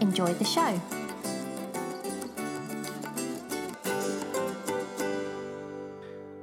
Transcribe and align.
Enjoy 0.00 0.32
the 0.32 0.44
show. 0.44 0.80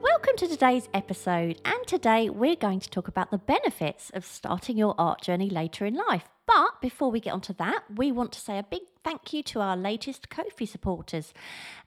Welcome 0.01 0.35
to 0.37 0.47
today's 0.47 0.87
episode, 0.93 1.59
and 1.65 1.87
today 1.87 2.29
we're 2.29 2.55
going 2.55 2.79
to 2.79 2.89
talk 2.89 3.07
about 3.07 3.31
the 3.31 3.39
benefits 3.39 4.11
of 4.13 4.25
starting 4.25 4.77
your 4.77 4.93
art 4.99 5.21
journey 5.21 5.49
later 5.49 5.87
in 5.87 5.95
life. 5.95 6.36
But 6.47 6.81
before 6.81 7.11
we 7.11 7.19
get 7.19 7.33
onto 7.33 7.53
that, 7.55 7.83
we 7.93 8.11
want 8.11 8.31
to 8.31 8.39
say 8.39 8.57
a 8.57 8.63
big 8.63 8.81
thank 9.03 9.33
you 9.33 9.43
to 9.43 9.59
our 9.59 9.75
latest 9.77 10.29
Ko-fi 10.29 10.65
supporters. 10.65 11.33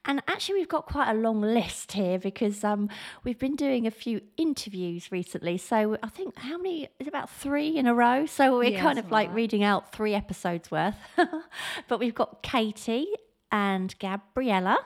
And 0.05 0.23
actually, 0.29 0.57
we've 0.61 0.69
got 0.69 0.87
quite 0.87 1.11
a 1.11 1.15
long 1.15 1.41
list 1.41 1.93
here 1.93 2.19
because 2.19 2.63
um, 2.63 2.89
we've 3.25 3.39
been 3.39 3.57
doing 3.57 3.87
a 3.87 3.91
few 3.91 4.21
interviews 4.37 5.11
recently. 5.11 5.57
So 5.59 5.97
I 6.03 6.09
think 6.09 6.39
how 6.39 6.59
many 6.59 6.89
is 6.99 7.09
about 7.09 7.31
three 7.31 7.77
in 7.77 7.87
a 7.87 7.95
row? 7.95 8.27
So 8.27 8.59
we're 8.59 8.71
Yeah, 8.73 8.83
kind 8.83 8.99
of 8.99 9.07
like 9.07 9.13
like 9.13 9.29
that. 9.31 9.35
reading 9.35 9.65
out 9.65 9.93
three 9.93 10.15
episodes 10.15 10.71
worth. 10.71 10.97
but 11.89 11.99
we've 11.99 12.15
got 12.15 12.43
Katie 12.43 13.09
and 13.53 13.99
Gabriella 13.99 14.79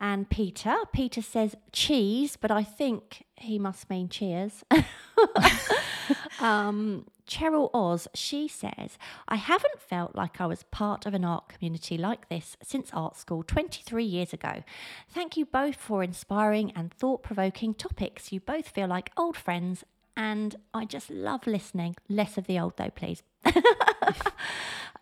and 0.00 0.30
Peter. 0.30 0.74
Peter 0.92 1.20
says 1.20 1.54
cheese, 1.72 2.36
but 2.36 2.50
I 2.50 2.62
think 2.62 3.24
he 3.36 3.58
must 3.58 3.90
mean 3.90 4.08
cheers. 4.08 4.64
um, 6.40 7.06
Cheryl 7.28 7.70
Oz, 7.74 8.08
she 8.14 8.48
says, 8.48 8.98
I 9.28 9.36
haven't 9.36 9.78
felt 9.78 10.16
like 10.16 10.40
I 10.40 10.46
was 10.46 10.64
part 10.64 11.06
of 11.06 11.14
an 11.14 11.24
art 11.24 11.48
community 11.48 11.98
like 11.98 12.28
this 12.28 12.56
since 12.62 12.90
art 12.92 13.16
school 13.16 13.42
23 13.42 14.02
years 14.02 14.32
ago. 14.32 14.64
Thank 15.08 15.36
you 15.36 15.44
both 15.44 15.76
for 15.76 16.02
inspiring 16.02 16.72
and 16.74 16.92
thought 16.92 17.22
provoking 17.22 17.74
topics. 17.74 18.32
You 18.32 18.40
both 18.40 18.68
feel 18.68 18.88
like 18.88 19.12
old 19.16 19.36
friends, 19.36 19.84
and 20.16 20.56
I 20.72 20.86
just 20.86 21.10
love 21.10 21.46
listening. 21.46 21.96
Less 22.08 22.38
of 22.38 22.46
the 22.46 22.58
old, 22.58 22.76
though, 22.76 22.90
please. 22.90 23.22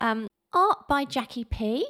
um, 0.01 0.27
art 0.53 0.87
by 0.87 1.05
Jackie 1.05 1.45
P. 1.45 1.85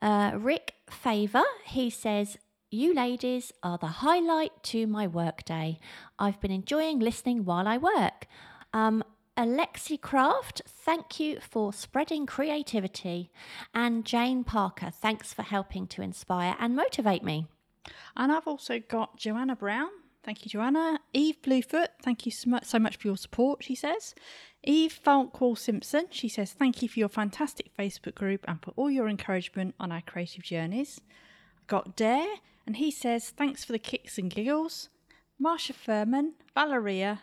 Uh, 0.00 0.32
Rick 0.34 0.74
Favor, 0.90 1.44
he 1.64 1.88
says, 1.88 2.36
You 2.74 2.92
ladies 2.92 3.52
are 3.62 3.78
the 3.78 3.86
highlight 3.86 4.64
to 4.64 4.88
my 4.88 5.06
workday. 5.06 5.78
I've 6.18 6.40
been 6.40 6.50
enjoying 6.50 6.98
listening 6.98 7.44
while 7.44 7.68
I 7.68 7.78
work. 7.78 8.26
Um, 8.72 9.04
Alexi 9.38 10.00
Craft, 10.00 10.62
thank 10.66 11.20
you 11.20 11.38
for 11.38 11.72
spreading 11.72 12.26
creativity. 12.26 13.30
And 13.72 14.04
Jane 14.04 14.42
Parker, 14.42 14.90
thanks 14.90 15.32
for 15.32 15.42
helping 15.42 15.86
to 15.86 16.02
inspire 16.02 16.56
and 16.58 16.74
motivate 16.74 17.22
me. 17.22 17.46
And 18.16 18.32
I've 18.32 18.48
also 18.48 18.80
got 18.80 19.18
Joanna 19.18 19.54
Brown. 19.54 19.90
Thank 20.24 20.44
you, 20.44 20.48
Joanna. 20.48 20.98
Eve 21.12 21.40
Bluefoot, 21.42 21.90
thank 22.02 22.26
you 22.26 22.32
so 22.32 22.50
much, 22.50 22.64
so 22.64 22.80
much 22.80 22.96
for 22.96 23.06
your 23.06 23.16
support, 23.16 23.62
she 23.62 23.76
says. 23.76 24.16
Eve 24.64 24.98
Falkwall 25.06 25.56
Simpson, 25.56 26.06
she 26.10 26.28
says, 26.28 26.52
thank 26.52 26.82
you 26.82 26.88
for 26.88 26.98
your 26.98 27.08
fantastic 27.08 27.70
Facebook 27.78 28.16
group 28.16 28.44
and 28.48 28.60
for 28.60 28.72
all 28.72 28.90
your 28.90 29.06
encouragement 29.06 29.76
on 29.78 29.92
our 29.92 30.00
creative 30.00 30.42
journeys. 30.42 31.00
I've 31.56 31.68
got 31.68 31.94
Dare, 31.94 32.26
and 32.66 32.76
he 32.76 32.90
says, 32.90 33.30
thanks 33.30 33.64
for 33.64 33.72
the 33.72 33.78
kicks 33.78 34.18
and 34.18 34.30
giggles. 34.30 34.88
Marsha 35.40 35.74
Furman, 35.74 36.34
Valeria, 36.54 37.22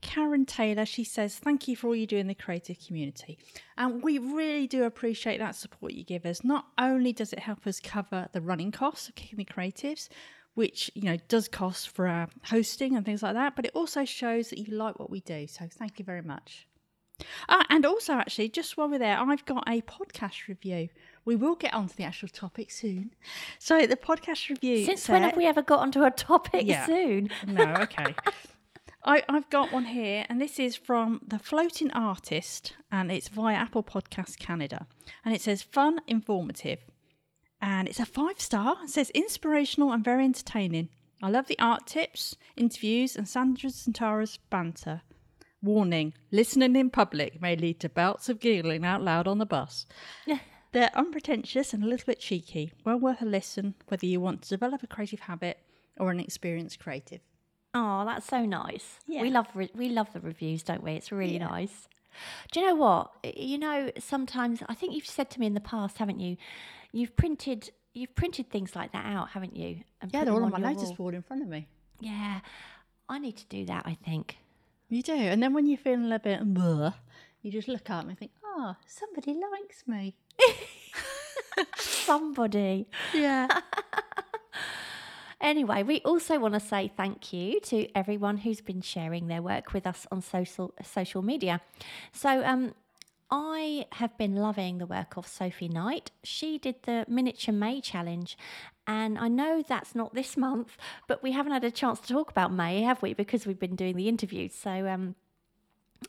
Karen 0.00 0.46
Taylor, 0.46 0.86
she 0.86 1.04
says, 1.04 1.36
Thank 1.38 1.68
you 1.68 1.76
for 1.76 1.88
all 1.88 1.96
you 1.96 2.06
do 2.06 2.16
in 2.16 2.26
the 2.26 2.34
creative 2.34 2.78
community. 2.84 3.38
And 3.76 4.02
we 4.02 4.18
really 4.18 4.66
do 4.66 4.84
appreciate 4.84 5.38
that 5.38 5.54
support 5.54 5.92
you 5.92 6.04
give 6.04 6.24
us. 6.24 6.42
Not 6.42 6.66
only 6.78 7.12
does 7.12 7.32
it 7.32 7.40
help 7.40 7.66
us 7.66 7.80
cover 7.80 8.28
the 8.32 8.40
running 8.40 8.72
costs 8.72 9.08
of 9.08 9.14
Kick 9.14 9.32
in 9.32 9.38
the 9.38 9.44
Creatives, 9.44 10.08
which, 10.54 10.90
you 10.94 11.02
know, 11.02 11.16
does 11.28 11.48
cost 11.48 11.90
for 11.90 12.06
our 12.06 12.28
hosting 12.44 12.96
and 12.96 13.04
things 13.04 13.22
like 13.22 13.34
that, 13.34 13.56
but 13.56 13.66
it 13.66 13.72
also 13.74 14.04
shows 14.04 14.50
that 14.50 14.58
you 14.58 14.74
like 14.74 14.98
what 14.98 15.10
we 15.10 15.20
do. 15.20 15.46
So 15.46 15.66
thank 15.70 15.98
you 15.98 16.04
very 16.04 16.22
much. 16.22 16.66
Ah, 17.48 17.66
and 17.68 17.84
also, 17.84 18.14
actually, 18.14 18.48
just 18.48 18.76
while 18.76 18.88
we're 18.88 18.98
there, 18.98 19.18
I've 19.18 19.44
got 19.44 19.68
a 19.68 19.82
podcast 19.82 20.48
review. 20.48 20.88
We 21.24 21.36
will 21.36 21.54
get 21.54 21.74
onto 21.74 21.94
the 21.94 22.04
actual 22.04 22.28
topic 22.28 22.70
soon. 22.70 23.10
So 23.58 23.86
the 23.86 23.96
podcast 23.96 24.48
review. 24.48 24.84
Since 24.84 25.08
when 25.08 25.22
have 25.22 25.36
we 25.36 25.46
ever 25.46 25.62
got 25.62 25.80
onto 25.80 26.02
a 26.02 26.10
topic 26.10 26.62
Yeah. 26.66 26.86
soon? 26.86 27.30
no, 27.46 27.74
okay. 27.80 28.14
I, 29.04 29.22
I've 29.28 29.48
got 29.48 29.72
one 29.72 29.86
here, 29.86 30.26
and 30.28 30.40
this 30.40 30.58
is 30.58 30.76
from 30.76 31.20
The 31.26 31.38
Floating 31.38 31.90
Artist, 31.92 32.74
and 32.92 33.10
it's 33.10 33.28
via 33.28 33.54
Apple 33.56 33.82
Podcasts 33.82 34.38
Canada. 34.38 34.86
And 35.24 35.34
it 35.34 35.40
says 35.40 35.62
fun, 35.62 36.00
informative. 36.06 36.80
And 37.62 37.88
it's 37.88 38.00
a 38.00 38.06
five 38.06 38.40
star. 38.40 38.76
It 38.84 38.90
says 38.90 39.10
inspirational 39.10 39.92
and 39.92 40.04
very 40.04 40.24
entertaining. 40.24 40.88
I 41.22 41.28
love 41.30 41.46
the 41.46 41.58
art 41.58 41.86
tips, 41.86 42.36
interviews, 42.56 43.16
and 43.16 43.28
Sandra's 43.28 43.86
and 43.86 43.94
Tara's 43.94 44.38
banter. 44.50 45.02
Warning 45.62 46.14
listening 46.30 46.74
in 46.76 46.88
public 46.88 47.40
may 47.42 47.54
lead 47.56 47.80
to 47.80 47.90
bouts 47.90 48.30
of 48.30 48.40
giggling 48.40 48.82
out 48.84 49.02
loud 49.02 49.28
on 49.28 49.36
the 49.38 49.44
bus. 49.46 49.84
They're 50.72 50.90
unpretentious 50.94 51.72
and 51.74 51.82
a 51.82 51.86
little 51.86 52.06
bit 52.06 52.20
cheeky. 52.20 52.72
Well 52.84 52.98
worth 52.98 53.22
a 53.22 53.24
listen, 53.24 53.74
whether 53.88 54.06
you 54.06 54.20
want 54.20 54.42
to 54.42 54.48
develop 54.48 54.82
a 54.82 54.86
creative 54.86 55.20
habit 55.20 55.58
or 55.98 56.10
an 56.10 56.20
experienced 56.20 56.78
creative. 56.78 57.20
Oh, 57.74 58.04
that's 58.04 58.26
so 58.26 58.44
nice. 58.44 58.98
Yeah. 59.06 59.22
We 59.22 59.30
love 59.30 59.48
re- 59.54 59.70
we 59.74 59.88
love 59.88 60.12
the 60.12 60.20
reviews, 60.20 60.62
don't 60.62 60.82
we? 60.82 60.92
It's 60.92 61.10
really 61.12 61.34
Yeah. 61.38 61.48
nice. 61.48 61.88
Do 62.52 62.60
you 62.60 62.66
know 62.66 62.74
what? 62.74 63.12
You 63.36 63.58
know, 63.58 63.90
sometimes 63.98 64.62
I 64.68 64.74
think 64.74 64.94
you've 64.94 65.06
said 65.06 65.30
to 65.30 65.40
me 65.40 65.46
in 65.46 65.54
the 65.54 65.60
past, 65.60 65.98
haven't 65.98 66.20
you? 66.20 66.36
You've 66.92 67.16
printed 67.16 67.70
you've 67.92 68.14
printed 68.14 68.48
things 68.50 68.76
like 68.76 68.92
that 68.92 69.04
out, 69.06 69.30
haven't 69.30 69.56
you? 69.56 69.82
And 70.00 70.12
Yeah, 70.12 70.24
they're 70.24 70.34
all 70.34 70.44
on 70.44 70.50
my 70.52 70.58
your 70.58 70.68
notice 70.70 70.88
wall. 70.90 70.96
board 70.96 71.14
in 71.14 71.22
front 71.22 71.42
of 71.42 71.48
me. 71.48 71.66
Yeah, 72.00 72.40
I 73.08 73.18
need 73.18 73.36
to 73.38 73.46
do 73.46 73.64
that. 73.66 73.84
I 73.86 73.94
think. 73.94 74.38
You 74.88 75.02
do. 75.02 75.14
And 75.14 75.42
then 75.42 75.52
when 75.52 75.66
you're 75.66 75.78
feeling 75.78 76.02
a 76.04 76.08
little 76.08 76.18
bit, 76.18 76.54
"Bleh," 76.54 76.94
you 77.42 77.50
just 77.52 77.68
look 77.68 77.90
up 77.90 78.06
and 78.08 78.18
think, 78.18 78.32
oh, 78.44 78.74
somebody 78.86 79.34
likes 79.34 79.86
me. 79.86 80.16
Somebody. 81.76 82.86
Yeah. 83.14 83.48
Anyway, 85.40 85.82
we 85.82 86.02
also 86.02 86.38
want 86.38 86.52
to 86.52 86.60
say 86.60 86.92
thank 86.94 87.32
you 87.32 87.60
to 87.60 87.88
everyone 87.94 88.36
who's 88.36 88.60
been 88.60 88.82
sharing 88.82 89.26
their 89.26 89.40
work 89.40 89.72
with 89.72 89.86
us 89.86 90.06
on 90.12 90.20
social 90.20 90.74
social 90.84 91.22
media. 91.22 91.62
So, 92.12 92.44
um, 92.44 92.74
I 93.30 93.86
have 93.92 94.18
been 94.18 94.36
loving 94.36 94.78
the 94.78 94.86
work 94.86 95.16
of 95.16 95.26
Sophie 95.26 95.68
Knight. 95.68 96.10
She 96.24 96.58
did 96.58 96.82
the 96.82 97.06
Miniature 97.08 97.54
May 97.54 97.80
challenge, 97.80 98.36
and 98.86 99.18
I 99.18 99.28
know 99.28 99.62
that's 99.66 99.94
not 99.94 100.14
this 100.14 100.36
month, 100.46 100.76
but 101.08 101.22
we 101.22 101.32
haven't 101.32 101.52
had 101.52 101.64
a 101.64 101.70
chance 101.70 102.00
to 102.00 102.08
talk 102.12 102.30
about 102.30 102.52
May, 102.52 102.82
have 102.82 103.00
we? 103.00 103.14
Because 103.14 103.46
we've 103.46 103.58
been 103.58 103.76
doing 103.76 103.96
the 103.96 104.08
interviews. 104.08 104.52
So, 104.54 104.88
um, 104.88 105.14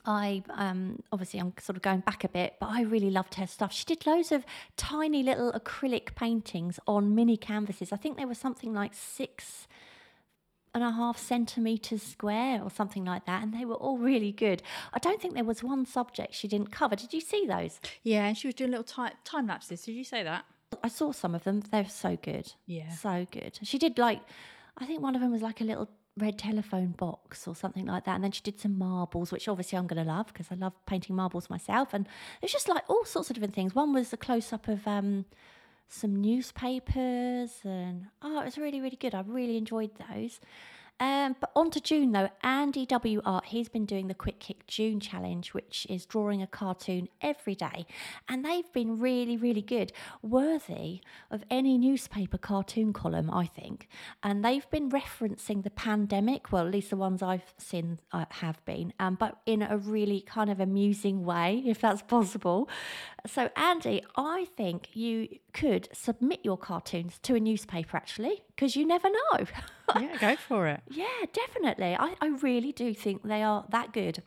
I 0.05 0.43
um 0.49 1.01
obviously 1.11 1.39
I'm 1.39 1.53
sort 1.59 1.75
of 1.75 1.81
going 1.81 1.99
back 2.01 2.23
a 2.23 2.29
bit, 2.29 2.55
but 2.59 2.69
I 2.69 2.81
really 2.81 3.09
loved 3.11 3.35
her 3.35 3.47
stuff. 3.47 3.71
She 3.73 3.85
did 3.85 4.05
loads 4.05 4.31
of 4.31 4.45
tiny 4.77 5.21
little 5.23 5.51
acrylic 5.51 6.15
paintings 6.15 6.79
on 6.87 7.13
mini 7.13 7.37
canvases. 7.37 7.91
I 7.91 7.97
think 7.97 8.17
they 8.17 8.25
were 8.25 8.33
something 8.35 8.73
like 8.73 8.93
six 8.93 9.67
and 10.73 10.83
a 10.83 10.91
half 10.91 11.17
centimeters 11.17 12.01
square 12.01 12.61
or 12.63 12.71
something 12.71 13.03
like 13.03 13.25
that, 13.25 13.43
and 13.43 13.53
they 13.53 13.65
were 13.65 13.75
all 13.75 13.97
really 13.97 14.31
good. 14.31 14.63
I 14.93 14.99
don't 14.99 15.21
think 15.21 15.33
there 15.33 15.43
was 15.43 15.61
one 15.61 15.85
subject 15.85 16.33
she 16.33 16.47
didn't 16.47 16.71
cover. 16.71 16.95
Did 16.95 17.11
you 17.13 17.19
see 17.21 17.45
those? 17.45 17.81
yeah, 18.03 18.25
and 18.27 18.37
she 18.37 18.47
was 18.47 18.55
doing 18.55 18.71
little 18.71 18.85
ti- 18.85 19.15
time 19.25 19.47
lapses. 19.47 19.81
Did 19.81 19.93
you 19.93 20.05
say 20.05 20.23
that? 20.23 20.45
I 20.81 20.87
saw 20.87 21.11
some 21.11 21.35
of 21.35 21.43
them. 21.43 21.59
They're 21.69 21.89
so 21.89 22.17
good. 22.21 22.53
Yeah. 22.65 22.89
So 22.91 23.27
good. 23.29 23.59
She 23.63 23.77
did 23.77 23.97
like, 23.97 24.21
I 24.77 24.85
think 24.85 25.01
one 25.01 25.15
of 25.15 25.21
them 25.21 25.31
was 25.31 25.41
like 25.41 25.59
a 25.59 25.65
little 25.65 25.89
red 26.17 26.37
telephone 26.37 26.91
box 26.91 27.47
or 27.47 27.55
something 27.55 27.85
like 27.85 28.05
that. 28.05 28.15
And 28.15 28.23
then 28.23 28.31
she 28.31 28.41
did 28.41 28.59
some 28.59 28.77
marbles, 28.77 29.31
which 29.31 29.47
obviously 29.47 29.77
I'm 29.77 29.87
going 29.87 30.03
to 30.03 30.09
love 30.09 30.27
because 30.27 30.47
I 30.51 30.55
love 30.55 30.73
painting 30.85 31.15
marbles 31.15 31.49
myself. 31.49 31.93
And 31.93 32.07
it's 32.41 32.51
just 32.51 32.67
like 32.67 32.83
all 32.89 33.05
sorts 33.05 33.29
of 33.29 33.35
different 33.35 33.55
things. 33.55 33.73
One 33.75 33.93
was 33.93 34.11
a 34.11 34.17
close 34.17 34.51
up 34.51 34.67
of 34.67 34.87
um, 34.87 35.25
some 35.87 36.15
newspapers, 36.15 37.59
and 37.63 38.07
oh, 38.21 38.41
it 38.41 38.45
was 38.45 38.57
really, 38.57 38.81
really 38.81 38.97
good. 38.97 39.13
I 39.13 39.23
really 39.25 39.57
enjoyed 39.57 39.91
those. 40.09 40.39
Um, 40.99 41.35
but 41.39 41.51
on 41.55 41.71
to 41.71 41.81
June 41.81 42.11
though. 42.11 42.29
Andy 42.43 42.85
W. 42.85 43.21
Art, 43.25 43.45
he's 43.45 43.69
been 43.69 43.85
doing 43.85 44.07
the 44.07 44.13
Quick 44.13 44.39
Kick 44.39 44.67
June 44.67 44.99
challenge, 44.99 45.53
which 45.53 45.87
is 45.89 46.05
drawing 46.05 46.41
a 46.41 46.47
cartoon 46.47 47.09
every 47.21 47.55
day. 47.55 47.87
And 48.29 48.45
they've 48.45 48.71
been 48.71 48.99
really, 48.99 49.35
really 49.35 49.63
good. 49.63 49.93
Worthy 50.21 51.01
of 51.31 51.43
any 51.49 51.77
newspaper 51.77 52.37
cartoon 52.37 52.93
column, 52.93 53.31
I 53.31 53.45
think. 53.45 53.87
And 54.21 54.45
they've 54.45 54.69
been 54.69 54.91
referencing 54.91 55.63
the 55.63 55.71
pandemic, 55.71 56.51
well, 56.51 56.65
at 56.67 56.71
least 56.71 56.91
the 56.91 56.97
ones 56.97 57.23
I've 57.23 57.53
seen 57.57 57.99
uh, 58.11 58.25
have 58.29 58.63
been, 58.65 58.93
um, 58.99 59.15
but 59.15 59.39
in 59.45 59.63
a 59.63 59.77
really 59.77 60.21
kind 60.21 60.49
of 60.49 60.59
amusing 60.59 61.25
way, 61.25 61.63
if 61.65 61.81
that's 61.81 62.03
possible. 62.03 62.69
So, 63.25 63.49
Andy, 63.55 64.03
I 64.15 64.45
think 64.55 64.95
you 64.95 65.27
could 65.53 65.89
submit 65.93 66.41
your 66.43 66.57
cartoons 66.57 67.19
to 67.23 67.35
a 67.35 67.39
newspaper 67.39 67.97
actually, 67.97 68.43
because 68.55 68.75
you 68.75 68.85
never 68.85 69.09
know. 69.09 69.45
yeah, 69.99 70.17
go 70.19 70.35
for 70.35 70.67
it. 70.67 70.81
Yeah, 70.89 71.05
definitely. 71.33 71.95
I, 71.95 72.15
I 72.21 72.27
really 72.27 72.71
do 72.71 72.93
think 72.93 73.23
they 73.23 73.43
are 73.43 73.65
that 73.69 73.93
good. 73.93 74.23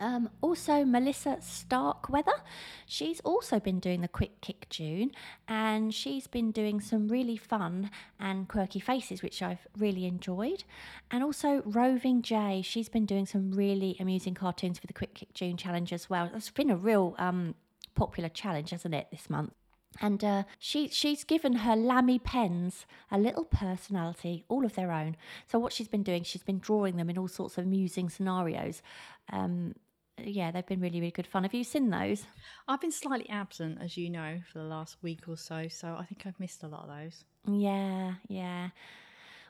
Um, 0.00 0.28
also, 0.40 0.84
Melissa 0.84 1.38
Starkweather, 1.40 2.42
she's 2.86 3.20
also 3.20 3.60
been 3.60 3.78
doing 3.78 4.00
the 4.00 4.08
Quick 4.08 4.40
Kick 4.40 4.68
June 4.68 5.12
and 5.46 5.94
she's 5.94 6.26
been 6.26 6.50
doing 6.50 6.80
some 6.80 7.08
really 7.08 7.36
fun 7.36 7.90
and 8.18 8.48
quirky 8.48 8.80
faces, 8.80 9.22
which 9.22 9.42
I've 9.42 9.66
really 9.78 10.04
enjoyed. 10.06 10.64
And 11.10 11.22
also, 11.22 11.62
Roving 11.64 12.22
Jay, 12.22 12.60
she's 12.62 12.88
been 12.88 13.06
doing 13.06 13.26
some 13.26 13.52
really 13.52 13.96
amusing 14.00 14.34
cartoons 14.34 14.78
for 14.78 14.86
the 14.86 14.92
Quick 14.92 15.14
Kick 15.14 15.32
June 15.32 15.56
challenge 15.56 15.92
as 15.92 16.10
well. 16.10 16.30
It's 16.34 16.50
been 16.50 16.70
a 16.70 16.76
real 16.76 17.14
um, 17.18 17.54
popular 17.94 18.28
challenge, 18.28 18.70
hasn't 18.70 18.94
it, 18.94 19.08
this 19.10 19.30
month? 19.30 19.52
And 20.00 20.22
uh, 20.24 20.42
she 20.58 20.88
she's 20.88 21.24
given 21.24 21.54
her 21.56 21.76
Lamy 21.76 22.18
pens 22.18 22.86
a 23.10 23.18
little 23.18 23.44
personality, 23.44 24.44
all 24.48 24.64
of 24.64 24.74
their 24.74 24.92
own. 24.92 25.16
So 25.46 25.58
what 25.58 25.72
she's 25.72 25.88
been 25.88 26.02
doing, 26.02 26.24
she's 26.24 26.42
been 26.42 26.58
drawing 26.58 26.96
them 26.96 27.10
in 27.10 27.18
all 27.18 27.28
sorts 27.28 27.58
of 27.58 27.64
amusing 27.64 28.08
scenarios. 28.08 28.82
Um, 29.30 29.74
yeah, 30.22 30.50
they've 30.50 30.66
been 30.66 30.80
really 30.80 31.00
really 31.00 31.10
good 31.10 31.26
fun. 31.26 31.42
Have 31.42 31.54
you 31.54 31.64
seen 31.64 31.90
those? 31.90 32.24
I've 32.68 32.80
been 32.80 32.92
slightly 32.92 33.28
absent, 33.28 33.78
as 33.80 33.96
you 33.96 34.10
know, 34.10 34.40
for 34.50 34.58
the 34.58 34.64
last 34.64 34.96
week 35.02 35.28
or 35.28 35.36
so. 35.36 35.68
So 35.68 35.96
I 35.98 36.04
think 36.04 36.24
I've 36.26 36.38
missed 36.38 36.62
a 36.62 36.68
lot 36.68 36.88
of 36.88 36.88
those. 36.88 37.24
Yeah, 37.46 38.14
yeah. 38.28 38.68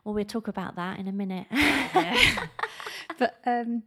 Well, 0.05 0.14
we'll 0.14 0.25
talk 0.25 0.49
about 0.49 0.76
that 0.76 0.99
in 0.99 1.08
a 1.08 1.12
minute. 1.12 1.46
Yeah. 1.50 2.46
but 3.19 3.41
um, 3.46 3.82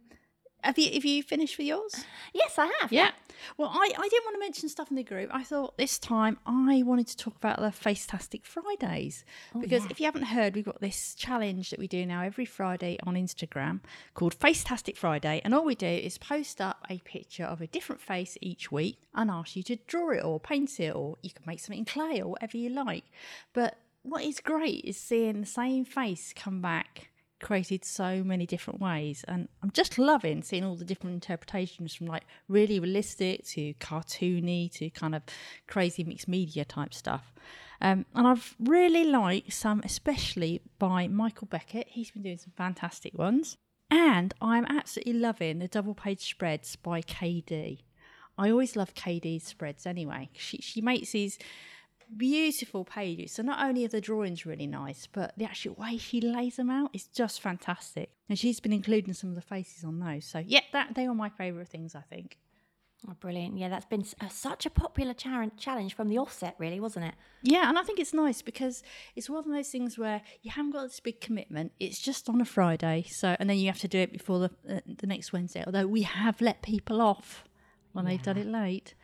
have 0.62 0.78
you 0.78 0.92
have 0.92 1.04
you 1.04 1.22
finished 1.22 1.58
with 1.58 1.66
yours? 1.66 2.04
yes, 2.32 2.58
I 2.58 2.70
have. 2.80 2.92
Yeah. 2.92 3.10
Well, 3.56 3.70
I, 3.72 3.92
I 3.96 4.08
didn't 4.08 4.24
want 4.24 4.34
to 4.34 4.40
mention 4.40 4.68
stuff 4.68 4.90
in 4.90 4.96
the 4.96 5.04
group. 5.04 5.30
I 5.32 5.44
thought 5.44 5.78
this 5.78 5.98
time 5.98 6.38
I 6.44 6.82
wanted 6.82 7.06
to 7.08 7.16
talk 7.16 7.36
about 7.36 7.60
the 7.60 7.68
Facetastic 7.68 8.44
Fridays. 8.44 9.24
Oh, 9.54 9.60
because 9.60 9.84
yeah. 9.84 9.90
if 9.90 10.00
you 10.00 10.06
haven't 10.06 10.24
heard, 10.24 10.54
we've 10.54 10.64
got 10.64 10.80
this 10.80 11.14
challenge 11.14 11.70
that 11.70 11.78
we 11.78 11.86
do 11.86 12.04
now 12.04 12.22
every 12.22 12.44
Friday 12.44 12.98
on 13.04 13.14
Instagram 13.14 13.80
called 14.14 14.38
Facetastic 14.38 14.96
Friday. 14.96 15.40
And 15.44 15.54
all 15.54 15.64
we 15.64 15.74
do 15.74 15.86
is 15.86 16.18
post 16.18 16.60
up 16.60 16.84
a 16.90 16.98
picture 17.00 17.44
of 17.44 17.60
a 17.60 17.66
different 17.66 18.00
face 18.00 18.36
each 18.40 18.72
week 18.72 18.98
and 19.14 19.30
ask 19.30 19.54
you 19.54 19.62
to 19.64 19.76
draw 19.86 20.10
it 20.10 20.24
or 20.24 20.40
paint 20.40 20.80
it 20.80 20.94
or 20.94 21.16
you 21.22 21.30
can 21.30 21.44
make 21.46 21.60
something 21.60 21.78
in 21.78 21.84
clay 21.84 22.20
or 22.20 22.28
whatever 22.32 22.56
you 22.56 22.70
like. 22.70 23.04
But 23.52 23.78
what 24.02 24.24
is 24.24 24.40
great 24.40 24.84
is 24.84 24.96
seeing 24.96 25.40
the 25.40 25.46
same 25.46 25.84
face 25.84 26.32
come 26.34 26.60
back 26.60 27.10
created 27.40 27.84
so 27.84 28.22
many 28.24 28.46
different 28.46 28.80
ways 28.80 29.24
and 29.28 29.48
i'm 29.62 29.70
just 29.70 29.98
loving 29.98 30.42
seeing 30.42 30.64
all 30.64 30.74
the 30.74 30.84
different 30.84 31.14
interpretations 31.14 31.94
from 31.94 32.06
like 32.06 32.24
really 32.48 32.80
realistic 32.80 33.44
to 33.44 33.74
cartoony 33.74 34.70
to 34.72 34.90
kind 34.90 35.14
of 35.14 35.22
crazy 35.66 36.04
mixed 36.04 36.28
media 36.28 36.64
type 36.64 36.92
stuff. 36.92 37.32
Um, 37.80 38.06
and 38.14 38.26
i've 38.26 38.56
really 38.58 39.04
liked 39.04 39.52
some 39.52 39.80
especially 39.84 40.62
by 40.78 41.06
michael 41.06 41.46
beckett. 41.46 41.86
He's 41.88 42.10
been 42.10 42.22
doing 42.22 42.38
some 42.38 42.52
fantastic 42.56 43.16
ones. 43.16 43.56
And 43.90 44.34
i'm 44.40 44.66
absolutely 44.66 45.14
loving 45.14 45.60
the 45.60 45.68
double 45.68 45.94
page 45.94 46.28
spreads 46.28 46.76
by 46.76 47.02
kd 47.02 47.78
i 48.36 48.50
always 48.50 48.76
love 48.76 48.94
kd's 48.94 49.44
spreads 49.44 49.86
anyway. 49.86 50.30
She, 50.32 50.58
she 50.58 50.80
makes 50.80 51.12
these 51.12 51.38
beautiful 52.16 52.84
pages. 52.84 53.32
So 53.32 53.42
not 53.42 53.64
only 53.64 53.84
are 53.84 53.88
the 53.88 54.00
drawings 54.00 54.46
really 54.46 54.66
nice, 54.66 55.06
but 55.10 55.34
the 55.36 55.44
actual 55.44 55.74
way 55.74 55.98
she 55.98 56.20
lays 56.20 56.56
them 56.56 56.70
out 56.70 56.90
is 56.92 57.06
just 57.06 57.40
fantastic. 57.40 58.10
And 58.28 58.38
she's 58.38 58.60
been 58.60 58.72
including 58.72 59.14
some 59.14 59.30
of 59.30 59.36
the 59.36 59.42
faces 59.42 59.84
on 59.84 59.98
those. 59.98 60.24
So 60.24 60.38
yeah, 60.44 60.60
that 60.72 60.94
they 60.94 61.06
are 61.06 61.14
my 61.14 61.28
favourite 61.28 61.68
things, 61.68 61.94
I 61.94 62.00
think. 62.02 62.38
Oh, 63.08 63.14
brilliant. 63.20 63.56
Yeah, 63.56 63.68
that's 63.68 63.84
been 63.86 64.00
s- 64.00 64.16
uh, 64.20 64.28
such 64.28 64.66
a 64.66 64.70
popular 64.70 65.14
challenge 65.14 65.94
from 65.94 66.08
the 66.08 66.18
offset, 66.18 66.56
really, 66.58 66.80
wasn't 66.80 67.06
it? 67.06 67.14
Yeah, 67.42 67.68
and 67.68 67.78
I 67.78 67.82
think 67.84 68.00
it's 68.00 68.12
nice 68.12 68.42
because 68.42 68.82
it's 69.14 69.30
one 69.30 69.38
of 69.38 69.44
those 69.50 69.68
things 69.68 69.96
where 69.96 70.20
you 70.42 70.50
haven't 70.50 70.72
got 70.72 70.82
this 70.82 70.98
big 70.98 71.20
commitment. 71.20 71.70
It's 71.78 72.00
just 72.00 72.28
on 72.28 72.40
a 72.40 72.44
Friday, 72.44 73.04
so 73.08 73.36
and 73.38 73.48
then 73.48 73.56
you 73.58 73.68
have 73.68 73.78
to 73.80 73.88
do 73.88 73.98
it 74.00 74.12
before 74.12 74.40
the 74.40 74.50
uh, 74.68 74.80
the 74.84 75.06
next 75.06 75.32
Wednesday. 75.32 75.62
Although 75.64 75.86
we 75.86 76.02
have 76.02 76.40
let 76.40 76.60
people 76.62 77.00
off 77.00 77.44
when 77.92 78.04
they've 78.04 78.22
done 78.22 78.36
it 78.36 78.46
late. 78.48 78.94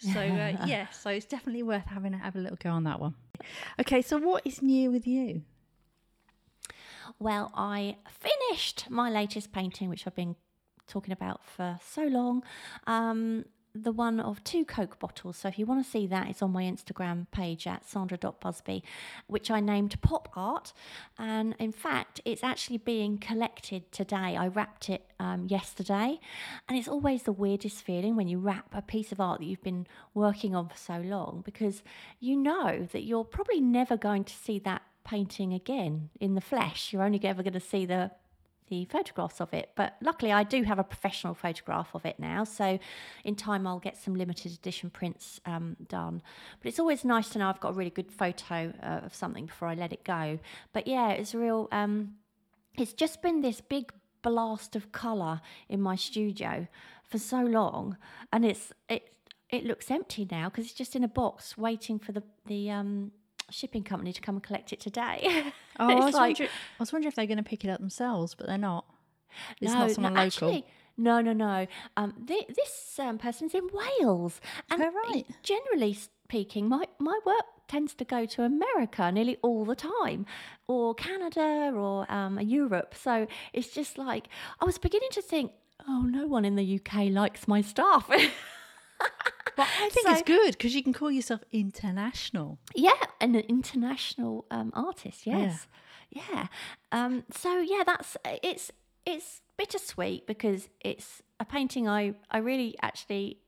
So 0.00 0.18
uh, 0.20 0.56
yeah, 0.66 0.88
so 0.90 1.10
it's 1.10 1.26
definitely 1.26 1.62
worth 1.62 1.86
having 1.86 2.14
a, 2.14 2.18
have 2.18 2.36
a 2.36 2.38
little 2.38 2.58
go 2.60 2.70
on 2.70 2.84
that 2.84 3.00
one. 3.00 3.14
Okay, 3.80 4.02
so 4.02 4.18
what 4.18 4.46
is 4.46 4.62
new 4.62 4.90
with 4.90 5.06
you? 5.06 5.42
Well, 7.18 7.52
I 7.54 7.96
finished 8.08 8.88
my 8.90 9.10
latest 9.10 9.52
painting, 9.52 9.88
which 9.88 10.06
I've 10.06 10.14
been 10.14 10.36
talking 10.86 11.12
about 11.12 11.44
for 11.44 11.78
so 11.82 12.04
long. 12.04 12.42
Um, 12.86 13.44
the 13.74 13.92
one 13.92 14.20
of 14.20 14.42
two 14.44 14.64
Coke 14.64 14.98
bottles. 14.98 15.36
So 15.36 15.48
if 15.48 15.58
you 15.58 15.66
want 15.66 15.84
to 15.84 15.90
see 15.90 16.06
that, 16.08 16.28
it's 16.28 16.42
on 16.42 16.52
my 16.52 16.64
Instagram 16.64 17.26
page 17.30 17.66
at 17.66 17.88
sandra.busby, 17.88 18.82
which 19.26 19.50
I 19.50 19.60
named 19.60 20.00
Pop 20.00 20.28
Art. 20.34 20.72
And 21.18 21.54
in 21.58 21.72
fact, 21.72 22.20
it's 22.24 22.42
actually 22.42 22.78
being 22.78 23.18
collected 23.18 23.90
today. 23.92 24.36
I 24.36 24.48
wrapped 24.48 24.88
it 24.88 25.06
um, 25.18 25.46
yesterday. 25.48 26.18
And 26.68 26.78
it's 26.78 26.88
always 26.88 27.22
the 27.22 27.32
weirdest 27.32 27.82
feeling 27.82 28.16
when 28.16 28.28
you 28.28 28.38
wrap 28.38 28.74
a 28.74 28.82
piece 28.82 29.12
of 29.12 29.20
art 29.20 29.40
that 29.40 29.46
you've 29.46 29.62
been 29.62 29.86
working 30.14 30.54
on 30.54 30.68
for 30.68 30.76
so 30.76 30.98
long 30.98 31.42
because 31.44 31.82
you 32.18 32.36
know 32.36 32.88
that 32.92 33.02
you're 33.02 33.24
probably 33.24 33.60
never 33.60 33.96
going 33.96 34.24
to 34.24 34.34
see 34.34 34.58
that 34.60 34.82
painting 35.04 35.52
again 35.52 36.10
in 36.20 36.34
the 36.34 36.40
flesh. 36.40 36.92
You're 36.92 37.02
only 37.02 37.20
ever 37.24 37.42
going 37.42 37.52
to 37.54 37.60
see 37.60 37.86
the 37.86 38.10
the 38.70 38.86
photographs 38.86 39.40
of 39.40 39.52
it. 39.52 39.70
But 39.74 39.96
luckily, 40.00 40.32
I 40.32 40.44
do 40.44 40.62
have 40.62 40.78
a 40.78 40.84
professional 40.84 41.34
photograph 41.34 41.94
of 41.94 42.06
it 42.06 42.18
now. 42.18 42.44
So 42.44 42.78
in 43.24 43.34
time, 43.34 43.66
I'll 43.66 43.80
get 43.80 43.98
some 43.98 44.14
limited 44.14 44.52
edition 44.52 44.88
prints 44.88 45.40
um, 45.44 45.76
done. 45.88 46.22
But 46.62 46.68
it's 46.68 46.78
always 46.78 47.04
nice 47.04 47.28
to 47.30 47.38
know 47.38 47.48
I've 47.48 47.60
got 47.60 47.70
a 47.70 47.74
really 47.74 47.90
good 47.90 48.10
photo 48.10 48.72
uh, 48.82 49.04
of 49.04 49.14
something 49.14 49.46
before 49.46 49.68
I 49.68 49.74
let 49.74 49.92
it 49.92 50.04
go. 50.04 50.38
But 50.72 50.86
yeah, 50.86 51.10
it's 51.10 51.34
real. 51.34 51.68
Um, 51.72 52.14
it's 52.78 52.92
just 52.92 53.20
been 53.20 53.42
this 53.42 53.60
big 53.60 53.92
blast 54.22 54.76
of 54.76 54.92
colour 54.92 55.40
in 55.68 55.80
my 55.82 55.96
studio 55.96 56.68
for 57.02 57.18
so 57.18 57.40
long, 57.42 57.96
and 58.32 58.44
it's 58.44 58.72
it 58.88 59.12
it 59.50 59.64
looks 59.64 59.90
empty 59.90 60.28
now 60.30 60.48
because 60.48 60.66
it's 60.66 60.74
just 60.74 60.94
in 60.94 61.02
a 61.02 61.08
box 61.08 61.58
waiting 61.58 61.98
for 61.98 62.12
the 62.12 62.22
the 62.46 62.70
um, 62.70 63.10
shipping 63.50 63.82
company 63.82 64.12
to 64.12 64.20
come 64.20 64.36
and 64.36 64.42
collect 64.42 64.72
it 64.72 64.80
today. 64.80 65.52
Oh, 65.78 65.88
I 65.88 65.94
was, 65.94 66.12
like- 66.14 66.20
wondering, 66.36 66.48
I 66.50 66.82
was 66.82 66.92
wondering 66.92 67.08
if 67.08 67.14
they're 67.14 67.26
going 67.26 67.38
to 67.38 67.42
pick 67.42 67.64
it 67.64 67.70
up 67.70 67.80
themselves, 67.80 68.34
but 68.34 68.46
they're 68.46 68.58
not. 68.58 68.84
It's 69.62 69.72
no, 69.72 69.78
not 69.78 69.90
someone 69.92 70.12
no, 70.12 70.24
local. 70.24 70.48
Actually, 70.48 70.66
no, 70.98 71.22
no, 71.22 71.32
no. 71.32 71.66
Um, 71.96 72.12
thi- 72.26 72.46
this 72.54 72.98
um, 72.98 73.16
person 73.16 73.46
is 73.46 73.54
in 73.54 73.66
Wales, 73.72 74.42
and 74.70 74.82
Oh, 74.82 74.90
right. 75.08 75.24
generally 75.42 75.94
speaking, 75.94 76.68
my 76.68 76.84
my 76.98 77.18
work 77.24 77.44
tends 77.66 77.94
to 77.94 78.04
go 78.04 78.26
to 78.26 78.42
America 78.42 79.10
nearly 79.10 79.38
all 79.42 79.64
the 79.64 79.74
time, 79.76 80.26
or 80.66 80.94
Canada, 80.94 81.72
or 81.74 82.10
um, 82.12 82.38
Europe. 82.40 82.94
So 82.94 83.26
it's 83.54 83.68
just 83.72 83.96
like 83.96 84.28
I 84.60 84.66
was 84.66 84.76
beginning 84.76 85.10
to 85.12 85.22
think, 85.22 85.52
oh, 85.88 86.02
no 86.02 86.26
one 86.26 86.44
in 86.44 86.56
the 86.56 86.78
UK 86.84 87.10
likes 87.10 87.48
my 87.48 87.62
stuff. 87.62 88.10
But 89.56 89.66
I 89.80 89.88
think 89.90 90.06
So- 90.06 90.12
it's 90.12 90.22
good 90.22 90.52
because 90.52 90.74
you 90.74 90.82
can 90.82 90.92
call 90.92 91.10
yourself 91.10 91.42
international. 91.52 92.58
Yeah, 92.74 92.92
an 93.20 93.34
international 93.34 94.46
um, 94.50 94.70
artist. 94.74 95.26
Yes, 95.26 95.66
yeah. 96.10 96.46
Um, 96.92 97.24
so 97.30 97.58
yeah, 97.60 97.82
that's 97.84 98.16
it's 98.24 98.70
it's 99.04 99.42
bittersweet 99.56 100.26
because 100.26 100.68
it's 100.80 101.22
a 101.38 101.44
painting 101.44 101.88
I 101.88 102.14
I 102.30 102.38
really 102.38 102.74
actually 102.80 103.38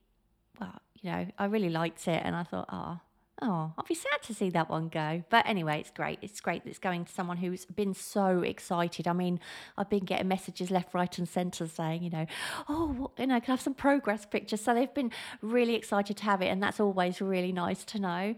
well 0.59 0.79
you 1.01 1.09
know 1.11 1.27
I 1.39 1.45
really 1.45 1.69
liked 1.69 2.07
it 2.07 2.21
and 2.23 2.35
I 2.35 2.43
thought 2.43 2.69
oh 2.71 2.99
oh 3.43 3.73
I'll 3.77 3.85
be 3.87 3.95
sad 3.95 4.21
to 4.23 4.33
see 4.33 4.49
that 4.51 4.69
one 4.69 4.89
go. 4.89 5.23
But 5.29 5.47
anyway, 5.47 5.79
it's 5.79 5.91
great. 5.91 6.19
It's 6.21 6.39
great 6.39 6.63
that 6.63 6.69
it's 6.69 6.79
going 6.79 7.05
to 7.05 7.11
someone 7.11 7.37
who's 7.37 7.65
been 7.65 7.93
so 7.93 8.39
excited. 8.39 9.07
I 9.07 9.13
mean, 9.13 9.39
I've 9.77 9.89
been 9.89 10.05
getting 10.05 10.27
messages 10.27 10.71
left, 10.71 10.93
right, 10.93 11.17
and 11.17 11.27
centre 11.27 11.67
saying 11.67 12.03
you 12.03 12.09
know 12.09 12.25
oh 12.69 13.11
you 13.17 13.27
know 13.27 13.39
can 13.39 13.51
I 13.51 13.53
have 13.53 13.61
some 13.61 13.73
progress 13.73 14.25
pictures. 14.25 14.61
So 14.61 14.73
they've 14.73 14.93
been 14.93 15.11
really 15.41 15.75
excited 15.75 16.17
to 16.17 16.23
have 16.23 16.41
it, 16.41 16.47
and 16.47 16.61
that's 16.61 16.79
always 16.79 17.21
really 17.21 17.51
nice 17.51 17.83
to 17.85 17.99
know. 17.99 18.35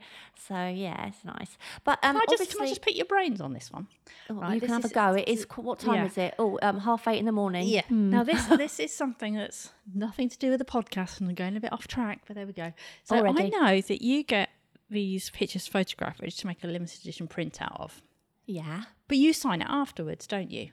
So 0.48 0.68
yeah, 0.68 1.08
it's 1.08 1.24
nice. 1.24 1.58
But 1.84 2.00
um, 2.04 2.16
Can 2.16 2.22
I 2.22 2.26
just 2.30 2.52
can 2.52 2.62
I 2.62 2.68
just 2.68 2.82
pick 2.82 2.96
your 2.96 3.06
brains 3.06 3.42
on 3.42 3.54
this 3.54 3.72
one? 3.72 3.88
Oh, 4.30 4.36
Right, 4.36 4.56
you 4.56 4.62
can 4.62 4.70
have 4.70 4.86
a 4.86 4.90
go. 4.90 5.14
It 5.14 5.28
is 5.28 5.46
what 5.56 5.80
time 5.80 5.96
yeah. 5.96 6.06
is 6.06 6.18
it? 6.18 6.36
Oh, 6.40 6.60
um, 6.62 6.80
half 6.80 7.08
eight 7.08 7.20
in 7.20 7.26
the 7.26 7.32
morning. 7.32 7.68
Yeah. 7.68 7.84
Hmm. 7.84 8.10
Now 8.10 8.24
this 8.24 8.46
this 8.58 8.80
is 8.80 8.96
something 8.96 9.36
that's 9.36 9.72
nothing 9.94 10.30
to 10.30 10.38
do 10.38 10.50
with 10.50 10.60
the 10.60 10.66
podcast, 10.66 11.20
and 11.20 11.30
I'm 11.30 11.36
going 11.36 11.56
a 11.56 11.60
bit 11.60 11.74
off 11.74 11.88
track, 11.88 12.22
but 12.28 12.36
there 12.36 12.46
we 12.46 12.54
go. 12.54 12.74
So 13.04 13.18
Already. 13.18 13.46
I 13.46 13.50
know 13.50 13.82
that 13.82 14.02
you 14.02 14.24
get 14.24 14.50
these 14.90 15.30
pictures 15.30 15.68
photographed 15.68 16.22
to 16.38 16.48
make 16.48 16.64
a 16.64 16.68
limited 16.68 17.02
edition 17.02 17.28
print 17.28 17.62
out 17.62 17.78
of, 17.80 18.02
Yeah. 18.46 18.84
but 19.08 19.18
you 19.18 19.34
sign 19.34 19.62
it 19.62 19.68
afterwards, 19.70 20.28
don't 20.28 20.52
you? 20.52 20.72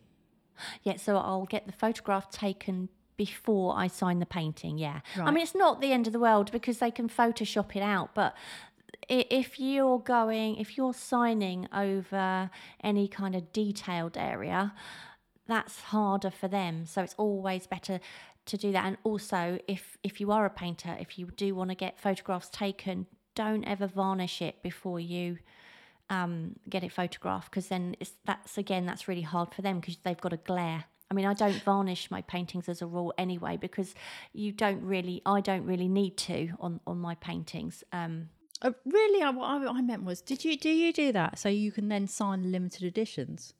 Yeah, 0.83 0.97
so 0.97 1.16
I'll 1.16 1.47
get 1.47 1.66
the 1.66 1.73
photograph 1.73 2.31
taken 2.31 2.88
before 3.16 3.76
I 3.76 3.87
sign 3.87 4.19
the 4.19 4.26
painting. 4.26 4.78
Yeah. 4.78 5.00
I 5.16 5.31
mean, 5.31 5.42
it's 5.42 5.54
not 5.54 5.81
the 5.81 5.92
end 5.92 6.07
of 6.07 6.12
the 6.12 6.19
world 6.19 6.50
because 6.52 6.78
they 6.78 6.90
can 6.90 7.09
Photoshop 7.09 7.75
it 7.76 7.83
out, 7.83 8.14
but 8.14 8.35
if 9.09 9.59
you're 9.59 9.99
going, 9.99 10.57
if 10.57 10.76
you're 10.76 10.95
signing 10.95 11.69
over 11.73 12.50
any 12.83 13.09
kind 13.09 13.35
of 13.35 13.52
detailed 13.52 14.16
area, 14.16 14.75
that's 15.47 15.81
harder 15.81 16.31
for 16.31 16.49
them. 16.49 16.87
So 16.87 17.02
it's 17.02 17.14
always 17.19 17.66
better 17.66 18.00
to 18.47 18.57
do 18.57 18.73
that. 18.73 18.85
And 18.85 18.97
also, 19.04 19.59
if 19.66 19.99
if 20.02 20.21
you 20.21 20.31
are 20.31 20.45
a 20.45 20.50
painter, 20.50 20.97
if 21.00 21.19
you 21.19 21.26
do 21.37 21.54
want 21.54 21.71
to 21.71 21.75
get 21.76 21.99
photographs 21.99 22.49
taken, 22.50 23.07
don't 23.35 23.65
ever 23.65 23.87
varnish 23.87 24.43
it 24.43 24.62
before 24.62 25.01
you 25.01 25.39
um, 26.11 26.57
get 26.69 26.85
it 26.85 26.93
photographed 26.93 27.51
because 27.51 27.69
then 27.69 27.97
it's, 28.01 28.12
that's 28.25 28.59
again 28.59 28.87
that's 28.87 29.09
really 29.09 29.23
hard 29.23 29.55
for 29.55 29.62
them 29.62 29.81
because 29.81 29.97
they've 30.05 30.21
got 30.21 30.33
a 30.33 30.39
glare. 30.39 30.85
I 31.11 31.15
mean, 31.15 31.27
I 31.27 31.35
don't 31.35 31.62
varnish 31.62 32.11
my 32.11 32.23
paintings 32.23 32.69
as 32.69 32.81
a 32.81 32.87
rule 32.87 33.12
anyway 33.19 33.59
because 33.59 33.95
you 34.33 34.51
don't 34.53 34.83
really, 34.83 35.21
I 35.27 35.41
don't 35.43 35.67
really 35.67 35.89
need 35.89 36.17
to 36.19 36.51
on 36.59 36.81
on 36.87 36.99
my 36.99 37.15
paintings. 37.17 37.85
Um, 37.93 38.29
Uh, 38.62 38.73
really, 38.85 39.23
I, 39.23 39.31
what 39.31 39.47
I, 39.47 39.79
I 39.79 39.83
meant 39.83 40.05
was, 40.05 40.23
did 40.23 40.45
you 40.45 40.57
do 40.57 40.71
you 40.71 40.93
do 40.93 41.12
that 41.12 41.39
so 41.39 41.49
you 41.49 41.73
can 41.73 41.89
then 41.89 42.07
sign 42.07 42.53
limited 42.53 42.83
editions? 42.85 43.55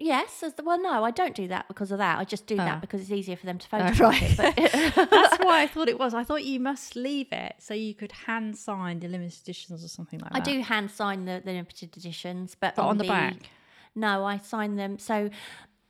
Yes, 0.00 0.42
well, 0.62 0.80
no, 0.80 1.04
I 1.04 1.10
don't 1.10 1.34
do 1.34 1.48
that 1.48 1.68
because 1.68 1.90
of 1.92 1.98
that. 1.98 2.18
I 2.18 2.24
just 2.24 2.46
do 2.46 2.56
Ah. 2.58 2.64
that 2.64 2.80
because 2.80 3.00
it's 3.02 3.10
easier 3.10 3.36
for 3.36 3.46
them 3.46 3.58
to 3.58 3.66
Oh, 3.72 3.78
photograph 3.78 4.38
it. 4.58 4.94
That's 5.10 5.36
why 5.44 5.62
I 5.62 5.66
thought 5.66 5.88
it 5.88 5.98
was. 5.98 6.14
I 6.14 6.24
thought 6.24 6.44
you 6.44 6.60
must 6.60 6.96
leave 6.96 7.32
it 7.32 7.54
so 7.58 7.74
you 7.74 7.94
could 7.94 8.12
hand 8.12 8.56
sign 8.56 9.00
the 9.00 9.08
limited 9.08 9.40
editions 9.42 9.84
or 9.84 9.88
something 9.88 10.20
like 10.20 10.30
I 10.32 10.40
that. 10.40 10.48
I 10.48 10.52
do 10.52 10.60
hand 10.62 10.90
sign 10.90 11.24
the, 11.24 11.42
the 11.44 11.52
limited 11.52 11.96
editions, 11.96 12.56
but, 12.58 12.74
But 12.76 12.82
on 12.86 12.98
the 12.98 13.04
back? 13.04 13.50
No, 13.94 14.24
I 14.24 14.38
sign 14.38 14.76
them. 14.76 14.98
So 14.98 15.30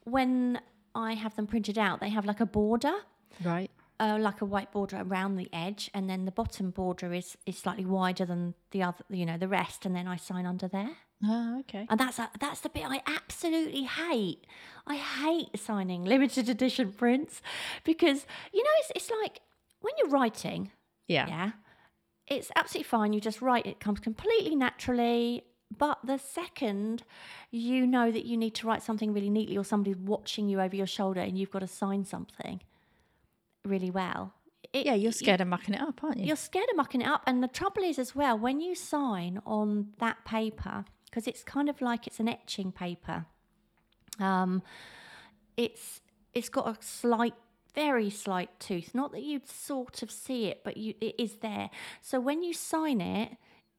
when 0.04 0.60
I 0.94 1.14
have 1.14 1.36
them 1.36 1.46
printed 1.46 1.78
out, 1.78 2.00
they 2.00 2.08
have 2.10 2.24
like 2.24 2.40
a 2.40 2.46
border, 2.46 2.94
Right. 3.44 3.70
Uh, 4.00 4.16
like 4.20 4.40
a 4.40 4.44
white 4.44 4.70
border 4.72 5.02
around 5.06 5.36
the 5.36 5.48
edge, 5.52 5.90
and 5.94 6.08
then 6.08 6.24
the 6.24 6.30
bottom 6.32 6.70
border 6.70 7.12
is 7.12 7.36
is 7.46 7.58
slightly 7.58 7.84
wider 7.84 8.24
than 8.24 8.54
the 8.70 8.82
other, 8.82 9.04
you 9.10 9.26
know, 9.26 9.36
the 9.38 9.48
rest, 9.48 9.84
and 9.86 9.94
then 9.94 10.06
I 10.06 10.16
sign 10.16 10.46
under 10.46 10.68
there. 10.68 10.96
Oh, 11.24 11.58
okay. 11.60 11.84
And 11.90 11.98
that's 11.98 12.18
a, 12.20 12.30
that's 12.38 12.60
the 12.60 12.68
bit 12.68 12.84
I 12.86 13.02
absolutely 13.06 13.82
hate. 13.84 14.46
I 14.86 14.96
hate 14.96 15.58
signing 15.58 16.04
limited 16.04 16.48
edition 16.48 16.92
prints 16.92 17.42
because 17.84 18.24
you 18.52 18.62
know 18.62 18.70
it's 18.80 18.92
it's 18.94 19.10
like 19.22 19.40
when 19.80 19.94
you're 19.98 20.10
writing, 20.10 20.70
Yeah. 21.08 21.26
yeah, 21.26 21.50
it's 22.28 22.50
absolutely 22.56 22.88
fine. 22.88 23.12
You 23.12 23.20
just 23.20 23.42
write; 23.42 23.66
it 23.66 23.80
comes 23.80 24.00
completely 24.00 24.54
naturally. 24.54 25.44
But 25.76 25.98
the 26.02 26.18
second 26.18 27.02
you 27.50 27.86
know 27.86 28.10
that 28.10 28.24
you 28.24 28.36
need 28.38 28.54
to 28.54 28.66
write 28.66 28.82
something 28.82 29.12
really 29.12 29.28
neatly, 29.28 29.58
or 29.58 29.64
somebody's 29.64 29.98
watching 29.98 30.48
you 30.48 30.60
over 30.60 30.74
your 30.74 30.86
shoulder, 30.86 31.20
and 31.20 31.36
you've 31.36 31.50
got 31.50 31.58
to 31.58 31.66
sign 31.66 32.04
something 32.04 32.60
really 33.68 33.90
well, 33.90 34.34
it, 34.72 34.87
Yeah, 34.87 34.94
you're 34.94 35.12
scared 35.12 35.40
of 35.40 35.48
mucking 35.48 35.75
it 35.75 35.80
up, 35.80 36.02
aren't 36.02 36.18
you? 36.18 36.26
you're 36.26 36.37
scared 36.37 36.68
of 36.70 36.76
mucking 36.76 37.02
it 37.02 37.08
up. 37.08 37.22
And 37.26 37.42
the 37.42 37.48
trouble 37.48 37.82
is, 37.84 37.98
as 37.98 38.14
well, 38.14 38.37
when 38.38 38.60
you 38.60 38.75
sign 38.75 39.40
on 39.46 39.88
that 39.98 40.25
paper, 40.25 40.84
because 41.06 41.26
it's 41.26 41.42
kind 41.42 41.68
of 41.68 41.80
like 41.80 42.06
it's 42.06 42.20
an 42.20 42.28
etching 42.28 42.72
paper, 42.72 43.26
um, 44.18 44.62
it's 45.56 46.00
it's 46.34 46.48
got 46.48 46.66
a 46.68 46.76
slight, 46.82 47.34
very 47.75 48.10
slight 48.10 48.50
tooth. 48.60 48.94
Not 48.94 49.12
that 49.12 49.22
you'd 49.22 49.48
sort 49.48 50.02
of 50.02 50.10
see 50.10 50.46
it, 50.46 50.62
but 50.64 50.76
you 50.76 50.94
it 51.00 51.14
is 51.18 51.37
there. 51.37 51.70
So 52.02 52.20
when 52.20 52.42
you 52.42 52.52
sign 52.52 53.00
it, 53.00 53.37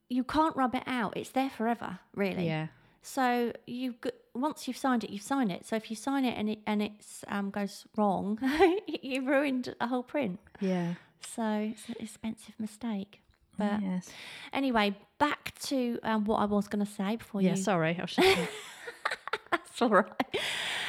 you 0.09 0.23
can't 0.23 0.55
rub 0.55 0.73
it 0.75 0.83
out. 0.87 1.15
It's 1.17 1.29
there 1.31 1.49
forever, 1.49 1.99
really. 2.15 2.45
yeah. 2.47 2.67
So 3.01 3.53
you 3.65 3.95
once 4.33 4.67
you've 4.67 4.77
signed 4.77 5.03
it, 5.03 5.09
you've 5.09 5.21
signed 5.21 5.51
it. 5.51 5.65
So 5.65 5.75
if 5.75 5.89
you 5.89 5.95
sign 5.95 6.25
it 6.25 6.37
and 6.37 6.49
it 6.49 6.59
and 6.67 6.81
it's 6.81 7.23
um 7.27 7.49
goes 7.49 7.85
wrong, 7.97 8.39
you've 9.01 9.25
ruined 9.25 9.75
a 9.79 9.87
whole 9.87 10.03
print. 10.03 10.39
Yeah. 10.59 10.95
So 11.21 11.43
it's 11.71 11.87
an 11.89 11.95
expensive 11.99 12.55
mistake. 12.59 13.21
But 13.57 13.81
yes. 13.81 14.09
anyway, 14.53 14.95
back 15.17 15.53
to 15.63 15.99
um, 16.03 16.23
what 16.23 16.37
I 16.37 16.45
was 16.45 16.69
going 16.69 16.85
to 16.85 16.89
say 16.89 17.17
before 17.17 17.41
Yeah. 17.41 17.51
you. 17.51 17.55
Sorry. 17.57 17.99
I 18.01 18.05
should. 18.05 18.23
That's 19.51 19.81
all 19.81 19.89
right. 19.89 20.37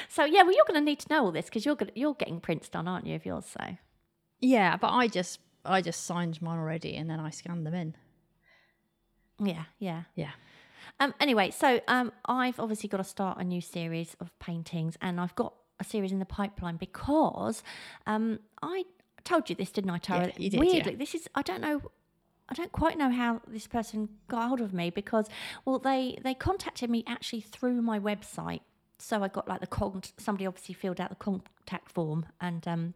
So 0.09 0.25
yeah, 0.25 0.43
well, 0.43 0.53
you're 0.55 0.65
going 0.69 0.81
to 0.81 0.85
need 0.85 1.01
to 1.01 1.09
know 1.13 1.25
all 1.25 1.33
this 1.33 1.47
because 1.47 1.67
you're 1.67 1.75
gonna, 1.75 1.91
you're 1.97 2.15
getting 2.15 2.41
prints 2.41 2.69
done, 2.69 2.87
aren't 2.87 3.07
you? 3.07 3.17
Of 3.17 3.27
yours, 3.27 3.47
so 3.47 3.77
yeah, 4.41 4.77
but 4.77 4.89
I 4.89 5.09
just 5.09 5.41
I 5.65 5.81
just 5.83 6.05
signed 6.05 6.41
mine 6.41 6.59
already 6.59 6.95
and 6.97 7.11
then 7.11 7.19
I 7.21 7.31
scanned 7.31 7.67
them 7.67 7.75
in. 7.75 7.95
yeah, 9.41 9.65
yeah. 9.79 10.03
Yeah. 10.15 10.31
Um. 11.01 11.15
Anyway, 11.19 11.51
so 11.51 11.81
um, 11.89 12.13
I've 12.27 12.61
obviously 12.61 12.89
got 12.89 12.99
to 12.99 13.05
start 13.05 13.39
a 13.39 13.45
new 13.45 13.61
series 13.61 14.17
of 14.21 14.39
paintings, 14.39 14.97
and 15.01 15.21
I've 15.21 15.35
got 15.35 15.55
a 15.81 15.85
series 15.85 16.13
in 16.13 16.19
the 16.19 16.27
pipeline 16.27 16.77
because 16.77 17.63
um, 18.07 18.39
I 18.63 18.85
told 19.25 19.49
you 19.49 19.57
this, 19.57 19.71
didn't 19.71 19.91
I, 19.91 19.99
Tara? 19.99 20.27
Yeah, 20.27 20.33
you 20.37 20.51
did, 20.51 20.63
yeah. 20.63 20.73
Weirdly, 20.73 20.95
this 20.95 21.15
is 21.15 21.29
I 21.35 21.43
don't 21.43 21.61
know. 21.61 21.83
I 22.49 22.55
don't 22.55 22.73
quite 22.73 22.99
know 22.99 23.11
how 23.11 23.41
this 23.47 23.69
person 23.69 24.09
got 24.29 24.49
hold 24.49 24.61
of 24.61 24.75
me 24.75 24.91
because, 24.91 25.27
well, 25.65 25.79
they 25.79 26.19
they 26.23 26.35
contacted 26.35 26.91
me 26.91 27.05
actually 27.07 27.41
through 27.41 27.81
my 27.81 27.99
website. 27.99 28.61
So 28.99 29.23
I 29.23 29.29
got 29.29 29.49
like 29.49 29.61
the 29.61 29.67
con. 29.67 30.03
Somebody 30.19 30.47
obviously 30.47 30.75
filled 30.75 31.01
out 31.01 31.09
the 31.09 31.17
contact 31.17 31.91
form 31.91 32.27
and 32.41 32.67
um 32.69 32.95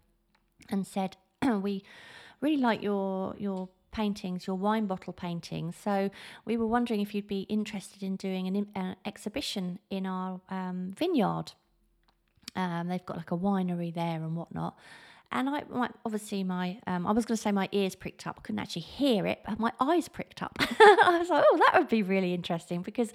and 0.68 0.86
said 0.86 1.16
we 1.62 1.82
really 2.40 2.58
like 2.58 2.82
your 2.82 3.34
your 3.38 3.68
paintings, 3.94 4.46
your 4.46 4.56
wine 4.56 4.86
bottle 4.86 5.12
paintings. 5.12 5.76
So 5.76 6.10
we 6.44 6.56
were 6.58 6.66
wondering 6.66 7.00
if 7.00 7.14
you'd 7.14 7.28
be 7.28 7.42
interested 7.42 8.02
in 8.02 8.16
doing 8.16 8.46
an, 8.46 8.66
an 8.74 8.96
exhibition 9.06 9.78
in 9.88 10.04
our 10.04 10.40
um, 10.50 10.92
vineyard. 10.98 11.52
Um, 12.56 12.88
they've 12.88 13.06
got 13.06 13.16
like 13.16 13.30
a 13.30 13.36
winery 13.36 13.94
there 13.94 14.22
and 14.22 14.36
whatnot. 14.36 14.76
And 15.32 15.48
I, 15.48 15.62
my, 15.68 15.88
obviously, 16.04 16.44
my 16.44 16.78
um, 16.86 17.06
I 17.06 17.12
was 17.12 17.24
going 17.24 17.36
to 17.36 17.42
say 17.42 17.50
my 17.50 17.68
ears 17.72 17.94
pricked 17.94 18.26
up. 18.26 18.36
I 18.38 18.40
couldn't 18.42 18.60
actually 18.60 18.82
hear 18.82 19.26
it, 19.26 19.40
but 19.46 19.58
my 19.58 19.72
eyes 19.80 20.08
pricked 20.08 20.42
up. 20.42 20.56
I 20.60 21.18
was 21.18 21.30
like, 21.30 21.44
oh, 21.46 21.58
that 21.58 21.78
would 21.80 21.88
be 21.88 22.02
really 22.02 22.34
interesting 22.34 22.82
because, 22.82 23.12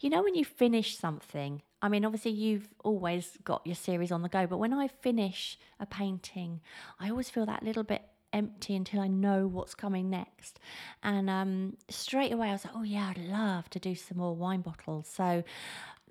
you 0.00 0.10
know, 0.10 0.22
when 0.22 0.34
you 0.34 0.44
finish 0.44 0.96
something, 0.96 1.62
I 1.80 1.88
mean, 1.88 2.04
obviously, 2.04 2.32
you've 2.32 2.68
always 2.84 3.38
got 3.44 3.66
your 3.66 3.74
series 3.74 4.12
on 4.12 4.22
the 4.22 4.28
go, 4.28 4.46
but 4.46 4.58
when 4.58 4.72
I 4.72 4.88
finish 4.88 5.58
a 5.80 5.86
painting, 5.86 6.60
I 7.00 7.10
always 7.10 7.30
feel 7.30 7.46
that 7.46 7.62
little 7.62 7.84
bit 7.84 8.02
empty 8.32 8.74
until 8.76 9.00
I 9.00 9.08
know 9.08 9.46
what's 9.46 9.74
coming 9.74 10.10
next. 10.10 10.58
And 11.02 11.28
um, 11.30 11.76
straight 11.88 12.32
away, 12.32 12.48
I 12.48 12.52
was 12.52 12.64
like, 12.64 12.74
oh, 12.76 12.82
yeah, 12.82 13.10
I'd 13.10 13.18
love 13.18 13.68
to 13.70 13.78
do 13.78 13.94
some 13.94 14.18
more 14.18 14.34
wine 14.34 14.60
bottles. 14.60 15.08
So 15.08 15.42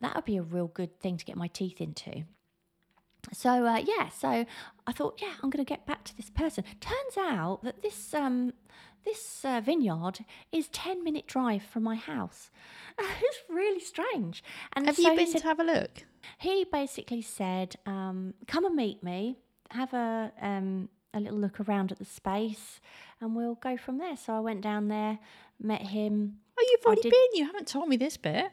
that 0.02 0.16
would 0.16 0.26
be 0.26 0.38
a 0.38 0.42
real 0.42 0.68
good 0.68 1.00
thing 1.00 1.18
to 1.18 1.26
get 1.26 1.36
my 1.38 1.48
teeth 1.48 1.82
into. 1.82 2.24
So 3.34 3.66
uh, 3.66 3.84
yeah, 3.86 4.08
so 4.10 4.46
I 4.86 4.92
thought, 4.94 5.20
yeah, 5.22 5.34
I'm 5.44 5.50
going 5.50 5.64
to 5.66 5.70
get 5.70 5.86
back 5.86 6.06
to 6.06 6.16
this 6.16 6.30
person. 6.30 6.64
Turns 6.80 7.18
out 7.18 7.60
that 7.64 7.82
this 7.82 8.14
um, 8.14 8.54
this 9.04 9.44
uh, 9.44 9.60
vineyard 9.60 10.20
is 10.54 10.70
ten 10.70 11.04
minute 11.04 11.28
drive 11.28 11.64
from 11.64 11.84
my 11.84 11.96
house. 11.96 12.50
it's 13.00 13.38
really 13.50 13.82
strange. 13.82 14.44
And 14.74 14.86
Have 14.86 14.96
so 14.96 15.10
you 15.12 15.18
been 15.18 15.28
said- 15.28 15.42
to 15.42 15.48
have 15.48 15.60
a 15.60 15.64
look? 15.64 16.06
he 16.40 16.66
basically 16.72 17.22
said, 17.22 17.76
um, 17.86 18.34
"Come 18.48 18.64
and 18.66 18.76
meet 18.76 19.04
me, 19.04 19.40
have 19.72 19.94
a 19.94 20.32
um, 20.42 20.88
a 21.18 21.20
little 21.20 21.38
look 21.40 21.60
around 21.60 21.92
at 21.92 22.00
the 22.00 22.06
space, 22.06 22.80
and 23.20 23.36
we'll 23.36 23.56
go 23.56 23.76
from 23.78 23.98
there." 23.98 24.16
So 24.18 24.34
I 24.34 24.40
went 24.40 24.62
down 24.62 24.88
there, 24.88 25.20
met 25.60 25.82
him. 25.88 26.40
Oh, 26.60 26.66
you've 26.72 26.86
already 26.86 27.02
did- 27.02 27.12
been. 27.12 27.40
You 27.40 27.46
haven't 27.46 27.68
told 27.68 27.90
me 27.90 27.98
this 27.98 28.18
bit. 28.18 28.52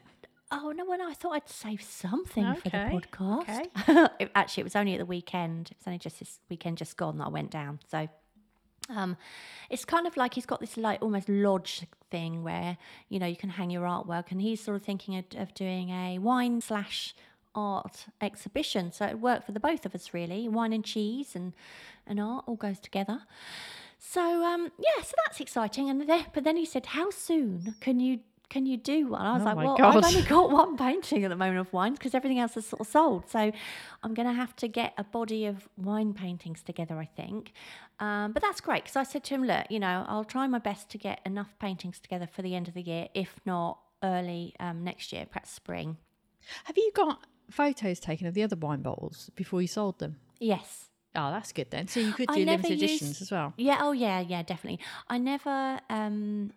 Oh 0.51 0.71
no! 0.71 0.85
When 0.85 1.01
I 1.01 1.13
thought 1.13 1.31
I'd 1.33 1.49
save 1.49 1.81
something 1.81 2.53
for 2.55 2.69
the 2.69 2.85
Okay, 2.85 2.99
podcast. 3.01 4.09
It- 4.19 4.31
Actually, 4.35 4.61
it 4.61 4.65
was 4.65 4.75
only 4.75 4.93
at 4.93 4.99
the 4.99 5.05
weekend. 5.05 5.69
It 5.71 5.77
was 5.77 5.87
only 5.87 5.99
just 5.99 6.19
this 6.19 6.39
weekend 6.49 6.77
just 6.77 6.97
gone 6.97 7.17
that 7.17 7.25
I 7.25 7.29
went 7.29 7.49
down. 7.49 7.79
So, 7.89 8.07
um, 8.89 9.17
it's 9.71 9.85
kind 9.85 10.05
of 10.05 10.15
like 10.17 10.35
he's 10.35 10.45
got 10.45 10.59
this 10.59 10.77
like 10.77 11.01
almost 11.01 11.27
lodge 11.29 11.87
thing 12.11 12.43
where 12.43 12.77
you 13.09 13.17
know 13.17 13.25
you 13.25 13.35
can 13.35 13.49
hang 13.49 13.71
your 13.71 13.83
artwork, 13.87 14.31
and 14.31 14.39
he's 14.39 14.61
sort 14.63 14.75
of 14.77 14.83
thinking 14.83 15.17
of, 15.17 15.25
of 15.35 15.53
doing 15.55 15.89
a 15.89 16.19
wine 16.19 16.61
slash 16.61 17.15
art 17.55 18.05
exhibition. 18.21 18.91
So 18.91 19.05
it 19.05 19.19
worked 19.19 19.45
for 19.45 19.51
the 19.53 19.59
both 19.59 19.85
of 19.85 19.95
us 19.95 20.13
really. 20.13 20.47
Wine 20.47 20.73
and 20.73 20.83
cheese 20.83 21.35
and 21.35 21.53
and 22.05 22.19
art 22.19 22.43
all 22.47 22.55
goes 22.55 22.79
together. 22.79 23.21
So 23.97 24.43
um, 24.43 24.71
yeah, 24.77 25.01
so 25.03 25.13
that's 25.25 25.39
exciting. 25.39 25.89
And 25.89 26.07
then, 26.07 26.25
but 26.33 26.43
then 26.43 26.57
he 26.57 26.65
said, 26.65 26.87
"How 26.87 27.09
soon 27.09 27.75
can 27.79 27.99
you 27.99 28.19
can 28.49 28.65
you 28.65 28.77
do 28.77 29.07
one?" 29.07 29.21
I 29.21 29.33
was 29.33 29.41
Oh 29.41 29.45
like, 29.45 29.57
"Well, 29.57 29.77
God. 29.77 29.97
I've 29.97 30.05
only 30.05 30.27
got 30.27 30.51
one 30.51 30.77
painting 30.77 31.23
at 31.23 31.29
the 31.29 31.35
moment 31.35 31.59
of 31.59 31.73
wines 31.73 31.97
because 31.97 32.13
everything 32.13 32.39
else 32.39 32.55
is 32.57 32.67
sort 32.67 32.81
of 32.81 32.87
sold. 32.87 33.29
So 33.29 33.51
I'm 34.03 34.13
going 34.13 34.27
to 34.27 34.33
have 34.33 34.55
to 34.57 34.67
get 34.67 34.93
a 34.97 35.03
body 35.03 35.45
of 35.45 35.67
wine 35.77 36.13
paintings 36.13 36.61
together, 36.61 36.97
I 36.99 37.05
think. 37.05 37.53
Um, 37.99 38.33
but 38.33 38.41
that's 38.43 38.61
great 38.61 38.83
because 38.83 38.97
I 38.97 39.03
said 39.03 39.23
to 39.25 39.35
him, 39.35 39.43
"Look, 39.45 39.65
you 39.69 39.79
know, 39.79 40.05
I'll 40.07 40.25
try 40.25 40.45
my 40.47 40.59
best 40.59 40.89
to 40.91 40.97
get 40.97 41.21
enough 41.25 41.57
paintings 41.59 41.99
together 41.99 42.27
for 42.27 42.41
the 42.43 42.53
end 42.55 42.67
of 42.67 42.73
the 42.75 42.83
year, 42.83 43.07
if 43.15 43.39
not 43.45 43.79
early 44.03 44.53
um, 44.59 44.83
next 44.83 45.11
year, 45.13 45.25
perhaps 45.25 45.51
spring." 45.51 45.97
Have 46.65 46.77
you 46.77 46.91
got 46.93 47.25
photos 47.49 47.99
taken 47.99 48.27
of 48.27 48.33
the 48.33 48.43
other 48.43 48.55
wine 48.55 48.81
bottles 48.81 49.29
before 49.35 49.61
you 49.61 49.67
sold 49.67 49.99
them? 49.99 50.17
Yes. 50.39 50.85
Oh, 51.15 51.31
that's 51.31 51.51
good 51.53 51.71
then. 51.71 51.87
So 51.87 51.99
you 52.01 52.11
could 52.11 52.27
do 52.29 52.39
limited 52.45 52.71
used- 52.71 52.83
editions 52.83 53.21
as 53.21 53.31
well. 53.31 53.53
Yeah. 53.57 53.77
Oh, 53.81 53.93
yeah. 53.93 54.19
Yeah. 54.19 54.43
Definitely. 54.43 54.79
I 55.07 55.17
never 55.17 55.79
um, 55.89 56.51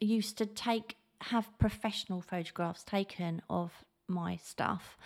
used 0.00 0.38
to 0.38 0.46
take 0.46 0.96
have 1.26 1.46
professional 1.58 2.20
photographs 2.20 2.82
taken 2.82 3.42
of 3.48 3.70
my 4.08 4.36
stuff. 4.36 4.96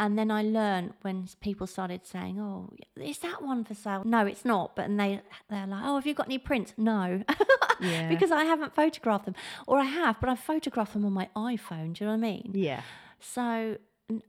And 0.00 0.18
then 0.18 0.28
I 0.32 0.42
learned 0.42 0.94
when 1.02 1.28
people 1.40 1.68
started 1.68 2.04
saying, 2.04 2.40
"Oh, 2.40 2.72
is 3.00 3.18
that 3.20 3.40
one 3.42 3.62
for 3.62 3.74
sale?" 3.74 4.02
No, 4.04 4.26
it's 4.26 4.44
not. 4.44 4.74
But 4.74 4.86
and 4.86 4.98
they 4.98 5.20
they're 5.48 5.68
like, 5.68 5.82
"Oh, 5.84 5.94
have 5.94 6.04
you 6.06 6.14
got 6.14 6.26
any 6.26 6.38
prints?" 6.38 6.74
No, 6.76 7.22
Yeah. 7.80 8.08
because 8.08 8.32
I 8.32 8.42
haven't 8.44 8.74
photographed 8.74 9.26
them, 9.26 9.36
or 9.68 9.78
I 9.78 9.84
have, 9.84 10.18
but 10.18 10.28
I've 10.28 10.40
photographed 10.40 10.94
them 10.94 11.04
on 11.04 11.12
my 11.12 11.28
iPhone. 11.36 11.92
Do 11.94 12.02
you 12.04 12.10
know 12.10 12.16
what 12.16 12.26
I 12.26 12.30
mean? 12.32 12.50
Yeah. 12.54 12.82
So 13.20 13.76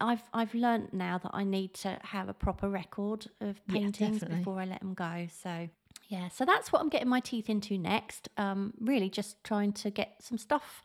I've 0.01 0.23
I've 0.33 0.53
learnt 0.53 0.93
now 0.93 1.17
that 1.19 1.31
I 1.33 1.43
need 1.43 1.73
to 1.75 1.97
have 2.03 2.29
a 2.29 2.33
proper 2.33 2.69
record 2.69 3.27
of 3.41 3.65
paintings 3.67 4.19
definitely. 4.19 4.37
before 4.37 4.59
I 4.59 4.65
let 4.65 4.79
them 4.79 4.93
go. 4.93 5.27
So 5.31 5.69
yeah, 6.07 6.29
so 6.29 6.45
that's 6.45 6.71
what 6.71 6.81
I'm 6.81 6.89
getting 6.89 7.07
my 7.09 7.19
teeth 7.19 7.49
into 7.49 7.77
next. 7.77 8.29
Um, 8.37 8.73
really, 8.79 9.09
just 9.09 9.43
trying 9.43 9.73
to 9.73 9.89
get 9.89 10.15
some 10.21 10.37
stuff 10.37 10.83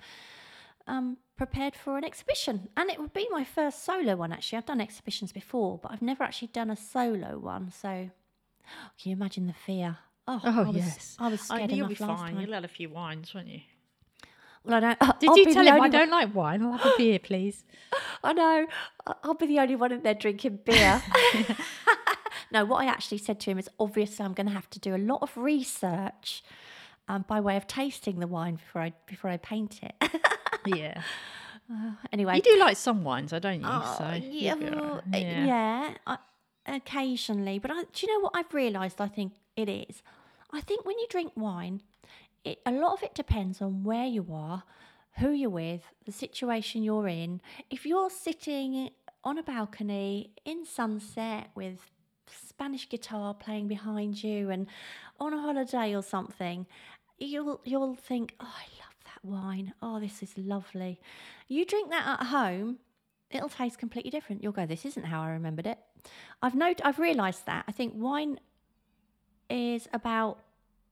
um, 0.86 1.18
prepared 1.36 1.74
for 1.76 1.98
an 1.98 2.04
exhibition, 2.04 2.68
and 2.76 2.90
it 2.90 2.98
would 2.98 3.12
be 3.12 3.26
my 3.30 3.44
first 3.44 3.84
solo 3.84 4.16
one. 4.16 4.32
Actually, 4.32 4.58
I've 4.58 4.66
done 4.66 4.80
exhibitions 4.80 5.32
before, 5.32 5.78
but 5.78 5.92
I've 5.92 6.02
never 6.02 6.24
actually 6.24 6.48
done 6.48 6.70
a 6.70 6.76
solo 6.76 7.38
one. 7.38 7.70
So 7.70 7.88
can 8.98 9.10
you 9.10 9.12
imagine 9.12 9.46
the 9.46 9.52
fear? 9.52 9.98
Oh, 10.26 10.40
Oh, 10.44 10.60
I 10.62 10.70
was, 10.70 10.76
yes. 10.76 11.16
I 11.18 11.28
was 11.28 11.40
Oh, 11.50 11.56
scared 11.56 11.70
you'll 11.72 11.86
enough 11.86 11.98
be 11.98 12.04
last 12.04 12.20
fine. 12.20 12.34
time. 12.34 12.40
You'll 12.44 12.54
have 12.54 12.64
a 12.64 12.68
few 12.68 12.88
wines, 12.88 13.34
won't 13.34 13.48
you? 13.48 13.60
Well, 14.64 14.76
I 14.76 14.80
don't. 14.80 15.20
Did 15.20 15.30
I'll 15.30 15.38
you 15.38 15.52
tell 15.52 15.66
him 15.66 15.74
I 15.74 15.78
one- 15.78 15.90
don't 15.90 16.10
like 16.10 16.34
wine? 16.34 16.62
I'll 16.62 16.72
have 16.76 16.94
a 16.94 16.96
beer, 16.98 17.18
please. 17.18 17.64
I 18.24 18.32
know. 18.32 18.66
I- 19.06 19.14
I'll 19.24 19.34
be 19.34 19.46
the 19.46 19.58
only 19.58 19.76
one 19.76 19.92
in 19.92 20.02
there 20.02 20.14
drinking 20.14 20.60
beer. 20.64 21.02
no, 22.52 22.64
what 22.64 22.82
I 22.82 22.86
actually 22.86 23.18
said 23.18 23.40
to 23.40 23.50
him 23.50 23.58
is 23.58 23.68
obviously 23.78 24.24
I'm 24.24 24.34
going 24.34 24.46
to 24.46 24.52
have 24.52 24.68
to 24.70 24.78
do 24.78 24.94
a 24.94 24.98
lot 24.98 25.22
of 25.22 25.36
research 25.36 26.42
um, 27.08 27.24
by 27.26 27.40
way 27.40 27.56
of 27.56 27.66
tasting 27.66 28.20
the 28.20 28.26
wine 28.26 28.56
before 28.56 28.82
I 28.82 28.92
before 29.06 29.30
I 29.30 29.36
paint 29.38 29.80
it. 29.82 29.94
yeah. 30.66 31.02
anyway, 32.12 32.36
You 32.36 32.42
do 32.42 32.58
like 32.58 32.76
some 32.76 33.02
wines, 33.04 33.30
though, 33.30 33.38
don't 33.38 33.60
you? 33.60 33.66
Oh, 33.68 33.94
so 33.98 34.04
yeah, 34.22 34.54
you'll 34.54 34.58
be 34.58 34.68
all 34.76 34.82
well, 34.82 35.02
right. 35.12 35.24
uh, 35.24 35.44
yeah. 35.46 35.94
I, 36.06 36.18
occasionally, 36.66 37.58
but 37.58 37.70
I, 37.70 37.84
do 37.92 38.06
you 38.06 38.12
know 38.12 38.20
what 38.20 38.32
I've 38.34 38.52
realised? 38.52 39.00
I 39.00 39.08
think 39.08 39.32
it 39.56 39.68
is. 39.68 40.02
I 40.52 40.60
think 40.60 40.84
when 40.84 40.98
you 40.98 41.06
drink 41.08 41.32
wine, 41.36 41.82
it 42.44 42.60
a 42.66 42.72
lot 42.72 42.92
of 42.94 43.02
it 43.02 43.14
depends 43.14 43.60
on 43.60 43.84
where 43.84 44.06
you 44.06 44.26
are, 44.32 44.62
who 45.18 45.30
you're 45.30 45.50
with, 45.50 45.82
the 46.06 46.12
situation 46.12 46.82
you're 46.82 47.08
in. 47.08 47.40
If 47.70 47.84
you're 47.86 48.10
sitting 48.10 48.90
on 49.24 49.38
a 49.38 49.42
balcony 49.42 50.32
in 50.44 50.64
sunset 50.64 51.50
with 51.54 51.90
Spanish 52.26 52.88
guitar 52.88 53.34
playing 53.34 53.68
behind 53.68 54.22
you 54.22 54.50
and 54.50 54.66
on 55.18 55.34
a 55.34 55.40
holiday 55.40 55.94
or 55.94 56.02
something, 56.02 56.66
you'll 57.18 57.60
you'll 57.64 57.94
think, 57.94 58.34
"Oh, 58.40 58.54
I 58.56 58.66
love 58.82 58.96
that 59.04 59.24
wine. 59.24 59.74
Oh, 59.82 60.00
this 60.00 60.22
is 60.22 60.36
lovely." 60.38 61.00
You 61.48 61.64
drink 61.64 61.90
that 61.90 62.20
at 62.20 62.26
home, 62.26 62.78
it'll 63.30 63.48
taste 63.48 63.78
completely 63.78 64.10
different. 64.10 64.42
You'll 64.42 64.52
go, 64.52 64.66
"This 64.66 64.86
isn't 64.86 65.04
how 65.04 65.22
I 65.22 65.30
remembered 65.30 65.66
it." 65.66 65.78
I've 66.42 66.54
not, 66.54 66.80
I've 66.84 66.98
realised 66.98 67.46
that. 67.46 67.64
I 67.68 67.72
think 67.72 67.92
wine 67.96 68.40
is 69.50 69.88
about 69.92 70.38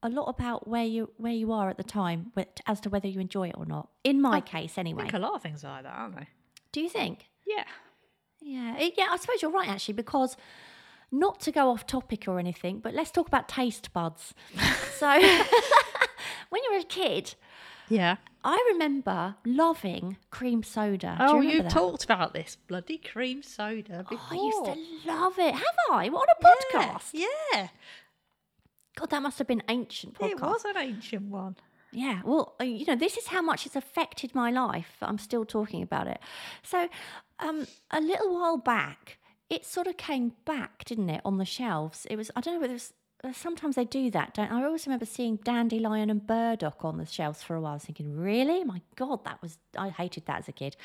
a 0.01 0.09
lot 0.09 0.25
about 0.29 0.67
where 0.67 0.83
you 0.85 1.09
where 1.17 1.33
you 1.33 1.51
are 1.51 1.69
at 1.69 1.77
the 1.77 1.83
time, 1.83 2.31
as 2.65 2.79
to 2.81 2.89
whether 2.89 3.07
you 3.07 3.19
enjoy 3.19 3.49
it 3.49 3.55
or 3.57 3.65
not. 3.65 3.89
In 4.03 4.21
my 4.21 4.39
case, 4.41 4.77
I 4.77 4.81
anyway. 4.81 5.03
think 5.03 5.13
a 5.13 5.19
lot 5.19 5.33
of 5.35 5.41
things 5.41 5.63
are 5.63 5.71
like 5.75 5.83
that, 5.83 5.93
aren't 5.95 6.15
they? 6.15 6.27
Do 6.71 6.81
you 6.81 6.89
think? 6.89 7.29
Yeah. 7.45 7.63
Yeah, 8.41 8.89
yeah. 8.97 9.07
I 9.11 9.17
suppose 9.17 9.41
you're 9.41 9.51
right 9.51 9.67
actually, 9.67 9.95
because 9.95 10.37
not 11.11 11.39
to 11.41 11.51
go 11.51 11.69
off 11.71 11.85
topic 11.87 12.27
or 12.27 12.39
anything, 12.39 12.79
but 12.79 12.93
let's 12.93 13.11
talk 13.11 13.27
about 13.27 13.49
taste 13.49 13.91
buds. 13.93 14.33
so, 14.97 15.09
when 16.49 16.63
you 16.63 16.71
were 16.73 16.79
a 16.79 16.83
kid, 16.83 17.35
Yeah. 17.89 18.17
I 18.41 18.63
remember 18.71 19.35
loving 19.45 20.15
cream 20.31 20.63
soda. 20.63 21.15
Do 21.19 21.25
Oh, 21.25 21.41
you 21.41 21.63
you 21.63 21.63
talked 21.63 22.05
about 22.05 22.33
this 22.33 22.55
bloody 22.67 22.97
cream 22.97 23.43
soda 23.43 24.05
before. 24.09 24.27
Oh, 24.31 24.65
I 24.65 24.71
used 24.71 25.03
to 25.03 25.11
love 25.11 25.37
it. 25.39 25.53
Have 25.55 25.75
I? 25.91 26.07
What 26.07 26.29
on 26.29 26.35
a 26.39 26.77
podcast? 26.79 27.09
Yeah. 27.11 27.67
God, 28.99 29.09
that 29.11 29.21
must 29.21 29.37
have 29.37 29.47
been 29.47 29.63
ancient 29.69 30.15
podcast. 30.15 30.31
It 30.31 30.41
was 30.41 30.65
an 30.65 30.77
ancient 30.77 31.23
one. 31.23 31.55
Yeah, 31.91 32.21
well, 32.23 32.55
uh, 32.59 32.65
you 32.65 32.85
know, 32.85 32.95
this 32.95 33.17
is 33.17 33.27
how 33.27 33.41
much 33.41 33.65
it's 33.65 33.75
affected 33.75 34.35
my 34.35 34.51
life. 34.51 34.97
I'm 35.01 35.17
still 35.17 35.45
talking 35.45 35.81
about 35.81 36.07
it. 36.07 36.19
So, 36.61 36.87
um, 37.39 37.65
a 37.89 38.01
little 38.01 38.33
while 38.33 38.57
back, 38.57 39.17
it 39.49 39.65
sort 39.65 39.87
of 39.87 39.97
came 39.97 40.33
back, 40.45 40.83
didn't 40.85 41.09
it, 41.09 41.21
on 41.25 41.37
the 41.37 41.45
shelves? 41.45 42.05
It 42.09 42.15
was, 42.15 42.29
I 42.35 42.41
don't 42.41 42.55
know 42.55 42.59
whether 42.59 42.73
it 42.73 42.75
was, 42.75 42.93
uh, 43.23 43.33
sometimes 43.33 43.75
they 43.75 43.85
do 43.85 44.11
that, 44.11 44.35
don't 44.35 44.51
I? 44.51 44.63
always 44.63 44.85
remember 44.85 45.05
seeing 45.05 45.37
Dandelion 45.37 46.09
and 46.09 46.25
Burdock 46.25 46.85
on 46.85 46.97
the 46.97 47.05
shelves 47.05 47.41
for 47.41 47.55
a 47.55 47.61
while. 47.61 47.71
I 47.71 47.75
was 47.75 47.85
thinking, 47.85 48.15
really? 48.15 48.63
My 48.63 48.81
God, 48.95 49.23
that 49.25 49.41
was, 49.41 49.57
I 49.75 49.89
hated 49.89 50.25
that 50.27 50.39
as 50.39 50.47
a 50.47 50.51
kid. 50.51 50.75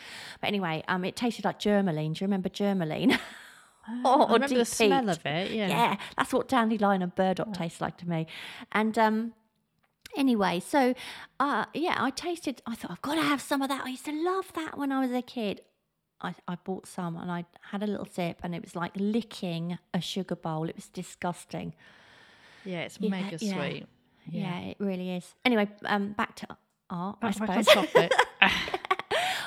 But 0.40 0.48
anyway, 0.48 0.84
um, 0.88 1.04
it 1.04 1.16
tasted 1.16 1.44
like 1.44 1.58
Germolene. 1.58 2.14
Do 2.14 2.24
you 2.24 2.26
remember 2.28 2.48
Germolene? 2.48 3.18
Oh, 4.04 4.22
or 4.28 4.34
remember 4.34 4.56
the 4.56 4.64
smell 4.64 5.00
deep 5.02 5.10
of 5.10 5.26
it. 5.26 5.50
Yeah. 5.52 5.68
yeah, 5.68 5.96
that's 6.16 6.32
what 6.32 6.48
dandelion 6.48 7.02
and 7.02 7.14
burdock 7.14 7.52
tastes 7.52 7.80
like 7.80 7.96
to 7.98 8.08
me. 8.08 8.26
And 8.72 8.96
um, 8.98 9.32
anyway, 10.16 10.60
so 10.60 10.94
uh, 11.40 11.66
yeah, 11.74 11.96
I 11.98 12.10
tasted. 12.10 12.62
I 12.66 12.74
thought 12.74 12.90
I've 12.92 13.02
got 13.02 13.16
to 13.16 13.22
have 13.22 13.40
some 13.42 13.60
of 13.62 13.68
that. 13.68 13.84
I 13.84 13.90
used 13.90 14.06
to 14.06 14.12
love 14.24 14.52
that 14.54 14.78
when 14.78 14.90
I 14.92 15.00
was 15.00 15.12
a 15.12 15.22
kid. 15.22 15.60
I, 16.20 16.34
I 16.48 16.54
bought 16.54 16.86
some 16.86 17.16
and 17.16 17.30
I 17.30 17.44
had 17.70 17.82
a 17.82 17.86
little 17.86 18.06
sip, 18.06 18.38
and 18.42 18.54
it 18.54 18.62
was 18.62 18.74
like 18.74 18.92
licking 18.96 19.78
a 19.92 20.00
sugar 20.00 20.36
bowl. 20.36 20.68
It 20.68 20.76
was 20.76 20.88
disgusting. 20.88 21.74
Yeah, 22.64 22.82
it's 22.82 22.98
Yeah, 22.98 23.10
mega 23.10 23.36
yeah. 23.40 23.54
sweet. 23.54 23.86
Yeah, 24.30 24.58
it 24.60 24.76
really 24.80 25.10
is. 25.10 25.34
Anyway, 25.44 25.68
um, 25.84 26.12
back 26.12 26.34
to 26.36 26.46
art, 26.88 27.18
I 27.20 27.30
Back- 27.32 27.38
back 27.46 27.56
on 27.58 27.64
suppose. 27.64 28.08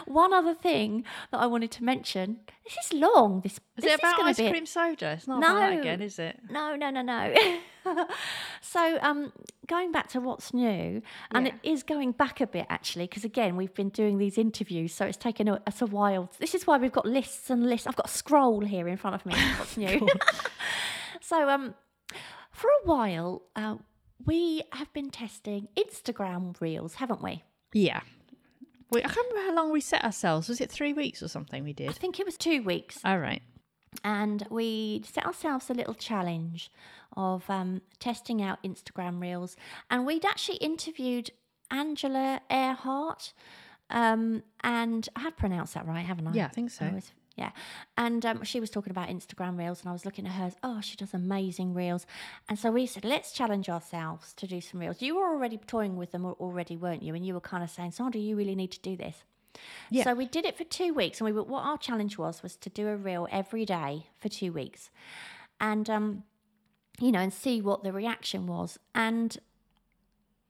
One 0.08 0.34
other 0.34 0.54
thing 0.54 1.04
that 1.32 1.38
I 1.39 1.46
wanted 1.48 1.72
to 1.72 1.84
mention. 1.84 2.39
This 2.63 2.78
is 2.86 2.93
long. 2.93 3.41
This 3.41 3.54
Is 3.78 3.84
this 3.84 3.93
it 3.93 4.00
about 4.00 4.17
gonna 4.17 4.30
ice 4.30 4.38
be 4.38 4.50
cream 4.50 4.65
soda? 4.65 5.12
It's 5.12 5.28
not 5.28 5.39
about 5.39 5.56
that 5.60 5.74
No. 5.74 5.80
again, 5.82 6.02
is 6.02 6.17
it? 6.20 6.39
No, 6.50 6.76
no, 6.76 6.89
no, 6.89 7.02
no. 7.02 7.34
so, 8.62 8.98
um, 9.02 9.32
going 9.67 9.91
back 9.91 10.08
to 10.10 10.20
what's 10.20 10.54
new, 10.54 11.02
and 11.32 11.46
Yeah. 11.48 11.54
it 11.63 11.70
is 11.70 11.84
going 11.84 12.12
back 12.13 12.41
a 12.41 12.48
bit 12.48 12.65
actually, 12.70 13.06
because 13.06 13.24
again, 13.24 13.56
we've 13.56 13.74
been 13.74 13.89
doing 13.89 14.17
these 14.17 14.38
interviews, 14.38 14.93
so 14.93 15.06
it's 15.06 15.17
taken 15.17 15.48
a, 15.48 15.62
us 15.67 15.82
a 15.82 15.86
while. 15.86 16.30
This 16.39 16.56
is 16.56 16.65
why 16.67 16.78
we've 16.78 16.91
got 16.91 17.06
lists 17.06 17.50
and 17.50 17.67
lists. 17.67 17.88
I've 17.88 17.96
got 17.96 18.08
a 18.08 18.12
scroll 18.13 18.62
here 18.65 18.88
in 18.88 18.98
front 18.98 19.15
of 19.15 19.26
me. 19.26 19.34
What's 19.58 19.78
new? 19.78 20.08
so, 21.22 21.50
um, 21.50 21.76
for 22.52 22.67
a 22.70 22.86
while, 22.88 23.43
uh, 23.56 23.76
we 24.26 24.63
have 24.74 24.91
been 24.93 25.10
testing 25.10 25.67
Instagram 25.78 26.60
reels, 26.60 26.96
haven't 26.96 27.22
we? 27.24 27.43
Yeah. 27.74 28.02
Wait, 28.91 29.06
I 29.06 29.10
can't 29.10 29.28
remember 29.30 29.50
how 29.52 29.56
long 29.56 29.71
we 29.71 29.82
set 29.82 30.04
ourselves. 30.04 30.47
Was 30.50 30.62
it 30.62 30.71
three 30.71 30.93
weeks 30.93 31.21
or 31.21 31.28
something 31.28 31.63
we 31.63 31.73
did? 31.73 31.89
I 31.89 31.93
think 31.93 32.19
it 32.19 32.26
was 32.26 32.38
two 32.38 32.63
weeks. 32.63 32.97
All 33.04 33.19
right. 33.19 33.41
and 34.04 34.45
we 34.50 35.04
set 35.06 35.26
ourselves 35.26 35.69
a 35.69 35.73
little 35.73 35.93
challenge 35.93 36.71
of 37.15 37.50
um, 37.50 37.82
testing 38.00 38.41
out 38.41 38.62
Instagram 38.63 39.19
reels. 39.21 39.56
And 39.89 40.06
we'd 40.06 40.26
actually 40.26 40.58
interviewed 40.58 41.32
Angela 41.71 42.41
Earhart, 42.50 43.34
um, 43.89 44.43
and 44.63 45.08
I 45.15 45.21
have 45.21 45.36
pronounced 45.38 45.73
that 45.73 45.86
right, 45.88 46.06
haven't 46.06 46.28
I? 46.28 46.34
Yeah, 46.34 46.45
I 46.45 46.50
think 46.50 46.69
so. 46.71 46.86
always- 46.86 47.12
yeah, 47.38 47.52
and 47.95 48.26
um, 48.26 48.43
she 48.43 48.60
was 48.60 48.71
talking 48.71 48.91
about 48.91 49.10
Instagram 49.10 49.58
reels, 49.58 49.82
and 49.82 49.89
I 49.89 49.93
was 49.93 50.06
looking 50.06 50.26
at 50.26 50.34
hers. 50.34 50.56
Oh, 50.63 50.82
she 50.82 50.95
does 50.95 51.13
amazing 51.13 51.73
reels, 51.76 52.08
and 52.50 52.58
so 52.58 52.71
we 52.71 52.88
said, 52.88 53.06
let's 53.06 53.32
challenge 53.32 53.69
ourselves 53.69 54.34
to 54.34 54.47
do 54.47 54.60
some 54.60 54.80
reels. 54.80 55.02
You 55.02 55.15
were 55.15 55.28
already 55.28 55.58
toying 55.58 55.95
with 55.97 56.12
them 56.12 56.26
al- 56.26 56.38
already, 56.39 56.76
weren't 56.76 57.04
you? 57.04 57.13
And 57.13 57.26
you 57.26 57.36
were 57.36 57.39
kind 57.39 57.63
of 57.63 57.69
saying, 57.69 57.91
Sandra, 57.91 58.19
you 58.19 58.36
really 58.36 58.56
need 58.56 58.71
to 58.71 58.80
do 58.80 58.97
this. 58.97 59.23
Yeah. 59.89 60.04
So 60.04 60.15
we 60.15 60.26
did 60.26 60.45
it 60.45 60.58
for 60.58 60.63
two 60.63 60.93
weeks, 60.93 61.19
and 61.19 61.26
we 61.26 61.32
were, 61.32 61.43
what 61.43 61.63
our 61.63 61.78
challenge 61.78 62.17
was 62.17 62.41
was 62.41 62.56
to 62.58 62.69
do 62.69 62.88
a 62.88 62.95
reel 62.95 63.28
every 63.32 63.65
day 63.65 64.08
for 64.17 64.30
two 64.30 64.52
weeks, 64.52 64.89
and 65.62 65.89
um, 65.89 66.23
you 67.00 67.12
know, 67.12 67.19
and 67.19 67.34
see 67.34 67.62
what 67.62 67.84
the 67.84 67.91
reaction 67.91 68.47
was. 68.47 68.80
And 68.95 69.38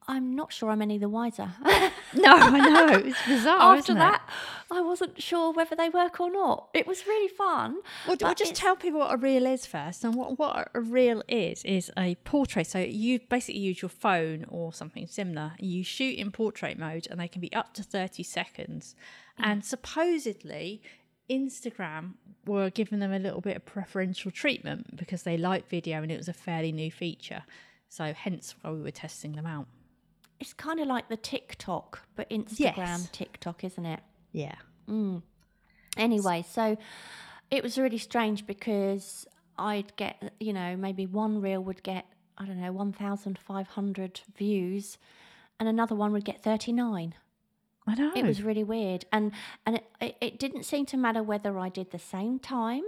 I'm 0.10 0.36
not 0.36 0.54
sure 0.54 0.70
I'm 0.70 0.82
any 0.82 0.98
the 0.98 1.10
wiser. 1.10 1.52
No, 2.14 2.34
I 2.34 2.60
know. 2.60 2.98
It's 3.00 3.18
bizarre, 3.28 3.78
After 3.78 3.94
that, 3.96 4.22
I 4.72 4.82
wasn't 4.82 5.22
sure 5.22 5.52
whether 5.52 5.76
they 5.76 5.90
work 5.90 6.20
or 6.20 6.32
not. 6.32 6.70
It 6.74 6.88
was 6.88 7.06
really 7.06 7.28
fun. 7.28 7.72
it? 7.72 7.84
Well, 8.08 8.18
but 8.18 8.22
well, 8.22 8.34
just 8.34 8.56
tell 8.56 8.76
people 8.76 9.00
what 9.00 9.14
a 9.14 9.18
reel 9.18 9.46
is 9.46 9.66
first. 9.66 10.04
And 10.04 10.16
what, 10.16 10.40
what 10.40 10.72
a 10.74 10.82
reel 10.82 11.22
is, 11.28 11.64
is 11.66 11.92
a 11.98 12.16
portrait. 12.24 12.68
So 12.68 12.80
you 12.80 13.20
basically 13.30 13.60
use 13.60 13.82
your 13.82 13.90
phone 13.90 14.46
or 14.48 14.72
something 14.74 15.08
similar. 15.08 15.54
You 15.60 15.84
shoot 15.84 16.18
in 16.18 16.32
portrait 16.32 16.80
mode 16.80 17.08
and 17.12 17.20
they 17.20 17.28
can 17.28 17.42
be 17.42 17.52
up 17.54 17.74
to 17.74 17.84
30 17.84 18.24
seconds. 18.24 18.96
Mm. 19.40 19.46
And 19.46 19.66
supposedly, 19.66 20.82
Instagram 21.30 22.14
were 22.46 22.70
giving 22.70 23.00
them 23.00 23.12
a 23.12 23.20
little 23.20 23.42
bit 23.42 23.58
of 23.58 23.66
preferential 23.66 24.32
treatment 24.32 24.96
because 24.96 25.24
they 25.24 25.38
like 25.38 25.68
video 25.68 26.02
and 26.02 26.12
it 26.12 26.18
was 26.18 26.30
a 26.30 26.34
fairly 26.34 26.72
new 26.72 26.92
feature. 26.92 27.44
So 27.90 28.14
hence 28.14 28.56
why 28.62 28.72
we 28.72 28.82
were 28.82 28.92
testing 28.92 29.34
them 29.34 29.46
out. 29.46 29.68
It's 30.40 30.54
kind 30.54 30.80
of 30.80 30.88
like 30.88 31.10
the 31.10 31.18
TikTok, 31.18 32.04
but 32.16 32.30
Instagram 32.30 32.76
Yes. 32.78 33.10
TikTok, 33.12 33.64
isn't 33.64 33.86
it? 33.86 34.00
Yeah. 34.32 34.56
Mm. 34.88 35.24
Anyway, 35.98 36.46
so 36.48 36.78
it 37.50 37.64
was 37.64 37.78
really 37.78 37.98
strange 37.98 38.46
because 38.46 39.26
I'd 39.58 39.96
get, 39.96 40.34
you 40.40 40.54
know, 40.54 40.78
maybe 40.78 41.06
one 41.08 41.42
reel 41.42 41.62
would 41.64 41.82
get, 41.82 42.06
I 42.38 42.46
don't 42.46 42.62
know, 42.62 42.72
1,500 42.72 44.22
views 44.38 44.98
and 45.60 45.68
another 45.68 45.96
one 45.96 46.12
would 46.12 46.26
get 46.26 46.44
39. 46.44 47.16
I 47.88 47.96
know. 47.96 48.12
It 48.16 48.26
was 48.26 48.44
really 48.44 48.66
weird, 48.66 49.06
and 49.14 49.32
and 49.66 49.78
it, 49.78 49.86
it, 50.02 50.18
it 50.20 50.40
didn't 50.40 50.64
seem 50.64 50.86
to 50.88 50.98
matter 50.98 51.24
whether 51.24 51.58
I 51.58 51.70
did 51.70 51.92
the 51.92 52.00
same 52.00 52.38
time, 52.38 52.84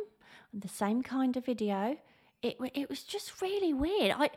the 0.54 0.68
same 0.68 1.04
kind 1.04 1.38
of 1.38 1.46
video. 1.46 1.98
It 2.42 2.58
it 2.74 2.90
was 2.90 3.04
just 3.04 3.42
really 3.42 3.74
weird. 3.74 4.12
I 4.12 4.30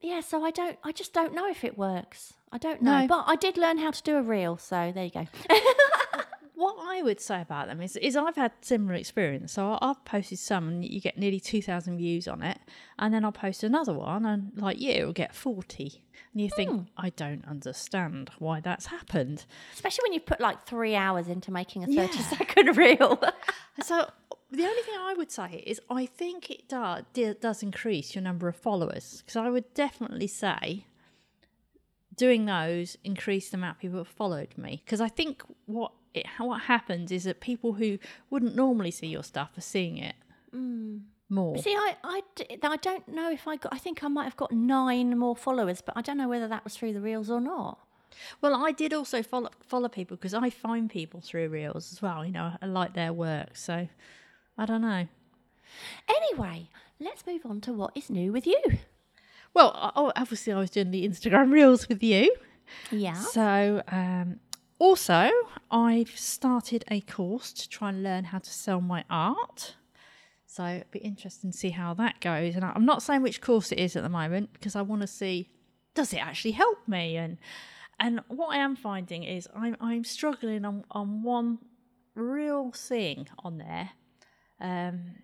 yeah, 0.00 0.20
so 0.20 0.44
I 0.44 0.50
don't 0.50 0.78
I 0.84 0.92
just 0.92 1.12
don't 1.12 1.34
know 1.34 1.48
if 1.48 1.64
it 1.64 1.76
works. 1.78 2.34
I 2.52 2.58
don't 2.58 2.82
know, 2.82 3.00
No. 3.00 3.06
but 3.08 3.24
I 3.26 3.34
did 3.36 3.56
learn 3.56 3.78
how 3.78 3.90
to 3.90 4.02
do 4.02 4.16
a 4.16 4.22
reel, 4.22 4.56
so 4.58 4.92
there 4.94 5.04
you 5.04 5.10
go. 5.10 5.26
what 6.56 6.76
I 6.78 7.02
would 7.02 7.20
say 7.20 7.40
about 7.40 7.66
them 7.66 7.80
is, 7.80 7.96
is 7.96 8.16
I've 8.16 8.36
had 8.36 8.52
similar 8.60 8.94
experience. 8.94 9.52
So 9.52 9.78
I've 9.82 10.04
posted 10.04 10.38
some, 10.38 10.68
and 10.68 10.84
you 10.84 11.00
get 11.00 11.18
nearly 11.18 11.40
two 11.40 11.60
thousand 11.62 11.98
views 11.98 12.28
on 12.28 12.42
it, 12.42 12.58
and 12.98 13.12
then 13.12 13.24
I'll 13.24 13.32
post 13.32 13.62
another 13.64 13.92
one, 13.92 14.24
and 14.24 14.52
like 14.56 14.80
you, 14.80 14.90
it'll 14.90 15.12
get 15.12 15.34
forty, 15.34 16.04
and 16.32 16.40
you 16.40 16.48
think, 16.50 16.70
hmm. 16.70 16.80
I 16.96 17.10
don't 17.10 17.44
understand 17.46 18.30
why 18.38 18.60
that's 18.60 18.86
happened. 18.86 19.44
Especially 19.74 20.02
when 20.04 20.12
you've 20.12 20.26
put 20.26 20.40
like 20.40 20.64
three 20.66 20.94
hours 20.94 21.28
into 21.28 21.50
making 21.50 21.84
a 21.84 21.88
Yeah. 21.88 22.06
thirty 22.06 22.18
second 22.22 22.76
reel. 22.76 23.22
So 23.82 24.08
the 24.52 24.62
only 24.64 24.82
thing 24.82 24.94
I 25.00 25.14
would 25.14 25.32
say 25.32 25.64
is, 25.66 25.80
I 25.90 26.06
think 26.06 26.48
it 26.48 26.68
does 26.68 27.02
does 27.40 27.62
increase 27.64 28.14
your 28.14 28.22
number 28.22 28.46
of 28.46 28.54
followers, 28.54 29.22
because 29.26 29.36
I 29.36 29.50
would 29.50 29.74
definitely 29.74 30.28
say. 30.28 30.86
Doing 32.16 32.44
those 32.46 32.96
increased 33.02 33.50
the 33.50 33.56
amount 33.56 33.78
of 33.78 33.80
people 33.80 33.98
that 33.98 34.06
followed 34.06 34.56
me 34.56 34.80
because 34.84 35.00
I 35.00 35.08
think 35.08 35.42
what 35.66 35.90
it 36.14 36.26
what 36.38 36.62
happens 36.62 37.10
is 37.10 37.24
that 37.24 37.40
people 37.40 37.74
who 37.74 37.98
wouldn't 38.30 38.54
normally 38.54 38.90
see 38.90 39.08
your 39.08 39.24
stuff 39.24 39.50
are 39.58 39.62
seeing 39.62 39.98
it 39.98 40.14
more. 41.28 41.58
See, 41.58 41.74
I, 41.74 41.96
I 42.04 42.76
don't 42.76 43.08
know 43.08 43.30
if 43.30 43.46
I 43.48 43.56
got. 43.56 43.72
I 43.74 43.78
think 43.78 44.04
I 44.04 44.08
might 44.08 44.24
have 44.24 44.36
got 44.36 44.52
nine 44.52 45.18
more 45.18 45.36
followers, 45.36 45.80
but 45.80 45.96
I 45.96 46.02
don't 46.02 46.16
know 46.16 46.28
whether 46.28 46.48
that 46.48 46.64
was 46.64 46.76
through 46.76 46.92
the 46.92 47.00
reels 47.00 47.30
or 47.30 47.40
not. 47.40 47.78
Well, 48.40 48.64
I 48.64 48.70
did 48.70 48.92
also 48.92 49.22
follow 49.22 49.50
follow 49.60 49.88
people 49.88 50.16
because 50.16 50.34
I 50.34 50.50
find 50.50 50.88
people 50.88 51.20
through 51.20 51.48
reels 51.48 51.92
as 51.92 52.00
well. 52.00 52.24
You 52.24 52.32
know, 52.32 52.52
I 52.60 52.66
like 52.66 52.94
their 52.94 53.12
work, 53.12 53.56
so 53.56 53.88
I 54.56 54.66
don't 54.66 54.82
know. 54.82 55.08
Anyway, 56.08 56.68
let's 57.00 57.26
move 57.26 57.44
on 57.44 57.60
to 57.62 57.72
what 57.72 57.96
is 57.96 58.10
new 58.10 58.32
with 58.32 58.46
you. 58.46 58.62
Well, 59.52 59.92
obviously, 59.94 60.52
I 60.52 60.58
was 60.58 60.70
doing 60.70 60.90
the 60.90 61.08
Instagram 61.08 61.52
reels 61.52 61.88
with 61.88 62.02
you. 62.02 62.34
Yeah. 62.90 63.14
So, 63.14 63.82
um, 63.88 64.40
also, 64.78 65.30
I've 65.70 66.18
started 66.18 66.84
a 66.90 67.00
course 67.00 67.52
to 67.54 67.68
try 67.68 67.90
and 67.90 68.02
learn 68.02 68.24
how 68.24 68.38
to 68.38 68.50
sell 68.50 68.80
my 68.80 69.04
art. 69.08 69.76
So, 70.46 70.64
it'd 70.64 70.90
be 70.90 71.00
interesting 71.00 71.52
to 71.52 71.56
see 71.56 71.70
how 71.70 71.94
that 71.94 72.20
goes. 72.20 72.54
And 72.54 72.64
I'm 72.64 72.84
not 72.84 73.02
saying 73.02 73.22
which 73.22 73.40
course 73.40 73.72
it 73.72 73.78
is 73.78 73.96
at 73.96 74.02
the 74.02 74.08
moment 74.08 74.52
because 74.52 74.76
I 74.76 74.82
want 74.82 75.02
to 75.02 75.08
see 75.08 75.50
does 75.94 76.12
it 76.12 76.18
actually 76.18 76.50
help 76.50 76.88
me 76.88 77.16
and 77.16 77.38
and 78.00 78.20
what 78.26 78.48
I 78.48 78.56
am 78.56 78.74
finding 78.74 79.22
is 79.22 79.48
I'm 79.54 79.76
I'm 79.80 80.02
struggling 80.02 80.64
on 80.64 80.84
on 80.90 81.22
one 81.22 81.58
real 82.14 82.72
thing 82.72 83.28
on 83.38 83.58
there. 83.58 83.90
Um, 84.60 85.16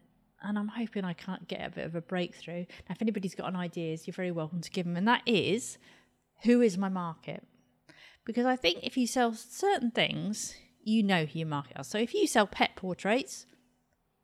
and 0.42 0.58
I'm 0.58 0.68
hoping 0.68 1.04
I 1.04 1.12
can't 1.12 1.46
get 1.48 1.66
a 1.66 1.70
bit 1.70 1.84
of 1.84 1.94
a 1.94 2.00
breakthrough. 2.00 2.64
Now, 2.88 2.94
if 2.94 3.02
anybody's 3.02 3.34
got 3.34 3.48
an 3.48 3.56
ideas, 3.56 4.06
you're 4.06 4.14
very 4.14 4.30
welcome 4.30 4.60
to 4.62 4.70
give 4.70 4.86
them. 4.86 4.96
And 4.96 5.06
that 5.06 5.22
is, 5.26 5.76
who 6.44 6.62
is 6.62 6.78
my 6.78 6.88
market? 6.88 7.46
Because 8.24 8.46
I 8.46 8.56
think 8.56 8.80
if 8.82 8.96
you 8.96 9.06
sell 9.06 9.32
certain 9.34 9.90
things, 9.90 10.54
you 10.82 11.02
know 11.02 11.24
who 11.24 11.38
your 11.38 11.48
market 11.48 11.76
are. 11.76 11.84
So 11.84 11.98
if 11.98 12.14
you 12.14 12.26
sell 12.26 12.46
pet 12.46 12.76
portraits, 12.76 13.46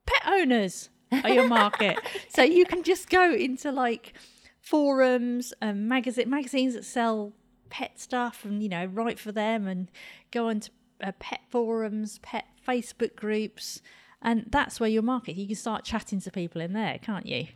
pet 0.06 0.22
owners 0.26 0.90
are 1.24 1.30
your 1.30 1.48
market. 1.48 1.98
so 2.28 2.42
you 2.42 2.64
can 2.66 2.82
just 2.82 3.09
go 3.09 3.32
into 3.32 3.72
like 3.72 4.14
forums 4.61 5.52
and 5.61 5.88
magazine 5.88 6.28
magazines 6.28 6.74
that 6.74 6.85
sell 6.85 7.32
pet 7.70 7.98
stuff 8.00 8.44
and 8.44 8.62
you 8.62 8.68
know 8.68 8.85
write 8.87 9.18
for 9.18 9.32
them 9.32 9.66
and 9.66 9.90
go 10.30 10.48
into 10.48 10.70
uh, 11.02 11.12
pet 11.18 11.40
forums, 11.50 12.18
pet 12.20 12.46
Facebook 12.66 13.16
groups, 13.16 13.82
and 14.22 14.46
that's 14.50 14.80
where 14.80 14.88
your 14.88 15.02
market. 15.02 15.37
You 15.37 15.46
can 15.46 15.56
start 15.56 15.85
chatting 15.85 16.20
to 16.22 16.30
people 16.30 16.61
in 16.61 16.72
there, 16.72 16.98
can't 17.00 17.26
you? 17.26 17.46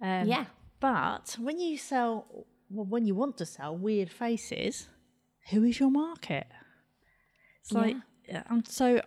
Um, 0.00 0.28
Yeah. 0.28 0.44
But 0.80 1.36
when 1.40 1.58
you 1.58 1.78
sell, 1.78 2.46
well, 2.68 2.84
when 2.84 3.06
you 3.06 3.14
want 3.14 3.38
to 3.38 3.46
sell 3.46 3.76
weird 3.76 4.10
faces, 4.10 4.88
who 5.50 5.64
is 5.64 5.78
your 5.80 5.90
market? 5.90 6.46
It's 7.60 7.72
like, 7.72 7.96
yeah, 8.28 8.42
um, 8.50 8.62
so 8.66 9.00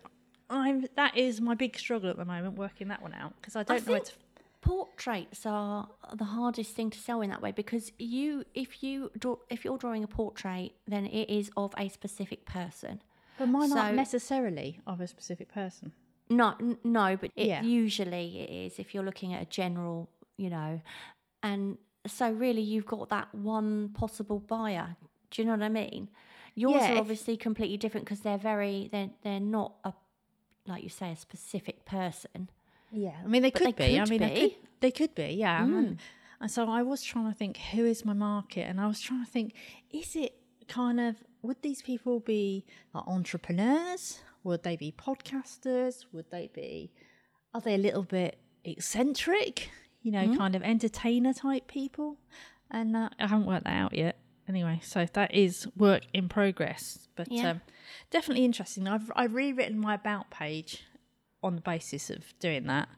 I'm. 0.50 0.86
That 0.96 1.16
is 1.16 1.40
my 1.40 1.54
big 1.54 1.78
struggle 1.78 2.10
at 2.10 2.16
the 2.16 2.24
moment, 2.24 2.56
working 2.58 2.88
that 2.88 3.02
one 3.02 3.14
out 3.14 3.34
because 3.40 3.54
I 3.56 3.62
don't 3.62 3.86
know. 3.86 3.92
Where 3.92 4.00
to, 4.00 4.12
portraits 4.60 5.46
are 5.46 5.88
the 6.14 6.24
hardest 6.24 6.74
thing 6.74 6.90
to 6.90 6.98
sell 6.98 7.20
in 7.20 7.30
that 7.30 7.40
way 7.40 7.52
because 7.52 7.92
you, 7.98 8.44
if 8.54 8.82
you 8.82 9.10
draw, 9.18 9.36
if 9.48 9.64
you're 9.64 9.78
drawing 9.78 10.02
a 10.02 10.08
portrait, 10.08 10.72
then 10.86 11.06
it 11.06 11.30
is 11.30 11.50
of 11.56 11.72
a 11.78 11.88
specific 11.88 12.44
person. 12.44 13.00
but 13.38 13.46
mine 13.48 13.68
so- 13.70 13.78
aren't 13.78 13.96
necessarily 13.96 14.80
of 14.86 15.00
a 15.00 15.06
specific 15.06 15.52
person. 15.52 15.92
No, 16.30 16.54
n- 16.60 16.76
no, 16.84 17.16
but 17.16 17.30
it 17.36 17.46
Yeah. 17.46 17.62
usually 17.62 18.40
it 18.40 18.50
is 18.50 18.78
if 18.78 18.94
you're 18.94 19.04
looking 19.04 19.32
at 19.32 19.40
a 19.42 19.46
general, 19.46 20.10
you 20.36 20.50
know, 20.50 20.80
and 21.42 21.78
so 22.06 22.30
really 22.30 22.60
you've 22.60 22.84
got 22.84 23.08
that 23.10 23.32
one 23.34 23.90
possible 23.90 24.38
buyer. 24.40 24.96
Do 25.30 25.40
you 25.40 25.46
know 25.46 25.52
what 25.52 25.62
I 25.62 25.68
mean? 25.70 26.08
Yours 26.58 26.82
Yeah, 26.82 26.94
are 26.94 26.98
obviously 26.98 27.36
completely 27.36 27.76
different 27.76 28.04
because 28.06 28.20
they're 28.20 28.38
very 28.52 28.88
they're 28.92 29.10
they're 29.22 29.40
not 29.58 29.72
a 29.84 29.92
like 30.66 30.82
you 30.82 30.88
say 30.90 31.12
a 31.12 31.16
specific 31.16 31.84
person. 31.84 32.50
Yeah, 32.90 33.16
I 33.24 33.26
mean 33.28 33.42
they 33.42 33.50
But 33.50 33.58
could 33.62 33.76
they 33.76 33.88
be. 33.92 33.96
I 34.00 34.02
could 34.02 34.10
mean 34.10 34.20
they 34.20 34.40
could, 34.40 34.54
they 34.80 34.90
could 34.90 35.14
be. 35.14 35.28
Yeah, 35.44 35.60
Mm. 35.60 35.78
and, 35.78 35.98
and 36.40 36.50
so 36.50 36.68
I 36.68 36.82
was 36.82 37.02
trying 37.02 37.30
to 37.30 37.36
think 37.36 37.56
who 37.72 37.84
is 37.84 38.04
my 38.04 38.12
market, 38.12 38.62
and 38.68 38.80
I 38.80 38.86
was 38.86 39.00
trying 39.00 39.24
to 39.24 39.30
think 39.30 39.54
is 39.90 40.16
it 40.16 40.32
kind 40.68 40.98
of 41.00 41.16
would 41.42 41.62
these 41.62 41.82
people 41.82 42.20
be 42.20 42.64
like 42.94 43.06
entrepreneurs? 43.06 44.20
Would 44.44 44.62
they 44.62 44.76
be 44.76 44.90
podcasters? 44.92 46.04
Would 46.12 46.30
they 46.30 46.50
be 46.52 46.92
are 47.54 47.60
they 47.60 47.74
a 47.74 47.78
little 47.78 48.02
bit 48.02 48.38
eccentric? 48.64 49.70
You 50.02 50.12
know, 50.12 50.36
kind 50.36 50.54
of 50.54 50.62
entertainer 50.62 51.32
type 51.34 51.66
people? 51.66 52.16
And 52.70 52.96
uh, 52.96 53.08
I 53.18 53.26
haven't 53.26 53.46
worked 53.46 53.64
that 53.64 53.74
out 53.76 53.94
yet. 53.94 54.16
Anyway, 54.48 54.80
so 54.82 55.06
that 55.12 55.34
is 55.34 55.66
work 55.76 56.02
in 56.14 56.28
progress, 56.28 57.08
but 57.16 57.30
Yeah. 57.30 57.50
um, 57.50 57.60
definitely 58.10 58.44
interesting. 58.44 58.88
I've 58.88 59.10
I've 59.14 59.34
rewritten 59.34 59.78
my 59.78 59.94
about 59.94 60.30
page 60.30 60.84
on 61.42 61.54
the 61.54 61.60
basis 61.60 62.08
of 62.10 62.32
doing 62.38 62.66
that. 62.66 62.88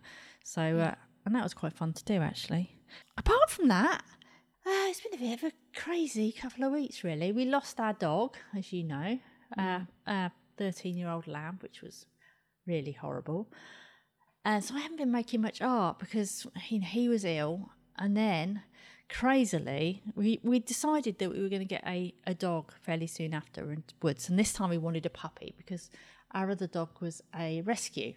So, 0.44 0.62
uh, 0.78 0.94
and 1.26 1.34
that 1.34 1.42
was 1.42 1.54
quite 1.54 1.72
fun 1.72 1.92
to 1.94 2.04
do 2.04 2.20
actually. 2.22 2.76
Apart 3.16 3.50
from 3.50 3.68
that, 3.68 4.02
uh, 4.66 4.86
it's 4.88 5.00
been 5.00 5.14
a 5.14 5.18
bit 5.18 5.42
of 5.42 5.52
a 5.52 5.78
crazy 5.78 6.32
couple 6.32 6.64
of 6.64 6.72
weeks, 6.72 7.02
really. 7.04 7.32
We 7.32 7.44
lost 7.44 7.80
our 7.80 7.92
dog, 7.94 8.36
as 8.56 8.72
you 8.72 8.84
know, 8.84 9.18
uh, 9.58 9.80
our 10.06 10.32
13 10.56 10.96
year 10.96 11.08
old 11.08 11.26
lamb, 11.26 11.58
which 11.62 11.82
was 11.82 12.06
really 12.66 12.92
horrible. 12.92 13.52
And 14.44 14.64
so 14.64 14.74
I 14.74 14.80
haven't 14.80 14.96
been 14.98 15.12
making 15.12 15.40
much 15.42 15.60
art 15.60 15.98
because 15.98 16.46
he 16.56 17.08
was 17.08 17.24
ill. 17.24 17.70
And 17.98 18.16
then, 18.16 18.62
crazily, 19.10 20.02
we, 20.14 20.40
we 20.42 20.60
decided 20.60 21.18
that 21.18 21.30
we 21.30 21.42
were 21.42 21.48
going 21.48 21.60
to 21.60 21.66
get 21.66 21.82
a, 21.86 22.14
a 22.26 22.32
dog 22.32 22.72
fairly 22.80 23.06
soon 23.06 23.34
afterwards. 23.34 24.28
And 24.28 24.38
this 24.38 24.52
time 24.52 24.70
we 24.70 24.78
wanted 24.78 25.04
a 25.04 25.10
puppy 25.10 25.54
because 25.58 25.90
our 26.32 26.50
other 26.50 26.66
dog 26.66 26.90
was 27.00 27.20
a 27.36 27.60
rescue 27.62 28.14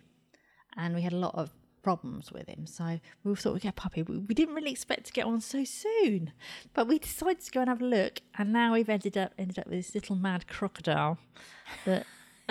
and 0.77 0.95
we 0.95 1.01
had 1.01 1.13
a 1.13 1.17
lot 1.17 1.35
of 1.35 1.51
problems 1.81 2.31
with 2.31 2.47
him. 2.47 2.67
So 2.67 2.99
we 3.23 3.35
thought 3.35 3.53
we'd 3.53 3.63
get 3.63 3.69
a 3.69 3.73
puppy. 3.73 4.03
We, 4.03 4.19
we 4.19 4.35
didn't 4.35 4.55
really 4.55 4.71
expect 4.71 5.05
to 5.07 5.13
get 5.13 5.27
one 5.27 5.41
so 5.41 5.63
soon, 5.63 6.31
but 6.73 6.87
we 6.87 6.99
decided 6.99 7.41
to 7.41 7.51
go 7.51 7.61
and 7.61 7.69
have 7.69 7.81
a 7.81 7.85
look. 7.85 8.21
And 8.37 8.53
now 8.53 8.73
we've 8.73 8.89
ended 8.89 9.17
up 9.17 9.33
ended 9.37 9.59
up 9.59 9.67
with 9.67 9.79
this 9.79 9.95
little 9.95 10.15
mad 10.15 10.47
crocodile 10.47 11.17
that. 11.85 12.05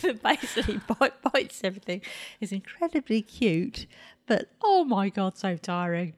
that 0.00 0.22
basically 0.22 0.80
bite, 0.98 1.20
bites 1.20 1.60
everything 1.62 2.00
is 2.40 2.52
incredibly 2.52 3.20
cute 3.20 3.86
but 4.26 4.48
oh 4.62 4.82
my 4.82 5.10
god 5.10 5.36
so 5.36 5.58
tiring 5.58 6.14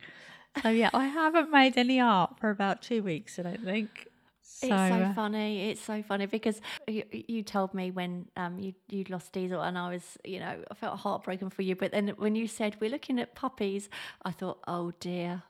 so 0.63 0.69
yeah 0.83 0.91
i 0.95 1.07
haven't 1.07 1.51
made 1.51 1.77
any 1.77 2.01
art 2.01 2.39
for 2.39 2.51
about 2.51 2.83
two 2.83 3.03
weeks 3.03 3.39
i 3.39 3.43
don't 3.43 3.65
think 3.65 4.07
so, 4.43 4.67
it's 4.67 4.69
so 4.69 5.03
uh, 5.03 5.15
funny. 5.15 5.71
It's 5.71 5.81
so 5.81 6.03
funny 6.03 6.27
because 6.27 6.61
you, 6.87 7.05
you 7.11 7.43
told 7.43 7.73
me 7.73 7.91
when 7.91 8.27
um 8.37 8.59
you 8.59 8.75
you 8.91 9.05
lost 9.09 9.33
Diesel 9.33 9.63
and 9.63 9.79
I 9.79 9.89
was 9.89 10.19
you 10.23 10.39
know 10.39 10.55
I 10.71 10.75
felt 10.75 10.99
heartbroken 10.99 11.49
for 11.49 11.63
you. 11.63 11.77
But 11.77 11.93
then 11.93 12.09
when 12.19 12.35
you 12.35 12.47
said 12.47 12.77
we're 12.79 12.91
looking 12.91 13.19
at 13.21 13.35
puppies, 13.35 13.89
I 14.23 14.33
thought, 14.33 14.59
oh 14.69 14.93
dear, 15.01 15.45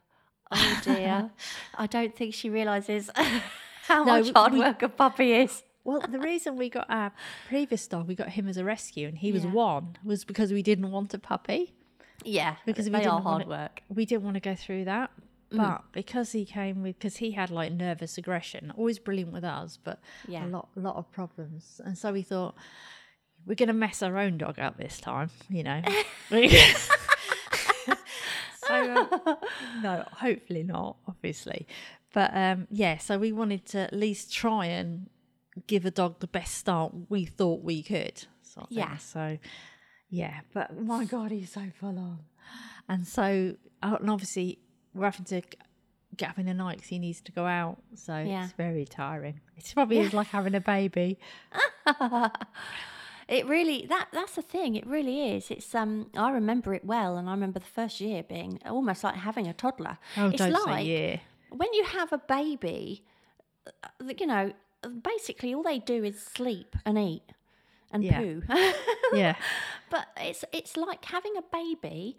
oh 0.53 0.81
dear. 0.85 1.31
I 1.75 1.87
don't 1.89 2.15
think 2.15 2.35
she 2.35 2.51
realizes 2.51 3.11
how 3.89 4.05
No, 4.05 4.21
much 4.21 4.31
hard 4.33 4.53
we- 4.53 4.61
work 4.61 4.83
a 4.83 4.89
puppy 4.89 5.33
is. 5.33 5.65
Well, 5.83 6.01
the 6.01 6.21
reason 6.21 6.57
we 6.57 6.69
got 6.69 6.87
our 6.89 7.11
previous 7.49 7.89
dog, 7.89 8.07
we 8.07 8.15
got 8.15 8.29
him 8.29 8.47
as 8.47 8.59
a 8.59 8.65
rescue, 8.65 9.09
and 9.09 9.19
he 9.19 9.33
was 9.33 9.45
Yeah. 9.45 9.51
one, 9.53 9.97
was 10.05 10.25
because 10.25 10.53
we 10.53 10.63
didn't 10.63 10.91
want 10.93 11.15
a 11.15 11.19
puppy. 11.19 11.75
Yeah, 12.25 12.57
Because 12.67 12.87
we 12.87 12.93
they 12.93 12.99
didn't 13.01 13.13
are 13.13 13.21
hard 13.21 13.25
want 13.25 13.43
it- 13.43 13.49
work. 13.49 13.83
We 13.89 14.05
didn't 14.07 14.23
want 14.25 14.35
to 14.35 14.41
go 14.41 14.55
through 14.55 14.85
that. 14.87 15.11
Mm. 15.53 15.57
But 15.57 15.83
because 15.93 16.31
he 16.33 16.45
came 16.45 16.83
with, 16.83 16.97
because 16.99 17.17
he 17.17 17.33
had 17.33 17.51
like 17.51 17.73
nervous 17.73 18.17
aggression, 18.19 18.73
always 18.77 18.99
brilliant 19.01 19.33
with 19.33 19.43
us, 19.45 19.79
but 19.83 20.01
Yeah. 20.29 20.45
a 20.45 20.49
lot, 20.49 20.69
lot 20.77 20.95
of 20.97 21.11
problems. 21.11 21.81
And 21.85 21.97
so 21.99 22.13
we 22.13 22.23
thought 22.23 22.55
we're 23.47 23.55
going 23.57 23.67
to 23.69 23.73
mess 23.73 24.01
our 24.03 24.17
own 24.19 24.37
dog 24.39 24.59
up 24.61 24.77
this 24.77 25.01
time, 25.01 25.31
you 25.49 25.63
know. 25.65 25.83
so 26.31 26.37
uh, 28.75 29.35
no, 29.83 30.05
hopefully 30.13 30.63
not, 30.63 30.97
obviously. 31.09 31.67
But 32.13 32.31
um, 32.35 32.67
yeah, 32.71 32.99
so 32.99 33.19
we 33.19 33.33
wanted 33.33 33.65
to 33.67 33.79
at 33.81 33.93
least 33.93 34.33
try 34.33 34.67
and 34.67 35.09
give 35.67 35.85
a 35.85 35.91
dog 35.91 36.21
the 36.21 36.27
best 36.27 36.57
start 36.57 36.93
we 37.09 37.25
thought 37.25 37.63
we 37.63 37.83
could. 37.83 38.25
Sort 38.43 38.65
of 38.65 38.69
thing. 38.71 38.79
Yeah. 38.79 38.97
So, 38.99 39.39
yeah, 40.11 40.41
but 40.53 40.79
my 40.79 41.05
God, 41.05 41.31
he's 41.31 41.51
so 41.53 41.63
full 41.81 41.99
on. 41.99 42.19
And 42.89 43.07
so, 43.07 43.55
uh, 43.83 43.97
and 44.01 44.11
obviously, 44.11 44.59
we're 44.95 45.05
having 45.05 45.25
to 45.27 45.43
get 46.17 46.31
up 46.31 46.39
in 46.39 46.47
the 46.47 46.55
night 46.55 46.77
because 46.77 46.89
he 46.91 46.99
needs 46.99 47.21
to 47.23 47.33
go 47.33 47.47
out. 47.47 47.79
So 47.95 48.19
Yeah. 48.19 48.45
it's 48.45 48.53
very 48.53 48.85
tiring. 48.85 49.41
It's 49.57 49.73
probably 49.73 49.99
is 50.01 50.13
like 50.13 50.27
having 50.29 50.55
a 50.55 50.61
baby. 50.61 51.19
It 53.29 53.47
really 53.47 53.87
that 53.89 54.09
that's 54.13 54.35
the 54.35 54.43
thing. 54.43 54.75
It 54.75 54.85
really 54.89 55.37
is. 55.37 55.53
It's 55.53 55.73
um 55.73 56.11
I 56.17 56.33
remember 56.33 56.75
it 56.75 56.85
well, 56.85 57.17
and 57.17 57.29
I 57.29 57.33
remember 57.33 57.61
the 57.61 57.65
first 57.65 58.01
year 58.01 58.25
being 58.25 58.59
almost 58.67 59.05
like 59.05 59.15
having 59.15 59.47
a 59.47 59.53
toddler. 59.53 59.99
Oh, 60.17 60.31
it's 60.31 60.39
don't 60.39 60.51
like 60.51 60.65
say 60.65 60.83
yeah. 61.13 61.21
when 61.57 61.73
you 61.73 61.85
have 61.85 62.13
a 62.13 62.19
baby, 62.19 63.05
uh, 63.85 63.89
you 64.19 64.27
know, 64.27 64.53
basically 65.05 65.55
all 65.55 65.63
they 65.63 65.79
do 65.79 66.03
is 66.03 66.21
sleep 66.21 66.75
and 66.85 66.99
eat 66.99 67.23
and 67.91 68.03
Yeah. 68.05 68.19
poo. 68.21 68.43
Yeah. 69.13 69.35
but 69.91 70.07
it's 70.19 70.45
it's 70.53 70.77
like 70.77 71.05
having 71.05 71.35
a 71.37 71.43
baby, 71.43 72.17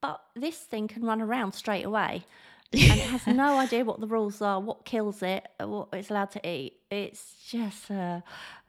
but 0.00 0.22
this 0.34 0.58
thing 0.58 0.88
can 0.88 1.02
run 1.04 1.20
around 1.22 1.52
straight 1.52 1.84
away. 1.84 2.24
and 2.72 2.98
it 3.00 3.06
has 3.06 3.26
no 3.44 3.58
idea 3.58 3.84
what 3.84 4.00
the 4.00 4.06
rules 4.06 4.42
are, 4.42 4.60
what 4.60 4.84
kills 4.84 5.22
it, 5.22 5.46
uh, 5.60 5.68
what 5.68 5.88
it's 5.92 6.10
allowed 6.10 6.30
to 6.32 6.48
eat. 6.48 6.80
It's 6.90 7.34
just, 7.48 7.90
uh, 7.90 8.20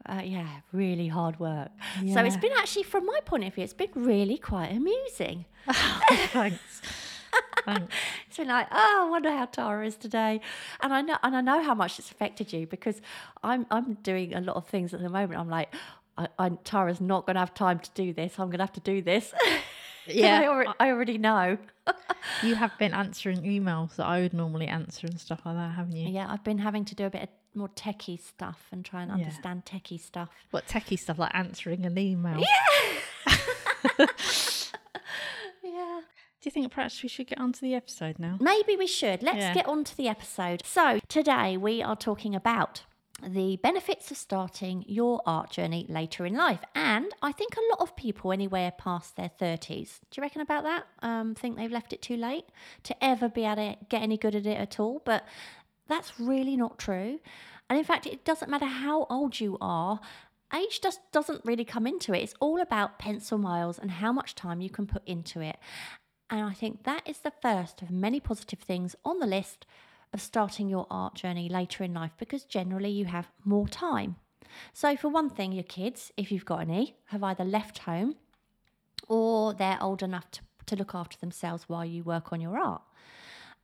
uh, 0.08 0.22
yeah, 0.24 0.48
really 0.72 1.08
hard 1.08 1.40
work. 1.40 1.70
So 2.14 2.24
it's 2.24 2.38
been 2.38 2.52
actually, 2.56 2.84
from 2.84 3.06
my 3.06 3.20
point 3.26 3.44
of 3.46 3.54
view, 3.56 3.64
it's 3.64 3.74
been 3.74 3.90
really 3.96 4.38
quite 4.38 4.72
amusing. 4.72 5.46
Thanks. 5.72 6.82
Thanks. 7.66 7.94
It's 8.28 8.38
been 8.38 8.48
like, 8.48 8.68
oh, 8.72 9.06
I 9.08 9.10
wonder 9.10 9.32
how 9.32 9.46
Tara 9.46 9.86
is 9.88 9.96
today, 9.96 10.40
and 10.82 10.94
I 10.94 11.02
know, 11.02 11.18
and 11.24 11.36
I 11.36 11.42
know 11.42 11.62
how 11.64 11.74
much 11.74 11.98
it's 12.00 12.12
affected 12.12 12.54
you 12.54 12.68
because 12.68 13.02
I'm 13.44 13.66
I'm 13.72 13.96
doing 14.04 14.34
a 14.36 14.42
lot 14.42 14.56
of 14.56 14.68
things 14.68 14.94
at 14.94 15.02
the 15.02 15.10
moment. 15.10 15.40
I'm 15.40 15.50
like, 15.50 15.74
I, 16.18 16.28
I, 16.40 16.50
Tara's 16.64 17.02
not 17.02 17.26
going 17.26 17.36
to 17.36 17.40
have 17.42 17.54
time 17.54 17.80
to 17.80 17.90
do 17.94 18.14
this. 18.14 18.40
I'm 18.40 18.48
going 18.48 18.60
to 18.60 18.64
have 18.64 18.74
to 18.74 18.80
do 18.82 19.02
this. 19.02 19.34
Yeah. 20.08 20.40
I 20.42 20.48
already, 20.48 20.72
I 20.80 20.90
already 20.92 21.18
know. 21.18 21.58
You 22.44 22.54
have 22.54 22.78
been 22.78 22.94
answering 22.94 23.42
emails 23.42 23.96
that 23.96 24.06
I 24.06 24.22
would 24.22 24.34
normally 24.36 24.68
answer 24.68 25.08
and 25.08 25.20
stuff 25.20 25.42
like 25.46 25.56
that, 25.56 25.74
haven't 25.76 25.96
you? 25.96 26.10
Yeah, 26.10 26.28
I've 26.30 26.44
been 26.44 26.60
having 26.60 26.86
to 26.86 26.94
do 26.96 27.06
a 27.06 27.10
bit 27.10 27.24
of 27.24 27.30
more 27.56 27.70
techie 27.70 28.20
stuff 28.22 28.68
and 28.72 28.86
try 28.86 29.02
and 29.02 29.10
Yeah. 29.10 29.18
understand 29.26 29.66
techie 29.66 30.00
stuff. 30.00 30.30
What 30.52 30.68
techie 30.68 31.00
stuff 31.00 31.18
like 31.18 31.32
answering 31.34 31.86
an 31.88 31.98
email? 31.98 32.38
Yeah. 32.40 33.36
yeah. 35.64 36.02
Do 36.42 36.44
you 36.44 36.52
think 36.52 36.72
perhaps 36.72 37.02
we 37.02 37.10
should 37.10 37.28
get 37.28 37.40
on 37.40 37.54
to 37.54 37.62
the 37.62 37.74
episode 37.74 38.20
now? 38.20 38.38
Maybe 38.40 38.76
we 38.76 38.88
should. 38.88 39.24
Let's 39.24 39.38
Yeah. 39.38 39.54
get 39.54 39.68
on 39.68 39.84
to 39.86 39.98
the 39.98 40.08
episode. 40.08 40.62
So, 40.66 41.00
today 41.08 41.58
we 41.58 41.82
are 41.82 41.96
talking 41.96 42.36
about 42.36 42.84
the 43.24 43.58
benefits 43.58 44.12
of 44.12 44.18
starting 44.18 44.84
your 44.88 45.22
art 45.26 45.50
journey 45.50 45.86
later 45.88 46.26
in 46.26 46.36
life. 46.36 46.60
And 46.76 47.12
I 47.22 47.32
think 47.32 47.56
a 47.56 47.72
lot 47.72 47.80
of 47.80 47.96
people, 47.96 48.32
anywhere 48.32 48.72
past 48.72 49.16
their 49.16 49.32
30s, 49.40 50.00
do 50.12 50.18
you 50.18 50.22
reckon 50.22 50.42
about 50.42 50.64
that? 50.64 50.86
Um, 51.02 51.34
think 51.34 51.56
they've 51.56 51.72
left 51.72 51.94
it 51.94 52.02
too 52.02 52.18
late 52.18 52.46
to 52.84 53.04
ever 53.04 53.30
be 53.30 53.46
able 53.46 53.56
to 53.56 53.78
get 53.90 54.02
any 54.02 54.18
good 54.18 54.36
at 54.36 54.46
it 54.46 54.58
at 54.58 54.80
all. 54.80 55.02
But 55.06 55.26
that's 55.88 56.20
really 56.20 56.58
not 56.58 56.78
true. 56.78 57.20
And 57.70 57.80
in 57.80 57.86
fact, 57.86 58.06
it 58.06 58.26
doesn't 58.26 58.52
matter 58.52 58.66
how 58.66 59.06
old 59.10 59.40
you 59.40 59.58
are. 59.62 60.00
Age 60.54 60.80
just 60.82 61.00
doesn't 61.12 61.44
really 61.44 61.66
come 61.66 61.88
into 61.88 62.14
it. 62.14 62.22
It's 62.22 62.36
all 62.40 62.62
about 62.62 63.00
pencil 63.00 63.38
miles 63.38 63.80
and 63.80 63.92
how 63.92 64.12
much 64.12 64.36
time 64.36 64.62
you 64.62 64.70
can 64.70 64.86
put 64.86 65.08
into 65.08 65.42
it. 65.42 65.58
And 66.30 66.42
I 66.42 66.54
think 66.54 66.84
that 66.84 67.08
is 67.08 67.20
the 67.20 67.34
first 67.42 67.82
of 67.82 67.90
many 67.92 68.20
positive 68.20 68.60
things 68.60 68.96
on 69.06 69.20
the 69.20 69.28
list 69.28 69.66
of 70.16 70.22
starting 70.22 70.70
your 70.70 70.88
art 70.90 71.14
journey 71.14 71.50
later 71.50 71.84
in 71.84 71.94
life 71.94 72.14
because 72.18 72.46
generally 72.46 72.90
you 72.90 73.04
have 73.04 73.30
more 73.44 73.68
time. 73.68 74.16
So, 74.72 74.96
for 74.96 75.10
one 75.10 75.30
thing, 75.30 75.52
your 75.52 75.66
kids, 75.66 76.14
if 76.16 76.32
you've 76.32 76.46
got 76.46 76.62
any, 76.62 76.96
have 77.08 77.22
either 77.22 77.44
left 77.44 77.80
home 77.80 78.16
or 79.10 79.54
they're 79.54 79.78
old 79.82 80.02
enough 80.02 80.32
to, 80.32 80.40
to 80.68 80.78
look 80.78 80.96
after 80.96 81.18
themselves 81.20 81.66
while 81.68 81.84
you 81.84 82.02
work 82.02 82.32
on 82.32 82.40
your 82.40 82.58
art. 82.58 82.82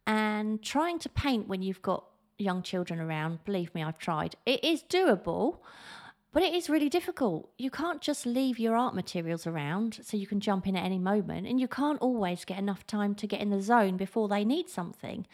And 0.06 0.62
trying 0.62 1.00
to 1.00 1.10
paint 1.10 1.48
when 1.48 1.62
you've 1.62 1.82
got 1.82 2.04
young 2.38 2.64
children 2.64 3.00
around, 3.00 3.46
believe 3.46 3.74
me, 3.74 3.82
I've 3.82 3.98
tried. 3.98 4.36
It 4.46 4.62
is 4.62 4.84
doable, 4.84 5.60
but 6.34 6.44
it 6.44 6.54
is 6.54 6.70
really 6.70 6.90
difficult. 6.90 7.50
You 7.58 7.72
can't 7.72 8.02
just 8.02 8.26
leave 8.26 8.60
your 8.60 8.76
art 8.76 8.94
materials 8.94 9.48
around 9.48 10.00
so 10.02 10.18
you 10.18 10.28
can 10.28 10.42
jump 10.42 10.68
in 10.68 10.76
at 10.76 10.84
any 10.84 11.00
moment, 11.00 11.48
and 11.48 11.62
you 11.62 11.70
can't 11.70 12.02
always 12.02 12.44
get 12.44 12.60
enough 12.60 12.86
time 12.86 13.16
to 13.16 13.28
get 13.28 13.40
in 13.40 13.52
the 13.52 13.62
zone 13.62 13.96
before 13.96 14.28
they 14.28 14.44
need 14.44 14.68
something. 14.70 15.26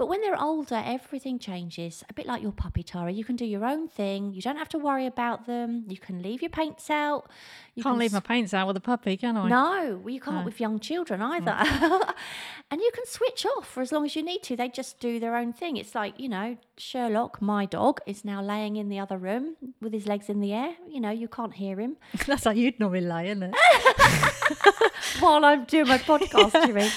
But 0.00 0.08
when 0.08 0.22
they're 0.22 0.42
older, 0.42 0.82
everything 0.82 1.38
changes. 1.38 2.02
A 2.08 2.14
bit 2.14 2.24
like 2.24 2.40
your 2.40 2.52
puppy, 2.52 2.82
Tara. 2.82 3.12
You 3.12 3.22
can 3.22 3.36
do 3.36 3.44
your 3.44 3.66
own 3.66 3.86
thing. 3.86 4.32
You 4.32 4.40
don't 4.40 4.56
have 4.56 4.70
to 4.70 4.78
worry 4.78 5.04
about 5.04 5.44
them. 5.44 5.84
You 5.88 5.98
can 5.98 6.22
leave 6.22 6.40
your 6.40 6.48
paints 6.48 6.88
out. 6.88 7.28
You 7.74 7.82
Can't 7.82 7.92
can 7.96 7.98
leave 8.00 8.12
my 8.14 8.20
paints 8.20 8.54
out 8.54 8.66
with 8.66 8.78
a 8.78 8.80
puppy, 8.80 9.18
can 9.18 9.36
I? 9.36 9.46
no, 9.46 10.00
well, 10.02 10.08
you 10.08 10.18
can't 10.18 10.46
with 10.46 10.58
young 10.58 10.80
children 10.80 11.20
either. 11.20 11.50
and 12.70 12.80
you 12.80 12.90
can 12.94 13.04
switch 13.04 13.44
off 13.44 13.68
for 13.68 13.82
as 13.82 13.92
long 13.92 14.06
as 14.06 14.16
you 14.16 14.22
need 14.22 14.42
to. 14.44 14.56
They 14.56 14.70
just 14.70 15.00
do 15.00 15.20
their 15.20 15.36
own 15.36 15.52
thing. 15.52 15.76
It's 15.76 15.94
like, 15.94 16.18
you 16.18 16.30
know, 16.30 16.56
Sherlock, 16.78 17.42
my 17.42 17.66
dog, 17.66 18.00
is 18.06 18.24
now 18.24 18.40
laying 18.40 18.76
in 18.76 18.88
the 18.88 18.98
other 18.98 19.18
room 19.18 19.56
with 19.82 19.92
his 19.92 20.06
legs 20.06 20.30
in 20.30 20.40
the 20.40 20.54
air. 20.54 20.76
You 20.88 21.02
know, 21.02 21.10
you 21.10 21.28
can't 21.28 21.52
hear 21.52 21.78
him 21.78 21.98
That's 22.26 22.44
how 22.44 22.52
you'd 22.52 22.80
normally 22.80 23.02
lie, 23.02 23.24
isn't 23.24 23.42
it? 23.42 23.54
while 25.20 25.44
I'm 25.44 25.66
doing 25.66 25.88
my 25.88 25.98
podcast, 25.98 26.66
you 26.66 26.72
mean? 26.72 26.90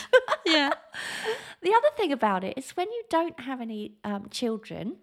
yeah. 0.46 0.72
The 1.64 1.74
other 1.74 1.90
thing 1.96 2.12
about 2.12 2.44
it 2.44 2.58
is 2.58 2.72
when 2.72 2.92
you 2.92 3.04
don't 3.10 3.40
have 3.40 3.62
any 3.62 3.94
um, 4.04 4.28
children 4.30 4.98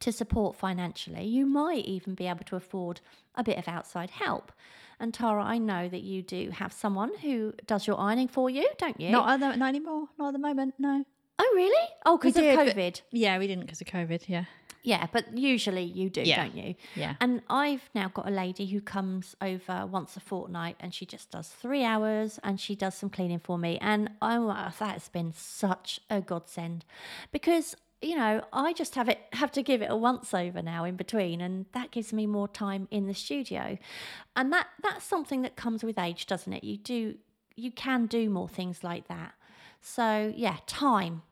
to 0.00 0.12
support 0.12 0.56
financially, 0.56 1.24
you 1.24 1.46
might 1.46 1.84
even 1.84 2.14
be 2.14 2.26
able 2.26 2.44
to 2.44 2.56
afford 2.56 3.00
a 3.36 3.44
bit 3.44 3.58
of 3.58 3.68
outside 3.68 4.10
help. 4.10 4.52
And 5.00 5.14
Tara, 5.14 5.44
I 5.44 5.58
know 5.58 5.88
that 5.88 6.02
you 6.02 6.22
do 6.22 6.50
have 6.50 6.72
someone 6.72 7.16
who 7.18 7.54
does 7.66 7.86
your 7.86 7.98
ironing 7.98 8.28
for 8.28 8.50
you, 8.50 8.68
don't 8.78 9.00
you? 9.00 9.10
Not, 9.10 9.28
at 9.30 9.40
the, 9.40 9.56
not 9.56 9.68
anymore. 9.68 10.08
Not 10.18 10.28
at 10.28 10.32
the 10.32 10.40
moment. 10.40 10.74
No. 10.78 11.04
Oh, 11.38 11.52
really? 11.54 11.88
Oh, 12.04 12.18
because 12.18 12.36
of 12.36 12.42
did, 12.42 12.58
COVID. 12.58 13.00
Yeah, 13.12 13.38
we 13.38 13.46
didn't 13.46 13.64
because 13.64 13.80
of 13.80 13.86
COVID. 13.86 14.28
Yeah. 14.28 14.44
Yeah, 14.82 15.06
but 15.12 15.36
usually 15.36 15.82
you 15.82 16.08
do, 16.08 16.22
Yeah. 16.22 16.44
don't 16.44 16.54
you? 16.56 16.74
Yeah. 16.94 17.16
And 17.20 17.42
I've 17.50 17.90
now 17.94 18.08
got 18.08 18.28
a 18.28 18.30
lady 18.30 18.66
who 18.66 18.80
comes 18.80 19.36
over 19.40 19.86
once 19.86 20.16
a 20.16 20.20
fortnight 20.20 20.76
and 20.80 20.94
she 20.94 21.04
just 21.04 21.30
does 21.30 21.48
three 21.48 21.84
hours 21.84 22.38
and 22.44 22.60
she 22.60 22.74
does 22.74 22.94
some 22.94 23.10
cleaning 23.10 23.40
for 23.40 23.58
me. 23.58 23.78
And 23.80 24.10
oh, 24.22 24.48
uh, 24.48 24.70
that 24.78 24.92
has 24.92 25.08
been 25.08 25.32
such 25.34 26.00
a 26.08 26.20
godsend 26.20 26.84
because, 27.32 27.76
you 28.00 28.16
know, 28.16 28.42
I 28.52 28.72
just 28.72 28.94
have 28.94 29.08
it 29.08 29.18
have 29.32 29.50
to 29.52 29.62
give 29.62 29.82
it 29.82 29.90
a 29.90 29.96
once 29.96 30.32
over 30.32 30.62
now 30.62 30.84
in 30.84 30.96
between 30.96 31.40
and 31.40 31.66
that 31.72 31.90
gives 31.90 32.12
me 32.12 32.26
more 32.26 32.48
time 32.48 32.86
in 32.90 33.06
the 33.06 33.14
studio. 33.14 33.78
And 34.36 34.52
that 34.52 34.68
that's 34.82 35.04
something 35.04 35.42
that 35.42 35.56
comes 35.56 35.82
with 35.82 35.98
age, 35.98 36.26
doesn't 36.26 36.52
it? 36.52 36.62
You 36.64 36.76
do 36.76 37.16
you 37.56 37.72
can 37.72 38.06
do 38.06 38.30
more 38.30 38.48
things 38.48 38.84
like 38.84 39.08
that. 39.08 39.34
So 39.80 40.32
yeah, 40.36 40.58
time. 40.66 41.22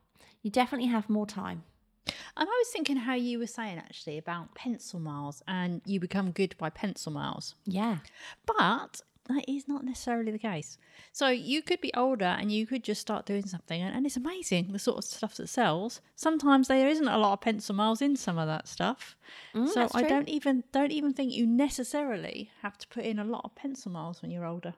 You 0.42 0.50
definitely 0.50 0.88
have 0.88 1.08
more 1.08 1.26
time. 1.26 1.62
And 2.06 2.14
I 2.36 2.44
was 2.44 2.68
thinking 2.72 2.96
how 2.96 3.14
you 3.14 3.38
were 3.38 3.46
saying 3.46 3.78
actually 3.78 4.18
about 4.18 4.54
pencil 4.54 5.00
miles 5.00 5.42
and 5.48 5.80
you 5.84 6.00
become 6.00 6.30
good 6.30 6.56
by 6.58 6.70
pencil 6.70 7.12
miles. 7.12 7.54
Yeah. 7.64 7.98
But 8.46 9.00
that 9.28 9.44
is 9.48 9.66
not 9.66 9.84
necessarily 9.84 10.30
the 10.30 10.38
case. 10.38 10.78
So 11.12 11.28
you 11.28 11.62
could 11.62 11.80
be 11.80 11.92
older 11.94 12.24
and 12.24 12.52
you 12.52 12.66
could 12.66 12.84
just 12.84 13.00
start 13.00 13.26
doing 13.26 13.46
something, 13.46 13.82
and, 13.82 13.94
and 13.94 14.06
it's 14.06 14.16
amazing 14.16 14.68
the 14.72 14.78
sort 14.78 14.98
of 14.98 15.04
stuff 15.04 15.34
that 15.36 15.48
sells. 15.48 16.00
Sometimes 16.14 16.68
there 16.68 16.88
isn't 16.88 17.08
a 17.08 17.18
lot 17.18 17.32
of 17.32 17.40
pencil 17.40 17.74
miles 17.74 18.00
in 18.00 18.16
some 18.16 18.38
of 18.38 18.46
that 18.46 18.68
stuff. 18.68 19.16
Mm, 19.54 19.68
so 19.68 19.88
I 19.94 20.00
true. 20.00 20.08
don't 20.08 20.28
even 20.28 20.64
don't 20.72 20.92
even 20.92 21.12
think 21.12 21.32
you 21.32 21.46
necessarily 21.46 22.50
have 22.62 22.78
to 22.78 22.88
put 22.88 23.04
in 23.04 23.18
a 23.18 23.24
lot 23.24 23.42
of 23.44 23.54
pencil 23.54 23.90
miles 23.90 24.22
when 24.22 24.30
you're 24.30 24.46
older. 24.46 24.74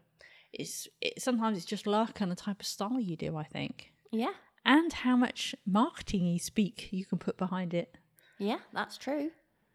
It's 0.53 0.89
it, 1.03 1.21
sometimes 1.21 1.59
it's 1.59 1.67
just 1.67 1.87
luck 1.87 2.21
and 2.21 2.33
the 2.33 2.37
type 2.37 2.61
of 2.61 2.67
style 2.67 3.01
you 3.01 3.17
do. 3.17 3.37
I 3.37 3.45
think, 3.45 3.93
Yeah. 4.13 4.33
And 4.65 4.93
how 4.93 5.17
much 5.17 5.55
marketing 5.67 6.27
you 6.27 6.39
speak 6.39 6.89
you 6.93 7.05
can 7.05 7.19
put 7.19 7.37
behind 7.37 7.75
it. 7.75 7.97
Yeah, 8.39 8.59
that's 8.73 8.99
true. 8.99 9.31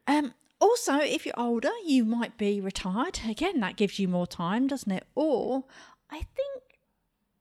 Um, 0.08 0.34
also, 0.60 0.98
if 1.00 1.26
you're 1.26 1.40
older, 1.40 1.72
you 1.86 2.06
might 2.06 2.38
be 2.38 2.62
retired. 2.62 3.20
Again, 3.28 3.60
that 3.60 3.76
gives 3.76 4.00
you 4.00 4.08
more 4.08 4.28
time, 4.28 4.68
doesn't 4.68 4.92
it? 4.92 5.06
Or 5.16 5.66
I 6.10 6.18
think, 6.18 6.64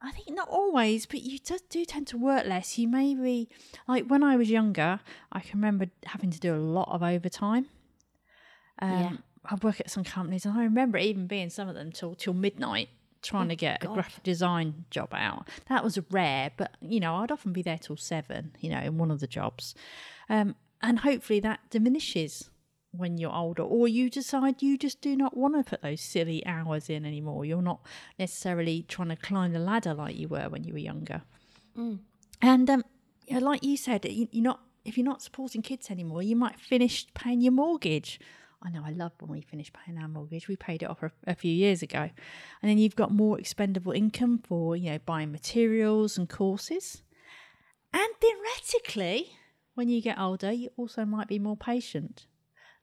I 0.00 0.10
think 0.12 0.30
not 0.30 0.48
always, 0.48 1.06
but 1.06 1.22
you 1.22 1.38
just 1.38 1.68
do 1.68 1.84
tend 1.84 2.08
to 2.08 2.16
work 2.18 2.46
less. 2.46 2.78
You 2.78 2.88
maybe 2.88 3.48
like 3.86 4.06
when 4.06 4.22
I 4.24 4.36
was 4.36 4.50
younger, 4.50 5.00
I 5.30 5.40
can 5.40 5.60
remember 5.60 5.86
having 6.06 6.30
to 6.30 6.40
do 6.40 6.54
a 6.54 6.58
lot 6.58 6.88
of 6.90 7.02
overtime. 7.02 7.66
Um, 8.80 8.98
Yeah. 8.98 9.12
I 9.44 9.56
work 9.56 9.80
at 9.80 9.90
some 9.90 10.04
companies, 10.04 10.46
and 10.46 10.56
I 10.56 10.62
remember 10.62 10.98
even 10.98 11.26
being 11.26 11.50
some 11.50 11.68
of 11.68 11.74
them 11.74 11.90
till 11.90 12.14
till 12.14 12.32
midnight 12.32 12.88
trying 13.22 13.48
to 13.48 13.56
get 13.56 13.84
a 13.84 13.86
graphic 13.86 14.22
design 14.22 14.84
job 14.90 15.10
out. 15.12 15.48
That 15.68 15.84
was 15.84 15.98
rare, 16.10 16.50
but 16.56 16.76
you 16.80 17.00
know, 17.00 17.16
I'd 17.16 17.30
often 17.30 17.52
be 17.52 17.62
there 17.62 17.78
till 17.78 17.96
seven. 17.96 18.52
You 18.60 18.70
know, 18.70 18.80
in 18.80 18.98
one 18.98 19.10
of 19.10 19.20
the 19.20 19.26
jobs, 19.26 19.74
um, 20.28 20.56
and 20.82 21.00
hopefully 21.00 21.40
that 21.40 21.60
diminishes 21.70 22.50
when 22.94 23.16
you're 23.16 23.34
older, 23.34 23.62
or 23.62 23.88
you 23.88 24.10
decide 24.10 24.60
you 24.60 24.76
just 24.76 25.00
do 25.00 25.16
not 25.16 25.36
want 25.36 25.54
to 25.56 25.62
put 25.68 25.80
those 25.82 26.00
silly 26.00 26.44
hours 26.46 26.90
in 26.90 27.06
anymore. 27.06 27.44
You're 27.44 27.62
not 27.62 27.80
necessarily 28.18 28.84
trying 28.86 29.08
to 29.08 29.16
climb 29.16 29.52
the 29.52 29.58
ladder 29.58 29.94
like 29.94 30.16
you 30.16 30.28
were 30.28 30.48
when 30.48 30.64
you 30.64 30.74
were 30.74 30.78
younger. 30.78 31.22
And 32.42 32.68
um, 32.68 32.84
yeah, 33.26 33.38
like 33.38 33.64
you 33.64 33.76
said, 33.76 34.04
you're 34.04 34.42
not 34.42 34.60
if 34.84 34.98
you're 34.98 35.06
not 35.06 35.22
supporting 35.22 35.62
kids 35.62 35.90
anymore, 35.90 36.22
you 36.22 36.34
might 36.36 36.58
finish 36.60 37.06
paying 37.14 37.40
your 37.40 37.52
mortgage. 37.52 38.18
I 38.64 38.70
know 38.70 38.82
I 38.84 38.90
love 38.90 39.12
when 39.20 39.30
we 39.30 39.40
finish 39.40 39.72
paying 39.72 39.98
our 39.98 40.08
mortgage. 40.08 40.48
We 40.48 40.56
paid 40.56 40.82
it 40.82 40.90
off 40.90 41.02
a, 41.02 41.10
a 41.26 41.34
few 41.34 41.52
years 41.52 41.82
ago. 41.82 41.98
And 41.98 42.70
then 42.70 42.78
you've 42.78 42.96
got 42.96 43.10
more 43.10 43.38
expendable 43.38 43.92
income 43.92 44.38
for, 44.38 44.76
you 44.76 44.90
know, 44.92 44.98
buying 45.04 45.32
materials 45.32 46.16
and 46.16 46.28
courses. 46.28 47.02
And 47.92 48.08
theoretically, 48.20 49.32
when 49.74 49.88
you 49.88 50.00
get 50.00 50.18
older, 50.18 50.52
you 50.52 50.70
also 50.76 51.04
might 51.04 51.28
be 51.28 51.38
more 51.38 51.56
patient. 51.56 52.26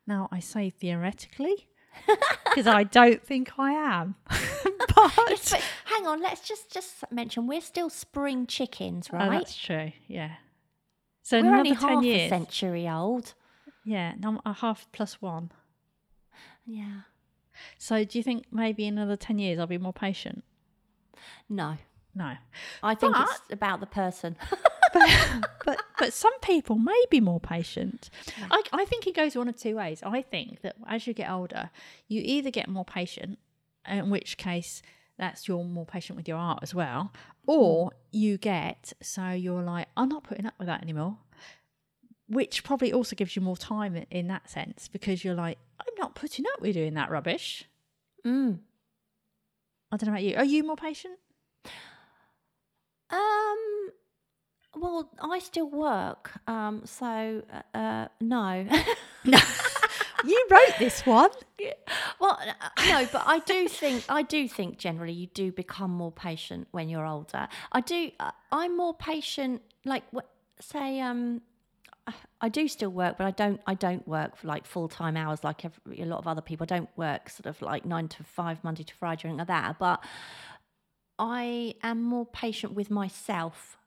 Now, 0.06 0.28
I 0.32 0.39
say 0.39 0.70
theoretically 0.70 1.70
because 2.46 2.68
I 2.68 2.84
don't 2.84 3.24
think 3.24 3.52
I 3.58 3.72
am. 3.74 4.15
but, 4.28 5.13
Yes, 5.30 5.52
but 5.52 5.63
hang 5.86 6.08
on, 6.08 6.22
let's 6.22 6.48
just 6.48 6.72
just 6.72 7.04
mention 7.12 7.48
we're 7.48 7.62
still 7.62 7.89
spring 7.89 8.48
chickens, 8.48 9.10
Oh, 9.12 9.18
right? 9.18 9.32
that's 9.39 9.56
true. 9.56 9.92
Yeah. 10.08 10.36
So 11.22 11.38
we're 11.42 11.48
another 11.48 11.58
only 11.60 11.76
10 11.76 11.89
half 11.89 12.04
years. 12.04 12.26
a 12.26 12.30
century 12.30 12.89
old. 12.89 13.34
Yeah, 13.86 14.13
no, 14.20 14.42
a 14.46 14.50
uh, 14.50 14.54
half 14.54 14.88
plus 14.92 15.22
one. 15.22 15.52
Yeah. 16.65 17.02
So 17.78 18.04
do 18.04 18.17
you 18.17 18.23
think 18.23 18.45
maybe 18.52 18.86
in 18.86 18.97
another 18.97 19.17
10 19.17 19.39
years 19.39 19.60
I'll 19.60 19.67
be 19.67 19.78
more 19.78 19.93
patient? 19.93 20.43
No. 21.49 21.78
No. 22.15 22.34
I 22.84 22.95
think 22.95 23.13
But- 23.13 23.28
it's 23.30 23.54
about 23.54 23.80
the 23.80 23.86
person. 23.86 24.38
but 25.65 25.82
but 25.97 26.13
some 26.13 26.38
people 26.39 26.75
may 26.78 27.04
be 27.10 27.19
more 27.19 27.39
patient. 27.39 28.10
I, 28.49 28.63
I 28.73 28.86
think 28.86 29.06
it 29.08 29.15
goes 29.15 29.36
one 29.36 29.47
of 29.47 29.56
two 29.56 29.75
ways. 29.75 30.02
I 30.04 30.21
think 30.21 30.62
that 30.62 30.75
as 30.88 31.06
you 31.06 31.13
get 31.13 31.30
older, 31.30 31.69
you 32.08 32.21
either 32.23 32.49
get 32.49 32.67
more 32.67 32.86
patient, 32.86 33.38
in 33.88 34.10
which 34.10 34.38
case 34.38 34.82
that's 35.17 35.47
you're 35.47 35.63
more 35.63 35.86
patient 35.86 36.17
with 36.17 36.28
your 36.28 36.38
art 36.38 36.60
as 36.62 36.73
well, 36.73 37.12
mm. 37.47 37.54
or 37.54 37.91
you 38.12 38.38
get 38.38 38.93
so 39.02 39.30
you're 39.30 39.62
like 39.62 39.88
I'm 39.95 40.10
not 40.10 40.23
putting 40.23 40.45
up 40.45 40.56
with 40.58 40.67
that 40.67 40.82
anymore, 40.82 41.17
which 42.30 42.63
probably 42.63 42.94
also 42.94 43.15
gives 43.15 43.36
you 43.36 43.42
more 43.42 43.58
time 43.58 44.06
in, 44.12 44.28
that 44.28 44.50
sense 44.50 44.88
because 44.88 45.24
you're 45.24 45.36
like 45.36 45.58
I'm 45.80 45.94
not 45.98 46.15
putting 46.15 46.46
up 46.54 46.62
with 46.62 46.76
doing 46.76 46.94
that 46.94 47.10
rubbish. 47.10 47.65
mm. 48.26 48.60
I 49.92 49.98
don't 49.98 50.08
know 50.08 50.13
about 50.13 50.24
you. 50.24 50.36
Are 50.36 50.46
you 50.46 50.63
more 50.63 50.76
patient? 50.76 51.18
Um. 53.10 53.89
Well, 54.76 55.10
I 55.20 55.39
still 55.39 55.68
work. 55.68 56.32
Um. 56.48 56.84
So, 56.86 57.42
uh, 57.52 57.78
uh 57.78 58.08
no. 58.22 58.68
you 60.24 60.48
wrote 60.52 60.76
this 60.78 61.06
one. 61.08 61.32
well, 62.20 62.39
uh, 62.39 62.84
no, 62.88 63.08
but 63.12 63.24
I 63.26 63.39
do 63.39 63.68
think 63.68 64.06
I 64.10 64.22
do 64.22 64.48
think 64.48 64.78
generally 64.78 65.13
you 65.13 65.26
do 65.28 65.52
become 65.52 65.89
more 65.89 66.12
patient 66.12 66.68
when 66.70 66.88
you're 66.88 67.06
older. 67.06 67.48
I 67.72 67.82
do. 67.82 68.12
uh, 68.20 68.30
I'm 68.52 68.78
more 68.78 68.94
patient. 68.94 69.63
Like, 69.86 70.04
say, 70.60 71.00
um, 71.00 71.42
I 72.41 72.47
do 72.49 72.67
still 72.67 72.89
work, 72.89 73.17
but 73.17 73.25
I 73.28 73.32
don't. 73.32 73.60
I 73.67 73.73
don't 73.73 74.08
work 74.08 74.38
for 74.38 74.47
like 74.47 74.65
full 74.65 74.88
time 74.88 75.17
hours 75.17 75.43
like 75.43 75.65
every, 75.65 76.02
a 76.02 76.06
lot 76.06 76.19
of 76.19 76.28
other 76.28 76.41
people. 76.41 76.63
I 76.63 76.71
don't 76.78 76.89
work 76.95 77.30
sort 77.30 77.47
of 77.47 77.62
like 77.62 77.86
nine 77.86 78.08
to 78.10 78.23
five, 78.23 78.63
Monday 78.63 78.84
to 78.84 78.93
Friday, 78.95 79.25
or 79.25 79.28
anything 79.28 79.39
like 79.39 79.47
that. 79.47 79.78
But 79.80 80.04
I 81.17 81.75
am 81.84 82.02
more 82.02 82.25
patient 82.25 82.73
with 82.73 82.89
myself. 82.89 83.78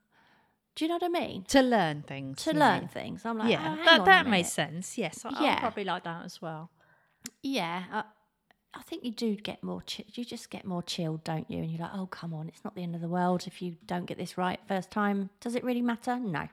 Do 0.75 0.85
you 0.85 0.89
know 0.89 0.95
what 0.95 1.03
I 1.03 1.09
mean? 1.09 1.43
To 1.49 1.61
learn 1.61 2.01
things. 2.03 2.43
To 2.43 2.53
learn 2.53 2.87
things. 2.87 3.25
I'm 3.25 3.37
like, 3.37 3.51
yeah, 3.51 3.75
oh, 3.79 3.85
that 3.85 4.05
that 4.05 4.27
makes 4.27 4.51
sense. 4.51 4.97
Yes, 4.97 5.23
I, 5.25 5.29
I'm 5.29 5.43
Yeah. 5.43 5.59
probably 5.59 5.83
like 5.83 6.03
that 6.03 6.25
as 6.25 6.41
well. 6.41 6.69
Yeah, 7.41 7.83
I, 7.91 8.03
I 8.73 8.81
think 8.81 9.03
you 9.03 9.11
do 9.11 9.35
get 9.35 9.63
more. 9.63 9.81
Chi- 9.81 10.05
you 10.13 10.25
just 10.25 10.49
get 10.49 10.65
more 10.65 10.81
chilled, 10.81 11.23
don't 11.23 11.49
you? 11.49 11.59
And 11.59 11.71
you're 11.71 11.81
like, 11.81 11.91
oh, 11.93 12.07
come 12.07 12.33
on, 12.33 12.47
it's 12.49 12.63
not 12.63 12.75
the 12.75 12.81
end 12.83 12.95
of 12.95 13.01
the 13.01 13.07
world 13.07 13.45
if 13.45 13.61
you 13.61 13.77
don't 13.85 14.05
get 14.05 14.17
this 14.17 14.35
right 14.37 14.59
first 14.67 14.89
time. 14.89 15.29
Does 15.41 15.55
it 15.55 15.63
really 15.63 15.81
matter? 15.81 16.17
No. 16.19 16.47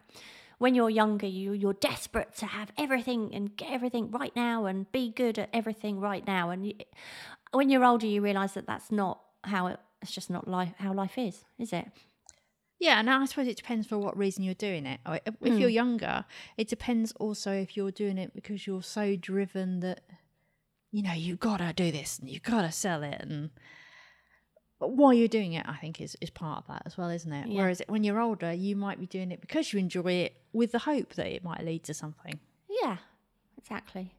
When 0.61 0.75
you're 0.75 0.91
younger, 0.91 1.27
you 1.27 1.55
you're 1.55 1.73
desperate 1.73 2.37
to 2.37 2.47
have 2.47 2.71
everything 2.77 3.35
and 3.35 3.57
get 3.57 3.71
everything 3.71 4.11
right 4.11 4.37
now 4.37 4.67
and 4.67 4.93
be 4.93 5.11
good 5.11 5.39
at 5.39 5.49
everything 5.55 6.01
right 6.01 6.27
now. 6.27 6.51
And 6.51 6.67
you, 6.67 6.75
when 7.53 7.71
you're 7.71 7.83
older, 7.85 8.07
you 8.07 8.21
realise 8.21 8.53
that 8.53 8.67
that's 8.67 8.93
not 8.93 9.23
how 9.43 9.69
it. 9.69 9.81
It's 10.03 10.13
just 10.13 10.29
not 10.29 10.47
life. 10.47 10.75
How 10.77 10.93
life 10.93 11.17
is, 11.17 11.45
is 11.59 11.73
it? 11.73 11.87
Yeah, 12.79 13.01
and 13.01 13.09
I 13.09 13.25
suppose 13.25 13.47
it 13.47 13.57
depends 13.57 13.87
for 13.87 13.97
what 13.97 14.19
reason 14.19 14.45
you're 14.45 14.53
doing 14.53 14.85
it. 14.85 15.01
If 15.07 15.35
if 15.41 15.59
you're 15.59 15.71
hmm. 15.71 15.75
younger, 15.75 16.27
it 16.59 16.69
depends 16.69 17.13
also 17.13 17.53
if 17.53 17.75
you're 17.75 17.91
doing 17.91 18.19
it 18.19 18.35
because 18.35 18.67
you're 18.67 18.83
so 18.83 19.17
driven 19.17 19.81
that 19.81 20.03
you 20.93 21.03
know 21.03 21.15
you 21.15 21.37
gotta 21.37 21.73
do 21.73 21.91
this 21.91 22.19
and 22.19 22.29
you 22.29 22.39
gotta 22.39 22.71
sell 22.71 23.03
it, 23.03 23.23
and 23.23 23.49
but 24.81 24.93
while 24.93 25.13
you're 25.13 25.29
doing 25.29 25.53
it, 25.53 25.65
I 25.69 25.77
think 25.77 26.01
is 26.01 26.17
is 26.21 26.31
part 26.31 26.59
of 26.59 26.67
that 26.69 26.83
as 26.87 26.97
well, 26.97 27.11
isn't 27.11 27.33
it? 27.33 27.49
Yeah. 27.49 27.61
Whereas 27.61 27.83
when 27.87 28.03
you're 28.03 28.21
older, 28.21 28.53
you 28.53 28.75
might 28.75 28.99
be 28.99 29.07
doing 29.07 29.31
it 29.31 29.41
because 29.41 29.73
you 29.73 29.79
enjoy 29.79 30.13
it 30.13 30.37
with 30.53 30.73
the 30.73 30.81
hope 30.81 31.15
that 31.15 31.27
it 31.27 31.45
might 31.45 31.63
lead 31.65 31.85
to 31.85 31.95
something. 31.95 32.41
Yeah, 32.69 32.97
exactly. 33.59 34.15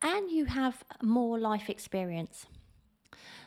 And 0.00 0.30
you 0.30 0.46
have 0.46 0.84
more 1.02 1.38
life 1.38 1.68
experience. 1.68 2.46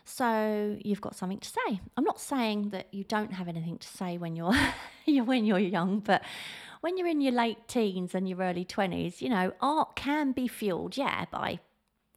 So 0.06 0.78
you've 0.84 1.00
got 1.00 1.16
something 1.16 1.40
to 1.40 1.50
say. 1.50 1.80
I'm 1.96 2.04
not 2.04 2.20
saying 2.20 2.72
that 2.72 2.94
you 2.94 3.06
don't 3.06 3.32
have 3.32 3.48
anything 3.48 3.78
to 3.78 3.88
say 3.88 4.18
when 4.18 4.36
you're 4.36 4.54
when 5.24 5.46
you're 5.46 5.60
young, 5.60 6.02
but 6.02 6.24
when 6.82 6.98
you're 6.98 7.08
in 7.08 7.22
your 7.22 7.32
late 7.32 7.70
teens 7.70 8.14
and 8.14 8.28
your 8.28 8.40
early 8.40 8.66
20s, 8.66 9.22
you 9.22 9.30
know, 9.30 9.54
art 9.62 9.96
can 9.96 10.34
be 10.34 10.50
fueled, 10.50 10.98
yeah, 10.98 11.24
by 11.32 11.62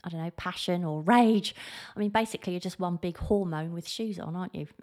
I 0.06 0.08
don't 0.08 0.22
know, 0.22 0.30
passion 0.36 0.84
or 0.84 1.02
rage. 1.02 1.54
I 1.96 1.98
mean, 1.98 2.10
basically, 2.10 2.52
you're 2.52 2.60
just 2.60 2.78
one 2.78 2.96
big 2.96 3.16
hormone 3.18 3.72
with 3.72 3.88
shoes 3.88 4.20
on, 4.20 4.36
aren't 4.36 4.54
you? 4.54 4.68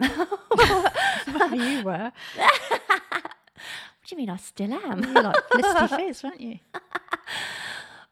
you 1.52 1.84
were. 1.84 2.12
What 4.04 4.10
do 4.10 4.16
you 4.16 4.18
mean 4.18 4.28
I 4.28 4.36
still 4.36 4.74
am? 4.74 5.02
You're 5.02 5.22
like 5.22 5.48
Felicity 5.50 5.96
Fizz, 5.96 6.22
weren't 6.24 6.40
you? 6.42 6.58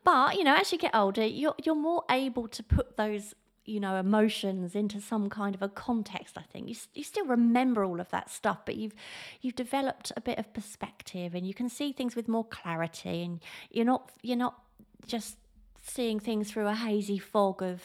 But 0.04 0.36
you 0.36 0.44
know, 0.44 0.56
as 0.56 0.72
you 0.72 0.78
get 0.78 0.94
older, 0.94 1.24
you're 1.24 1.54
you're 1.62 1.74
more 1.74 2.04
able 2.10 2.48
to 2.48 2.62
put 2.62 2.96
those 2.96 3.34
you 3.64 3.78
know 3.78 3.96
emotions 3.96 4.74
into 4.74 5.00
some 5.00 5.30
kind 5.30 5.54
of 5.54 5.62
a 5.62 5.68
context. 5.68 6.36
I 6.36 6.42
think 6.42 6.68
you 6.68 6.74
you 6.94 7.04
still 7.04 7.26
remember 7.26 7.84
all 7.84 8.00
of 8.00 8.10
that 8.10 8.30
stuff, 8.30 8.64
but 8.64 8.76
you've 8.76 8.94
you've 9.40 9.54
developed 9.54 10.10
a 10.16 10.20
bit 10.20 10.38
of 10.38 10.52
perspective, 10.52 11.34
and 11.34 11.46
you 11.46 11.54
can 11.54 11.68
see 11.68 11.92
things 11.92 12.16
with 12.16 12.26
more 12.26 12.44
clarity, 12.44 13.22
and 13.22 13.40
you're 13.70 13.84
not 13.84 14.10
you're 14.22 14.36
not 14.36 14.62
just 15.06 15.36
seeing 15.82 16.20
things 16.20 16.50
through 16.50 16.68
a 16.68 16.74
hazy 16.74 17.18
fog 17.18 17.62
of 17.62 17.82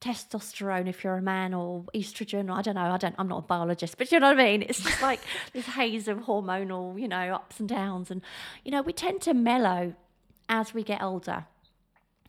testosterone 0.00 0.88
if 0.88 1.04
you're 1.04 1.16
a 1.16 1.22
man 1.22 1.52
or 1.52 1.84
estrogen 1.94 2.48
or 2.48 2.52
I 2.52 2.62
don't 2.62 2.74
know 2.74 2.90
I 2.90 2.96
don't 2.96 3.14
I'm 3.18 3.28
not 3.28 3.38
a 3.38 3.42
biologist 3.42 3.98
but 3.98 4.10
you 4.10 4.18
know 4.18 4.28
what 4.28 4.40
I 4.40 4.44
mean? 4.44 4.62
It's 4.62 4.82
just 4.82 5.02
like 5.02 5.20
this 5.52 5.66
haze 5.66 6.08
of 6.08 6.20
hormonal 6.20 6.98
you 7.00 7.08
know 7.08 7.34
ups 7.34 7.60
and 7.60 7.68
downs. 7.68 8.10
And 8.10 8.22
you 8.64 8.70
know 8.70 8.82
we 8.82 8.92
tend 8.92 9.20
to 9.22 9.34
mellow 9.34 9.94
as 10.48 10.72
we 10.72 10.82
get 10.82 11.02
older 11.02 11.46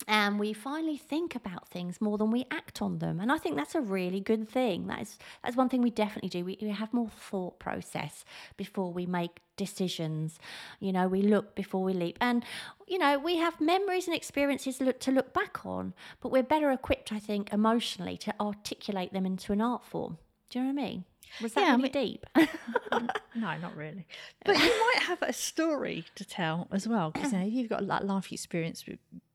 and 0.07 0.39
we 0.39 0.53
finally 0.53 0.97
think 0.97 1.35
about 1.35 1.67
things 1.69 1.99
more 2.01 2.17
than 2.17 2.31
we 2.31 2.45
act 2.51 2.81
on 2.81 2.99
them. 2.99 3.19
And 3.19 3.31
i 3.31 3.37
think 3.37 3.55
that's 3.55 3.75
a 3.75 3.81
really 3.81 4.19
good 4.19 4.49
thing. 4.49 4.87
That 4.87 5.01
is 5.01 5.17
that's 5.43 5.55
one 5.55 5.69
thing 5.69 5.81
we 5.81 5.89
definitely 5.89 6.29
do. 6.29 6.43
We, 6.45 6.57
we 6.61 6.69
have 6.69 6.93
more 6.93 7.09
thought 7.09 7.59
process 7.59 8.25
before 8.57 8.91
we 8.93 9.05
make 9.05 9.39
decisions. 9.57 10.39
You 10.79 10.91
know 10.93 11.07
we 11.07 11.21
look 11.21 11.55
before 11.55 11.83
we 11.83 11.93
leap. 11.93 12.17
And 12.21 12.43
you 12.87 12.97
know 12.97 13.19
we 13.19 13.37
have 13.37 13.59
memories 13.61 14.07
and 14.07 14.15
experiences 14.15 14.81
look, 14.81 14.99
to 15.01 15.11
look 15.11 15.33
back 15.33 15.65
on 15.65 15.93
but 16.21 16.29
we're 16.31 16.43
better 16.43 16.71
equipped 16.71 17.11
i 17.13 17.19
think 17.19 17.51
emotionally 17.53 18.17
to 18.17 18.33
articulate 18.39 19.13
them 19.13 19.25
into 19.25 19.51
an 19.53 19.61
art 19.61 19.83
form. 19.85 20.17
Do 20.49 20.59
you 20.59 20.65
know 20.65 20.73
what 20.73 20.81
i 20.81 20.85
mean? 20.87 21.05
Was 21.41 21.53
that 21.53 21.61
Yeah, 21.61 21.67
I 21.67 21.75
really 21.77 21.83
mean- 21.83 21.91
deep? 21.91 22.25
No, 23.35 23.57
not 23.57 23.77
really. 23.77 24.05
But 24.43 24.57
you 24.57 24.65
might 24.85 25.03
have 25.03 25.21
a 25.21 25.31
story 25.31 26.03
to 26.15 26.25
tell 26.25 26.67
as 26.69 26.85
well, 26.85 27.11
because 27.11 27.31
you 27.31 27.39
know, 27.39 27.45
you've 27.45 27.69
got 27.69 27.85
like 27.85 28.03
life 28.03 28.29
experience 28.33 28.83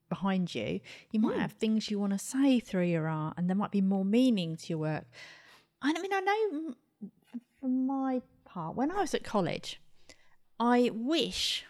behind 0.09 0.53
you. 0.55 0.79
You 1.11 1.19
might 1.19 1.37
have 1.39 1.53
things 1.53 1.89
you 1.91 1.99
want 1.99 2.13
to 2.13 2.19
say 2.19 2.59
through 2.59 2.85
your 2.85 3.07
art, 3.07 3.35
and 3.37 3.49
there 3.49 3.55
might 3.55 3.71
be 3.71 3.81
more 3.81 4.05
meaning 4.05 4.55
to 4.57 4.67
your 4.69 4.77
work. 4.79 5.05
I 5.81 5.93
mean, 5.93 6.13
I 6.13 6.19
know 6.21 6.59
mm, 6.59 7.09
from 7.59 7.85
my 7.85 8.21
part, 8.45 8.75
when 8.75 8.91
I 8.91 9.01
was 9.01 9.13
at 9.13 9.23
college, 9.23 9.79
I 10.59 10.89
wish 10.93 11.65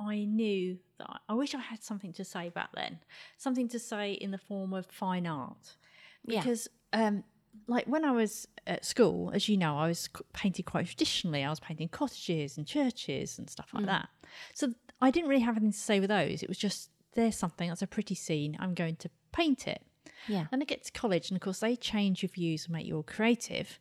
I 0.00 0.24
knew 0.24 0.78
that 0.98 1.20
I, 1.28 1.34
wish 1.34 1.54
I 1.54 1.60
had 1.60 1.82
something 1.82 2.12
to 2.14 2.24
say 2.24 2.48
back 2.48 2.70
then, 2.74 2.98
something 3.36 3.68
to 3.68 3.78
say 3.78 4.12
in 4.12 4.30
the 4.30 4.38
form 4.38 4.72
of 4.72 4.86
fine 4.86 5.26
art 5.26 5.76
Yeah. 6.24 6.40
because 6.40 6.68
um 6.92 7.24
like 7.68 7.86
when 7.86 8.04
I 8.04 8.12
was 8.12 8.48
at 8.66 8.84
school, 8.86 9.30
as 9.34 9.46
you 9.48 9.58
know, 9.58 9.76
I 9.76 9.86
was 9.86 10.08
painting 10.32 10.64
quite 10.64 10.86
traditionally. 10.86 11.44
I 11.44 11.50
was 11.50 11.60
painting 11.60 11.88
cottages 11.88 12.56
and 12.56 12.66
churches 12.66 13.38
and 13.38 13.50
stuff 13.50 13.68
like 13.74 13.84
that. 13.86 14.08
So 14.54 14.72
I 15.02 15.10
didn't 15.10 15.28
really 15.28 15.42
have 15.42 15.56
anything 15.56 15.72
to 15.72 15.78
say 15.78 16.00
with 16.00 16.08
those. 16.08 16.42
It 16.42 16.48
was 16.48 16.56
just 16.56 16.88
there's 17.14 17.36
something 17.36 17.68
that's 17.68 17.82
a 17.82 17.86
pretty 17.86 18.14
scene. 18.14 18.56
I'm 18.58 18.74
going 18.74 18.96
to 18.96 19.10
paint 19.32 19.66
it. 19.66 19.82
yeah 20.26 20.46
Then 20.50 20.62
I 20.62 20.64
get 20.64 20.84
to 20.84 20.92
college, 20.92 21.30
and 21.30 21.36
of 21.36 21.42
course 21.42 21.60
they 21.60 21.76
change 21.76 22.22
your 22.22 22.30
views 22.30 22.64
and 22.64 22.74
make 22.74 22.86
you 22.86 22.96
all 22.96 23.02
creative. 23.02 23.78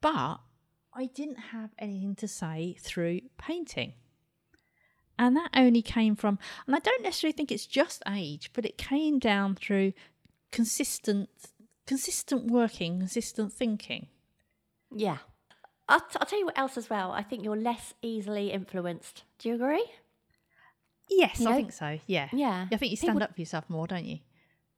But 0.00 0.38
I 0.94 1.06
didn't 1.06 1.38
have 1.52 1.70
anything 1.78 2.14
to 2.16 2.28
say 2.28 2.76
through 2.80 3.20
painting. 3.38 3.94
And 5.18 5.36
that 5.36 5.50
only 5.54 5.82
came 5.82 6.16
from, 6.16 6.38
and 6.66 6.74
I 6.74 6.78
don't 6.78 7.02
necessarily 7.02 7.36
think 7.36 7.52
it's 7.52 7.66
just 7.66 8.02
age, 8.08 8.50
but 8.54 8.64
it 8.64 8.78
came 8.78 9.18
down 9.18 9.54
through 9.54 9.92
consistent, 10.50 11.28
consistent 11.86 12.50
working, 12.50 13.00
consistent 13.00 13.52
thinking. 13.52 14.06
Yeah. 14.90 15.18
I'll, 15.88 16.00
t- 16.00 16.16
I'll 16.18 16.26
tell 16.26 16.38
you 16.38 16.46
what 16.46 16.58
else 16.58 16.78
as 16.78 16.88
well. 16.88 17.12
I 17.12 17.22
think 17.22 17.44
you're 17.44 17.56
less 17.56 17.92
easily 18.00 18.50
influenced. 18.50 19.24
Do 19.38 19.50
you 19.50 19.56
agree? 19.56 19.84
Yes, 21.10 21.40
You 21.40 21.46
I 21.48 21.50
know- 21.50 21.56
think 21.56 21.72
so. 21.72 21.98
Yeah, 22.06 22.28
Yeah. 22.32 22.66
I 22.72 22.76
think 22.76 22.90
you 22.90 22.96
stand 22.96 23.14
People- 23.16 23.24
up 23.24 23.34
for 23.34 23.40
yourself 23.40 23.68
more, 23.68 23.86
don't 23.86 24.04
you? 24.06 24.20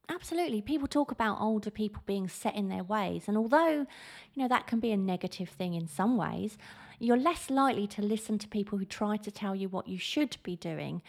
absolutely. 0.08 0.60
People 0.60 0.88
talk 0.88 1.10
about 1.10 1.40
older 1.40 1.70
people 1.70 2.02
being 2.04 2.28
set 2.28 2.54
in 2.54 2.68
their 2.68 2.84
ways. 2.84 3.28
And 3.28 3.36
although, 3.38 3.86
you 4.34 4.42
know, 4.42 4.48
that 4.48 4.66
can 4.66 4.78
be 4.78 4.90
a 4.92 4.96
negative 4.96 5.48
thing 5.48 5.72
in 5.74 5.86
some 5.88 6.18
ways, 6.18 6.58
you're 6.98 7.16
less 7.16 7.48
likely 7.48 7.86
to 7.86 8.02
listen 8.02 8.36
to 8.38 8.48
people 8.48 8.76
who 8.78 8.84
try 8.84 9.16
to 9.16 9.30
tell 9.30 9.54
you 9.54 9.68
what 9.70 9.88
you 9.88 9.98
should 9.98 10.36
be 10.42 10.54
doing. 10.54 11.00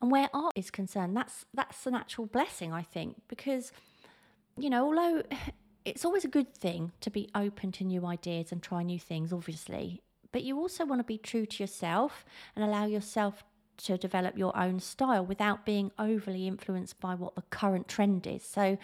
And 0.00 0.10
where 0.10 0.30
art 0.32 0.52
is 0.56 0.70
concerned, 0.70 1.14
that's 1.16 1.44
that's 1.52 1.86
an 1.86 1.94
actual 1.94 2.26
blessing, 2.26 2.72
I 2.72 2.82
think, 2.82 3.16
because, 3.28 3.72
you 4.56 4.70
know, 4.70 4.86
although 4.86 5.22
it's 5.84 6.04
always 6.04 6.24
a 6.24 6.28
good 6.28 6.54
thing 6.54 6.92
to 7.00 7.10
be 7.10 7.28
open 7.34 7.72
to 7.72 7.84
new 7.84 8.06
ideas 8.06 8.52
and 8.52 8.62
try 8.62 8.82
new 8.82 8.98
things, 8.98 9.32
obviously, 9.34 10.00
but 10.32 10.44
you 10.44 10.58
also 10.58 10.86
want 10.86 11.00
to 11.00 11.04
be 11.04 11.18
true 11.18 11.44
to 11.46 11.62
yourself 11.62 12.24
and 12.54 12.64
allow 12.64 12.86
yourself 12.86 13.44
to 13.78 13.98
develop 13.98 14.36
your 14.36 14.56
own 14.56 14.80
style 14.80 15.24
without 15.24 15.64
being 15.64 15.90
overly 15.98 16.46
influenced 16.46 17.00
by 17.00 17.14
what 17.14 17.34
the 17.34 17.42
current 17.50 17.88
trend 17.88 18.26
is. 18.26 18.42
So, 18.42 18.78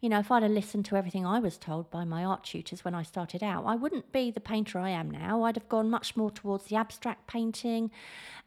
you 0.00 0.08
know, 0.08 0.18
if 0.18 0.30
I'd 0.30 0.42
have 0.42 0.52
listened 0.52 0.84
to 0.86 0.96
everything 0.96 1.24
I 1.24 1.38
was 1.38 1.56
told 1.56 1.90
by 1.90 2.04
my 2.04 2.24
art 2.24 2.44
tutors 2.44 2.84
when 2.84 2.94
I 2.94 3.02
started 3.02 3.42
out, 3.42 3.64
I 3.66 3.76
wouldn't 3.76 4.12
be 4.12 4.30
the 4.30 4.40
painter 4.40 4.78
I 4.78 4.90
am 4.90 5.10
now. 5.10 5.44
I'd 5.44 5.56
have 5.56 5.68
gone 5.68 5.90
much 5.90 6.16
more 6.16 6.30
towards 6.30 6.64
the 6.64 6.76
abstract 6.76 7.26
painting. 7.26 7.90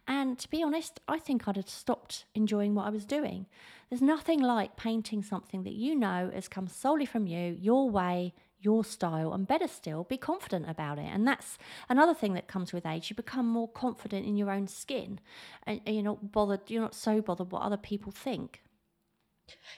And 0.06 0.38
to 0.38 0.50
be 0.50 0.62
honest, 0.62 1.00
I 1.08 1.18
think 1.18 1.48
I'd 1.48 1.56
have 1.56 1.68
stopped 1.68 2.26
enjoying 2.34 2.74
what 2.74 2.86
I 2.86 2.90
was 2.90 3.04
doing. 3.04 3.46
There's 3.88 4.02
nothing 4.02 4.40
like 4.40 4.76
painting 4.76 5.22
something 5.22 5.62
that 5.62 5.74
you 5.74 5.94
know 5.94 6.30
has 6.34 6.48
come 6.48 6.68
solely 6.68 7.06
from 7.06 7.26
you, 7.26 7.56
your 7.60 7.88
way, 7.88 8.34
your 8.66 8.84
style 8.84 9.32
and 9.32 9.46
better 9.46 9.68
still 9.68 10.02
be 10.02 10.16
confident 10.16 10.68
about 10.68 10.98
it. 10.98 11.06
And 11.06 11.26
that's 11.26 11.56
another 11.88 12.14
thing 12.14 12.34
that 12.34 12.48
comes 12.48 12.72
with 12.72 12.84
age. 12.84 13.08
You 13.08 13.14
become 13.14 13.46
more 13.46 13.68
confident 13.68 14.26
in 14.26 14.36
your 14.36 14.50
own 14.50 14.66
skin 14.66 15.20
and, 15.64 15.80
you're 15.86 16.02
not 16.02 16.32
bothered 16.32 16.62
you're 16.66 16.82
not 16.82 16.96
so 16.96 17.22
bothered 17.22 17.52
what 17.52 17.62
other 17.62 17.76
people 17.76 18.10
think. 18.10 18.62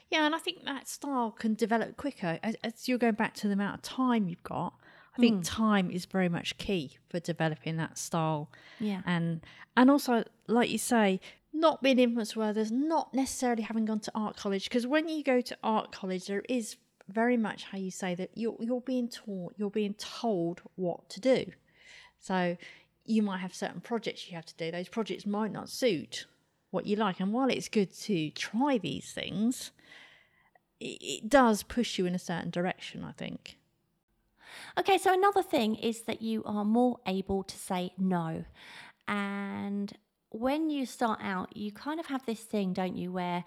Yeah 0.09 0.25
and 0.25 0.33
i 0.33 0.39
think 0.39 0.65
that 0.65 0.87
style 0.87 1.29
can 1.29 1.53
develop 1.53 1.97
quicker. 1.97 2.39
As, 2.41 2.55
as 2.63 2.89
you're 2.89 2.97
going 2.97 3.13
back 3.13 3.35
to 3.35 3.47
the 3.47 3.53
amount 3.53 3.75
of 3.75 3.81
time 3.83 4.27
you've 4.27 4.49
got 4.57 4.73
i 5.15 5.19
think 5.21 5.41
mm. 5.41 5.47
time 5.47 5.91
is 5.91 6.05
very 6.05 6.29
much 6.29 6.57
key 6.57 6.97
for 7.09 7.19
developing 7.19 7.77
that 7.77 7.99
style. 7.99 8.49
Yeah. 8.79 9.01
And 9.05 9.41
and 9.77 9.91
also 9.91 10.23
like 10.47 10.71
you 10.71 10.79
say 10.79 11.19
not 11.53 11.83
being 11.83 11.99
influenced 11.99 12.35
by 12.35 12.49
others 12.49 12.71
not 12.71 13.13
necessarily 13.13 13.61
having 13.61 13.85
gone 13.85 13.99
to 13.99 14.11
art 14.15 14.35
college 14.35 14.63
because 14.63 14.87
when 14.87 15.07
you 15.07 15.23
go 15.23 15.41
to 15.41 15.55
art 15.63 15.91
college 15.91 16.25
there 16.25 16.43
is 16.49 16.77
very 17.09 17.37
much 17.37 17.63
how 17.63 17.77
you 17.77 17.91
say 17.91 18.15
that 18.15 18.31
you're 18.35 18.55
you're 18.59 18.81
being 18.81 19.09
taught, 19.09 19.53
you're 19.57 19.69
being 19.69 19.95
told 19.95 20.61
what 20.75 21.09
to 21.09 21.19
do. 21.19 21.45
So 22.19 22.57
you 23.05 23.23
might 23.23 23.39
have 23.39 23.53
certain 23.53 23.81
projects 23.81 24.29
you 24.29 24.35
have 24.35 24.45
to 24.45 24.55
do. 24.55 24.71
Those 24.71 24.89
projects 24.89 25.25
might 25.25 25.51
not 25.51 25.69
suit 25.69 26.25
what 26.71 26.85
you 26.85 26.95
like. 26.95 27.19
And 27.19 27.33
while 27.33 27.49
it's 27.49 27.67
good 27.67 27.93
to 28.01 28.29
try 28.31 28.77
these 28.77 29.11
things, 29.11 29.71
it, 30.79 30.97
it 31.01 31.29
does 31.29 31.63
push 31.63 31.97
you 31.97 32.05
in 32.05 32.13
a 32.13 32.19
certain 32.19 32.51
direction, 32.51 33.03
I 33.03 33.11
think. 33.11 33.57
Okay, 34.77 34.97
so 34.97 35.13
another 35.13 35.41
thing 35.41 35.75
is 35.75 36.01
that 36.03 36.21
you 36.21 36.43
are 36.45 36.65
more 36.65 36.99
able 37.05 37.43
to 37.43 37.57
say 37.57 37.91
no. 37.97 38.45
And 39.07 39.91
when 40.29 40.69
you 40.69 40.85
start 40.85 41.19
out, 41.23 41.55
you 41.55 41.71
kind 41.71 41.99
of 41.99 42.07
have 42.07 42.25
this 42.25 42.41
thing, 42.41 42.73
don't 42.73 42.95
you, 42.95 43.11
where 43.11 43.43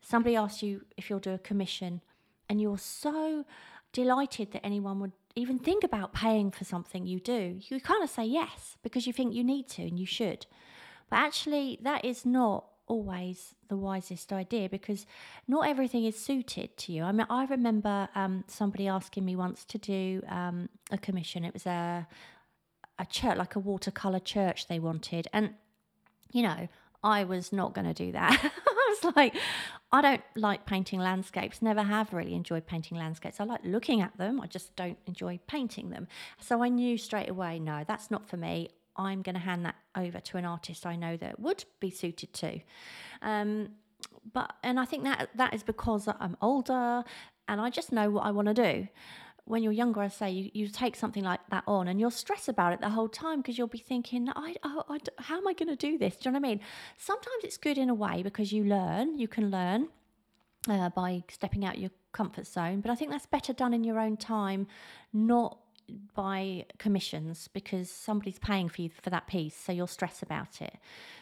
somebody 0.00 0.36
asks 0.36 0.62
you 0.62 0.82
if 0.96 1.10
you'll 1.10 1.18
do 1.18 1.32
a 1.32 1.38
commission 1.38 2.00
and 2.50 2.60
you're 2.60 2.78
so 2.78 3.46
delighted 3.92 4.52
that 4.52 4.66
anyone 4.66 5.00
would 5.00 5.12
even 5.36 5.58
think 5.58 5.84
about 5.84 6.12
paying 6.12 6.50
for 6.50 6.64
something 6.64 7.06
you 7.06 7.20
do, 7.20 7.58
you 7.60 7.80
kind 7.80 8.02
of 8.02 8.10
say 8.10 8.24
yes 8.24 8.76
because 8.82 9.06
you 9.06 9.12
think 9.12 9.32
you 9.32 9.44
need 9.44 9.68
to 9.68 9.82
and 9.82 9.98
you 9.98 10.04
should. 10.04 10.46
But 11.08 11.20
actually, 11.20 11.78
that 11.82 12.04
is 12.04 12.26
not 12.26 12.64
always 12.86 13.54
the 13.68 13.76
wisest 13.76 14.32
idea 14.32 14.68
because 14.68 15.06
not 15.46 15.68
everything 15.68 16.04
is 16.04 16.18
suited 16.18 16.76
to 16.76 16.92
you. 16.92 17.04
I 17.04 17.12
mean, 17.12 17.26
I 17.30 17.44
remember 17.44 18.08
um, 18.16 18.42
somebody 18.48 18.88
asking 18.88 19.24
me 19.24 19.36
once 19.36 19.64
to 19.66 19.78
do 19.78 20.20
um, 20.28 20.68
a 20.90 20.98
commission. 20.98 21.44
It 21.44 21.54
was 21.54 21.66
a 21.66 22.06
a 22.98 23.06
church, 23.06 23.38
like 23.38 23.56
a 23.56 23.58
watercolor 23.58 24.18
church, 24.18 24.66
they 24.66 24.78
wanted, 24.78 25.26
and 25.32 25.54
you 26.32 26.42
know, 26.42 26.68
I 27.02 27.24
was 27.24 27.50
not 27.50 27.72
going 27.72 27.86
to 27.86 27.94
do 27.94 28.12
that. 28.12 28.38
I 28.68 28.98
was 29.02 29.16
like, 29.16 29.34
I 29.92 30.02
don't 30.02 30.22
like 30.36 30.66
painting 30.66 31.00
landscapes, 31.00 31.60
never 31.62 31.82
have 31.82 32.12
really 32.12 32.34
enjoyed 32.34 32.66
painting 32.66 32.96
landscapes. 32.96 33.40
I 33.40 33.44
like 33.44 33.60
looking 33.64 34.00
at 34.00 34.16
them, 34.18 34.40
I 34.40 34.46
just 34.46 34.76
don't 34.76 34.98
enjoy 35.06 35.40
painting 35.48 35.90
them. 35.90 36.06
So 36.38 36.62
I 36.62 36.68
knew 36.68 36.96
straight 36.96 37.28
away, 37.28 37.58
no, 37.58 37.84
that's 37.86 38.10
not 38.10 38.28
for 38.28 38.36
me. 38.36 38.70
I'm 38.96 39.22
going 39.22 39.34
to 39.34 39.40
hand 39.40 39.64
that 39.64 39.76
over 39.96 40.20
to 40.20 40.36
an 40.36 40.44
artist 40.44 40.86
I 40.86 40.94
know 40.94 41.16
that 41.16 41.40
would 41.40 41.64
be 41.80 41.90
suited 41.90 42.32
to. 42.34 42.60
Um, 43.22 43.70
but 44.32 44.52
and 44.62 44.78
I 44.78 44.84
think 44.84 45.04
that 45.04 45.30
that 45.34 45.54
is 45.54 45.62
because 45.62 46.06
I'm 46.06 46.36
older 46.40 47.02
and 47.48 47.60
I 47.60 47.70
just 47.70 47.90
know 47.90 48.10
what 48.10 48.24
I 48.24 48.30
want 48.30 48.48
to 48.48 48.54
do 48.54 48.88
when 49.50 49.62
you're 49.62 49.72
younger, 49.72 50.00
I 50.00 50.08
say 50.08 50.30
you, 50.30 50.50
you 50.54 50.68
take 50.68 50.96
something 50.96 51.24
like 51.24 51.40
that 51.50 51.64
on 51.66 51.88
and 51.88 51.98
you'll 51.98 52.10
stress 52.10 52.48
about 52.48 52.72
it 52.72 52.80
the 52.80 52.88
whole 52.88 53.08
time 53.08 53.40
because 53.40 53.58
you'll 53.58 53.66
be 53.66 53.78
thinking, 53.78 54.28
I, 54.30 54.54
I, 54.62 54.80
I, 54.88 54.98
how 55.18 55.38
am 55.38 55.48
I 55.48 55.52
going 55.52 55.68
to 55.68 55.76
do 55.76 55.98
this? 55.98 56.16
Do 56.16 56.28
you 56.28 56.32
know 56.32 56.38
what 56.38 56.46
I 56.46 56.50
mean? 56.50 56.60
Sometimes 56.96 57.44
it's 57.44 57.56
good 57.56 57.76
in 57.76 57.90
a 57.90 57.94
way 57.94 58.22
because 58.22 58.52
you 58.52 58.64
learn, 58.64 59.18
you 59.18 59.28
can 59.28 59.50
learn 59.50 59.88
uh, 60.68 60.90
by 60.90 61.24
stepping 61.28 61.64
out 61.64 61.78
your 61.78 61.90
comfort 62.12 62.46
zone, 62.46 62.80
but 62.80 62.90
I 62.90 62.94
think 62.94 63.10
that's 63.10 63.26
better 63.26 63.52
done 63.52 63.74
in 63.74 63.84
your 63.84 63.98
own 63.98 64.16
time, 64.16 64.66
not 65.12 65.58
by 66.14 66.66
commissions 66.78 67.48
because 67.52 67.90
somebody's 67.90 68.38
paying 68.38 68.68
for 68.68 68.82
you 68.82 68.90
for 69.02 69.10
that 69.10 69.26
piece, 69.26 69.56
so 69.56 69.72
you'll 69.72 69.86
stress 69.86 70.22
about 70.22 70.62
it. 70.62 70.76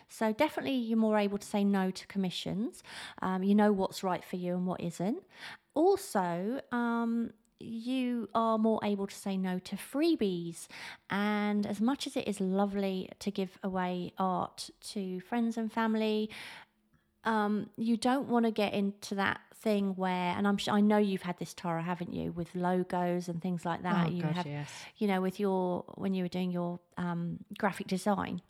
So 0.09 0.33
definitely, 0.33 0.77
you're 0.77 0.99
more 0.99 1.19
able 1.19 1.39
to 1.39 1.47
say 1.47 1.65
no 1.65 1.91
to 1.91 2.07
commissions. 2.07 2.83
Um, 3.23 3.43
you 3.43 3.55
know 3.55 3.73
what's 3.73 4.03
right 4.03 4.25
for 4.25 4.37
you 4.37 4.55
and 4.55 4.67
what 4.67 4.81
isn't. 4.81 5.23
Also, 5.75 6.61
um, 6.73 7.31
you 7.61 8.29
are 8.35 8.59
more 8.59 8.81
able 8.83 9.07
to 9.07 9.15
say 9.15 9.37
no 9.37 9.59
to 9.61 9.77
freebies. 9.77 10.67
And 11.11 11.67
as 11.67 11.81
much 11.81 12.07
as 12.07 12.17
it 12.17 12.29
is 12.29 12.41
lovely 12.41 13.11
to 13.19 13.31
give 13.31 13.59
away 13.63 14.13
art 14.19 14.71
to 14.91 15.21
friends 15.21 15.57
and 15.57 15.73
family, 15.73 16.31
um, 17.25 17.71
you 17.77 17.97
don't 17.97 18.29
want 18.29 18.47
to 18.47 18.53
get 18.53 18.75
into 18.75 19.15
that 19.17 19.41
thing 19.55 19.95
where, 19.97 20.35
and 20.37 20.47
I'm 20.47 20.57
sure 20.57 20.75
I 20.75 20.81
know 20.81 20.99
you've 20.99 21.23
had 21.23 21.39
this 21.39 21.53
Tara, 21.53 21.83
haven't 21.83 22.13
you, 22.13 22.33
with 22.33 22.55
logos 22.55 23.29
and 23.29 23.43
things 23.43 23.65
like 23.65 23.83
that. 23.83 24.07
Oh, 24.07 24.11
you 24.11 24.23
gosh, 24.23 24.37
have, 24.37 24.47
yes. 24.47 24.71
you 24.97 25.09
know, 25.09 25.21
with 25.21 25.41
your 25.41 25.85
when 25.97 26.15
you 26.15 26.25
were 26.25 26.29
doing 26.29 26.51
your 26.51 26.79
um, 26.97 27.39
graphic 27.59 27.87
design 27.87 28.43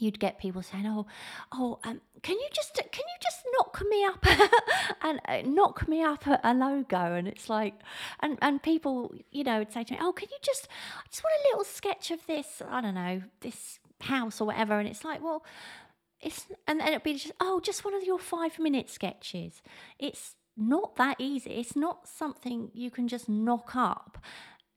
you'd 0.00 0.20
get 0.20 0.38
people 0.38 0.62
saying, 0.62 0.86
"Oh, 0.86 1.06
oh, 1.52 1.78
um, 1.84 2.00
can 2.22 2.36
you 2.36 2.48
just 2.52 2.74
can 2.74 3.04
you 3.06 3.18
just 3.22 3.42
knock 3.52 3.82
me 3.88 4.04
up 4.04 4.26
and 5.02 5.20
uh, 5.26 5.42
knock 5.48 5.88
me 5.88 6.02
up 6.02 6.26
a, 6.26 6.40
a, 6.44 6.54
logo?" 6.54 7.14
And 7.14 7.28
it's 7.28 7.48
like, 7.48 7.74
and 8.20 8.38
and 8.42 8.62
people, 8.62 9.14
you 9.30 9.44
know, 9.44 9.58
would 9.58 9.72
say 9.72 9.84
to 9.84 9.92
me, 9.94 9.98
"Oh, 10.00 10.12
can 10.12 10.28
you 10.30 10.38
just 10.42 10.68
I 10.96 11.08
just 11.08 11.22
want 11.22 11.34
a 11.40 11.48
little 11.48 11.64
sketch 11.64 12.10
of 12.10 12.26
this? 12.26 12.62
I 12.68 12.80
don't 12.80 12.94
know, 12.94 13.22
this 13.40 13.78
house 14.00 14.40
or 14.40 14.46
whatever." 14.46 14.78
And 14.78 14.88
it's 14.88 15.04
like, 15.04 15.22
well, 15.22 15.44
it's 16.20 16.46
and 16.66 16.80
then 16.80 16.88
it'd 16.88 17.02
be 17.02 17.14
just, 17.14 17.32
"Oh, 17.40 17.60
just 17.60 17.84
one 17.84 17.94
of 17.94 18.04
your 18.04 18.18
five 18.18 18.58
minute 18.58 18.90
sketches." 18.90 19.62
It's 19.98 20.34
not 20.58 20.96
that 20.96 21.16
easy. 21.20 21.50
It's 21.50 21.76
not 21.76 22.08
something 22.08 22.70
you 22.74 22.90
can 22.90 23.06
just 23.06 23.28
knock 23.28 23.76
up. 23.76 24.18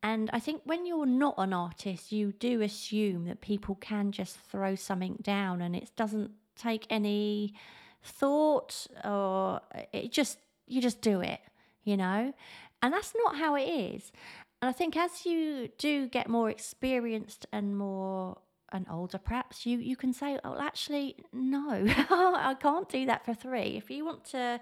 And 0.03 0.29
I 0.33 0.39
think 0.39 0.61
when 0.65 0.85
you're 0.85 1.05
not 1.05 1.35
an 1.37 1.53
artist, 1.53 2.11
you 2.11 2.31
do 2.31 2.61
assume 2.61 3.25
that 3.25 3.41
people 3.41 3.75
can 3.75 4.11
just 4.11 4.37
throw 4.37 4.75
something 4.75 5.17
down 5.21 5.61
and 5.61 5.75
it 5.75 5.91
doesn't 5.95 6.31
take 6.55 6.87
any 6.89 7.53
thought 8.03 8.87
or 9.03 9.61
uh, 9.75 9.81
it 9.93 10.11
just, 10.11 10.39
you 10.67 10.81
just 10.81 11.01
do 11.01 11.21
it, 11.21 11.39
you 11.83 11.97
know? 11.97 12.33
And 12.81 12.93
that's 12.93 13.13
not 13.15 13.37
how 13.37 13.55
it 13.55 13.65
is. 13.65 14.11
And 14.61 14.69
I 14.69 14.71
think 14.71 14.97
as 14.97 15.25
you 15.25 15.69
do 15.77 16.07
get 16.07 16.27
more 16.27 16.49
experienced 16.49 17.45
and 17.51 17.77
more 17.77 18.37
and 18.71 18.85
older 18.89 19.17
perhaps 19.17 19.65
you 19.65 19.77
you 19.79 19.95
can 19.95 20.13
say 20.13 20.39
oh 20.43 20.57
actually 20.59 21.15
no 21.33 21.85
i 22.09 22.55
can't 22.59 22.87
do 22.89 23.05
that 23.05 23.25
for 23.25 23.33
3 23.33 23.59
if 23.75 23.91
you 23.91 24.05
want 24.05 24.23
to 24.23 24.59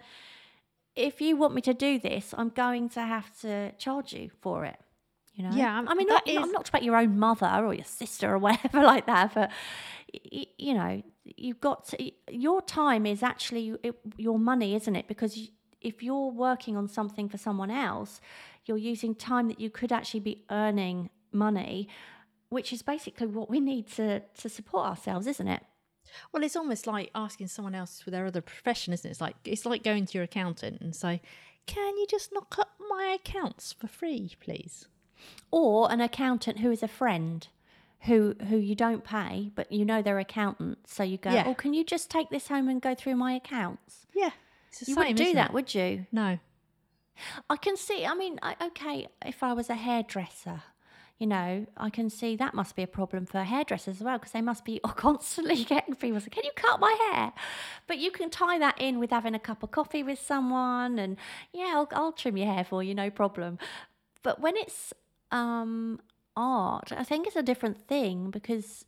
if 0.95 1.21
you 1.21 1.37
want 1.37 1.53
me 1.53 1.61
to 1.61 1.73
do 1.73 1.99
this 1.99 2.33
i'm 2.37 2.49
going 2.49 2.89
to 2.89 3.01
have 3.01 3.39
to 3.41 3.71
charge 3.73 4.13
you 4.13 4.29
for 4.41 4.65
it 4.65 4.79
you 5.39 5.49
know? 5.49 5.55
Yeah, 5.55 5.83
I 5.87 5.93
mean, 5.95 6.07
not, 6.07 6.27
is... 6.27 6.37
I'm 6.37 6.51
not 6.51 6.67
about 6.67 6.83
your 6.83 6.97
own 6.97 7.17
mother 7.17 7.47
or 7.63 7.73
your 7.73 7.85
sister 7.85 8.33
or 8.33 8.37
whatever 8.45 8.83
like 8.83 9.05
that, 9.05 9.33
but 9.33 9.49
you 10.11 10.73
know, 10.73 11.01
you've 11.23 11.61
got 11.61 11.87
to, 11.87 12.11
your 12.29 12.61
time 12.61 13.05
is 13.05 13.23
actually 13.23 13.73
your 14.17 14.37
money, 14.37 14.75
isn't 14.75 14.95
it? 14.95 15.07
Because 15.07 15.49
if 15.81 16.03
you're 16.03 16.29
working 16.29 16.75
on 16.75 16.89
something 16.89 17.29
for 17.29 17.37
someone 17.37 17.71
else, 17.71 18.19
you're 18.65 18.77
using 18.77 19.15
time 19.15 19.47
that 19.47 19.61
you 19.61 19.69
could 19.69 19.93
actually 19.93 20.19
be 20.19 20.43
earning 20.51 21.09
money, 21.31 21.87
which 22.49 22.73
is 22.73 22.81
basically 22.81 23.27
what 23.27 23.49
we 23.49 23.61
need 23.61 23.87
to 23.91 24.19
to 24.19 24.49
support 24.49 24.87
ourselves, 24.87 25.25
isn't 25.25 25.47
it? 25.47 25.63
Well, 26.33 26.43
it's 26.43 26.55
almost 26.55 26.85
like 26.85 27.11
asking 27.15 27.47
someone 27.47 27.75
else 27.75 28.01
for 28.01 28.11
their 28.11 28.25
other 28.25 28.41
profession, 28.41 28.93
isn't 28.93 29.07
it? 29.07 29.11
It's 29.11 29.21
like 29.21 29.35
it's 29.45 29.65
like 29.65 29.83
going 29.83 30.05
to 30.07 30.17
your 30.17 30.25
accountant 30.25 30.81
and 30.81 30.93
say, 30.93 31.21
"Can 31.65 31.97
you 31.97 32.07
just 32.09 32.33
knock 32.33 32.57
up 32.59 32.71
my 32.89 33.15
accounts 33.17 33.71
for 33.71 33.87
free, 33.87 34.35
please?" 34.41 34.87
Or 35.51 35.91
an 35.91 36.01
accountant 36.01 36.59
who 36.59 36.71
is 36.71 36.83
a 36.83 36.87
friend 36.87 37.47
who 38.03 38.35
who 38.47 38.55
you 38.57 38.75
don't 38.75 39.03
pay 39.03 39.51
but 39.55 39.69
you 39.71 39.83
know 39.83 40.01
they're 40.01 40.19
accountant 40.19 40.77
so 40.87 41.03
you 41.03 41.17
go 41.17 41.31
Yeah. 41.31 41.43
oh 41.47 41.53
can 41.53 41.73
you 41.73 41.83
just 41.83 42.09
take 42.09 42.29
this 42.29 42.47
home 42.47 42.69
and 42.69 42.81
go 42.81 42.95
through 42.95 43.15
my 43.15 43.33
accounts 43.33 44.07
Yeah, 44.13 44.29
you 44.85 44.93
same. 44.93 44.95
wouldn't 44.95 45.17
do 45.17 45.33
that 45.33 45.49
it? 45.49 45.53
would 45.53 45.73
you 45.75 46.05
No. 46.11 46.39
I 47.49 47.57
can 47.57 47.75
see. 47.75 48.05
I 48.05 48.13
mean, 48.15 48.39
I, 48.41 48.55
okay, 48.67 49.07
if 49.25 49.43
I 49.43 49.51
was 49.51 49.69
a 49.69 49.75
hairdresser, 49.75 50.63
you 51.17 51.27
know, 51.27 51.65
I 51.75 51.89
can 51.89 52.09
see 52.09 52.37
that 52.37 52.53
must 52.53 52.77
be 52.77 52.83
a 52.83 52.87
problem 52.87 53.25
for 53.25 53.43
hairdressers 53.43 53.97
as 53.97 54.01
well 54.03 54.17
because 54.17 54.31
they 54.31 54.41
must 54.41 54.63
be 54.63 54.79
constantly 54.95 55.65
getting 55.65 55.95
people 55.95 56.21
saying, 56.21 56.29
"Can 56.31 56.45
you 56.45 56.51
cut 56.55 56.79
my 56.79 56.95
hair?" 57.11 57.33
But 57.87 57.97
you 57.97 58.09
can 58.11 58.29
tie 58.29 58.57
that 58.59 58.79
in 58.79 58.99
with 58.99 59.09
having 59.09 59.35
a 59.35 59.39
cup 59.39 59.63
of 59.63 59.71
coffee 59.71 60.01
with 60.01 60.17
someone, 60.17 60.97
and 60.97 61.17
yeah, 61.51 61.73
I'll, 61.75 61.89
I'll 61.91 62.13
trim 62.13 62.37
your 62.37 62.47
hair 62.53 62.63
for 62.63 62.81
you, 62.81 62.95
no 62.95 63.09
problem. 63.09 63.59
But 64.23 64.39
when 64.39 64.55
it's 64.55 64.93
um, 65.31 65.99
art, 66.35 66.91
I 66.91 67.03
think 67.03 67.27
it's 67.27 67.35
a 67.35 67.43
different 67.43 67.87
thing 67.87 68.31
because 68.31 68.85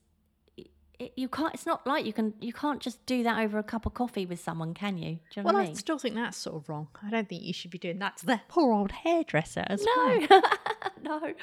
it, 1.01 1.13
you 1.15 1.27
can't. 1.27 1.53
It's 1.53 1.65
not 1.65 1.85
like 1.87 2.05
you 2.05 2.13
can. 2.13 2.33
You 2.39 2.53
can't 2.53 2.79
just 2.79 3.03
do 3.05 3.23
that 3.23 3.39
over 3.39 3.57
a 3.57 3.63
cup 3.63 3.85
of 3.85 3.93
coffee 3.93 4.25
with 4.25 4.39
someone, 4.39 4.73
can 4.73 4.97
you? 4.97 5.15
Do 5.15 5.39
you 5.39 5.43
know 5.43 5.45
well, 5.45 5.53
what 5.55 5.59
I 5.61 5.63
I 5.63 5.67
mean? 5.67 5.75
still 5.75 5.97
think 5.97 6.15
that's 6.15 6.37
sort 6.37 6.55
of 6.57 6.69
wrong. 6.69 6.87
I 7.05 7.09
don't 7.09 7.27
think 7.27 7.43
you 7.43 7.53
should 7.53 7.71
be 7.71 7.79
doing 7.79 7.99
that 7.99 8.17
to 8.17 8.25
the 8.25 8.41
poor 8.47 8.71
old 8.71 8.91
hairdresser 8.91 9.63
as 9.67 9.83
well. 9.83 10.19
No, 10.19 10.41
no, 11.01 11.33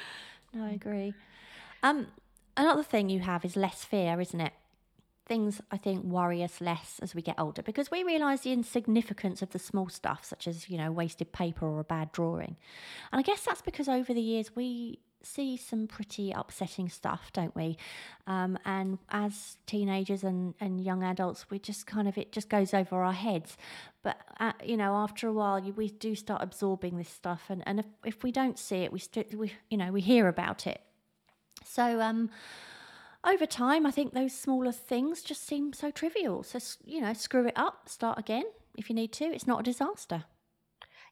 no, 0.55 0.65
I 0.65 0.71
agree. 0.71 1.15
Um, 1.83 2.07
another 2.57 2.83
thing 2.85 3.09
you 3.09 3.21
have 3.21 3.45
is 3.45 3.57
less 3.57 3.85
fear, 3.85 4.21
isn't 4.21 4.41
it? 4.41 4.53
Things 5.29 5.61
I 5.71 5.77
think 5.77 6.05
worry 6.05 6.43
us 6.43 6.61
less 6.61 6.99
as 7.03 7.15
we 7.15 7.23
get 7.23 7.39
older 7.39 7.63
because 7.63 7.91
we 7.91 8.03
realise 8.03 8.41
the 8.41 8.53
insignificance 8.53 9.43
of 9.43 9.51
the 9.51 9.59
small 9.59 9.89
stuff, 9.89 10.25
such 10.25 10.49
as 10.49 10.71
you 10.71 10.79
know 10.79 10.91
wasted 10.91 11.33
paper 11.33 11.67
or 11.67 11.81
a 11.81 11.85
bad 11.85 12.13
drawing. 12.13 12.57
And 13.13 13.21
I 13.21 13.23
guess 13.23 13.43
that's 13.43 13.63
because 13.63 13.89
over 13.89 14.15
the 14.15 14.23
years 14.23 14.57
we 14.57 15.01
see 15.23 15.57
some 15.57 15.87
pretty 15.87 16.33
upsetting 16.33 16.89
stuff, 16.89 17.31
don't 17.33 17.55
we? 17.55 17.77
Um, 18.27 18.59
and 18.65 18.99
as 19.11 19.57
teenagers 19.67 20.23
and, 20.25 20.55
and 20.61 20.81
young 20.81 21.03
adults, 21.03 21.47
we 21.51 21.59
just 21.59 21.87
kind 21.87 22.09
of 22.09 22.17
it 22.17 22.33
just 22.33 22.49
goes 22.49 22.73
over 22.73 23.03
our 23.03 23.13
heads. 23.13 23.57
But 24.03 24.19
uh, 24.41 24.53
you 24.65 24.77
know, 24.77 24.95
after 24.95 25.29
a 25.29 25.33
while, 25.33 25.59
you, 25.63 25.73
we 25.73 25.91
do 25.91 26.15
start 26.15 26.43
absorbing 26.43 26.97
this 26.97 27.09
stuff, 27.09 27.45
and, 27.49 27.63
and 27.67 27.81
if, 27.81 27.87
if 28.05 28.23
we 28.23 28.33
don't 28.33 28.59
see 28.59 28.77
it, 28.77 28.93
we 28.93 28.99
st- 28.99 29.35
we 29.35 29.53
you 29.71 29.77
know 29.77 29.93
we 29.93 30.01
hear 30.01 30.29
about 30.29 30.67
it. 30.67 30.81
So 31.65 32.01
um, 32.01 32.31
over 33.27 33.47
time, 33.47 33.87
I 33.87 33.91
think 33.91 34.13
those 34.13 34.33
smaller 34.33 34.73
things 34.73 35.23
just 35.23 35.47
seem 35.47 35.73
so 35.73 35.91
trivial. 35.91 36.43
So 36.43 36.59
you 36.85 37.01
know, 37.01 37.13
screw 37.13 37.47
it 37.47 37.55
up, 37.57 37.89
start 37.89 38.19
again 38.19 38.45
if 38.77 38.89
you 38.89 38.95
need 38.95 39.13
to. 39.15 39.25
It's 39.25 39.47
not 39.47 39.61
a 39.61 39.65
disaster. 39.65 40.25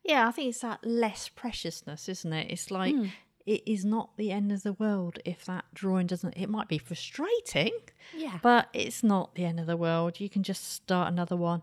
Yeah, 0.05 0.29
I 0.29 0.31
think 0.31 0.51
it's 0.51 0.61
that 0.61 0.85
less 0.85 1.29
preciousness, 1.29 2.09
isn't 2.09 2.33
it? 2.33 2.51
It's 2.51 2.71
like 2.71 2.95
hmm. 2.95 3.07
it 3.45 3.63
is 3.67 3.85
not 3.85 4.17
the 4.17 4.31
end 4.31 4.53
of 4.53 4.63
the 4.63 4.75
world 4.75 5.19
if 5.25 5.45
that 5.47 5.65
drawing 5.75 6.07
doesn't. 6.07 6.35
It 6.37 6.49
might 6.49 6.69
be 6.69 6.79
frustrating, 6.79 7.73
Yeah. 8.17 8.39
but 8.41 8.69
it's 8.73 9.03
not 9.03 9.35
the 9.35 9.45
end 9.45 9.59
of 9.59 9.67
the 9.67 9.77
world. 9.77 10.21
You 10.21 10.29
can 10.29 10.45
just 10.45 10.73
start 10.73 11.13
another 11.13 11.37
one. 11.37 11.63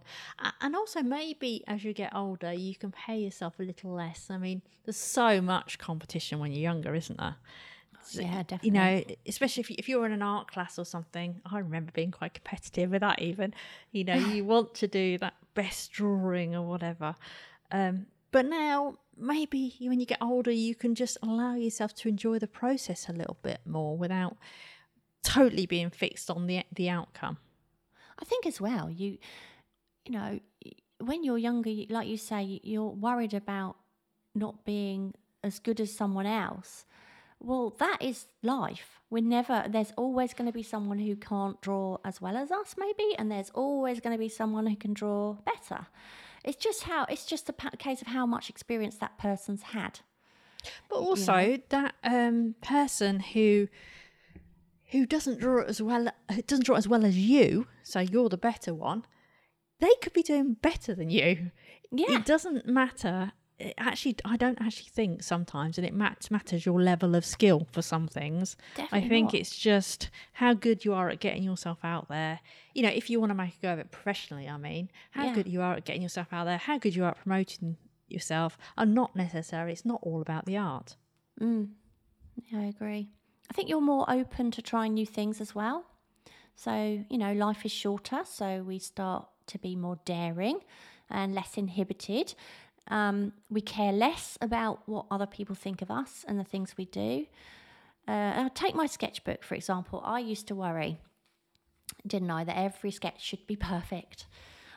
And 0.59 0.75
also, 0.75 1.01
maybe 1.01 1.63
as 1.67 1.85
you 1.85 1.93
get 1.93 2.13
older, 2.13 2.51
you 2.51 2.75
can 2.75 2.91
pay 2.91 3.17
yourself 3.19 3.59
a 3.59 3.63
little 3.63 3.93
less. 3.93 4.29
I 4.29 4.37
mean, 4.37 4.61
there's 4.83 4.97
so 4.97 5.39
much 5.39 5.79
competition 5.79 6.39
when 6.39 6.51
you're 6.51 6.61
younger, 6.61 6.93
isn't 6.93 7.17
there? 7.17 7.37
Yeah, 8.11 8.43
definitely. 8.43 8.67
You 8.67 8.71
know, 8.73 9.03
especially 9.27 9.61
if, 9.61 9.69
you, 9.69 9.75
if 9.79 9.89
you're 9.89 10.05
in 10.05 10.11
an 10.11 10.21
art 10.21 10.51
class 10.51 10.77
or 10.77 10.85
something. 10.85 11.41
I 11.45 11.59
remember 11.59 11.91
being 11.93 12.11
quite 12.11 12.33
competitive 12.33 12.91
with 12.91 13.01
that, 13.01 13.21
even. 13.21 13.53
You 13.91 14.03
know, 14.03 14.15
you 14.33 14.45
want 14.45 14.73
to 14.75 14.87
do 14.87 15.17
that 15.19 15.35
best 15.53 15.91
drawing 15.91 16.55
or 16.55 16.63
whatever. 16.63 17.15
Um, 17.71 18.07
but 18.31 18.45
now, 18.45 18.97
maybe 19.17 19.75
when 19.79 19.99
you 19.99 20.05
get 20.05 20.17
older, 20.21 20.51
you 20.51 20.75
can 20.75 20.95
just 20.95 21.17
allow 21.21 21.55
yourself 21.55 21.93
to 21.95 22.09
enjoy 22.09 22.39
the 22.39 22.47
process 22.47 23.07
a 23.07 23.13
little 23.13 23.37
bit 23.41 23.59
more 23.65 23.97
without 23.97 24.37
totally 25.23 25.65
being 25.65 25.89
fixed 25.89 26.29
on 26.29 26.47
the 26.47 26.63
the 26.73 26.89
outcome. 26.89 27.37
I 28.19 28.25
think 28.25 28.45
as 28.45 28.61
well, 28.61 28.89
you, 28.89 29.17
you 30.05 30.11
know, 30.11 30.39
when 30.99 31.23
you're 31.23 31.37
younger, 31.37 31.71
like 31.89 32.07
you 32.07 32.17
say, 32.17 32.59
you're 32.63 32.89
worried 32.89 33.33
about 33.33 33.75
not 34.35 34.65
being 34.65 35.13
as 35.43 35.59
good 35.59 35.79
as 35.79 35.93
someone 35.93 36.25
else. 36.25 36.85
Well, 37.43 37.75
that 37.79 37.97
is 38.01 38.25
life. 38.41 38.99
We're 39.09 39.21
never, 39.21 39.65
there's 39.67 39.91
always 39.97 40.33
going 40.33 40.47
to 40.47 40.53
be 40.53 40.63
someone 40.63 40.97
who 40.97 41.15
can't 41.15 41.61
draw 41.61 41.97
as 42.05 42.21
well 42.21 42.37
as 42.37 42.51
us, 42.51 42.75
maybe, 42.77 43.15
and 43.17 43.29
there's 43.29 43.51
always 43.51 43.99
going 43.99 44.15
to 44.15 44.19
be 44.19 44.29
someone 44.29 44.65
who 44.65 44.77
can 44.77 44.93
draw 44.93 45.33
better. 45.33 45.87
It's 46.43 46.57
just 46.57 46.83
how, 46.83 47.05
it's 47.05 47.25
just 47.25 47.49
a 47.49 47.53
case 47.77 48.01
of 48.01 48.07
how 48.07 48.25
much 48.25 48.49
experience 48.49 48.97
that 48.97 49.17
person's 49.17 49.61
had. 49.63 49.99
But 50.89 50.95
also 50.95 51.57
that 51.69 51.95
um, 52.03 52.55
person 52.61 53.19
who 53.19 53.67
who 54.91 55.05
doesn't 55.05 55.39
draw 55.39 55.63
as 55.63 55.81
well 55.81 56.07
who 56.31 56.41
doesn't 56.43 56.65
draw 56.65 56.77
as 56.77 56.87
well 56.87 57.03
as 57.03 57.17
you, 57.17 57.67
so 57.83 57.99
you're 57.99 58.29
the 58.29 58.37
better 58.37 58.73
one. 58.73 59.05
They 59.79 59.91
could 60.01 60.13
be 60.13 60.23
doing 60.23 60.53
better 60.53 60.95
than 60.95 61.09
you. 61.09 61.51
Yeah. 61.91 62.17
It 62.17 62.25
doesn't 62.25 62.65
matter. 62.65 63.33
It 63.63 63.73
actually, 63.77 64.17
I 64.25 64.37
don't 64.37 64.59
actually 64.61 64.89
think 64.89 65.23
sometimes, 65.23 65.77
and 65.77 65.87
it 65.87 65.93
mat- 65.93 66.27
matters 66.29 66.65
your 66.65 66.81
level 66.81 67.15
of 67.15 67.25
skill 67.25 67.67
for 67.71 67.81
some 67.81 68.07
things. 68.07 68.55
Definitely 68.75 69.05
I 69.05 69.09
think 69.09 69.25
not. 69.27 69.33
it's 69.35 69.57
just 69.57 70.09
how 70.33 70.53
good 70.53 70.83
you 70.85 70.93
are 70.93 71.09
at 71.09 71.19
getting 71.19 71.43
yourself 71.43 71.79
out 71.83 72.09
there. 72.09 72.39
You 72.73 72.83
know, 72.83 72.89
if 72.89 73.09
you 73.09 73.19
want 73.19 73.29
to 73.31 73.35
make 73.35 73.55
a 73.57 73.61
go 73.61 73.73
of 73.73 73.79
it 73.79 73.91
professionally, 73.91 74.47
I 74.49 74.57
mean, 74.57 74.89
how 75.11 75.25
Yeah. 75.25 75.33
good 75.33 75.47
you 75.47 75.61
are 75.61 75.73
at 75.75 75.85
getting 75.85 76.01
yourself 76.01 76.27
out 76.31 76.45
there, 76.45 76.57
how 76.57 76.77
good 76.77 76.95
you 76.95 77.03
are 77.05 77.09
at 77.11 77.17
promoting 77.17 77.77
yourself, 78.07 78.57
are 78.77 78.85
not 78.85 79.15
necessarily. 79.15 79.71
It's 79.71 79.85
not 79.85 79.99
all 80.03 80.21
about 80.21 80.45
the 80.45 80.57
art. 80.57 80.95
Mm. 81.39 81.69
Yeah, 82.51 82.59
I 82.59 82.63
agree. 82.65 83.09
I 83.49 83.53
think 83.53 83.69
you're 83.69 83.81
more 83.81 84.05
open 84.09 84.51
to 84.51 84.61
trying 84.61 84.93
new 84.95 85.05
things 85.05 85.39
as 85.41 85.53
well. 85.55 85.85
So, 86.55 87.03
you 87.09 87.17
know, 87.17 87.33
life 87.33 87.65
is 87.65 87.71
shorter, 87.71 88.21
so 88.25 88.61
we 88.63 88.79
start 88.79 89.27
to 89.47 89.57
be 89.59 89.75
more 89.75 89.99
daring 90.05 90.59
and 91.09 91.33
less 91.33 91.57
inhibited. 91.57 92.33
Um, 92.89 93.33
we 93.49 93.61
care 93.61 93.91
less 93.91 94.37
about 94.41 94.81
what 94.85 95.05
other 95.09 95.25
people 95.25 95.55
think 95.55 95.81
of 95.81 95.89
us 95.89 96.25
and 96.27 96.39
the 96.39 96.43
things 96.43 96.75
we 96.77 96.85
do. 96.85 97.25
Uh, 98.07 98.49
take 98.53 98.75
my 98.75 98.85
sketchbook, 98.85 99.43
for 99.43 99.55
example. 99.55 100.01
I 100.03 100.19
used 100.19 100.47
to 100.47 100.55
worry, 100.55 100.99
didn't 102.05 102.29
I, 102.29 102.43
that 102.43 102.57
every 102.57 102.91
sketch 102.91 103.23
should 103.23 103.47
be 103.47 103.55
perfect. 103.73 104.27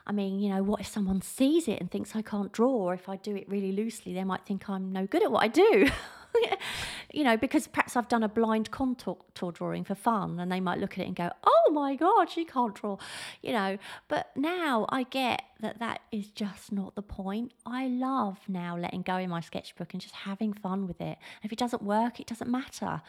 I 0.07 0.13
mean, 0.13 0.39
you 0.39 0.55
know, 0.55 0.63
what 0.63 0.81
if 0.81 0.87
someone 0.87 1.21
sees 1.21 1.67
it 1.67 1.81
and 1.81 1.91
thinks 1.91 2.15
I 2.15 2.23
can't 2.23 2.53
draw, 2.53 2.71
or 2.71 2.95
if 2.95 3.09
I 3.09 3.17
do 3.17 3.35
it 3.35 3.49
really 3.49 3.73
loosely, 3.73 4.15
they 4.15 4.23
might 4.23 4.47
think 4.47 4.69
I'm 4.69 4.93
no 4.93 5.07
good 5.07 5.25
at 5.25 5.33
what 5.33 5.43
I 5.43 5.49
do. 5.49 5.89
you 7.13 7.25
know, 7.25 7.37
because 7.37 7.67
perhaps 7.67 7.97
I've 7.97 8.09
done 8.09 8.23
a 8.23 8.29
blind 8.29 8.71
contour 8.71 9.17
drawing 9.53 9.85
for 9.85 9.95
fun, 9.95 10.39
and 10.39 10.51
they 10.51 10.61
might 10.61 10.79
look 10.79 10.93
at 10.95 10.99
it 10.99 11.07
and 11.07 11.17
go, 11.17 11.31
"Oh 11.45 11.71
my 11.73 11.95
god, 11.95 12.31
she 12.31 12.45
can't 12.45 12.75
draw," 12.75 12.99
you 13.43 13.53
know. 13.53 13.79
But 14.09 14.31
now 14.37 14.87
I 14.89 15.05
get 15.05 15.43
that 15.61 15.79
that 15.79 16.01
is 16.13 16.29
just 16.29 16.73
not 16.73 16.95
the 16.95 17.03
point. 17.03 17.53
I 17.65 17.89
love 17.89 18.39
now 18.49 18.77
letting 18.77 19.03
go 19.03 19.17
in 19.17 19.31
my 19.31 19.41
sketchbook 19.41 19.93
and 19.95 20.01
just 20.01 20.15
having 20.15 20.53
fun 20.53 20.87
with 20.87 21.01
it. 21.01 21.19
If 21.43 21.53
it 21.53 21.59
doesn't 21.59 21.83
work, 21.83 22.21
it 22.21 22.27
doesn't 22.27 22.51
matter. 22.51 23.03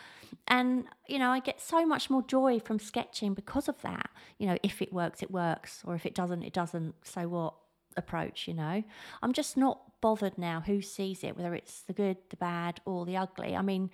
And 0.48 0.86
you 1.08 1.20
know, 1.20 1.32
I 1.32 1.40
get 1.40 1.62
so 1.62 1.86
much 1.86 2.10
more 2.10 2.22
joy 2.22 2.60
from 2.60 2.80
sketching 2.80 3.34
because 3.34 3.68
of 3.68 3.82
that. 3.82 4.10
You 4.38 4.48
know, 4.48 4.58
if 4.64 4.82
it 4.82 4.94
works, 4.94 5.22
it 5.22 5.32
works, 5.32 5.82
or 5.86 5.96
if 5.96 6.06
it 6.06 6.16
doesn't, 6.16 6.44
it 6.44 6.54
doesn't. 6.54 6.96
So 7.04 7.28
what? 7.28 7.54
Approach. 7.98 8.48
You 8.48 8.54
know, 8.54 8.84
I'm 9.22 9.34
just 9.34 9.58
not 9.58 9.82
bothered 10.02 10.38
now 10.38 10.62
who 10.66 10.82
sees 10.82 11.24
it, 11.24 11.36
whether 11.36 11.54
it's 11.56 11.82
the 11.82 11.94
good, 11.94 12.18
the 12.30 12.38
bad, 12.38 12.80
or 12.86 13.06
the 13.06 13.18
ugly. 13.18 13.56
I 13.56 13.62
mean, 13.62 13.90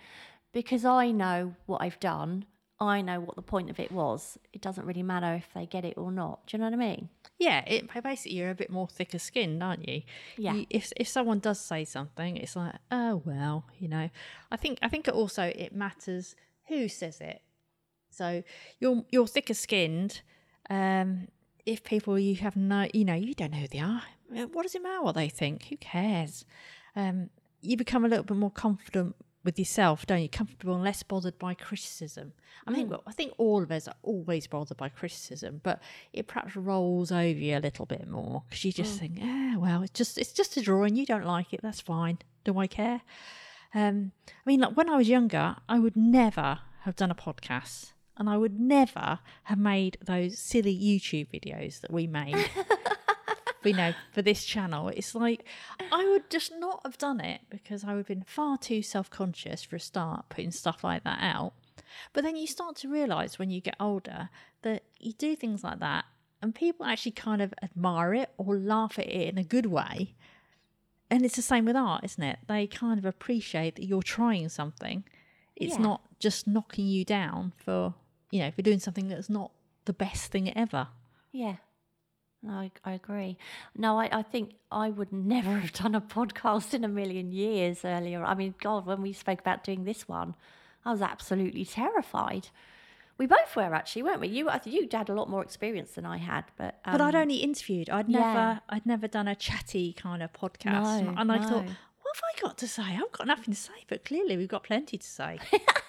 because 0.51 0.85
I 0.85 1.11
know 1.11 1.55
what 1.65 1.81
I've 1.81 1.99
done. 1.99 2.45
I 2.79 3.01
know 3.01 3.21
what 3.21 3.35
the 3.37 3.41
point 3.41 3.69
of 3.69 3.79
it 3.79 3.91
was. 3.93 4.37
It 4.51 4.61
doesn't 4.61 4.85
really 4.85 5.03
matter 5.03 5.35
if 5.35 5.47
they 5.53 5.65
get 5.65 5.85
it 5.85 5.97
or 5.97 6.11
not. 6.11 6.45
Do 6.47 6.57
you 6.57 6.59
know 6.59 6.65
what 6.69 6.73
I 6.73 6.77
mean? 6.77 7.07
Yeah, 7.39 7.63
it 7.65 7.87
basically 8.03 8.37
you're 8.37 8.49
a 8.49 8.55
bit 8.55 8.69
more 8.69 8.87
thicker 8.89 9.19
skinned, 9.19 9.63
aren't 9.63 9.87
you? 9.87 10.01
Yeah. 10.37 10.55
You- 10.55 10.65
if 10.69 10.91
if 10.97 11.07
someone 11.07 11.39
does 11.39 11.61
say 11.61 11.85
something, 11.85 12.35
it's 12.35 12.55
like, 12.57 12.75
oh 12.91 13.21
well, 13.25 13.65
you 13.79 13.87
know. 13.87 14.09
I 14.51 14.57
think 14.57 14.79
I 14.81 14.89
think 14.89 15.07
it 15.07 15.13
also 15.13 15.43
it 15.55 15.73
matters 15.73 16.35
who 16.67 16.89
says 16.89 17.21
it. 17.21 17.41
So 18.09 18.43
you're 18.79 19.05
you're 19.11 19.27
thicker 19.27 19.53
skinned. 19.53 20.21
Um, 20.69 21.27
if 21.65 21.83
people 21.83 22.17
you 22.19 22.35
have 22.35 22.55
no, 22.55 22.87
you 22.93 23.05
know, 23.05 23.13
you 23.15 23.33
don't 23.33 23.51
know 23.51 23.59
who 23.59 23.67
they 23.67 23.79
are. 23.79 24.03
Uh, 24.35 24.47
What 24.47 24.63
does 24.63 24.75
it 24.75 24.83
matter 24.83 25.01
what 25.01 25.15
they 25.15 25.29
think? 25.29 25.65
Who 25.65 25.77
cares? 25.77 26.45
Um, 26.95 27.29
you 27.61 27.77
become 27.77 28.03
a 28.03 28.07
little 28.07 28.25
bit 28.25 28.37
more 28.37 28.51
confident 28.51 29.15
with 29.43 29.59
yourself, 29.59 30.05
don't 30.05 30.21
you? 30.21 30.29
Comfortable 30.29 30.75
and 30.75 30.83
less 30.83 31.03
bothered 31.03 31.37
by 31.37 31.53
criticism. 31.53 32.33
I 32.65 32.73
think 32.73 32.93
I 33.07 33.11
think 33.11 33.33
all 33.37 33.61
of 33.61 33.71
us 33.71 33.87
are 33.87 33.95
always 34.01 34.47
bothered 34.47 34.77
by 34.77 34.89
criticism, 34.89 35.59
but 35.63 35.81
it 36.13 36.27
perhaps 36.27 36.55
rolls 36.55 37.11
over 37.11 37.39
you 37.39 37.57
a 37.57 37.59
little 37.59 37.85
bit 37.85 38.07
more 38.07 38.43
because 38.49 38.63
you 38.63 38.71
just 38.71 38.99
think, 38.99 39.19
ah, 39.21 39.55
well, 39.57 39.81
it's 39.83 39.91
just 39.97 40.17
it's 40.17 40.31
just 40.33 40.55
a 40.57 40.61
drawing. 40.61 40.95
You 40.95 41.05
don't 41.05 41.25
like 41.25 41.53
it, 41.53 41.61
that's 41.61 41.81
fine. 41.81 42.19
Do 42.45 42.57
I 42.57 42.67
care? 42.67 43.01
Um, 43.75 44.11
I 44.27 44.31
mean, 44.45 44.59
like 44.61 44.77
when 44.77 44.89
I 44.89 44.97
was 44.97 45.09
younger, 45.09 45.55
I 45.67 45.79
would 45.79 45.95
never 45.97 46.59
have 46.81 46.95
done 46.95 47.11
a 47.11 47.15
podcast, 47.15 47.91
and 48.17 48.29
I 48.29 48.37
would 48.37 48.59
never 48.59 49.19
have 49.43 49.57
made 49.57 49.97
those 50.05 50.37
silly 50.39 50.77
YouTube 50.77 51.27
videos 51.33 51.81
that 51.81 51.91
we 51.91 52.07
made. 52.07 52.49
we 53.63 53.73
know 53.73 53.93
for 54.11 54.21
this 54.21 54.43
channel, 54.45 54.89
it's 54.89 55.15
like 55.15 55.45
I 55.91 56.05
would 56.09 56.29
just 56.29 56.51
not 56.57 56.81
have 56.85 56.97
done 56.97 57.19
it 57.19 57.41
because 57.49 57.83
I 57.83 57.89
would 57.93 57.99
have 57.99 58.07
been 58.07 58.23
far 58.25 58.57
too 58.57 58.81
self 58.81 59.09
conscious 59.09 59.63
for 59.63 59.75
a 59.77 59.79
start 59.79 60.29
putting 60.29 60.51
stuff 60.51 60.83
like 60.83 61.03
that 61.03 61.19
out. 61.21 61.53
But 62.13 62.23
then 62.23 62.35
you 62.35 62.47
start 62.47 62.75
to 62.77 62.89
realize 62.89 63.37
when 63.39 63.49
you 63.49 63.61
get 63.61 63.75
older 63.79 64.29
that 64.63 64.83
you 64.99 65.13
do 65.13 65.35
things 65.35 65.63
like 65.63 65.79
that 65.79 66.05
and 66.41 66.53
people 66.53 66.85
actually 66.85 67.11
kind 67.13 67.41
of 67.41 67.53
admire 67.63 68.13
it 68.13 68.29
or 68.37 68.57
laugh 68.57 68.97
at 68.99 69.07
it 69.07 69.29
in 69.29 69.37
a 69.37 69.43
good 69.43 69.67
way 69.67 70.13
and 71.09 71.23
it's 71.25 71.35
the 71.35 71.41
same 71.43 71.65
with 71.65 71.75
art, 71.75 72.03
isn't 72.03 72.23
it? 72.23 72.39
They 72.47 72.65
kind 72.65 72.97
of 72.97 73.05
appreciate 73.05 73.75
that 73.75 73.85
you're 73.85 74.01
trying 74.01 74.49
something. 74.49 75.03
It's 75.55 75.75
Yeah. 75.75 75.81
not 75.83 76.01
just 76.19 76.47
knocking 76.47 76.87
you 76.87 77.05
down 77.05 77.53
for 77.55 77.93
you 78.33 78.39
know 78.39 78.51
for 78.51 78.63
doing 78.63 78.79
something 78.79 79.07
that's 79.07 79.29
not 79.29 79.51
the 79.85 79.93
best 79.93 80.31
thing 80.31 80.55
ever. 80.57 80.87
Yeah. 81.31 81.57
I, 82.49 82.71
I 82.83 82.91
agree. 82.93 83.37
No, 83.77 83.99
I, 83.99 84.09
I 84.11 84.21
think 84.21 84.55
I 84.71 84.89
would 84.89 85.13
never 85.13 85.51
have 85.59 85.71
done 85.71 85.95
a 85.95 86.01
podcast 86.01 86.73
in 86.73 86.83
a 86.83 86.87
million 86.87 87.31
years 87.31 87.85
earlier. 87.85 88.23
I 88.25 88.33
mean, 88.33 88.55
God, 88.61 88.85
when 88.85 89.01
we 89.01 89.13
spoke 89.13 89.39
about 89.39 89.63
doing 89.63 89.85
this 89.85 90.07
one, 90.07 90.35
I 90.83 90.91
was 90.91 91.01
absolutely 91.01 91.63
terrified. 91.63 92.49
We 93.17 93.27
both 93.27 93.55
were 93.55 93.73
actually, 93.73 94.03
weren't 94.03 94.19
we? 94.19 94.27
You, 94.27 94.49
you 94.65 94.89
had 94.91 95.09
a 95.09 95.13
lot 95.13 95.29
more 95.29 95.43
experience 95.43 95.91
than 95.91 96.05
I 96.05 96.17
had, 96.17 96.45
but 96.57 96.79
um, 96.83 96.93
But 96.93 97.01
I'd 97.01 97.15
only 97.15 97.37
interviewed. 97.37 97.89
I'd 97.89 98.09
yeah. 98.09 98.19
never 98.19 98.61
I'd 98.69 98.85
never 98.85 99.07
done 99.07 99.27
a 99.27 99.35
chatty 99.35 99.93
kind 99.93 100.23
of 100.23 100.33
podcast. 100.33 101.03
No, 101.03 101.13
and 101.15 101.31
I 101.31 101.37
thought, 101.37 101.65
what 101.65 102.15
have 102.15 102.23
I 102.35 102.41
got 102.41 102.57
to 102.57 102.67
say? 102.67 102.81
I've 102.81 103.11
got 103.11 103.27
nothing 103.27 103.53
to 103.53 103.59
say, 103.59 103.85
but 103.87 104.03
clearly 104.03 104.35
we've 104.35 104.49
got 104.49 104.63
plenty 104.63 104.97
to 104.97 105.07
say. 105.07 105.37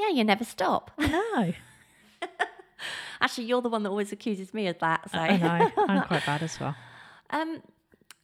yeah, 0.00 0.14
you 0.14 0.24
never 0.24 0.44
stop. 0.44 0.90
I 0.98 1.06
know. 1.08 1.52
Actually, 3.20 3.44
you're 3.44 3.62
the 3.62 3.68
one 3.68 3.82
that 3.82 3.90
always 3.90 4.12
accuses 4.12 4.54
me 4.54 4.66
of 4.66 4.78
that. 4.78 5.10
So 5.10 5.18
I 5.18 5.36
know. 5.36 5.70
I'm 5.88 6.02
quite 6.06 6.24
bad 6.24 6.42
as 6.42 6.58
well. 6.58 6.74
Um, 7.30 7.62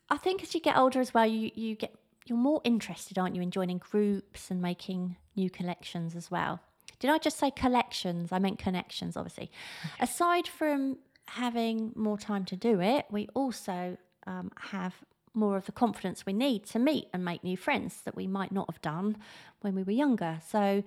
I 0.08 0.16
think 0.16 0.42
as 0.42 0.54
you 0.54 0.60
get 0.60 0.76
older 0.76 1.00
as 1.00 1.12
well, 1.12 1.26
you, 1.26 1.50
you 1.54 1.74
get 1.74 1.94
you're 2.26 2.38
more 2.38 2.60
interested, 2.64 3.18
aren't 3.18 3.36
you, 3.36 3.42
in 3.42 3.50
joining 3.50 3.78
groups 3.78 4.50
and 4.50 4.60
making 4.60 5.16
new 5.36 5.48
collections 5.48 6.16
as 6.16 6.30
well. 6.30 6.60
Did 6.98 7.10
I 7.10 7.18
just 7.18 7.38
say 7.38 7.50
collections? 7.50 8.32
I 8.32 8.38
meant 8.38 8.58
connections, 8.58 9.16
obviously. 9.16 9.50
Aside 10.00 10.48
from 10.48 10.98
having 11.28 11.92
more 11.94 12.18
time 12.18 12.44
to 12.46 12.56
do 12.56 12.80
it, 12.80 13.06
we 13.10 13.28
also 13.34 13.96
um, 14.26 14.50
have 14.70 14.94
more 15.34 15.56
of 15.56 15.66
the 15.66 15.72
confidence 15.72 16.24
we 16.24 16.32
need 16.32 16.64
to 16.64 16.78
meet 16.78 17.08
and 17.12 17.24
make 17.24 17.44
new 17.44 17.56
friends 17.56 18.00
that 18.04 18.16
we 18.16 18.26
might 18.26 18.50
not 18.50 18.68
have 18.70 18.80
done 18.80 19.18
when 19.60 19.74
we 19.74 19.82
were 19.82 19.92
younger. 19.92 20.40
So 20.48 20.82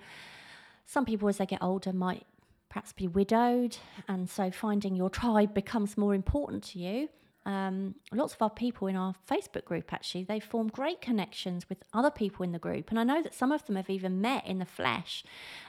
some 0.90 1.06
people, 1.06 1.30
as 1.30 1.38
they 1.38 1.46
get 1.46 1.62
older, 1.62 1.94
might 1.94 2.26
perhaps 2.68 2.94
be 2.94 3.08
widowed, 3.08 3.78
and 4.08 4.28
so 4.28 4.50
finding 4.50 4.96
your 4.96 5.12
tribe 5.12 5.54
becomes 5.54 5.96
more 6.00 6.16
important 6.16 6.64
to 6.64 6.80
you. 6.80 7.10
Um, 7.46 7.94
lots 8.12 8.34
of 8.34 8.42
our 8.42 8.50
people 8.50 8.88
in 8.88 8.96
our 8.96 9.14
Facebook 9.30 9.66
group 9.66 9.94
actually 9.94 10.24
they 10.26 10.40
form 10.40 10.68
great 10.68 11.00
connections 11.00 11.68
with 11.70 11.78
other 11.94 12.10
people 12.10 12.44
in 12.44 12.54
the 12.54 12.60
group, 12.60 12.90
and 12.90 13.00
I 13.00 13.04
know 13.04 13.22
that 13.22 13.36
some 13.36 13.52
of 13.52 13.64
them 13.68 13.76
have 13.76 13.88
even 13.92 14.20
met 14.20 14.48
in 14.48 14.58
the 14.58 14.66
flesh, 14.66 15.24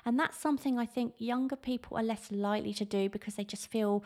and 0.06 0.18
that's 0.18 0.38
something 0.38 0.78
I 0.78 0.86
think 0.86 1.12
younger 1.18 1.56
people 1.56 1.98
are 1.98 2.02
less 2.02 2.32
likely 2.32 2.72
to 2.72 2.86
do 2.86 3.10
because 3.10 3.34
they 3.34 3.44
just 3.44 3.70
feel 3.70 4.02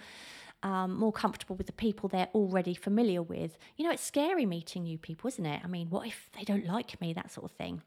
um, 0.65 0.97
more 0.97 1.13
comfortable 1.13 1.55
with 1.55 1.69
the 1.69 1.73
people 1.73 2.09
they're 2.09 2.35
already 2.35 2.75
familiar 2.75 3.23
with. 3.23 3.57
You 3.77 3.85
know, 3.85 3.93
it's 3.93 4.03
scary 4.03 4.47
meeting 4.47 4.83
new 4.83 4.99
people, 4.99 5.29
isn't 5.29 5.47
it? 5.47 5.61
I 5.63 5.69
mean, 5.69 5.91
what 5.91 6.09
if 6.09 6.29
they 6.37 6.43
don't 6.43 6.67
like 6.67 7.01
me? 7.01 7.13
That 7.13 7.31
sort 7.31 7.53
of 7.53 7.57
thing. 7.57 7.83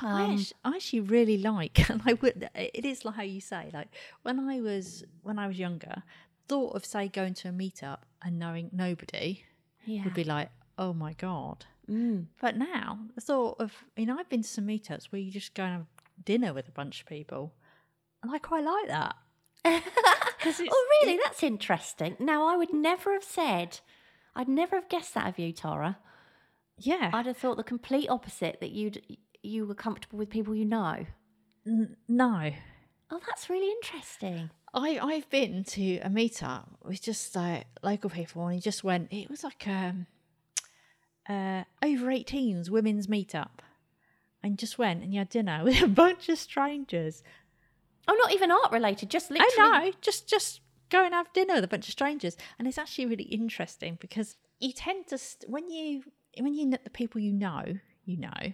I, 0.00 0.24
Um, 0.24 0.30
actually, 0.32 0.56
I 0.64 0.70
actually 0.76 1.00
really 1.00 1.38
like, 1.38 1.90
and 1.90 2.02
I 2.06 2.14
would. 2.14 2.48
It 2.54 2.84
is 2.84 3.04
like 3.04 3.16
how 3.16 3.22
you 3.22 3.40
say, 3.40 3.70
like 3.72 3.88
when 4.22 4.40
I 4.40 4.60
was 4.60 5.04
when 5.22 5.38
I 5.38 5.46
was 5.46 5.58
younger, 5.58 6.02
thought 6.48 6.74
of 6.74 6.84
say 6.84 7.08
going 7.08 7.34
to 7.34 7.48
a 7.48 7.52
meetup 7.52 7.98
and 8.22 8.38
knowing 8.38 8.70
nobody 8.72 9.44
yeah. 9.84 10.04
would 10.04 10.14
be 10.14 10.24
like, 10.24 10.50
oh 10.78 10.92
my 10.92 11.12
god. 11.14 11.66
Mm. 11.90 12.26
But 12.40 12.56
now 12.56 12.98
the 13.14 13.20
thought 13.20 13.56
of, 13.60 13.72
you 13.96 14.06
know, 14.06 14.18
I've 14.18 14.28
been 14.28 14.42
to 14.42 14.48
some 14.48 14.66
meetups 14.66 15.06
where 15.06 15.20
you 15.20 15.30
just 15.30 15.54
go 15.54 15.64
and 15.64 15.72
have 15.72 15.86
dinner 16.24 16.52
with 16.52 16.68
a 16.68 16.72
bunch 16.72 17.00
of 17.00 17.06
people, 17.06 17.54
and 18.22 18.32
I 18.32 18.38
quite 18.38 18.64
like 18.64 18.88
that. 18.88 19.16
oh, 19.64 20.86
really? 21.02 21.18
That's 21.22 21.42
interesting. 21.42 22.16
Now, 22.18 22.46
I 22.46 22.56
would 22.56 22.72
never 22.72 23.12
have 23.12 23.24
said, 23.24 23.80
I'd 24.34 24.48
never 24.48 24.76
have 24.76 24.88
guessed 24.88 25.14
that 25.14 25.28
of 25.28 25.38
you, 25.38 25.52
Tara. 25.52 25.98
Yeah, 26.78 27.10
I'd 27.12 27.26
have 27.26 27.36
thought 27.36 27.56
the 27.56 27.62
complete 27.62 28.08
opposite 28.08 28.58
that 28.60 28.70
you'd 28.70 29.02
you 29.42 29.66
were 29.66 29.74
comfortable 29.74 30.18
with 30.18 30.30
people 30.30 30.54
you 30.54 30.64
know. 30.64 31.06
N- 31.66 31.96
no. 32.08 32.52
Oh, 33.10 33.20
that's 33.26 33.50
really 33.50 33.70
interesting. 33.70 34.50
I 34.74 34.98
I've 34.98 35.28
been 35.28 35.64
to 35.64 35.98
a 35.98 36.08
meetup 36.08 36.66
with 36.82 37.02
just 37.02 37.34
like 37.36 37.66
local 37.82 38.10
people, 38.10 38.46
and 38.46 38.54
he 38.54 38.60
just 38.60 38.82
went. 38.82 39.12
It 39.12 39.28
was 39.28 39.44
like 39.44 39.66
um, 39.66 40.06
uh, 41.28 41.64
over 41.82 42.06
18s 42.06 42.70
women's 42.70 43.06
meetup, 43.06 43.60
and 44.42 44.58
just 44.58 44.78
went 44.78 45.02
and 45.02 45.12
you 45.12 45.18
had 45.18 45.28
dinner 45.28 45.60
with 45.64 45.82
a 45.82 45.88
bunch 45.88 46.28
of 46.28 46.38
strangers. 46.38 47.22
Oh, 48.08 48.16
not 48.20 48.32
even 48.32 48.50
art 48.50 48.72
related, 48.72 49.10
just 49.10 49.30
literally. 49.30 49.52
I 49.56 49.80
know, 49.84 49.92
just 50.00 50.28
just 50.28 50.60
go 50.90 51.04
and 51.04 51.14
have 51.14 51.32
dinner 51.32 51.54
with 51.54 51.64
a 51.64 51.68
bunch 51.68 51.86
of 51.88 51.92
strangers, 51.92 52.36
and 52.58 52.66
it's 52.66 52.78
actually 52.78 53.06
really 53.06 53.24
interesting 53.24 53.98
because 54.00 54.36
you 54.58 54.72
tend 54.72 55.06
to 55.08 55.18
st- 55.18 55.50
when 55.50 55.70
you 55.70 56.02
when 56.40 56.54
you 56.54 56.70
the 56.70 56.90
people 56.90 57.20
you 57.20 57.32
know, 57.32 57.62
you 58.04 58.16
know. 58.16 58.52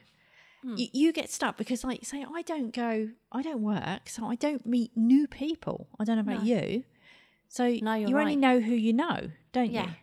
You, 0.65 0.89
you 0.93 1.13
get 1.13 1.31
stuck 1.31 1.57
because, 1.57 1.85
like, 1.85 2.05
say, 2.05 2.25
I 2.35 2.43
don't 2.43 2.75
go, 2.75 3.11
I 3.33 3.43
don't 3.43 3.63
work, 3.63 4.09
so 4.09 4.27
I 4.27 4.35
don't 4.35 4.67
meet 4.67 4.97
new 4.97 5.27
people. 5.27 5.89
I 5.99 6.05
don't 6.05 6.17
know 6.17 6.23
about 6.23 6.45
No. 6.45 6.55
you. 6.55 6.85
So 7.49 7.65
No, 7.81 7.95
you 7.95 8.19
only 8.19 8.37
know 8.37 8.61
who 8.61 8.75
you 8.75 8.93
know, 8.93 9.31
don't 9.53 9.71
Yeah. 9.71 9.87
you? 9.87 9.95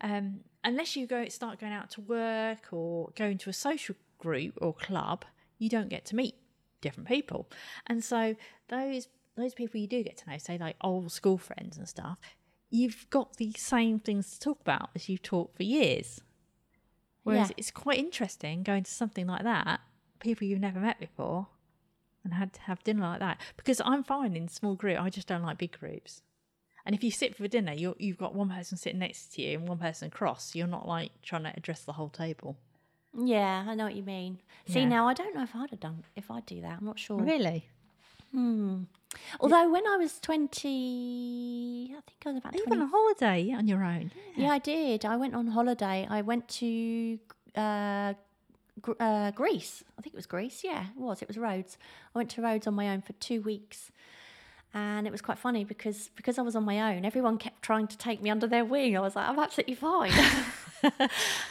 Um, 0.00 0.40
unless 0.62 0.96
you 0.96 1.06
go 1.06 1.26
start 1.28 1.58
going 1.58 1.72
out 1.72 1.90
to 1.92 2.00
work 2.02 2.72
or 2.72 3.10
going 3.16 3.38
to 3.38 3.50
a 3.50 3.52
social 3.52 3.96
group 4.18 4.58
or 4.60 4.72
club, 4.72 5.24
you 5.58 5.68
don't 5.68 5.88
get 5.88 6.04
to 6.06 6.16
meet 6.16 6.34
different 6.80 7.08
people. 7.08 7.48
And 7.86 8.04
so 8.04 8.36
those 8.68 9.08
those 9.36 9.54
people 9.54 9.78
you 9.80 9.86
do 9.86 10.02
get 10.02 10.16
to 10.18 10.30
know, 10.30 10.38
say 10.38 10.56
like 10.56 10.76
old 10.80 11.12
school 11.12 11.36
friends 11.36 11.76
and 11.76 11.86
stuff, 11.88 12.18
you've 12.70 13.06
got 13.10 13.36
the 13.36 13.52
same 13.56 13.98
things 13.98 14.30
to 14.32 14.40
talk 14.40 14.60
about 14.60 14.90
as 14.94 15.08
you've 15.08 15.22
talked 15.22 15.56
for 15.56 15.62
years. 15.62 16.20
Whereas 17.26 17.48
Yeah. 17.50 17.54
it's 17.56 17.72
quite 17.72 17.98
interesting 17.98 18.62
going 18.62 18.84
to 18.84 18.90
something 18.90 19.26
like 19.26 19.42
that, 19.42 19.80
people 20.20 20.46
you've 20.46 20.60
never 20.60 20.78
met 20.78 21.00
before, 21.00 21.48
and 22.22 22.34
had 22.34 22.52
to 22.52 22.60
have 22.62 22.84
dinner 22.84 23.02
like 23.02 23.18
that. 23.18 23.40
Because 23.56 23.80
I'm 23.84 24.04
fine 24.04 24.36
in 24.36 24.46
small 24.46 24.76
group, 24.76 25.00
I 25.00 25.10
just 25.10 25.26
don't 25.26 25.42
like 25.42 25.58
big 25.58 25.72
groups. 25.76 26.22
And 26.84 26.94
if 26.94 27.02
you 27.02 27.10
sit 27.10 27.34
for 27.34 27.48
dinner, 27.48 27.72
you're, 27.72 27.96
you've 27.98 28.16
got 28.16 28.32
one 28.36 28.48
person 28.50 28.78
sitting 28.78 29.00
next 29.00 29.32
to 29.34 29.42
you 29.42 29.58
and 29.58 29.68
one 29.68 29.78
person 29.78 30.06
across. 30.06 30.54
You're 30.54 30.68
not 30.68 30.86
like 30.86 31.10
trying 31.22 31.42
to 31.42 31.52
address 31.56 31.82
the 31.82 31.94
whole 31.94 32.10
table. 32.10 32.56
Yeah, 33.18 33.64
I 33.66 33.74
know 33.74 33.84
what 33.86 33.96
you 33.96 34.04
mean. 34.04 34.38
See, 34.68 34.80
Yeah. 34.80 34.88
now 34.88 35.08
I 35.08 35.14
don't 35.14 35.34
know 35.34 35.42
if 35.42 35.56
I'd 35.56 35.70
have 35.70 35.80
done 35.80 36.04
if 36.14 36.30
I'd 36.30 36.46
do 36.46 36.60
that. 36.60 36.78
I'm 36.78 36.84
not 36.84 37.00
sure. 37.00 37.18
Really? 37.20 37.68
Hmm. 38.36 38.82
Although 39.40 39.70
when 39.72 39.86
I 39.86 39.96
was 39.96 40.20
twenty, 40.20 41.94
I 41.96 42.00
think 42.02 42.22
I 42.26 42.28
was 42.28 42.36
about 42.36 42.52
twenty. 42.52 42.68
went 42.68 42.82
on 42.82 42.88
holiday 42.90 43.50
on 43.52 43.66
your 43.66 43.82
own. 43.82 44.12
Yeah, 44.36 44.50
I 44.50 44.58
did. 44.58 45.06
I 45.06 45.16
went 45.16 45.34
on 45.34 45.46
holiday. 45.46 46.06
I 46.10 46.20
went 46.20 46.46
to 46.48 47.18
uh, 47.56 48.12
uh, 49.00 49.30
Greece. 49.30 49.82
I 49.98 50.02
think 50.02 50.12
it 50.12 50.18
was 50.18 50.26
Greece. 50.26 50.60
Yeah, 50.62 50.82
it 50.82 51.00
was. 51.00 51.22
It 51.22 51.28
was 51.28 51.38
Rhodes. 51.38 51.78
I 52.14 52.18
went 52.18 52.28
to 52.32 52.42
Rhodes 52.42 52.66
on 52.66 52.74
my 52.74 52.90
own 52.90 53.00
for 53.00 53.14
two 53.14 53.40
weeks. 53.40 53.90
And 54.74 55.06
it 55.06 55.10
was 55.10 55.22
quite 55.22 55.38
funny 55.38 55.64
because 55.64 56.10
because 56.14 56.36
I 56.38 56.42
was 56.42 56.54
on 56.54 56.64
my 56.64 56.94
own, 56.94 57.06
everyone 57.06 57.38
kept 57.38 57.62
trying 57.62 57.86
to 57.86 57.96
take 57.96 58.20
me 58.20 58.28
under 58.28 58.46
their 58.46 58.66
wing. 58.66 58.98
I 58.98 59.00
was 59.00 59.16
like, 59.16 59.26
I'm 59.26 59.38
absolutely 59.38 59.76
fine. 59.76 60.12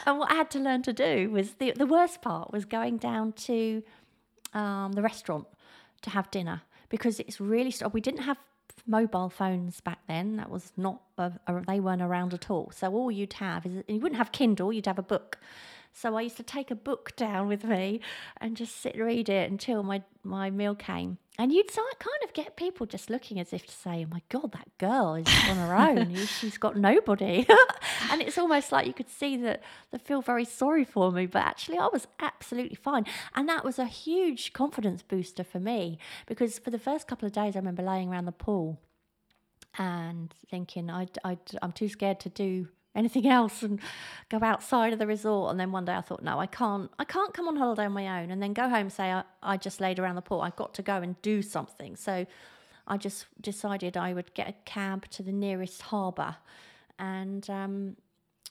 and 0.06 0.18
what 0.20 0.30
I 0.30 0.34
had 0.34 0.52
to 0.52 0.60
learn 0.60 0.84
to 0.84 0.92
do 0.92 1.30
was 1.32 1.54
the 1.54 1.72
the 1.72 1.86
worst 1.86 2.22
part 2.22 2.52
was 2.52 2.64
going 2.64 2.98
down 2.98 3.32
to 3.32 3.82
um, 4.54 4.92
the 4.92 5.02
restaurant 5.02 5.48
to 6.02 6.10
have 6.10 6.30
dinner 6.30 6.62
because 6.88 7.20
it's 7.20 7.40
really 7.40 7.70
st- 7.70 7.92
we 7.92 8.00
didn't 8.00 8.22
have 8.22 8.38
mobile 8.86 9.28
phones 9.28 9.80
back 9.80 9.98
then. 10.06 10.36
That 10.36 10.50
was 10.50 10.72
not 10.76 11.00
a, 11.18 11.32
a, 11.46 11.62
they 11.66 11.80
weren't 11.80 12.02
around 12.02 12.34
at 12.34 12.50
all. 12.50 12.70
So 12.74 12.92
all 12.92 13.10
you'd 13.10 13.32
have 13.34 13.66
is 13.66 13.82
you 13.88 14.00
wouldn't 14.00 14.18
have 14.18 14.32
kindle 14.32 14.72
you'd 14.72 14.86
have 14.86 14.98
a 14.98 15.02
book. 15.02 15.38
So 15.92 16.14
i 16.16 16.20
used 16.20 16.36
to 16.36 16.42
take 16.42 16.70
a 16.70 16.74
book 16.74 17.16
down 17.16 17.48
with 17.48 17.64
me 17.64 18.00
and 18.38 18.54
just 18.54 18.76
sit 18.82 18.96
and 18.96 19.04
read 19.04 19.28
it 19.28 19.50
until 19.50 19.82
my 19.82 20.02
my 20.22 20.50
meal 20.50 20.74
came 20.74 21.18
and 21.38 21.52
you'd 21.52 21.70
si- 21.70 21.80
kind 21.98 22.22
of 22.24 22.32
get 22.32 22.56
people 22.56 22.86
just 22.86 23.10
looking 23.10 23.38
as 23.38 23.52
if 23.52 23.66
to 23.66 23.72
say 23.72 24.04
oh 24.04 24.10
my 24.10 24.22
god 24.28 24.52
that 24.52 24.68
girl 24.78 25.14
is 25.14 25.26
on 25.48 25.56
her 25.56 25.74
own. 25.74 26.14
She's 26.40 26.58
got 26.58 26.76
nobody. 26.76 27.46
And 28.08 28.22
it's 28.22 28.38
almost 28.38 28.70
like 28.70 28.86
you 28.86 28.92
could 28.92 29.08
see 29.08 29.36
that 29.38 29.62
they 29.90 29.98
feel 29.98 30.22
very 30.22 30.44
sorry 30.44 30.84
for 30.84 31.10
me 31.10 31.26
but 31.26 31.42
actually 31.42 31.78
i 31.78 31.88
was 31.92 32.06
absolutely 32.20 32.76
fine. 32.76 33.04
And 33.34 33.48
that 33.48 33.64
was 33.64 33.78
a 33.78 33.86
huge 33.86 34.52
confidence 34.52 35.02
booster 35.02 35.42
for 35.44 35.58
me 35.58 35.98
because 36.26 36.58
for 36.58 36.70
the 36.70 36.78
first 36.78 37.06
couple 37.08 37.26
of 37.26 37.32
days 37.32 37.56
i 37.56 37.58
remember 37.58 37.82
laying 37.82 38.08
around 38.08 38.26
the 38.26 38.32
pool 38.32 38.80
and 39.78 40.32
thinking 40.48 40.90
I, 40.90 41.08
I, 41.24 41.36
i'm 41.62 41.72
too 41.72 41.88
scared 41.88 42.20
to 42.20 42.28
do 42.28 42.68
anything 42.96 43.28
else 43.38 43.62
and 43.62 43.80
go 44.28 44.38
outside 44.42 44.92
of 44.92 44.98
the 44.98 45.06
resort 45.06 45.50
and 45.50 45.60
then 45.60 45.70
one 45.72 45.84
day 45.84 45.94
i 45.94 46.00
thought 46.00 46.22
no 46.22 46.38
i 46.38 46.46
can't 46.46 46.90
i 46.98 47.04
can't 47.04 47.34
come 47.34 47.46
on 47.46 47.56
holiday 47.56 47.84
on 47.84 47.92
my 47.92 48.22
own 48.22 48.30
and 48.30 48.42
then 48.42 48.52
go 48.52 48.68
home 48.68 48.74
and 48.74 48.92
say 48.92 49.12
i, 49.12 49.22
I 49.42 49.56
just 49.56 49.80
laid 49.80 49.98
around 49.98 50.16
the 50.16 50.22
pool 50.22 50.40
i've 50.40 50.56
got 50.56 50.74
to 50.74 50.82
go 50.82 50.96
and 50.96 51.20
do 51.22 51.42
something 51.42 51.96
so 51.96 52.26
i 52.86 52.96
just 52.96 53.26
decided 53.40 53.96
i 53.96 54.12
would 54.12 54.34
get 54.34 54.48
a 54.48 54.54
cab 54.64 55.08
to 55.10 55.22
the 55.22 55.32
nearest 55.32 55.82
harbour 55.82 56.36
and 56.98 57.48
um, 57.50 57.96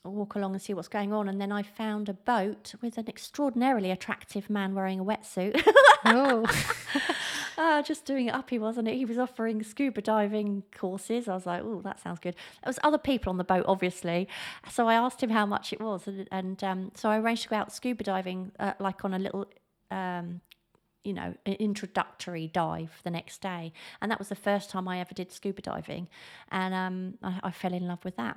walk 0.09 0.35
along 0.35 0.53
and 0.53 0.61
see 0.61 0.73
what's 0.73 0.87
going 0.87 1.13
on. 1.13 1.27
And 1.27 1.39
then 1.41 1.51
I 1.51 1.63
found 1.63 2.09
a 2.09 2.13
boat 2.13 2.75
with 2.81 2.97
an 2.97 3.07
extraordinarily 3.07 3.91
attractive 3.91 4.49
man 4.49 4.75
wearing 4.75 4.99
a 4.99 5.05
wetsuit. 5.05 5.61
Oh, 6.07 6.45
uh, 7.57 7.81
just 7.81 8.05
doing 8.05 8.27
it 8.27 8.33
up, 8.33 8.49
he 8.49 8.59
wasn't 8.59 8.87
it? 8.87 8.95
He 8.95 9.05
was 9.05 9.17
offering 9.17 9.63
scuba 9.63 10.01
diving 10.01 10.63
courses. 10.75 11.27
I 11.27 11.33
was 11.33 11.45
like, 11.45 11.63
oh, 11.63 11.81
that 11.83 11.99
sounds 11.99 12.19
good. 12.19 12.35
There 12.63 12.69
was 12.69 12.79
other 12.83 12.97
people 12.97 13.29
on 13.29 13.37
the 13.37 13.43
boat, 13.43 13.65
obviously. 13.67 14.27
So 14.71 14.87
I 14.87 14.95
asked 14.95 15.21
him 15.21 15.29
how 15.29 15.45
much 15.45 15.73
it 15.73 15.81
was, 15.81 16.07
and, 16.07 16.27
and 16.31 16.63
um, 16.63 16.91
so 16.95 17.09
I 17.09 17.19
arranged 17.19 17.43
to 17.43 17.49
go 17.49 17.55
out 17.55 17.73
scuba 17.73 18.03
diving, 18.03 18.51
uh, 18.59 18.73
like 18.79 19.05
on 19.05 19.13
a 19.13 19.19
little. 19.19 19.45
Um, 19.91 20.41
you 21.03 21.13
know, 21.13 21.35
introductory 21.45 22.47
dive 22.47 22.99
the 23.03 23.11
next 23.11 23.39
day, 23.39 23.71
and 24.01 24.09
that 24.09 24.17
was 24.17 24.29
the 24.29 24.35
first 24.35 24.71
time 24.71 24.87
I 24.87 24.99
ever 24.99 25.13
did 25.13 25.31
scuba 25.31 25.61
diving, 25.61 26.07
and 26.51 26.73
um, 26.73 27.13
I, 27.21 27.39
I 27.43 27.51
fell 27.51 27.73
in 27.73 27.87
love 27.87 28.03
with 28.03 28.15
that. 28.15 28.35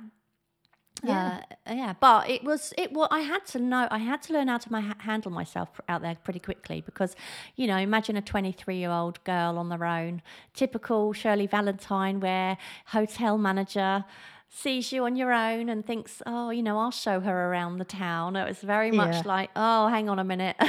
Yeah. 1.03 1.41
Uh, 1.67 1.73
yeah, 1.73 1.93
but 1.99 2.29
it 2.29 2.43
was 2.43 2.73
it. 2.77 2.91
Well, 2.91 3.07
I 3.11 3.21
had 3.21 3.45
to 3.47 3.59
know. 3.59 3.87
I 3.89 3.99
had 3.99 4.21
to 4.23 4.33
learn 4.33 4.47
how 4.49 4.57
to 4.57 4.71
my, 4.71 4.93
handle 4.99 5.31
myself 5.31 5.69
out 5.87 6.01
there 6.01 6.17
pretty 6.23 6.39
quickly 6.39 6.81
because, 6.81 7.15
you 7.55 7.67
know, 7.67 7.77
imagine 7.77 8.17
a 8.17 8.21
twenty-three-year-old 8.21 9.23
girl 9.23 9.57
on 9.57 9.69
their 9.69 9.85
own, 9.85 10.21
typical 10.53 11.13
Shirley 11.13 11.47
Valentine, 11.47 12.19
where 12.19 12.57
hotel 12.87 13.37
manager 13.37 14.03
sees 14.51 14.91
you 14.91 15.05
on 15.05 15.15
your 15.15 15.31
own 15.31 15.69
and 15.69 15.85
thinks, 15.85 16.23
oh, 16.25 16.49
you 16.49 16.63
know, 16.63 16.77
I'll 16.79 16.89
show 16.91 17.19
her 17.19 17.49
around 17.51 17.77
the 17.77 17.85
town. 17.85 18.35
It 18.35 18.47
was 18.47 18.57
very 18.59 18.89
much 18.91 19.13
Yeah. 19.17 19.21
like, 19.25 19.51
oh, 19.55 19.87
hang 19.89 20.09
on 20.09 20.17
a 20.17 20.23
minute. 20.23 20.55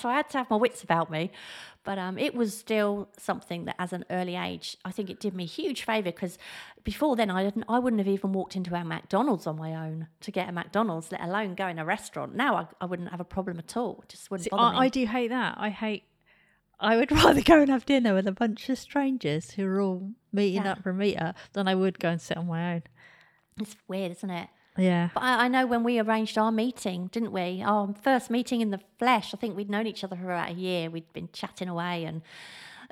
so 0.00 0.08
I 0.08 0.14
had 0.14 0.30
to 0.30 0.38
have 0.38 0.48
my 0.48 0.56
wits 0.56 0.82
about 0.82 1.10
me. 1.10 1.30
But 1.86 1.98
um, 1.98 2.18
it 2.18 2.34
was 2.34 2.54
still 2.54 3.08
something 3.16 3.64
that, 3.64 3.76
as 3.78 3.92
an 3.94 4.04
early 4.10 4.36
age, 4.36 4.76
I 4.84 4.90
think 4.90 5.08
it 5.08 5.20
did 5.20 5.34
me 5.34 5.44
a 5.44 5.46
huge 5.46 5.84
favour 5.84 6.10
because 6.10 6.36
before 6.84 7.16
then, 7.16 7.30
I 7.30 7.44
didn't, 7.44 7.64
I 7.68 7.78
wouldn't 7.78 8.00
have 8.00 8.08
even 8.08 8.32
walked 8.32 8.56
into 8.56 8.74
a 8.74 8.84
McDonald's 8.84 9.46
on 9.46 9.56
my 9.56 9.72
own 9.74 10.08
to 10.20 10.30
get 10.32 10.48
a 10.48 10.52
McDonald's, 10.52 11.10
let 11.12 11.22
alone 11.22 11.54
go 11.54 11.68
in 11.68 11.78
a 11.78 11.84
restaurant. 11.84 12.34
Now 12.34 12.56
I, 12.56 12.66
I 12.80 12.84
wouldn't 12.86 13.10
have 13.12 13.20
a 13.20 13.24
problem 13.24 13.58
at 13.58 13.76
all. 13.76 14.00
It 14.02 14.10
just 14.10 14.30
wouldn't 14.30 14.44
See, 14.44 14.50
bother 14.50 14.76
I, 14.76 14.86
I 14.86 14.88
do 14.88 15.06
hate 15.06 15.28
that. 15.28 15.54
I 15.58 15.70
hate. 15.70 16.02
I 16.80 16.96
would 16.96 17.10
rather 17.24 17.40
go 17.40 17.60
and 17.62 17.70
have 17.70 17.86
dinner 17.86 18.14
with 18.14 18.26
a 18.26 18.32
bunch 18.32 18.68
of 18.68 18.78
strangers 18.78 19.52
who 19.52 19.64
are 19.64 19.80
all 19.80 20.10
meeting 20.32 20.64
Yeah. 20.64 20.72
up 20.72 20.82
for 20.82 20.90
a 20.90 20.94
meetup 20.94 21.36
than 21.52 21.68
I 21.68 21.74
would 21.76 21.98
go 22.00 22.10
and 22.10 22.20
sit 22.20 22.36
on 22.36 22.48
my 22.48 22.74
own. 22.74 22.82
It's 23.60 23.76
weird, 23.88 24.10
isn't 24.10 24.28
it? 24.30 24.48
Yeah. 24.78 25.10
But 25.14 25.22
I, 25.22 25.44
I 25.44 25.48
know 25.48 25.66
when 25.66 25.82
we 25.84 25.98
arranged 25.98 26.36
our 26.38 26.52
meeting, 26.52 27.08
didn't 27.08 27.32
we? 27.32 27.62
Our 27.62 27.94
first 28.02 28.30
meeting 28.30 28.60
in 28.60 28.70
the 28.70 28.80
flesh. 28.98 29.32
I 29.34 29.36
think 29.36 29.56
we'd 29.56 29.70
known 29.70 29.86
each 29.86 30.04
other 30.04 30.16
for 30.16 30.24
about 30.24 30.50
a 30.50 30.54
year. 30.54 30.90
We'd 30.90 31.12
been 31.12 31.28
chatting 31.32 31.68
away 31.68 32.04
and 32.04 32.22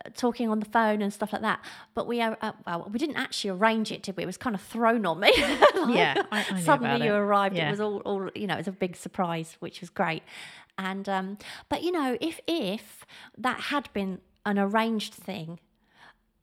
uh, 0.05 0.11
talking 0.17 0.49
on 0.49 0.61
the 0.61 0.67
phone 0.67 1.03
and 1.03 1.13
stuff 1.13 1.33
like 1.33 1.43
that. 1.43 1.61
But 1.95 2.07
we, 2.07 2.21
uh, 2.21 2.35
uh, 2.41 2.53
well, 2.67 2.89
we 2.93 2.99
didn't 2.99 3.17
actually 3.17 3.51
arrange 3.51 3.93
it, 3.93 4.03
did 4.03 4.17
we? 4.17 4.23
It 4.23 4.27
was 4.27 4.37
kind 4.37 4.55
of 4.57 4.63
thrown 4.63 5.05
on 5.07 5.21
me. 5.21 5.33
Like, 5.85 5.97
Yeah, 5.97 6.23
I- 6.33 6.47
I 6.53 6.61
suddenly 6.61 7.07
you 7.07 7.13
it. 7.13 7.17
arrived. 7.19 7.57
Yeah. 7.57 7.69
It 7.69 7.73
was 7.73 7.81
all, 7.81 7.99
all, 8.07 8.31
you 8.35 8.47
know, 8.47 8.55
it 8.55 8.59
was 8.59 8.69
a 8.69 8.73
big 8.73 8.97
surprise, 8.97 9.57
which 9.61 9.81
was 9.83 9.91
great. 9.91 10.23
And 10.79 11.07
um, 11.09 11.39
but 11.69 11.83
you 11.83 11.93
know, 11.93 12.17
if 12.21 12.41
if 12.47 13.05
that 13.39 13.61
had 13.61 13.93
been 13.93 14.21
an 14.47 14.59
arranged 14.59 15.13
thing, 15.15 15.61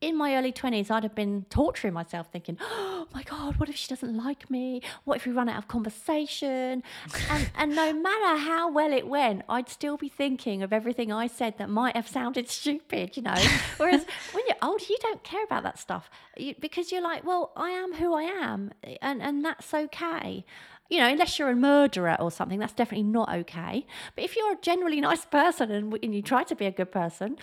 in 0.02 0.16
my 0.16 0.34
early 0.34 0.52
20s, 0.52 0.90
I'd 0.90 1.04
have 1.04 1.14
been 1.14 1.46
torturing 1.48 1.94
myself 1.94 2.26
thinking, 2.30 2.58
oh 2.60 3.06
my 3.14 3.22
God, 3.22 3.56
what 3.56 3.68
if 3.68 3.76
she 3.76 3.88
doesn't 3.88 4.14
like 4.14 4.50
me? 4.50 4.82
What 5.04 5.16
if 5.16 5.26
we 5.26 5.32
run 5.32 5.48
out 5.48 5.56
of 5.56 5.68
conversation? 5.68 6.82
And, 7.30 7.50
and 7.56 7.74
no 7.74 7.92
matter 7.92 8.38
how 8.38 8.70
well 8.70 8.92
it 8.92 9.06
went, 9.06 9.42
I'd 9.48 9.68
still 9.68 9.96
be 9.96 10.08
thinking 10.08 10.62
of 10.62 10.72
everything 10.72 11.12
I 11.12 11.28
said 11.28 11.56
that 11.58 11.70
might 11.70 11.94
have 11.94 12.08
sounded 12.08 12.50
stupid, 12.60 13.16
you 13.16 13.22
know? 13.22 13.40
Whereas 13.78 14.04
when 14.32 14.44
you're 14.48 14.56
older, 14.60 14.84
you 14.90 14.98
don't 15.00 15.22
care 15.22 15.44
about 15.44 15.62
that 15.62 15.78
stuff 15.78 16.10
you, 16.36 16.54
because 16.60 16.90
you're 16.90 17.02
like, 17.02 17.24
well, 17.24 17.52
I 17.56 17.70
am 17.70 17.94
who 17.94 18.14
I 18.14 18.22
am, 18.22 18.72
and, 19.00 19.22
and 19.22 19.44
that's 19.44 19.72
okay. 19.72 20.44
You 20.90 20.98
know, 20.98 21.08
unless 21.08 21.38
you're 21.38 21.48
a 21.48 21.56
murderer 21.56 22.16
or 22.18 22.30
something, 22.30 22.58
that's 22.58 22.74
definitely 22.74 23.04
not 23.04 23.32
okay. 23.32 23.86
But 24.16 24.24
if 24.24 24.36
you're 24.36 24.52
a 24.52 24.60
generally 24.60 25.00
nice 25.00 25.24
person 25.24 25.70
and, 25.70 25.96
and 26.02 26.14
you 26.14 26.22
try 26.22 26.42
to 26.42 26.54
be 26.56 26.66
a 26.66 26.70
good 26.72 26.90
person, 26.90 27.38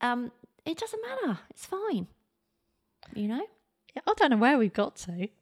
um, 0.00 0.30
it 0.66 0.76
doesn't 0.78 1.00
matter. 1.02 1.38
It's 1.50 1.64
fine. 1.64 2.08
You 3.14 3.28
know? 3.28 3.46
Yeah, 3.94 4.02
I 4.06 4.12
don't 4.16 4.30
know 4.30 4.36
where 4.36 4.58
we've 4.58 4.72
got 4.72 4.96
to. 4.96 5.28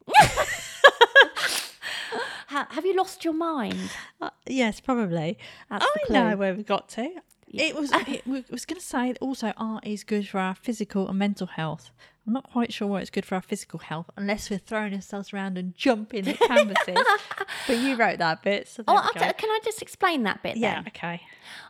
Ha- 2.48 2.68
have 2.70 2.86
you 2.86 2.94
lost 2.94 3.24
your 3.24 3.34
mind? 3.34 3.90
Uh, 4.20 4.30
yes, 4.46 4.78
probably. 4.78 5.36
That's 5.68 5.84
I 5.84 6.12
know 6.12 6.36
where 6.36 6.54
we 6.54 6.62
got 6.62 6.88
to. 6.90 7.10
It 7.48 7.74
was. 7.74 7.90
It 7.92 8.24
was 8.26 8.64
going 8.64 8.78
to 8.78 8.86
say 8.86 9.12
also 9.20 9.52
art 9.56 9.84
is 9.84 10.04
good 10.04 10.28
for 10.28 10.38
our 10.38 10.54
physical 10.54 11.08
and 11.08 11.18
mental 11.18 11.48
health. 11.48 11.90
I'm 12.26 12.32
not 12.32 12.44
quite 12.50 12.72
sure 12.72 12.88
why 12.88 13.00
it's 13.00 13.10
good 13.10 13.26
for 13.26 13.34
our 13.34 13.42
physical 13.42 13.78
health, 13.80 14.08
unless 14.16 14.48
we're 14.48 14.58
throwing 14.58 14.94
ourselves 14.94 15.32
around 15.34 15.58
and 15.58 15.74
jumping 15.76 16.26
at 16.26 16.38
canvases. 16.40 16.96
but 17.66 17.76
you 17.78 17.96
wrote 17.96 18.18
that 18.18 18.42
bit, 18.42 18.66
so 18.66 18.82
Oh, 18.88 19.10
can 19.14 19.34
I 19.50 19.60
just 19.64 19.82
explain 19.82 20.22
that 20.22 20.42
bit 20.42 20.56
yeah. 20.56 20.76
then? 20.76 20.84
Okay. 20.88 21.20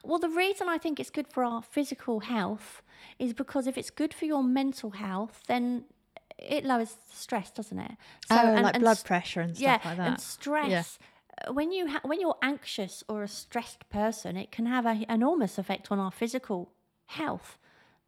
Well, 0.05 0.18
the 0.20 0.28
reason 0.28 0.68
I 0.68 0.78
think 0.78 1.00
it's 1.00 1.11
good 1.11 1.26
for 1.26 1.42
our 1.44 1.61
physical 1.62 2.20
health 2.20 2.82
is 3.18 3.32
because 3.32 3.66
if 3.66 3.76
it's 3.76 3.90
good 3.90 4.14
for 4.14 4.26
your 4.26 4.44
mental 4.44 4.90
health, 4.90 5.42
then 5.48 5.84
it 6.38 6.64
lowers 6.64 6.96
stress, 7.12 7.50
doesn't 7.50 7.78
it? 7.78 7.92
So, 8.28 8.36
and- 8.36 8.59
Oh, 8.61 8.62
like 8.62 8.74
and 8.74 8.82
blood 8.82 8.98
s- 8.98 9.02
pressure 9.02 9.40
and 9.40 9.57
stuff 9.57 9.62
yeah, 9.84 9.88
like 9.88 9.96
that. 9.98 10.07
and 10.09 10.20
stress. 10.20 10.98
uh, 11.48 11.52
When 11.52 11.72
you 11.72 11.88
ha- 11.88 12.00
when 12.05 12.20
you're 12.20 12.38
anxious 12.42 13.02
or 13.09 13.24
a 13.24 13.28
stressed 13.28 13.88
person, 13.90 14.36
it 14.36 14.52
can 14.52 14.66
have 14.66 14.86
an 14.86 15.05
enormous 15.09 15.59
effect 15.59 15.90
on 15.90 15.98
our 15.98 16.12
physical 16.12 16.70
health. 17.07 17.59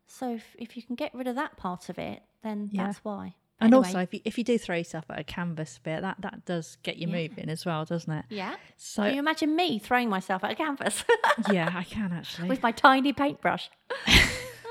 So 0.08 0.34
if, 0.34 0.54
if 0.58 0.76
you 0.76 0.84
can 0.84 0.94
get 0.94 1.12
rid 1.12 1.26
of 1.26 1.34
that 1.34 1.56
part 1.56 1.88
of 1.88 1.98
it, 1.98 2.22
then 2.46 2.68
Yeah. 2.72 2.84
that's 2.86 2.98
why. 3.04 3.34
and 3.60 3.72
Anyway, 3.74 3.86
also, 3.88 3.98
if 4.00 4.14
you, 4.14 4.20
if 4.24 4.38
you 4.38 4.44
do 4.44 4.58
throw 4.58 4.76
yourself 4.76 5.04
at 5.10 5.18
a 5.18 5.24
canvas 5.24 5.78
bit, 5.82 6.02
that, 6.02 6.16
that 6.20 6.44
does 6.44 6.76
get 6.82 6.96
you 6.96 7.08
Yeah. 7.08 7.28
moving 7.28 7.48
as 7.48 7.64
well, 7.66 7.84
doesn't 7.84 8.12
it? 8.12 8.24
yeah. 8.28 8.56
So, 8.76 9.02
Can 9.04 9.14
you 9.14 9.18
imagine 9.20 9.56
me 9.56 9.78
throwing 9.78 10.08
myself 10.10 10.44
at 10.44 10.52
a 10.52 10.54
canvas 10.54 11.04
yeah, 11.50 11.72
I 11.74 11.84
can 11.84 12.12
actually. 12.12 12.48
with 12.48 12.62
my 12.62 12.72
tiny 12.72 13.12
paintbrush? 13.12 13.70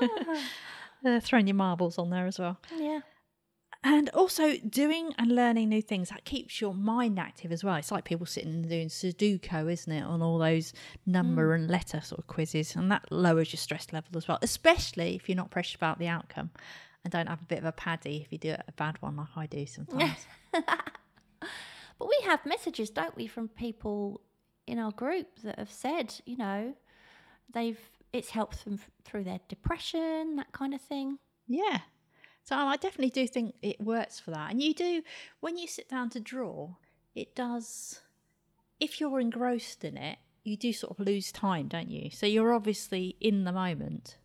Uh, 1.04 1.20
throwing 1.20 1.46
your 1.46 1.54
marbles 1.54 1.98
on 1.98 2.10
there 2.10 2.26
as 2.26 2.38
well. 2.38 2.58
Yeah. 2.76 3.00
And 3.84 4.08
also 4.08 4.56
doing 4.68 5.12
and 5.18 5.32
learning 5.36 5.68
new 5.68 5.82
things 5.82 6.08
that 6.08 6.24
keeps 6.24 6.60
your 6.60 6.74
mind 6.74 7.18
active 7.20 7.52
as 7.52 7.62
well. 7.62 7.76
It's 7.76 7.92
like 7.92 8.04
people 8.04 8.26
sitting 8.26 8.50
and 8.54 8.68
doing 8.68 8.88
Sudoku, 8.88 9.70
isn't 9.70 9.92
it, 9.92 10.02
on 10.02 10.20
all 10.22 10.38
those 10.38 10.72
number 11.04 11.54
and 11.54 11.68
letter 11.70 12.00
sort 12.00 12.18
of 12.18 12.26
quizzes, 12.26 12.74
and 12.74 12.90
that 12.90 13.12
lowers 13.12 13.52
your 13.52 13.58
stress 13.58 13.92
level 13.92 14.16
as 14.16 14.26
well. 14.26 14.38
Especially 14.42 15.14
if 15.14 15.28
you're 15.28 15.36
not 15.36 15.50
precious 15.52 15.76
about 15.76 16.00
the 16.00 16.08
outcome, 16.08 16.50
and 17.06 17.12
don't 17.12 17.28
have 17.28 17.40
a 17.40 17.46
bit 17.46 17.58
of 17.58 17.64
a 17.64 17.72
paddy 17.72 18.22
if 18.24 18.32
you 18.32 18.38
do 18.38 18.50
a 18.50 18.72
bad 18.72 19.00
one 19.00 19.16
like 19.16 19.28
I 19.36 19.46
do 19.46 19.64
sometimes. 19.64 20.26
But 21.98 22.08
we 22.08 22.18
have 22.26 22.44
messages, 22.44 22.90
don't 22.90 23.16
we, 23.16 23.26
from 23.26 23.48
people 23.48 24.20
in 24.66 24.78
our 24.78 24.90
group 24.90 25.28
that 25.42 25.58
have 25.58 25.72
said, 25.72 26.14
you 26.26 26.36
know, 26.36 26.74
they've 27.52 27.80
it's 28.12 28.30
helped 28.30 28.64
them 28.64 28.78
through 29.04 29.24
their 29.24 29.40
depression, 29.48 30.36
that 30.36 30.52
kind 30.52 30.74
of 30.74 30.80
thing. 30.80 31.18
yeah. 31.46 31.80
So 32.44 32.54
I 32.54 32.76
definitely 32.76 33.10
do 33.10 33.26
think 33.26 33.56
it 33.60 33.80
works 33.80 34.20
for 34.20 34.30
that. 34.30 34.52
And 34.52 34.62
you 34.62 34.72
do 34.72 35.02
when 35.40 35.56
you 35.56 35.66
sit 35.66 35.88
down 35.88 36.10
to 36.10 36.20
draw, 36.20 36.76
it 37.14 37.34
does. 37.34 38.00
If 38.78 39.00
you're 39.00 39.18
engrossed 39.18 39.84
in 39.84 39.96
it, 39.96 40.18
you 40.44 40.56
do 40.56 40.72
sort 40.72 40.92
of 40.92 41.04
lose 41.04 41.32
time, 41.32 41.66
don't 41.66 41.90
you? 41.90 42.10
So 42.10 42.26
you're 42.26 42.52
obviously 42.52 43.16
in 43.20 43.44
the 43.44 43.52
moment. 43.52 44.18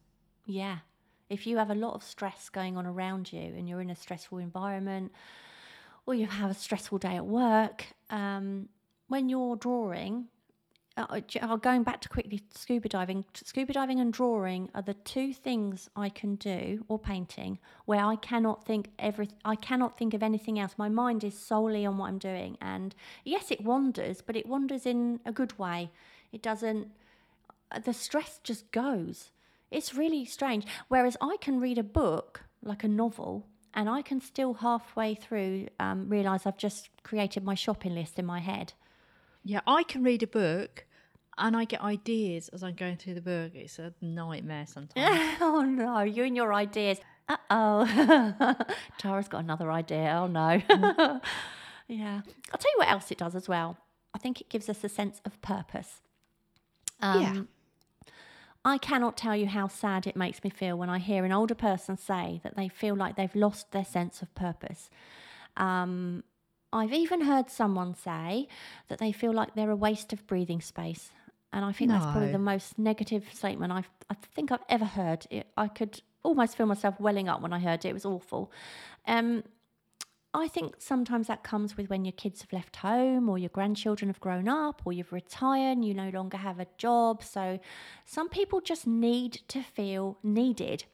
Yeah. 0.45 0.79
If 1.31 1.47
you 1.47 1.57
have 1.57 1.69
a 1.71 1.75
lot 1.75 1.93
of 1.95 2.03
stress 2.03 2.49
going 2.49 2.75
on 2.77 2.85
around 2.85 3.31
you 3.31 3.39
and 3.57 3.67
you're 3.67 3.81
in 3.81 3.89
a 3.89 3.95
stressful 3.95 4.37
environment 4.37 5.11
or 6.05 6.13
you 6.13 6.27
have 6.27 6.51
a 6.51 6.53
stressful 6.53 6.97
day 6.97 7.15
at 7.15 7.25
work, 7.25 7.85
um, 8.09 8.67
when 9.07 9.29
you're 9.29 9.55
drawing, 9.55 10.25
uh, 10.97 11.21
j- 11.21 11.39
uh, 11.39 11.55
going 11.55 11.83
back 11.83 12.01
to 12.01 12.09
quickly 12.09 12.41
scuba 12.53 12.89
diving, 12.89 13.23
scuba 13.33 13.71
diving 13.71 13.99
and 14.01 14.11
drawing 14.11 14.69
are 14.75 14.81
the 14.81 14.93
two 14.93 15.33
things 15.33 15.89
I 15.95 16.09
can 16.09 16.35
do, 16.35 16.83
or 16.89 16.99
painting, 16.99 17.59
where 17.85 18.03
I 18.03 18.17
cannot 18.17 18.65
think 18.65 18.89
every, 18.99 19.29
I 19.45 19.55
cannot 19.55 19.97
think 19.97 20.13
of 20.13 20.21
anything 20.21 20.59
else. 20.59 20.73
My 20.77 20.89
mind 20.89 21.23
is 21.23 21.37
solely 21.37 21.85
on 21.85 21.97
what 21.97 22.09
I'm 22.09 22.17
doing, 22.17 22.57
and 22.61 22.93
yes, 23.23 23.51
it 23.51 23.63
wanders, 23.63 24.21
but 24.21 24.35
it 24.35 24.47
wanders 24.47 24.85
in 24.85 25.21
a 25.25 25.31
good 25.31 25.57
way. 25.57 25.91
It 26.33 26.41
doesn't. 26.41 26.87
uh, 27.71 27.79
The 27.79 27.93
stress 27.93 28.39
just 28.43 28.69
goes. 28.71 29.31
It's 29.71 29.95
really 29.95 30.25
strange. 30.25 30.65
Whereas 30.89 31.17
I 31.21 31.37
can 31.41 31.59
read 31.59 31.77
a 31.77 31.83
book 31.83 32.43
like 32.63 32.83
a 32.83 32.87
novel, 32.87 33.47
and 33.73 33.89
I 33.89 34.01
can 34.01 34.19
still 34.21 34.53
halfway 34.55 35.15
through 35.15 35.67
um, 35.79 36.09
realize 36.09 36.45
I've 36.45 36.57
just 36.57 36.89
created 37.03 37.43
my 37.43 37.55
shopping 37.55 37.95
list 37.95 38.19
in 38.19 38.25
my 38.25 38.39
head. 38.39 38.73
Yeah, 39.43 39.61
I 39.65 39.83
can 39.83 40.03
read 40.03 40.21
a 40.21 40.27
book 40.27 40.85
and 41.37 41.55
I 41.55 41.65
get 41.65 41.81
ideas 41.81 42.49
as 42.49 42.63
I'm 42.63 42.75
going 42.75 42.97
through 42.97 43.15
the 43.15 43.21
book. 43.21 43.53
It's 43.55 43.79
a 43.79 43.93
nightmare 44.01 44.65
sometimes. 44.67 45.37
oh 45.41 45.61
no, 45.61 46.01
you 46.01 46.23
and 46.25 46.35
your 46.35 46.53
ideas. 46.53 46.99
Uh 47.27 47.37
oh. 47.49 48.55
Tara's 48.99 49.27
got 49.27 49.39
another 49.43 49.71
idea. 49.71 50.19
Oh 50.21 50.27
no. 50.27 50.61
yeah. 51.87 52.21
I'll 52.51 52.59
tell 52.59 52.71
you 52.71 52.77
what 52.77 52.89
else 52.89 53.09
it 53.09 53.17
does 53.17 53.35
as 53.35 53.47
well. 53.47 53.77
I 54.13 54.17
think 54.19 54.41
it 54.41 54.49
gives 54.49 54.69
us 54.69 54.83
a 54.83 54.89
sense 54.89 55.21
of 55.25 55.41
purpose. 55.41 56.01
Um, 56.99 57.21
Yeah. 57.21 57.41
I 58.63 58.77
cannot 58.77 59.17
tell 59.17 59.35
you 59.35 59.47
how 59.47 59.67
sad 59.67 60.05
it 60.05 60.15
makes 60.15 60.43
me 60.43 60.49
feel 60.49 60.77
when 60.77 60.89
I 60.89 60.99
hear 60.99 61.25
an 61.25 61.31
older 61.31 61.55
person 61.55 61.97
say 61.97 62.41
that 62.43 62.55
they 62.55 62.67
feel 62.67 62.95
like 62.95 63.15
they've 63.15 63.35
lost 63.35 63.71
their 63.71 63.85
sense 63.85 64.21
of 64.21 64.33
purpose. 64.35 64.89
Um, 65.57 66.23
I've 66.71 66.93
even 66.93 67.21
heard 67.21 67.49
someone 67.49 67.95
say 67.95 68.47
that 68.87 68.99
they 68.99 69.11
feel 69.11 69.33
like 69.33 69.55
they're 69.55 69.71
a 69.71 69.75
waste 69.75 70.13
of 70.13 70.25
breathing 70.27 70.61
space. 70.61 71.11
And 71.51 71.65
I 71.65 71.71
think 71.73 71.91
that's 71.91 72.05
probably 72.05 72.31
the 72.31 72.39
most 72.39 72.79
negative 72.79 73.25
statement 73.33 73.73
I've, 73.73 73.89
I 74.09 74.13
think 74.13 74.51
I've 74.51 74.63
ever 74.69 74.85
heard. 74.85 75.25
It, 75.29 75.47
I 75.57 75.67
could 75.67 76.01
almost 76.23 76.55
feel 76.55 76.65
myself 76.65 76.99
welling 76.99 77.27
up 77.27 77.41
when 77.41 77.51
I 77.51 77.59
heard 77.59 77.83
it. 77.83 77.89
It 77.89 77.93
was 77.93 78.05
awful. 78.05 78.51
Um, 79.05 79.43
I 80.33 80.47
think 80.47 80.75
sometimes 80.79 81.27
that 81.27 81.43
comes 81.43 81.75
with 81.75 81.89
when 81.89 82.05
your 82.05 82.13
kids 82.13 82.41
have 82.41 82.53
left 82.53 82.77
home 82.77 83.27
or 83.27 83.37
your 83.37 83.49
grandchildren 83.49 84.07
have 84.07 84.21
grown 84.21 84.47
up 84.47 84.81
or 84.85 84.93
you've 84.93 85.11
retired 85.11 85.73
and 85.73 85.83
you 85.83 85.93
no 85.93 86.09
longer 86.09 86.37
have 86.37 86.59
a 86.59 86.67
job. 86.77 87.21
So 87.21 87.59
some 88.05 88.29
people 88.29 88.61
just 88.61 88.87
need 88.87 89.41
to 89.49 89.61
feel 89.61 90.17
needed. 90.23 90.85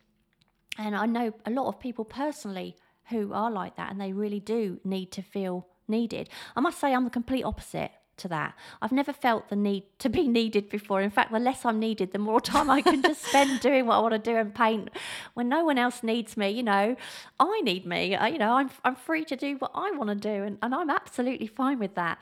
And 0.79 0.95
I 0.95 1.05
know 1.05 1.33
a 1.45 1.51
lot 1.51 1.67
of 1.67 1.79
people 1.79 2.03
personally 2.03 2.75
who 3.09 3.31
are 3.31 3.51
like 3.51 3.75
that 3.75 3.91
and 3.91 4.01
they 4.01 4.11
really 4.11 4.39
do 4.39 4.79
need 4.83 5.11
to 5.11 5.21
feel 5.21 5.67
needed. 5.87 6.29
I 6.55 6.61
must 6.61 6.79
say, 6.79 6.93
I'm 6.93 7.03
the 7.03 7.09
complete 7.11 7.43
opposite 7.43 7.91
to 8.17 8.27
that. 8.27 8.55
I've 8.81 8.91
never 8.91 9.13
felt 9.13 9.49
the 9.49 9.55
need 9.55 9.83
to 9.99 10.09
be 10.09 10.27
needed 10.27 10.69
before. 10.69 11.01
In 11.01 11.09
fact, 11.09 11.31
the 11.31 11.39
less 11.39 11.65
I'm 11.65 11.79
needed, 11.79 12.11
the 12.11 12.19
more 12.19 12.41
time 12.53 12.69
I 12.69 12.81
can 12.81 13.01
just 13.01 13.23
spend 13.23 13.59
doing 13.59 13.85
what 13.85 13.95
I 13.95 13.99
want 13.99 14.13
to 14.13 14.19
do 14.19 14.35
and 14.35 14.53
paint. 14.53 14.89
When 15.33 15.49
no 15.49 15.63
one 15.63 15.77
else 15.77 16.03
needs 16.03 16.37
me, 16.37 16.49
you 16.49 16.63
know, 16.63 16.95
I 17.39 17.61
need 17.61 17.85
me. 17.85 18.15
I, 18.15 18.27
you 18.29 18.37
know, 18.37 18.53
I'm, 18.53 18.69
I'm 18.83 18.95
free 18.95 19.25
to 19.25 19.35
do 19.35 19.55
what 19.57 19.71
I 19.73 19.91
want 19.91 20.09
to 20.09 20.15
do 20.15 20.43
and, 20.43 20.57
and 20.61 20.73
I'm 20.73 20.89
absolutely 20.89 21.47
fine 21.47 21.79
with 21.79 21.95
that. 21.95 22.21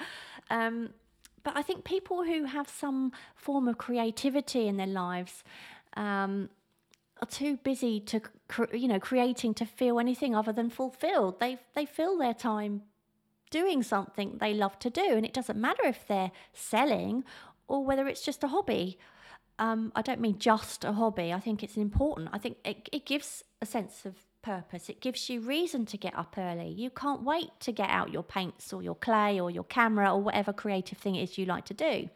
Um, 0.50 0.92
but 1.44 1.56
I 1.56 1.62
think 1.62 1.84
people 1.84 2.24
who 2.24 2.46
have 2.46 2.70
some 2.70 3.12
form 3.36 3.68
of 3.68 3.78
creativity 3.78 4.68
in 4.68 4.78
their 4.78 4.88
lives, 4.88 5.44
um, 5.96 6.50
are 7.22 7.28
too 7.28 7.58
busy 7.58 8.00
to 8.02 8.22
you 8.74 8.88
know 8.88 9.00
creating 9.00 9.54
to 9.54 9.66
feel 9.66 10.00
anything 10.00 10.36
other 10.36 10.52
than 10.52 10.70
fulfilled 10.70 11.40
they 11.40 11.58
they 11.74 11.86
fill 11.86 12.18
their 12.18 12.34
time 12.34 12.82
doing 13.60 13.82
something 13.84 14.38
they 14.40 14.54
love 14.54 14.78
to 14.80 14.90
do 14.90 15.08
and 15.18 15.26
it 15.26 15.34
doesn't 15.34 15.60
matter 15.68 15.86
if 15.86 16.00
they're 16.08 16.32
selling 16.54 17.24
or 17.68 17.80
whether 17.88 18.08
it's 18.08 18.24
just 18.30 18.44
a 18.44 18.50
hobby. 18.56 18.98
Um, 19.58 19.94
i 19.96 20.02
don't 20.02 20.20
mean 20.20 20.38
just 20.38 20.84
a 20.84 20.92
hobby 20.92 21.32
i 21.32 21.40
think 21.40 21.64
it's 21.64 21.78
important. 21.78 22.28
I 22.38 22.40
think 22.44 22.58
it, 22.72 22.90
it 22.92 23.04
gives 23.06 23.30
a 23.62 23.66
sense 23.66 24.06
of 24.06 24.14
purpose. 24.46 24.90
It 24.90 25.02
gives 25.02 25.30
you 25.30 25.42
reason 25.42 25.86
to 25.88 25.98
get 25.98 26.16
up 26.16 26.36
early. 26.38 26.70
You 26.70 26.90
can't 26.92 27.24
wait 27.24 27.50
to 27.62 27.72
get 27.72 27.90
out 27.90 28.12
your 28.12 28.24
paints 28.24 28.72
or 28.72 28.84
your 28.84 28.96
clay 28.96 29.40
or 29.40 29.50
your 29.50 29.64
camera 29.64 30.14
or 30.14 30.22
whatever 30.22 30.54
creative 30.54 31.00
thing 31.00 31.16
it 31.16 31.24
is 31.24 31.38
you 31.38 31.46
like 31.46 31.66
to 31.66 31.74
do. 31.74 32.10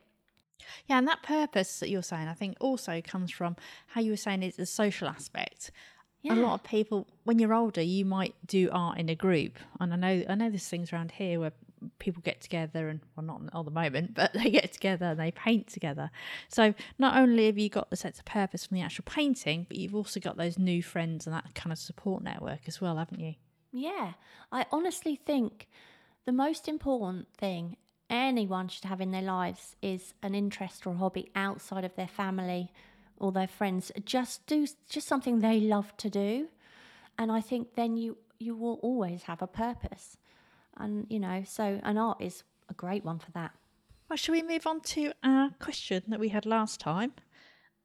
Yeah, 0.87 0.99
and 0.99 1.07
that 1.07 1.23
purpose 1.23 1.79
that 1.79 1.89
you're 1.89 2.03
saying, 2.03 2.27
I 2.27 2.33
think, 2.33 2.57
also 2.59 3.01
comes 3.01 3.31
from 3.31 3.55
how 3.87 4.01
you 4.01 4.11
were 4.11 4.17
saying 4.27 4.43
is 4.43 4.57
the 4.57 4.65
social 4.67 5.07
aspect. 5.07 5.71
A 6.27 6.35
lot 6.35 6.55
of 6.55 6.63
people, 6.63 7.07
when 7.23 7.39
you're 7.39 7.53
older, 7.53 7.81
you 7.81 8.03
might 8.03 8.35
do 8.45 8.69
art 8.71 8.97
in 8.97 9.07
a 9.09 9.15
group, 9.15 9.57
and 9.79 9.93
I 9.93 9.95
know 9.95 10.25
I 10.27 10.35
know 10.35 10.49
there's 10.49 10.67
things 10.67 10.91
around 10.91 11.11
here 11.11 11.39
where 11.39 11.53
people 11.97 12.21
get 12.21 12.41
together 12.41 12.89
and 12.89 12.99
well, 13.15 13.25
not 13.25 13.41
at 13.57 13.65
the 13.65 13.71
moment, 13.71 14.13
but 14.15 14.33
they 14.33 14.49
get 14.49 14.73
together 14.73 15.07
and 15.07 15.19
they 15.19 15.31
paint 15.31 15.67
together. 15.67 16.11
So 16.49 16.73
not 16.97 17.17
only 17.17 17.45
have 17.45 17.57
you 17.57 17.69
got 17.69 17.89
the 17.89 17.95
sense 17.95 18.19
of 18.19 18.25
purpose 18.25 18.65
from 18.65 18.75
the 18.75 18.83
actual 18.83 19.05
painting, 19.07 19.65
but 19.67 19.77
you've 19.77 19.95
also 19.95 20.19
got 20.19 20.37
those 20.37 20.57
new 20.57 20.83
friends 20.83 21.25
and 21.25 21.33
that 21.33 21.55
kind 21.55 21.71
of 21.71 21.77
support 21.77 22.23
network 22.23 22.67
as 22.67 22.81
well, 22.81 22.97
haven't 22.97 23.19
you? 23.19 23.35
Yeah, 23.71 24.13
I 24.51 24.65
honestly 24.71 25.15
think 25.15 25.67
the 26.25 26.31
most 26.31 26.67
important 26.67 27.27
thing 27.37 27.77
anyone 28.09 28.67
should 28.67 28.85
have 28.85 29.01
in 29.01 29.11
their 29.11 29.21
lives 29.21 29.75
is 29.81 30.13
an 30.23 30.33
interest 30.33 30.85
or 30.87 30.93
a 30.93 30.97
hobby 30.97 31.29
outside 31.35 31.83
of 31.83 31.95
their 31.95 32.07
family 32.07 32.71
or 33.19 33.31
their 33.31 33.47
friends. 33.47 33.91
Just 34.05 34.45
do 34.47 34.67
just 34.89 35.07
something 35.07 35.39
they 35.39 35.59
love 35.59 35.95
to 35.97 36.09
do, 36.09 36.47
and 37.17 37.31
I 37.31 37.41
think 37.41 37.75
then 37.75 37.97
you 37.97 38.17
you 38.39 38.55
will 38.55 38.79
always 38.81 39.23
have 39.23 39.41
a 39.41 39.47
purpose. 39.47 40.17
And 40.77 41.05
you 41.09 41.19
know, 41.19 41.43
so 41.45 41.79
an 41.83 41.97
art 41.97 42.21
is 42.21 42.43
a 42.69 42.73
great 42.73 43.03
one 43.03 43.19
for 43.19 43.31
that. 43.31 43.51
Well, 44.09 44.17
shall 44.17 44.33
we 44.33 44.41
move 44.41 44.65
on 44.65 44.81
to 44.81 45.11
our 45.23 45.51
question 45.59 46.03
that 46.07 46.19
we 46.19 46.29
had 46.29 46.45
last 46.45 46.79
time? 46.79 47.13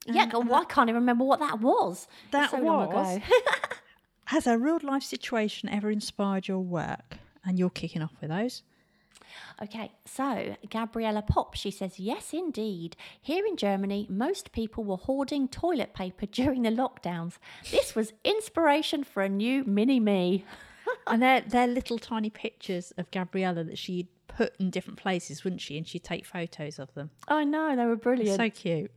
yeah, 0.06 0.22
um, 0.24 0.28
God, 0.30 0.48
well, 0.48 0.60
I 0.62 0.64
can't 0.64 0.88
even 0.88 1.00
remember 1.02 1.24
what 1.24 1.40
that 1.40 1.60
was. 1.60 2.06
That 2.30 2.50
so 2.50 2.58
long 2.58 2.92
was- 2.92 3.16
ago. 3.16 3.24
Has 4.26 4.46
a 4.46 4.56
real 4.58 4.78
life 4.82 5.02
situation 5.02 5.68
ever 5.68 5.90
inspired 5.90 6.48
your 6.48 6.60
work? 6.60 7.18
And 7.44 7.58
you're 7.58 7.68
kicking 7.68 8.00
off 8.00 8.12
with 8.22 8.30
those. 8.30 8.62
Okay, 9.62 9.92
so 10.04 10.56
Gabriella 10.70 11.22
Pop, 11.22 11.54
she 11.54 11.70
says, 11.70 11.98
yes, 11.98 12.32
indeed. 12.32 12.96
Here 13.20 13.44
in 13.46 13.56
Germany, 13.56 14.06
most 14.08 14.52
people 14.52 14.84
were 14.84 14.96
hoarding 14.96 15.48
toilet 15.48 15.94
paper 15.94 16.26
during 16.30 16.62
the 16.62 16.70
lockdowns. 16.70 17.38
This 17.70 17.94
was 17.94 18.12
inspiration 18.24 19.04
for 19.04 19.22
a 19.22 19.28
new 19.28 19.64
mini 19.64 20.00
me. 20.00 20.44
and 21.06 21.22
they're, 21.22 21.40
they're 21.40 21.66
little 21.66 21.98
tiny 21.98 22.30
pictures 22.30 22.92
of 22.98 23.10
Gabriella 23.10 23.64
that 23.64 23.78
she'd 23.78 24.08
put 24.28 24.54
in 24.58 24.70
different 24.70 24.98
places, 24.98 25.44
wouldn't 25.44 25.60
she? 25.60 25.76
And 25.76 25.86
she'd 25.86 26.04
take 26.04 26.26
photos 26.26 26.78
of 26.78 26.92
them. 26.94 27.10
I 27.28 27.44
know, 27.44 27.76
they 27.76 27.86
were 27.86 27.96
brilliant. 27.96 28.36
So 28.36 28.50
cute. 28.50 28.90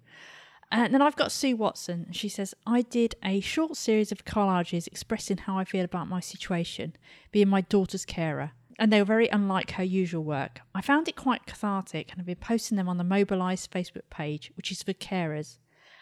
And 0.70 0.94
then 0.94 1.02
I've 1.02 1.16
got 1.16 1.32
Sue 1.32 1.56
Watson. 1.56 2.08
She 2.12 2.28
says, 2.28 2.54
I 2.66 2.82
did 2.82 3.16
a 3.24 3.40
short 3.40 3.78
series 3.78 4.12
of 4.12 4.26
collages 4.26 4.86
expressing 4.86 5.38
how 5.38 5.58
I 5.58 5.64
feel 5.64 5.86
about 5.86 6.10
my 6.10 6.20
situation, 6.20 6.96
being 7.32 7.48
my 7.48 7.62
daughter's 7.62 8.04
carer. 8.04 8.52
And 8.80 8.92
they 8.92 9.02
were 9.02 9.06
very 9.06 9.28
unlike 9.30 9.72
her 9.72 9.84
usual 9.84 10.24
work. 10.24 10.62
I 10.76 10.82
found 10.82 11.08
it 11.08 11.16
quite 11.16 11.46
cathartic 11.46 12.10
and 12.10 12.20
have 12.20 12.28
been 12.28 12.36
posting 12.36 12.78
them 12.78 12.88
on 12.88 12.98
the 12.98 13.04
Mobilise 13.04 13.68
Facebook 13.68 14.10
page, 14.10 14.52
which 14.56 14.72
is 14.72 14.84
for 14.84 14.94
carers. 14.94 15.58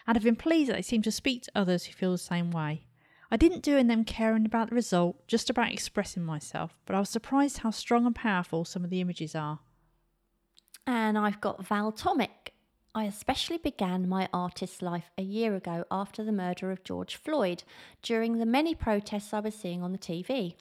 And 0.06 0.16
I've 0.16 0.24
been 0.24 0.36
pleased 0.36 0.70
that 0.70 0.76
they 0.76 0.82
seem 0.82 1.02
to 1.02 1.10
speak 1.10 1.42
to 1.42 1.52
others 1.54 1.84
who 1.84 1.92
feel 1.92 2.12
the 2.12 2.18
same 2.18 2.50
way. 2.50 2.86
I 3.30 3.36
didn't 3.36 3.62
do 3.62 3.76
in 3.76 3.88
them 3.88 4.04
caring 4.04 4.46
about 4.46 4.68
the 4.68 4.76
result, 4.76 5.26
just 5.26 5.50
about 5.50 5.72
expressing 5.72 6.24
myself, 6.24 6.78
but 6.86 6.94
I 6.94 7.00
was 7.00 7.10
surprised 7.10 7.58
how 7.58 7.70
strong 7.70 8.06
and 8.06 8.14
powerful 8.14 8.64
some 8.64 8.84
of 8.84 8.90
the 8.90 9.00
images 9.00 9.34
are. 9.34 9.58
And 10.86 11.18
I've 11.18 11.40
got 11.40 11.66
Val 11.66 11.92
Tomic. 11.92 12.52
I 12.94 13.04
especially 13.04 13.58
began 13.58 14.08
my 14.08 14.28
artist's 14.32 14.80
life 14.80 15.10
a 15.18 15.22
year 15.22 15.54
ago 15.56 15.84
after 15.90 16.22
the 16.22 16.32
murder 16.32 16.70
of 16.70 16.84
George 16.84 17.16
Floyd 17.16 17.64
during 18.00 18.38
the 18.38 18.46
many 18.46 18.74
protests 18.74 19.34
I 19.34 19.40
was 19.40 19.54
seeing 19.54 19.82
on 19.82 19.92
the 19.92 19.98
TV. 19.98 20.54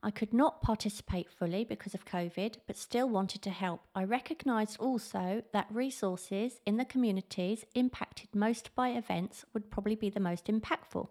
I 0.00 0.12
could 0.12 0.32
not 0.32 0.62
participate 0.62 1.28
fully 1.28 1.64
because 1.64 1.92
of 1.92 2.04
COVID, 2.04 2.56
but 2.68 2.76
still 2.76 3.08
wanted 3.08 3.42
to 3.42 3.50
help. 3.50 3.82
I 3.96 4.04
recognised 4.04 4.78
also 4.78 5.42
that 5.52 5.66
resources 5.70 6.60
in 6.64 6.76
the 6.76 6.84
communities 6.84 7.64
impacted 7.74 8.28
most 8.32 8.74
by 8.76 8.90
events 8.90 9.44
would 9.52 9.70
probably 9.70 9.96
be 9.96 10.08
the 10.08 10.20
most 10.20 10.46
impactful. 10.46 11.08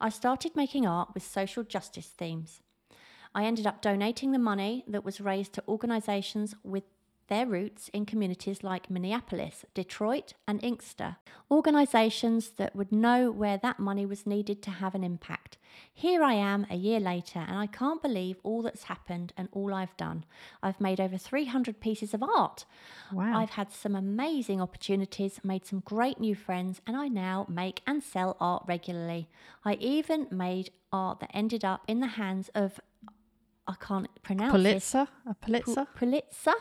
I 0.00 0.08
started 0.08 0.56
making 0.56 0.86
art 0.86 1.10
with 1.14 1.22
social 1.22 1.62
justice 1.62 2.06
themes. 2.06 2.62
I 3.32 3.44
ended 3.44 3.66
up 3.66 3.80
donating 3.80 4.32
the 4.32 4.38
money 4.38 4.82
that 4.88 5.04
was 5.04 5.20
raised 5.20 5.52
to 5.52 5.64
organisations 5.68 6.54
with 6.64 6.84
their 7.28 7.46
roots 7.46 7.88
in 7.92 8.06
communities 8.06 8.62
like 8.62 8.90
Minneapolis, 8.90 9.64
Detroit, 9.74 10.34
and 10.46 10.62
Inkster, 10.62 11.16
organisations 11.50 12.50
that 12.56 12.76
would 12.76 12.92
know 12.92 13.30
where 13.30 13.56
that 13.58 13.78
money 13.78 14.06
was 14.06 14.26
needed 14.26 14.62
to 14.62 14.70
have 14.70 14.94
an 14.94 15.04
impact. 15.04 15.58
Here 15.92 16.22
I 16.22 16.34
am 16.34 16.66
a 16.70 16.76
year 16.76 17.00
later, 17.00 17.40
and 17.40 17.58
I 17.58 17.66
can't 17.66 18.02
believe 18.02 18.38
all 18.42 18.62
that's 18.62 18.84
happened 18.84 19.32
and 19.36 19.48
all 19.52 19.74
I've 19.74 19.96
done. 19.96 20.24
I've 20.62 20.80
made 20.80 21.00
over 21.00 21.18
300 21.18 21.80
pieces 21.80 22.14
of 22.14 22.22
art. 22.22 22.64
Wow. 23.12 23.38
I've 23.38 23.50
had 23.50 23.72
some 23.72 23.94
amazing 23.94 24.60
opportunities, 24.60 25.40
made 25.42 25.66
some 25.66 25.80
great 25.80 26.18
new 26.20 26.34
friends, 26.34 26.80
and 26.86 26.96
I 26.96 27.08
now 27.08 27.46
make 27.48 27.82
and 27.86 28.02
sell 28.02 28.36
art 28.40 28.64
regularly. 28.66 29.28
I 29.64 29.74
even 29.74 30.28
made 30.30 30.70
art 30.92 31.20
that 31.20 31.30
ended 31.34 31.64
up 31.64 31.82
in 31.86 32.00
the 32.00 32.06
hands 32.06 32.50
of 32.54 32.80
I 33.68 33.74
can't 33.80 34.08
pronounce. 34.22 34.52
Pulitzer? 34.52 35.08
A 35.26 35.34
Pulitzer? 35.34 35.86
Pulitzer 35.96 36.54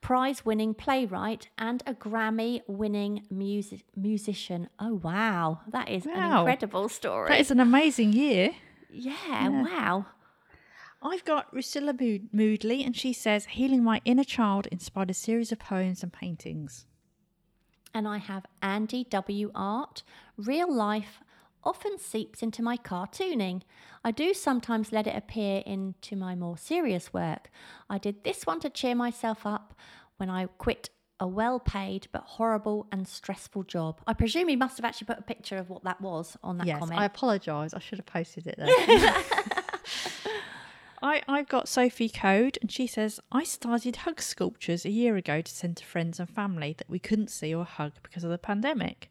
prize 0.00 0.44
winning 0.44 0.74
playwright 0.74 1.48
and 1.56 1.82
a 1.86 1.94
Grammy 1.94 2.62
winning 2.66 3.22
music- 3.30 3.84
musician. 3.94 4.68
Oh, 4.80 4.94
wow. 4.94 5.60
That 5.70 5.88
is 5.88 6.04
an 6.06 6.12
incredible 6.12 6.88
story. 6.88 7.28
That 7.28 7.40
is 7.40 7.50
an 7.52 7.60
amazing 7.60 8.12
year. 8.12 8.50
yeah, 8.90 9.48
wow. 9.48 10.06
I've 11.00 11.24
got 11.24 11.54
Rusilla 11.54 11.92
Mood- 11.92 12.32
Moodley, 12.34 12.84
and 12.84 12.96
she 12.96 13.12
says, 13.12 13.44
Healing 13.46 13.84
my 13.84 14.00
inner 14.04 14.24
child 14.24 14.66
inspired 14.72 15.10
a 15.10 15.14
series 15.14 15.52
of 15.52 15.60
poems 15.60 16.02
and 16.02 16.12
paintings. 16.12 16.86
And 17.94 18.08
I 18.08 18.18
have 18.18 18.46
Andy 18.62 19.04
W. 19.04 19.52
Art. 19.54 20.02
Real 20.36 20.72
life 20.72 21.20
often 21.64 21.98
seeps 21.98 22.42
into 22.42 22.62
my 22.62 22.76
cartooning. 22.76 23.62
I 24.04 24.10
do 24.10 24.34
sometimes 24.34 24.92
let 24.92 25.06
it 25.06 25.16
appear 25.16 25.62
into 25.66 26.16
my 26.16 26.34
more 26.34 26.56
serious 26.56 27.12
work. 27.12 27.50
I 27.90 27.98
did 27.98 28.24
this 28.24 28.46
one 28.46 28.60
to 28.60 28.70
cheer 28.70 28.94
myself 28.94 29.44
up 29.44 29.74
when 30.16 30.30
I 30.30 30.46
quit 30.46 30.90
a 31.20 31.26
well 31.26 31.58
paid 31.58 32.06
but 32.12 32.22
horrible 32.22 32.86
and 32.92 33.06
stressful 33.06 33.64
job. 33.64 34.00
I 34.06 34.14
presume 34.14 34.48
he 34.48 34.56
must 34.56 34.76
have 34.76 34.84
actually 34.84 35.06
put 35.06 35.18
a 35.18 35.22
picture 35.22 35.56
of 35.56 35.68
what 35.68 35.84
that 35.84 36.00
was 36.00 36.36
on 36.42 36.58
that 36.58 36.66
yes, 36.66 36.78
comment. 36.78 37.00
I 37.00 37.04
apologise. 37.04 37.74
I 37.74 37.80
should 37.80 37.98
have 37.98 38.06
posted 38.06 38.46
it 38.46 38.56
there. 38.56 38.68
I, 41.02 41.22
I've 41.28 41.48
got 41.48 41.68
Sophie 41.68 42.08
Code, 42.08 42.58
and 42.60 42.72
she 42.72 42.88
says, 42.88 43.20
I 43.30 43.44
started 43.44 43.96
hug 43.96 44.20
sculptures 44.20 44.84
a 44.84 44.90
year 44.90 45.16
ago 45.16 45.40
to 45.40 45.52
send 45.52 45.76
to 45.76 45.84
friends 45.84 46.18
and 46.18 46.28
family 46.28 46.74
that 46.76 46.90
we 46.90 46.98
couldn't 46.98 47.30
see 47.30 47.54
or 47.54 47.64
hug 47.64 47.92
because 48.02 48.24
of 48.24 48.30
the 48.30 48.38
pandemic. 48.38 49.08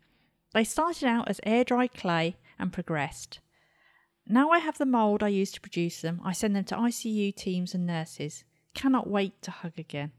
They 0.57 0.63
started 0.63 1.05
out 1.07 1.27
as 1.29 1.39
air 1.43 1.63
dry 1.63 1.85
clay 1.85 2.35
and 2.57 2.73
progressed. 2.73 3.41
Now 4.25 4.49
I 4.49 4.57
have 4.57 4.79
the 4.79 4.87
mould 4.87 5.21
I 5.21 5.27
use 5.27 5.51
to 5.51 5.61
produce 5.61 6.01
them, 6.01 6.19
I 6.25 6.31
send 6.31 6.55
them 6.55 6.63
to 6.63 6.75
ICU 6.75 7.35
teams 7.35 7.75
and 7.75 7.85
nurses. 7.85 8.43
cannot 8.73 9.07
wait 9.07 9.39
to 9.43 9.51
hug 9.51 9.73
again. 9.77 10.13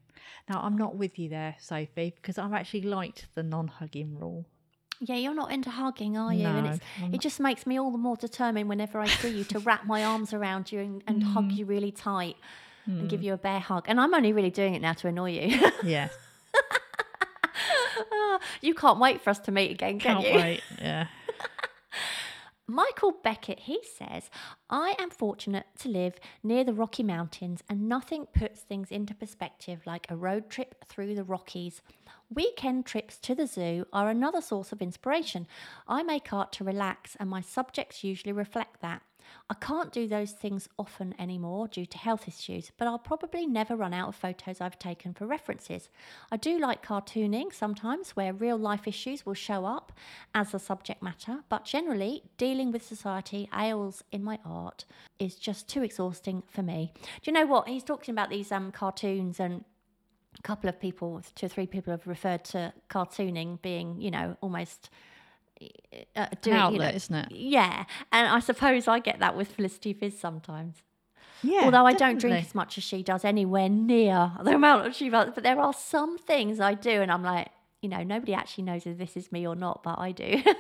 Now, 0.49 0.61
I'm 0.62 0.78
not 0.78 0.95
with 0.95 1.18
you 1.18 1.28
there, 1.28 1.57
Sophie, 1.59 2.14
because 2.14 2.39
I've 2.39 2.53
actually 2.53 2.82
liked 2.82 3.26
the 3.34 3.43
non 3.43 3.66
hugging 3.66 4.16
rule. 4.16 4.47
Yeah, 5.01 5.16
you're 5.16 5.34
not 5.34 5.51
into 5.51 5.70
hugging, 5.70 6.16
are 6.16 6.32
you? 6.32 6.47
and 6.47 6.66
it's, 6.68 6.80
I'm 7.03 7.14
it 7.14 7.20
just 7.20 7.41
makes 7.41 7.66
me 7.66 7.80
all 7.80 7.91
the 7.91 7.99
more 7.99 8.16
determined 8.16 8.68
whenever 8.68 9.01
I 9.01 9.09
see 9.09 9.39
you 9.39 9.43
to 9.45 9.59
wrap 9.59 9.86
my 9.86 10.05
arms 10.05 10.32
around 10.32 10.70
you 10.70 10.78
and, 10.78 11.03
and 11.09 11.24
hug 11.24 11.51
Mm. 11.51 11.57
you 11.57 11.66
really 11.66 11.91
tight 11.91 12.36
and 12.86 13.11
give 13.11 13.24
you 13.24 13.32
a 13.32 13.36
bear 13.36 13.59
hug. 13.59 13.86
And 13.89 14.01
I'm 14.01 14.14
only 14.14 14.32
really 14.32 14.51
doing 14.51 14.74
it 14.74 14.82
now 14.82 14.93
to 14.93 15.09
annoy 15.09 15.32
you. 15.32 15.70
Yeah, 15.82 16.11
you 18.61 18.74
can't 18.74 18.99
wait 18.99 19.20
for 19.20 19.30
us 19.30 19.38
to 19.40 19.53
meet 19.53 19.70
again, 19.70 19.99
can 19.99 20.22
can't 20.22 20.28
you? 20.28 20.40
wait. 20.40 20.62
Yeah. 20.80 21.07
Michael 22.70 23.12
Beckett, 23.24 23.61
he 23.61 23.80
says, 23.96 24.28
I 24.68 24.94
am 24.99 25.09
fortunate 25.09 25.64
to 25.78 25.88
live 25.88 26.16
near 26.42 26.64
the 26.64 26.74
Rocky 26.74 27.03
Mountains 27.03 27.62
and 27.66 27.88
nothing 27.88 28.26
puts 28.26 28.61
things 28.61 28.90
into 28.90 29.14
perspective 29.14 29.80
like 29.86 30.07
a 30.11 30.16
road 30.16 30.51
trip 30.51 30.84
through 30.86 31.14
the 31.14 31.24
Rockies. 31.24 31.80
Weekend 32.28 32.84
trips 32.84 33.16
to 33.20 33.34
the 33.34 33.46
zoo 33.46 33.86
are 33.90 34.11
another 34.11 34.42
source 34.42 34.70
of 34.70 34.82
inspiration. 34.82 35.46
I 35.86 36.03
make 36.03 36.30
art 36.30 36.53
to 36.53 36.64
relax 36.64 37.16
and 37.18 37.30
my 37.30 37.40
subjects 37.40 38.05
usually 38.05 38.34
reflect 38.34 38.82
that. 38.82 39.01
I 39.51 39.55
can't 39.55 39.93
do 39.93 40.07
those 40.07 40.33
things 40.33 40.68
often 40.79 41.14
anymore 41.18 41.68
due 41.68 41.87
to 41.87 41.99
health 41.99 42.29
issues, 42.29 42.70
but 42.76 42.87
I'll 42.87 42.99
probably 42.99 43.47
never 43.47 43.76
run 43.76 43.95
out 43.95 44.09
of 44.09 44.16
photos 44.16 44.61
I've 44.61 44.79
taken 44.79 45.14
for 45.14 45.26
references. 45.26 45.89
I 46.31 46.37
do 46.37 46.59
like 46.59 46.87
cartooning 46.87 47.53
sometimes 47.53 48.11
where 48.11 48.33
real 48.33 48.59
life 48.59 48.87
issues 48.87 49.24
will 49.24 49.35
show 49.35 49.64
up 49.64 49.93
as 50.35 50.53
the 50.53 50.59
subject 50.59 51.03
matter, 51.03 51.39
but 51.49 51.64
generally, 51.64 52.22
dealing 52.37 52.72
with 52.72 52.83
society 52.83 53.49
ails 53.59 54.03
in 54.12 54.22
my 54.22 54.39
art 54.45 54.85
is 55.18 55.35
just 55.35 55.68
too 55.68 55.83
exhausting 55.83 56.43
for 56.47 56.62
me. 56.62 56.93
Do 56.95 57.31
you 57.31 57.33
know 57.33 57.47
what? 57.47 57.68
He's 57.68 57.85
talking 57.85 58.12
about 58.12 58.31
these 58.31 58.53
um, 58.53 58.70
cartoons 58.70 59.41
and 59.41 59.64
a 60.39 60.43
couple 60.43 60.68
of 60.68 60.79
people, 60.79 61.22
two 61.35 61.47
or 61.47 61.49
three 61.49 61.66
people 61.66 61.91
have 61.91 62.07
referred 62.07 62.45
to 62.45 62.72
cartooning 62.89 63.61
being, 63.62 64.01
you 64.01 64.11
know, 64.11 64.37
almost 64.41 64.91
uh, 66.16 66.26
doing, 66.42 66.56
you 66.56 66.62
outlet, 66.62 66.92
know, 66.92 66.96
isn't 66.96 67.14
it? 67.14 67.32
Yeah, 67.32 67.84
and 68.12 68.28
I 68.28 68.40
suppose 68.40 68.86
I 68.88 68.98
get 68.98 69.18
that 69.20 69.36
with 69.36 69.52
Felicity 69.52 69.92
Fizz 69.92 70.18
sometimes. 70.18 70.82
Yeah. 71.42 71.61
Although 71.64 71.86
I 71.86 71.92
don't 71.92 72.18
drink 72.18 72.44
as 72.44 72.54
much 72.54 72.78
as 72.78 72.84
she 72.84 73.02
does, 73.02 73.24
anywhere 73.24 73.68
near 73.68 74.32
the 74.42 74.54
amount 74.56 74.84
that 74.84 74.94
she 74.96 75.09
does. 75.09 75.30
But 75.34 75.44
there 75.44 75.59
are 75.61 75.72
some 75.72 76.18
things 76.18 76.59
I 76.59 76.74
do, 76.74 77.00
and 77.02 77.12
I'm 77.12 77.22
like, 77.22 77.48
you 77.80 77.88
know, 77.88 78.02
nobody 78.02 78.34
actually 78.34 78.64
knows 78.64 78.86
if 78.86 78.98
this 78.98 79.16
is 79.16 79.30
me 79.30 79.46
or 79.46 79.54
not, 79.54 79.82
but 79.82 79.98
I 79.98 80.12
do. 80.12 80.42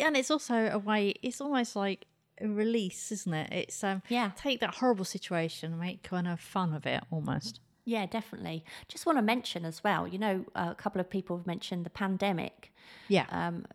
And 0.00 0.16
it's 0.16 0.30
also 0.30 0.70
a 0.72 0.78
way. 0.78 1.14
It's 1.22 1.38
almost 1.40 1.76
like 1.76 2.06
a 2.40 2.48
release, 2.48 3.12
isn't 3.12 3.34
it? 3.34 3.52
It's 3.52 3.84
um, 3.84 4.00
Yeah. 4.08 4.30
take 4.36 4.60
that 4.60 4.76
horrible 4.76 5.04
situation, 5.04 5.72
and 5.72 5.80
make 5.80 6.02
kind 6.02 6.26
of 6.26 6.40
fun 6.40 6.72
of 6.72 6.86
it 6.86 7.04
almost. 7.10 7.60
yeah, 7.84 8.06
definitely. 8.06 8.64
Just 8.88 9.04
want 9.04 9.18
to 9.18 9.22
mention 9.22 9.64
as 9.66 9.84
well, 9.84 10.08
you 10.08 10.16
know, 10.18 10.46
a 10.54 10.74
couple 10.74 10.98
of 11.00 11.10
people 11.10 11.36
have 11.36 11.46
mentioned 11.46 11.84
the 11.84 11.90
pandemic. 11.90 12.72
Yeah. 13.08 13.26
um, 13.28 13.66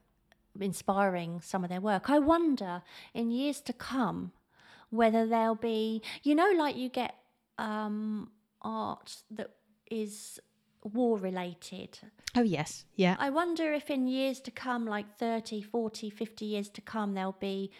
inspiring 0.62 1.41
some 1.41 1.64
of 1.64 1.70
their 1.70 1.82
work. 1.82 2.10
I 2.10 2.20
wonder 2.20 2.82
in 3.14 3.32
years 3.32 3.62
to 3.62 3.74
come 3.74 4.32
whether 4.89 5.26
there'll 5.26 5.55
be, 5.55 6.01
you 6.24 6.36
know, 6.36 6.51
like 6.58 6.78
you 6.78 6.89
get 6.89 7.16
um, 7.58 8.32
art 8.62 9.18
that 9.32 9.51
is 9.89 10.39
war 10.84 11.18
related. 11.18 11.99
oh 12.36 12.41
yes. 12.41 12.86
Yeah. 12.95 13.16
I 13.20 13.30
wonder 13.30 13.74
if 13.74 13.89
in 13.89 14.08
years 14.08 14.39
to 14.41 14.51
come, 14.51 14.86
like 14.86 15.18
30, 15.18 15.62
40, 15.62 16.10
50 16.10 16.45
years 16.45 16.70
to 16.70 16.82
come, 16.82 17.14
there'll 17.14 17.36
be 17.39 17.72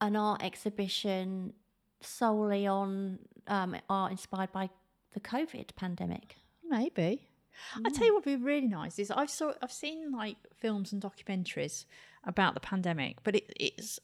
an 0.00 0.16
art 0.16 0.42
exhibition 0.42 1.52
solely 2.00 2.66
on 2.66 3.18
um, 3.46 3.76
art 3.88 4.12
inspired 4.12 4.52
by 4.52 4.70
the 5.12 5.20
COVID 5.20 5.74
pandemic. 5.76 6.36
Maybe. 6.66 7.29
I 7.84 7.90
tell 7.90 8.06
you 8.06 8.14
what 8.14 8.24
would 8.26 8.38
be 8.38 8.44
really 8.44 8.66
nice 8.68 8.98
is 8.98 9.10
I've 9.10 9.30
saw 9.30 9.52
I've 9.62 9.72
seen 9.72 10.12
like 10.12 10.36
films 10.56 10.92
and 10.92 11.02
documentaries 11.02 11.84
about 12.24 12.54
the 12.54 12.60
pandemic, 12.60 13.18
but 13.24 13.36
it, 13.36 13.52
it's 13.58 13.98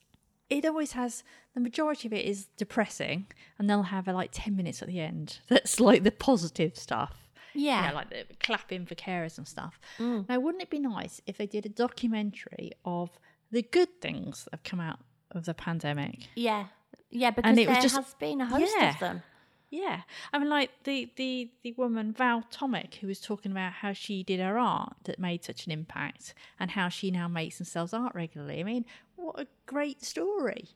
it 0.49 0.65
always 0.65 0.93
has 0.93 1.23
the 1.53 1.59
majority 1.59 2.07
of 2.07 2.13
it 2.13 2.25
is 2.25 2.45
depressing, 2.57 3.27
and 3.59 3.69
they'll 3.69 3.83
have 3.83 4.07
uh, 4.07 4.13
like 4.13 4.29
ten 4.31 4.55
minutes 4.55 4.81
at 4.81 4.87
the 4.87 4.99
end 4.99 5.39
that's 5.49 5.79
like 5.79 6.03
the 6.03 6.11
positive 6.11 6.75
stuff. 6.77 7.29
Yeah. 7.53 7.81
You 7.85 7.89
know, 7.89 7.95
like 7.95 8.09
the 8.11 8.25
clapping 8.39 8.85
for 8.85 8.93
carers 8.95 9.37
and 9.39 9.47
stuff. 9.47 9.79
Now, 9.99 10.39
wouldn't 10.39 10.61
it 10.61 10.69
be 10.69 10.77
nice 10.79 11.21
if 11.25 11.37
they 11.37 11.47
did 11.47 11.65
a 11.65 11.69
documentary 11.69 12.71
of 12.85 13.09
the 13.51 13.63
good 13.63 13.99
things 13.99 14.43
that 14.43 14.53
have 14.53 14.63
come 14.63 14.79
out 14.79 14.99
of 15.31 15.45
the 15.45 15.55
pandemic? 15.55 16.27
Yeah. 16.35 16.65
Yeah, 17.09 17.31
because 17.31 17.55
there 17.55 17.81
just- 17.81 17.95
has 17.95 18.13
been 18.15 18.41
a 18.41 18.45
host 18.45 18.71
Yeah. 18.77 18.89
of 18.93 18.99
them. 18.99 19.23
Yeah, 19.69 20.03
I 20.31 20.39
mean, 20.39 20.49
like 20.49 20.71
the 20.85 21.11
the 21.17 21.51
the 21.61 21.73
woman 21.73 22.13
Val 22.13 22.43
Tomic 22.51 22.95
who 22.95 23.07
was 23.07 23.19
talking 23.19 23.51
about 23.51 23.73
how 23.73 23.91
she 23.91 24.23
did 24.23 24.39
her 24.39 24.57
art 24.57 24.95
that 25.03 25.19
made 25.19 25.43
such 25.43 25.65
an 25.65 25.73
impact, 25.73 26.33
and 26.59 26.71
how 26.71 26.87
she 26.87 27.11
now 27.11 27.27
makes 27.27 27.59
and 27.59 27.67
sells 27.67 27.93
art 27.93 28.15
regularly. 28.15 28.61
I 28.61 28.63
mean, 28.63 28.85
what 29.15 29.39
a 29.39 29.47
great 29.65 30.03
story! 30.03 30.69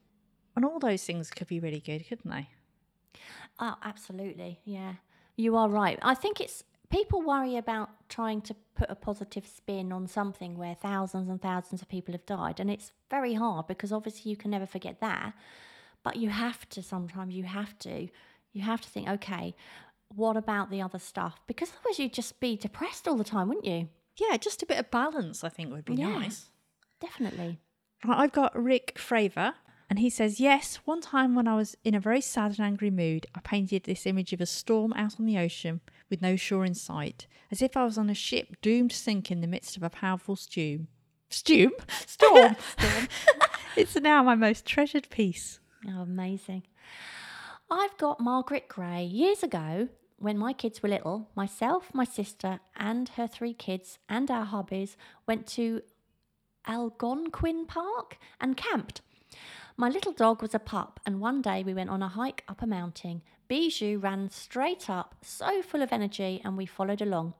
And 0.56 0.66
all 0.66 0.80
those 0.80 1.06
things 1.06 1.30
could 1.30 1.48
be 1.48 1.60
really 1.62 1.80
good, 1.80 2.06
couldn't 2.08 2.30
they? 2.30 2.50
Oh, 3.60 3.76
absolutely. 3.84 4.60
Yeah. 4.66 4.96
You 5.38 5.56
are 5.56 5.70
right. 5.70 5.98
I 6.02 6.14
think 6.14 6.42
it's 6.42 6.64
people 6.90 7.22
worry 7.22 7.56
about 7.56 7.90
trying 8.10 8.42
to 8.42 8.56
put 8.76 8.90
a 8.90 8.96
positive 8.96 9.48
spin 9.48 9.94
on 9.94 10.08
something 10.08 10.58
where 10.58 10.76
thousands 10.76 11.30
and 11.30 11.42
thousands 11.42 11.82
of 11.82 11.88
people 11.88 12.14
have 12.14 12.26
died. 12.26 12.60
And 12.60 12.70
it's 12.70 12.92
very 13.10 13.36
hard 13.36 13.68
because 13.68 13.94
obviously 13.94 14.30
you 14.32 14.38
can 14.38 14.52
never 14.52 14.66
forget 14.66 15.00
that. 15.00 15.34
But 16.04 16.18
you 16.18 16.30
have 16.30 16.68
to 16.70 16.82
sometimes, 16.84 17.34
you 17.34 17.44
have 17.44 17.78
to, 17.80 18.10
you 18.54 18.62
have 18.64 18.82
to 18.82 18.90
think, 18.90 19.08
okay, 19.08 19.56
what 20.10 20.36
about 20.38 20.70
the 20.70 20.82
other 20.82 21.00
stuff? 21.00 21.40
Because 21.48 21.72
otherwise 21.80 22.00
you'd 22.00 22.14
just 22.14 22.40
be 22.40 22.56
depressed 22.58 23.08
all 23.08 23.16
the 23.16 23.24
time, 23.24 23.48
wouldn't 23.48 23.66
you? 23.66 23.90
Yeah, 24.18 24.38
just 24.38 24.62
a 24.62 24.66
bit 24.66 24.78
of 24.80 24.92
balance, 24.92 25.44
I 25.44 25.50
think, 25.50 25.72
would 25.72 25.86
be 25.86 25.96
Yeah. 25.96 26.18
nice. 26.20 26.50
Definitely. 27.00 27.60
I've 28.04 28.32
got 28.32 28.56
Rick 28.62 28.96
Fravor, 28.98 29.54
and 29.90 30.00
he 30.00 30.10
says, 30.10 30.40
Yes, 30.40 30.78
one 30.86 31.02
time 31.02 31.36
when 31.36 31.48
I 31.48 31.56
was 31.56 31.76
in 31.84 31.94
a 31.96 32.00
very 32.00 32.22
sad 32.22 32.52
and 32.52 32.60
angry 32.60 32.90
mood, 32.90 33.26
I 33.36 33.40
painted 33.42 33.84
this 33.84 34.06
image 34.06 34.34
of 34.34 34.42
a 34.42 34.46
storm 34.46 34.92
out 34.94 35.20
on 35.20 35.26
the 35.26 35.38
ocean 35.38 35.82
with 36.10 36.22
no 36.22 36.36
shore 36.36 36.66
in 36.66 36.74
sight, 36.74 37.28
as 37.52 37.62
if 37.62 37.78
I 37.78 37.84
was 37.86 37.98
on 37.98 38.10
a 38.10 38.14
ship 38.16 38.58
doomed 38.62 38.92
to 38.92 38.98
sink 38.98 39.32
in 39.32 39.42
the 39.42 39.48
midst 39.48 39.78
of 39.78 39.84
a 39.84 39.90
powerful 39.90 40.36
stew. 40.36 40.88
Stew? 41.30 41.72
Storm. 42.06 42.56
it's 43.78 43.96
now 43.96 44.22
my 44.24 44.36
most 44.36 44.66
treasured 44.66 45.10
piece. 45.10 45.60
Oh, 45.88 46.02
amazing. 46.02 46.64
I've 47.74 47.96
got 47.96 48.20
Margaret 48.20 48.68
Gray. 48.68 49.06
Years 49.06 49.44
ago, 49.44 49.88
when 50.18 50.38
my 50.38 50.52
kids 50.52 50.84
were 50.84 50.90
little, 50.90 51.30
myself, 51.36 51.90
my 51.94 52.04
sister, 52.04 52.60
and 52.76 53.08
her 53.08 53.28
three 53.28 53.54
kids 53.54 53.98
and 54.10 54.30
our 54.30 54.44
hobbies 54.44 54.98
went 55.26 55.48
to 55.48 55.82
Algonquin 56.68 57.66
Park 57.68 58.18
and 58.42 58.58
camped. 58.58 59.00
My 59.78 59.88
little 59.88 60.12
dog 60.12 60.42
was 60.42 60.54
a 60.54 60.60
pup, 60.60 61.00
and 61.06 61.22
one 61.22 61.42
day 61.42 61.64
we 61.64 61.74
went 61.74 61.90
on 61.90 62.04
a 62.04 62.10
hike 62.10 62.44
up 62.50 62.62
a 62.62 62.68
mountain. 62.68 63.22
Bijou 63.48 64.00
ran 64.00 64.30
straight 64.30 64.90
up, 64.90 65.16
so 65.22 65.62
full 65.62 65.82
of 65.82 65.94
energy, 65.94 66.42
and 66.44 66.58
we 66.58 66.66
followed 66.66 67.02
along. 67.02 67.36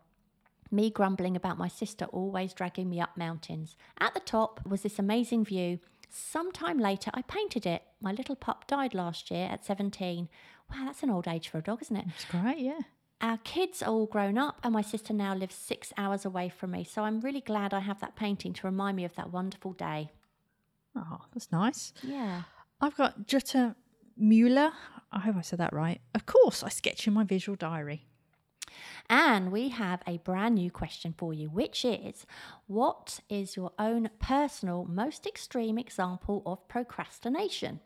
Me 0.72 0.90
grumbling 0.90 1.36
about 1.36 1.58
my 1.58 1.68
sister 1.68 2.06
always 2.06 2.54
dragging 2.54 2.90
me 2.90 3.02
up 3.02 3.18
mountains. 3.18 3.76
At 4.00 4.14
the 4.14 4.22
top 4.22 4.66
was 4.66 4.84
this 4.84 4.98
amazing 4.98 5.44
view. 5.44 5.80
Sometime 6.14 6.78
later, 6.78 7.10
I 7.14 7.22
painted 7.22 7.66
it. 7.66 7.84
My 8.02 8.12
little 8.12 8.36
pup 8.36 8.68
died 8.68 8.94
last 8.94 9.32
year 9.32 9.48
at 9.50 9.66
17. 9.66 10.28
Wow, 10.70 10.86
that's 10.86 11.04
an 11.04 11.10
old 11.10 11.28
age 11.28 11.48
for 11.48 11.58
a 11.58 11.62
dog, 11.62 11.82
isn't 11.82 11.96
it? 11.96 12.06
It's 12.14 12.26
great, 12.26 12.60
yeah. 12.60 12.80
Our 13.22 13.38
kids 13.38 13.82
are 13.82 13.92
all 13.92 14.08
grown 14.08 14.38
up, 14.38 14.60
and 14.64 14.74
my 14.74 14.82
sister 14.82 15.14
now 15.14 15.34
lives 15.34 15.56
six 15.56 15.94
hours 15.98 16.26
away 16.26 16.50
from 16.50 16.72
me. 16.72 16.84
So 16.84 17.04
I'm 17.04 17.22
really 17.22 17.42
glad 17.42 17.74
I 17.74 17.80
have 17.80 18.02
that 18.02 18.16
painting 18.16 18.52
to 18.54 18.68
remind 18.68 18.98
me 18.98 19.06
of 19.06 19.16
that 19.16 19.32
wonderful 19.32 19.74
day. 19.74 20.12
Oh, 20.96 21.22
that's 21.34 21.52
nice. 21.52 21.94
Yeah. 22.04 22.44
I've 22.82 22.98
got 22.98 23.28
Jutta 23.28 23.76
Mueller. 24.18 24.72
I 25.12 25.20
hope 25.20 25.38
I 25.38 25.42
said 25.42 25.60
that 25.60 25.72
right. 25.72 26.02
Of 26.14 26.26
course, 26.26 26.64
I 26.64 26.70
sketch 26.70 27.08
in 27.08 27.14
my 27.14 27.24
visual 27.24 27.56
diary. 27.56 28.08
And 29.10 29.52
we 29.52 29.70
have 29.70 30.02
a 30.08 30.18
brand 30.20 30.56
new 30.56 30.72
question 30.72 31.14
for 31.18 31.34
you, 31.34 31.50
which 31.50 31.86
is 31.86 32.26
What 32.68 33.20
is 33.30 33.56
your 33.56 33.72
own 33.78 34.10
personal, 34.20 34.86
most 34.86 35.26
extreme 35.26 35.78
example 35.78 36.42
of 36.46 36.68
procrastination? 36.68 37.82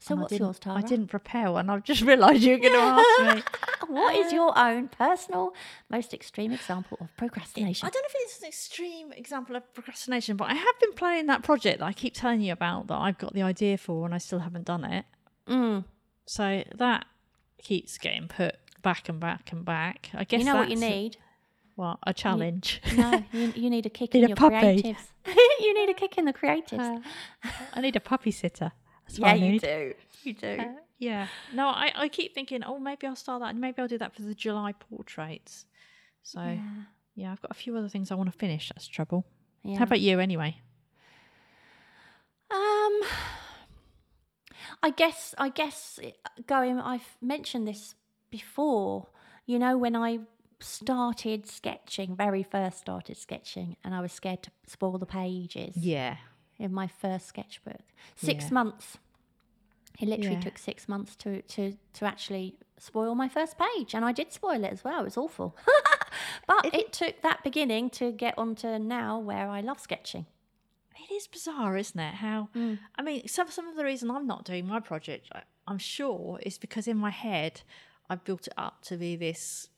So, 0.00 0.14
And 0.14 0.22
what's 0.22 0.38
yours, 0.38 0.58
Tara? 0.58 0.76
I 0.76 0.82
didn't 0.82 1.08
prepare 1.08 1.50
one. 1.50 1.68
I've 1.68 1.82
just 1.82 2.02
realised 2.12 2.42
you 2.42 2.52
were 2.52 2.58
going 2.58 2.72
to 2.72 2.78
ask 2.78 3.36
me. 3.36 3.42
what 3.88 4.14
is 4.14 4.32
your 4.32 4.56
own 4.56 4.88
personal, 4.88 5.54
most 5.90 6.14
extreme 6.14 6.52
example 6.52 6.98
of 7.00 7.08
procrastination? 7.16 7.86
I 7.86 7.90
don't 7.90 8.02
know 8.02 8.06
if 8.06 8.14
it's 8.16 8.40
an 8.40 8.48
extreme 8.48 9.12
example 9.12 9.56
of 9.56 9.74
procrastination, 9.74 10.36
but 10.36 10.50
I 10.50 10.54
have 10.54 10.80
been 10.80 10.92
planning 10.92 11.26
that 11.26 11.42
project 11.42 11.80
that 11.80 11.86
I 11.86 11.92
keep 11.92 12.14
telling 12.14 12.40
you 12.40 12.52
about 12.52 12.86
that 12.88 12.94
I've 12.94 13.18
got 13.18 13.34
the 13.34 13.42
idea 13.42 13.76
for 13.76 14.04
and 14.04 14.14
I 14.14 14.18
still 14.18 14.38
haven't 14.38 14.66
done 14.66 14.84
it. 14.84 15.04
Mm. 15.48 15.84
So 16.26 16.62
that 16.76 17.06
keeps 17.60 17.98
getting 17.98 18.28
put 18.28 18.56
back 18.88 19.08
and 19.10 19.20
back 19.20 19.52
and 19.52 19.64
back. 19.64 20.10
I 20.14 20.24
guess 20.24 20.40
You 20.40 20.46
know 20.46 20.56
what 20.56 20.70
you 20.70 20.76
need? 20.76 21.18
What 21.74 21.98
a 22.06 22.14
challenge! 22.14 22.80
No, 22.96 23.22
you, 23.32 23.52
you 23.54 23.70
need 23.70 23.84
a 23.86 23.90
kick 23.90 24.14
Need 24.14 24.20
in 24.20 24.24
a 24.24 24.28
your 24.28 24.36
puppy. 24.36 24.54
creatives. 24.56 25.04
you 25.60 25.74
need 25.74 25.90
a 25.90 25.94
kick 25.94 26.16
in 26.16 26.24
the 26.24 26.32
creatives. 26.32 27.02
Uh, 27.44 27.50
I 27.74 27.80
need 27.82 27.96
a 27.96 28.00
puppy 28.00 28.30
sitter. 28.30 28.72
That's 29.06 29.20
what 29.20 29.38
yeah, 29.38 29.44
you 29.44 29.60
do. 29.60 29.94
You 30.22 30.32
do. 30.32 30.56
Uh, 30.58 30.64
yeah. 30.98 31.26
No, 31.54 31.68
I, 31.68 31.92
I 31.94 32.08
keep 32.08 32.34
thinking, 32.34 32.64
oh, 32.64 32.78
maybe 32.78 33.06
I'll 33.06 33.14
start 33.14 33.40
that. 33.42 33.50
and 33.50 33.60
Maybe 33.60 33.80
I'll 33.80 33.88
do 33.88 33.98
that 33.98 34.14
for 34.14 34.22
the 34.22 34.34
July 34.34 34.72
portraits. 34.72 35.66
So, 36.22 36.40
yeah, 36.40 36.58
Yeah. 37.14 37.32
I've 37.32 37.40
got 37.42 37.50
a 37.52 37.54
few 37.54 37.76
other 37.76 37.88
things 37.88 38.10
I 38.10 38.14
want 38.16 38.32
to 38.32 38.36
finish. 38.36 38.70
That's 38.74 38.88
trouble. 38.88 39.24
Yeah. 39.62 39.78
How 39.78 39.84
about 39.84 40.00
you, 40.00 40.18
anyway? 40.18 40.56
Um, 42.50 43.02
I 44.82 44.90
guess 44.96 45.34
I 45.38 45.50
guess 45.50 46.00
uh, 46.02 46.08
going. 46.46 46.80
I've 46.80 47.16
mentioned 47.20 47.68
this 47.68 47.94
before. 48.30 49.08
You 49.46 49.58
know, 49.58 49.76
when 49.78 49.96
I 49.96 50.20
started 50.60 51.46
sketching, 51.46 52.16
very 52.16 52.42
first 52.42 52.78
started 52.78 53.16
sketching, 53.16 53.76
and 53.84 53.94
I 53.94 54.00
was 54.00 54.12
scared 54.12 54.42
to 54.44 54.50
spoil 54.66 54.98
the 54.98 55.06
pages 55.06 55.76
Yeah. 55.76 56.16
in 56.58 56.72
my 56.72 56.86
first 56.86 57.26
sketchbook. 57.26 57.80
Six 58.16 58.46
Yeah. 58.46 58.54
months. 58.54 58.98
It 60.00 60.08
literally 60.08 60.34
Yeah. 60.36 60.40
took 60.40 60.58
six 60.58 60.88
months 60.88 61.16
to 61.16 61.42
to 61.42 61.76
to 61.94 62.04
actually 62.04 62.56
spoil 62.78 63.14
my 63.14 63.28
first 63.28 63.56
page, 63.58 63.94
and 63.94 64.04
I 64.04 64.12
did 64.12 64.32
spoil 64.32 64.62
it 64.64 64.72
as 64.72 64.84
well. 64.84 65.00
It 65.00 65.04
was 65.04 65.16
awful, 65.16 65.56
but 66.46 66.66
If 66.66 66.74
it 66.74 66.92
took 66.92 67.22
that 67.22 67.42
beginning 67.42 67.90
to 67.90 68.12
get 68.12 68.36
onto 68.38 68.78
now 68.78 69.18
where 69.18 69.48
I 69.48 69.60
love 69.60 69.80
sketching. 69.80 70.26
It 71.00 71.12
is 71.14 71.26
bizarre, 71.26 71.76
isn't 71.76 71.98
it? 71.98 72.14
How 72.14 72.48
mm. 72.54 72.78
I 72.96 73.02
mean, 73.02 73.26
some 73.26 73.48
some 73.48 73.66
of 73.68 73.76
the 73.76 73.84
reason 73.84 74.10
I'm 74.10 74.26
not 74.26 74.44
doing 74.44 74.66
my 74.66 74.78
project, 74.80 75.28
I, 75.32 75.42
I'm 75.66 75.78
sure, 75.78 76.38
is 76.42 76.58
because 76.58 76.86
in 76.86 76.96
my 76.96 77.10
head 77.10 77.62
I 78.10 78.14
built 78.16 78.46
it 78.46 78.54
up 78.56 78.82
to 78.84 78.96
be 78.96 79.16
this 79.16 79.68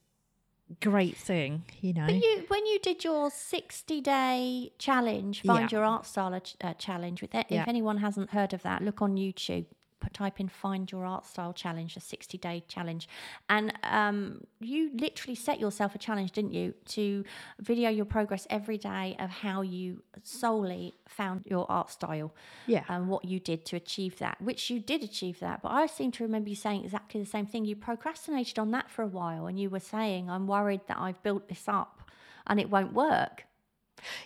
great 0.80 1.16
thing. 1.16 1.64
You 1.80 1.92
know, 1.94 2.06
But 2.06 2.14
you, 2.14 2.44
when 2.48 2.64
you 2.66 2.78
did 2.78 3.02
your 3.04 3.30
sixty-day 3.30 4.72
challenge, 4.78 5.42
find 5.42 5.70
Yeah. 5.72 5.78
your 5.78 5.84
art 5.84 6.06
style 6.06 6.32
uh, 6.34 6.40
ch- 6.40 6.56
uh, 6.62 6.74
challenge. 6.74 7.22
With 7.22 7.34
it, 7.34 7.46
Yeah. 7.48 7.62
if 7.62 7.68
anyone 7.68 7.98
hasn't 7.98 8.30
heard 8.30 8.52
of 8.52 8.62
that, 8.62 8.82
look 8.82 9.02
on 9.02 9.16
YouTube. 9.16 9.66
Type 10.08 10.40
in 10.40 10.48
"Find 10.48 10.90
Your 10.90 11.04
Art 11.04 11.26
Style 11.26 11.52
Challenge," 11.52 11.96
a 11.96 12.00
sixty-day 12.00 12.64
challenge, 12.68 13.08
and 13.48 13.72
um, 13.84 14.42
you 14.60 14.90
literally 14.94 15.34
set 15.34 15.60
yourself 15.60 15.94
a 15.94 15.98
challenge, 15.98 16.32
didn't 16.32 16.52
you, 16.52 16.74
to 16.86 17.24
video 17.60 17.90
your 17.90 18.04
progress 18.04 18.46
every 18.50 18.78
day 18.78 19.16
of 19.18 19.30
how 19.30 19.62
you 19.62 20.02
solely 20.22 20.94
found 21.08 21.46
your 21.46 21.70
art 21.70 21.90
style 21.90 22.34
yeah, 22.66 22.84
and 22.88 23.08
what 23.08 23.24
you 23.24 23.38
did 23.40 23.64
to 23.66 23.76
achieve 23.76 24.18
that, 24.18 24.40
which 24.40 24.70
you 24.70 24.80
did 24.80 25.02
achieve 25.02 25.38
that. 25.40 25.62
But 25.62 25.72
I 25.72 25.86
seem 25.86 26.10
to 26.12 26.24
remember 26.24 26.48
you 26.48 26.56
saying 26.56 26.84
exactly 26.84 27.20
the 27.20 27.26
same 27.26 27.46
thing. 27.46 27.64
You 27.64 27.76
procrastinated 27.76 28.58
on 28.58 28.70
that 28.72 28.90
for 28.90 29.02
a 29.02 29.06
while 29.06 29.46
and 29.46 29.58
you 29.58 29.70
were 29.70 29.80
saying, 29.80 30.28
I'm 30.30 30.46
worried 30.46 30.80
that 30.88 30.98
I've 30.98 31.22
built 31.22 31.48
this 31.48 31.64
up 31.68 32.10
and 32.46 32.58
it 32.60 32.70
won't 32.70 32.92
work. 32.92 33.46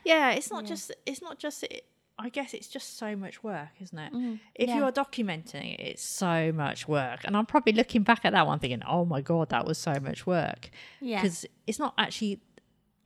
yeah. 0.04 0.30
It's 0.30 0.50
not 0.50 0.64
just. 0.64 0.92
It's 1.06 1.22
not 1.22 1.38
just. 1.38 1.62
It, 1.64 1.84
I 2.18 2.28
guess 2.28 2.54
it's 2.54 2.68
just 2.68 2.96
so 2.96 3.16
much 3.16 3.42
work, 3.42 3.70
isn't 3.80 3.98
it? 3.98 4.12
Mm-hmm. 4.12 4.34
if 4.54 4.68
yeah. 4.68 4.76
you 4.76 4.84
are 4.84 4.92
documenting 4.92 5.74
it, 5.74 5.80
it's 5.80 6.02
so 6.02 6.52
much 6.52 6.86
work. 6.86 7.20
And 7.24 7.36
I'm 7.36 7.46
probably 7.46 7.72
looking 7.72 8.02
back 8.02 8.24
at 8.24 8.32
that 8.32 8.46
one 8.46 8.60
thinking, 8.60 8.82
oh 8.88 9.04
my 9.04 9.20
God, 9.20 9.48
that 9.48 9.66
was 9.66 9.78
so 9.78 9.94
much 10.00 10.26
work. 10.26 10.70
Yeah. 11.00 11.20
Because 11.22 11.44
it's 11.66 11.78
not 11.78 11.92
actually 11.98 12.40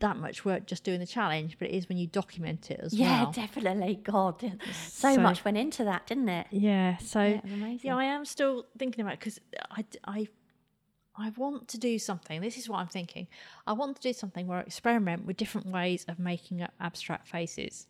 that 0.01 0.17
much 0.17 0.45
work 0.45 0.67
just 0.67 0.85
doing 0.85 1.01
the 1.01 1.07
challenge, 1.07 1.57
but 1.59 1.69
it 1.69 1.75
is 1.75 1.89
when 1.89 1.97
you 1.97 2.07
document 2.07 2.71
it 2.71 2.81
as 2.83 2.93
Yeah, 2.93 3.23
well. 3.23 3.33
Yeah, 3.35 3.47
definitely. 3.47 3.95
God, 4.03 4.41
so, 4.73 5.15
So- 5.15 5.21
much 5.21 5.45
went 5.45 5.57
into 5.57 5.85
that, 5.85 6.07
didn't 6.07 6.29
it? 6.29 6.47
Yeah. 6.51 6.99
So, 6.99 7.23
Yeah, 7.23 7.41
amazing. 7.45 7.81
yeah, 7.89 7.97
I 7.97 8.05
am 8.05 8.25
still 8.27 8.67
thinking 8.79 9.01
about 9.01 9.15
it 9.15 9.21
because 9.21 9.41
I, 9.71 9.85
I, 10.05 10.29
I 11.17 11.31
want 11.31 11.69
to 11.69 11.79
do 11.79 11.99
something. 11.99 12.41
This 12.43 12.59
is 12.59 12.69
what 12.69 12.79
I'm 12.79 12.89
thinking. 12.89 13.27
I 13.67 13.73
want 13.73 13.97
to 13.97 14.03
do 14.03 14.13
something 14.13 14.47
where 14.47 14.59
I 14.59 14.63
experiment 14.63 15.25
with 15.25 15.37
different 15.39 15.67
ways 15.69 16.05
of 16.09 16.19
making 16.19 16.63
up 16.63 16.75
abstract 16.79 17.27
faces. 17.27 17.87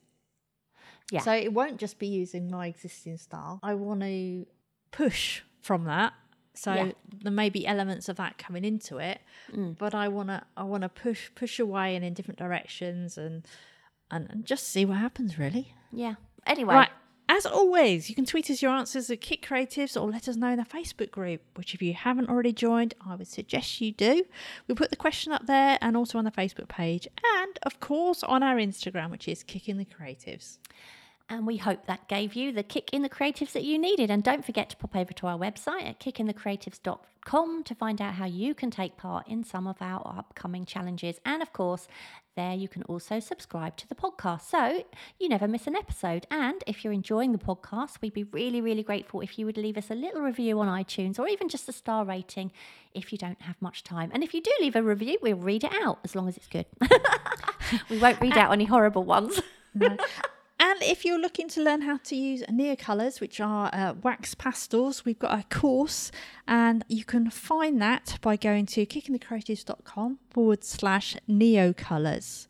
Yeah. 1.10 1.20
So 1.20 1.32
it 1.32 1.52
won't 1.52 1.78
just 1.78 1.98
be 1.98 2.06
using 2.06 2.50
my 2.50 2.66
existing 2.66 3.16
style. 3.16 3.60
I 3.62 3.74
want 3.74 4.00
to 4.00 4.46
push 4.90 5.42
from 5.60 5.84
that. 5.84 6.12
So 6.54 6.74
Yeah. 6.74 6.92
there 7.22 7.32
may 7.32 7.50
be 7.50 7.66
elements 7.66 8.08
of 8.08 8.16
that 8.16 8.36
coming 8.36 8.64
into 8.64 8.98
it, 8.98 9.20
mm. 9.52 9.78
but 9.78 9.94
I 9.94 10.08
want 10.08 10.28
to 10.28 10.42
I 10.56 10.64
want 10.64 10.82
to 10.82 10.88
push 10.88 11.30
push 11.34 11.58
away 11.60 11.94
and 11.94 12.04
in 12.04 12.14
different 12.14 12.38
directions 12.38 13.16
and, 13.16 13.46
and 14.10 14.28
and 14.30 14.44
just 14.44 14.68
see 14.68 14.84
what 14.84 14.98
happens 14.98 15.38
really. 15.38 15.72
Yeah. 15.92 16.14
Anyway, 16.46 16.74
Right. 16.74 16.90
As 17.30 17.44
always, 17.44 18.08
you 18.08 18.14
can 18.14 18.24
tweet 18.24 18.48
us 18.50 18.62
your 18.62 18.72
answers 18.72 19.10
at 19.10 19.20
Kit 19.20 19.42
Creatives 19.42 20.00
or 20.00 20.10
let 20.10 20.28
us 20.28 20.36
know 20.36 20.48
in 20.48 20.56
the 20.56 20.64
Facebook 20.64 21.10
group, 21.10 21.42
which 21.56 21.74
if 21.74 21.82
you 21.82 21.92
haven't 21.92 22.30
already 22.30 22.54
joined, 22.54 22.94
I 23.06 23.16
would 23.16 23.28
suggest 23.28 23.82
you 23.82 23.92
do. 23.92 24.24
We'll 24.66 24.76
put 24.76 24.88
the 24.88 24.96
question 24.96 25.30
up 25.32 25.44
there 25.46 25.76
and 25.82 25.94
also 25.94 26.16
on 26.16 26.24
the 26.24 26.30
Facebook 26.30 26.68
page 26.68 27.06
and 27.36 27.58
of 27.64 27.80
course 27.80 28.22
on 28.22 28.42
our 28.42 28.56
Instagram, 28.56 29.10
which 29.10 29.28
is 29.28 29.42
Kick 29.42 29.68
in 29.68 29.76
the 29.76 29.84
Creatives. 29.84 30.56
And 31.30 31.46
we 31.46 31.58
hope 31.58 31.86
that 31.86 32.08
gave 32.08 32.34
you 32.34 32.52
the 32.52 32.62
kick 32.62 32.90
in 32.92 33.02
the 33.02 33.08
creatives 33.08 33.52
that 33.52 33.64
you 33.64 33.78
needed. 33.78 34.10
And 34.10 34.22
don't 34.22 34.44
forget 34.44 34.70
to 34.70 34.76
pop 34.76 34.96
over 34.96 35.12
to 35.12 35.26
our 35.26 35.38
website 35.38 35.86
at 35.86 36.00
kickinthecreatives.com 36.00 37.64
to 37.64 37.74
find 37.74 38.00
out 38.00 38.14
how 38.14 38.24
you 38.24 38.54
can 38.54 38.70
take 38.70 38.96
part 38.96 39.28
in 39.28 39.44
some 39.44 39.66
of 39.66 39.76
our 39.82 40.00
upcoming 40.16 40.64
challenges. 40.64 41.20
And 41.26 41.42
of 41.42 41.52
course, 41.52 41.86
there 42.34 42.54
you 42.54 42.68
can 42.68 42.82
also 42.84 43.20
subscribe 43.20 43.76
to 43.76 43.88
the 43.88 43.94
podcast 43.94 44.42
so 44.42 44.84
you 45.18 45.28
never 45.28 45.46
miss 45.46 45.66
an 45.66 45.76
episode. 45.76 46.26
And 46.30 46.64
if 46.66 46.82
you're 46.82 46.94
enjoying 46.94 47.32
the 47.32 47.38
podcast, 47.38 48.00
we'd 48.00 48.14
be 48.14 48.24
really, 48.24 48.62
really 48.62 48.82
grateful 48.82 49.20
if 49.20 49.38
you 49.38 49.44
would 49.44 49.58
leave 49.58 49.76
us 49.76 49.90
a 49.90 49.94
little 49.94 50.22
review 50.22 50.58
on 50.60 50.68
iTunes 50.68 51.18
or 51.18 51.28
even 51.28 51.50
just 51.50 51.68
a 51.68 51.72
star 51.72 52.06
rating 52.06 52.52
if 52.94 53.12
you 53.12 53.18
don't 53.18 53.42
have 53.42 53.60
much 53.60 53.84
time. 53.84 54.10
And 54.14 54.24
if 54.24 54.32
you 54.32 54.40
do 54.40 54.52
leave 54.60 54.76
a 54.76 54.82
review, 54.82 55.18
we'll 55.20 55.36
read 55.36 55.64
it 55.64 55.72
out 55.82 55.98
as 56.04 56.14
long 56.16 56.26
as 56.26 56.38
it's 56.38 56.48
good. 56.48 56.66
we 57.90 57.98
won't 57.98 58.20
read 58.20 58.38
out 58.38 58.50
any 58.50 58.64
horrible 58.64 59.04
ones. 59.04 59.42
And 60.60 60.82
if 60.82 61.04
you're 61.04 61.20
looking 61.20 61.48
to 61.50 61.62
learn 61.62 61.82
how 61.82 61.98
to 61.98 62.16
use 62.16 62.42
Neocolours, 62.50 63.20
which 63.20 63.40
are 63.40 63.70
uh, 63.72 63.94
wax 64.02 64.34
pastels, 64.34 65.04
we've 65.04 65.18
got 65.18 65.38
a 65.38 65.44
course, 65.54 66.10
and 66.48 66.84
you 66.88 67.04
can 67.04 67.30
find 67.30 67.80
that 67.80 68.18
by 68.20 68.36
going 68.36 68.66
to 68.66 68.84
kickinthecreatives.com 68.84 70.18
forward 70.30 70.64
slash 70.64 71.16
Neocolours. 71.28 72.48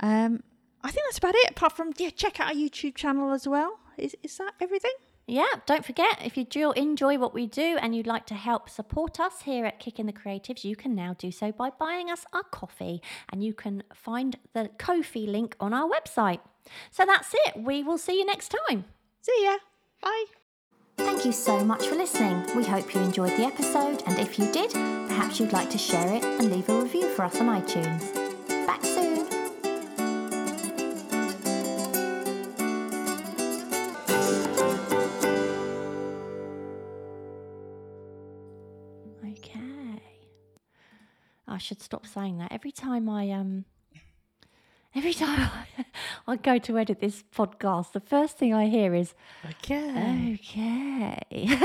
Um, 0.00 0.42
I 0.82 0.90
think 0.90 1.06
that's 1.06 1.18
about 1.18 1.34
it. 1.36 1.50
Apart 1.50 1.76
from 1.76 1.92
yeah, 1.96 2.10
check 2.10 2.40
out 2.40 2.48
our 2.48 2.54
YouTube 2.54 2.96
channel 2.96 3.32
as 3.32 3.46
well. 3.46 3.78
Is 3.96 4.16
is 4.22 4.36
that 4.38 4.54
everything? 4.60 4.92
Yeah, 5.26 5.46
don't 5.64 5.84
forget 5.84 6.20
if 6.22 6.36
you 6.36 6.44
do 6.44 6.72
enjoy 6.72 7.16
what 7.16 7.32
we 7.32 7.46
do 7.46 7.78
and 7.80 7.96
you'd 7.96 8.06
like 8.06 8.26
to 8.26 8.34
help 8.34 8.68
support 8.68 9.18
us 9.18 9.42
here 9.42 9.64
at 9.64 9.80
Kick 9.80 9.98
in 9.98 10.04
the 10.04 10.12
Creatives, 10.12 10.64
you 10.64 10.76
can 10.76 10.94
now 10.94 11.14
do 11.16 11.30
so 11.30 11.50
by 11.50 11.70
buying 11.70 12.10
us 12.10 12.26
our 12.34 12.42
coffee. 12.42 13.00
And 13.30 13.42
you 13.42 13.54
can 13.54 13.84
find 13.94 14.36
the 14.52 14.68
Ko-fi 14.76 15.20
link 15.20 15.56
on 15.58 15.72
our 15.72 15.88
website. 15.88 16.40
So 16.90 17.04
that's 17.04 17.34
it. 17.46 17.56
We 17.56 17.82
will 17.82 17.98
see 17.98 18.18
you 18.18 18.26
next 18.26 18.54
time. 18.68 18.84
See 19.22 19.44
ya. 19.44 19.56
Bye. 20.02 20.24
Thank 20.96 21.24
you 21.24 21.32
so 21.32 21.64
much 21.64 21.86
for 21.86 21.96
listening. 21.96 22.44
We 22.56 22.64
hope 22.64 22.94
you 22.94 23.00
enjoyed 23.00 23.30
the 23.36 23.44
episode, 23.44 24.02
and 24.06 24.18
if 24.18 24.38
you 24.38 24.50
did, 24.52 24.70
perhaps 24.72 25.40
you'd 25.40 25.52
like 25.52 25.70
to 25.70 25.78
share 25.78 26.12
it 26.14 26.24
and 26.24 26.52
leave 26.52 26.68
a 26.68 26.80
review 26.82 27.08
for 27.10 27.24
us 27.24 27.40
on 27.40 27.48
iTunes. 27.48 28.14
Back 28.66 28.84
soon. 28.84 29.26
Okay. 39.32 40.02
I 41.48 41.58
should 41.58 41.82
stop 41.82 42.06
saying 42.06 42.38
that. 42.38 42.52
Every 42.52 42.72
time 42.72 43.08
I 43.08 43.30
um 43.30 43.64
every 44.94 45.14
time 45.14 45.50
I, 46.28 46.36
go 46.36 46.58
to 46.58 46.78
edit 46.78 47.00
this 47.00 47.22
podcast, 47.34 47.92
the 47.92 48.00
first 48.00 48.38
thing 48.38 48.54
I 48.54 48.66
hear 48.66 48.94
is 48.94 49.14
Okay. 49.50 50.38
Okay. 50.40 51.20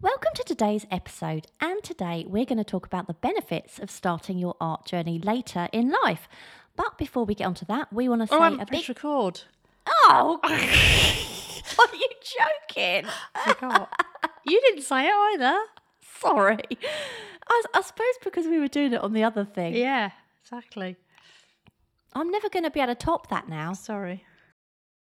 Welcome 0.00 0.32
to 0.34 0.44
today's 0.44 0.86
episode, 0.90 1.46
and 1.62 1.82
today 1.82 2.26
we're 2.28 2.44
going 2.44 2.58
to 2.58 2.64
talk 2.64 2.84
about 2.84 3.06
the 3.06 3.14
benefits 3.14 3.78
of 3.78 3.90
starting 3.90 4.36
your 4.38 4.54
art 4.60 4.84
journey 4.84 5.18
later 5.18 5.68
in 5.72 5.94
life. 6.04 6.28
But 6.76 6.98
before 6.98 7.24
we 7.24 7.34
get 7.34 7.46
onto 7.46 7.64
that, 7.66 7.90
we 7.92 8.08
want 8.10 8.20
to 8.20 8.26
say 8.26 8.36
Oh, 8.36 8.42
I 8.42 8.48
a 8.62 8.66
big. 8.66 8.86
record. 8.88 9.40
Oh, 9.86 10.40
are 10.44 11.96
you 11.96 12.08
joking? 12.68 13.10
You 14.46 14.60
didn't 14.60 14.82
say 14.82 15.06
it 15.06 15.14
either. 15.34 15.56
Sorry. 16.20 16.58
I, 17.48 17.62
I 17.74 17.80
suppose 17.80 18.18
because 18.22 18.46
we 18.46 18.58
were 18.58 18.68
doing 18.68 18.92
it 18.92 19.00
on 19.00 19.14
the 19.14 19.24
other 19.24 19.44
thing. 19.46 19.74
Yeah, 19.74 20.10
exactly. 20.44 20.96
I'm 22.12 22.30
never 22.30 22.48
going 22.48 22.64
to 22.64 22.70
be 22.70 22.80
able 22.80 22.94
to 22.94 22.98
top 22.98 23.28
that 23.30 23.48
now. 23.48 23.72
Sorry. 23.72 24.24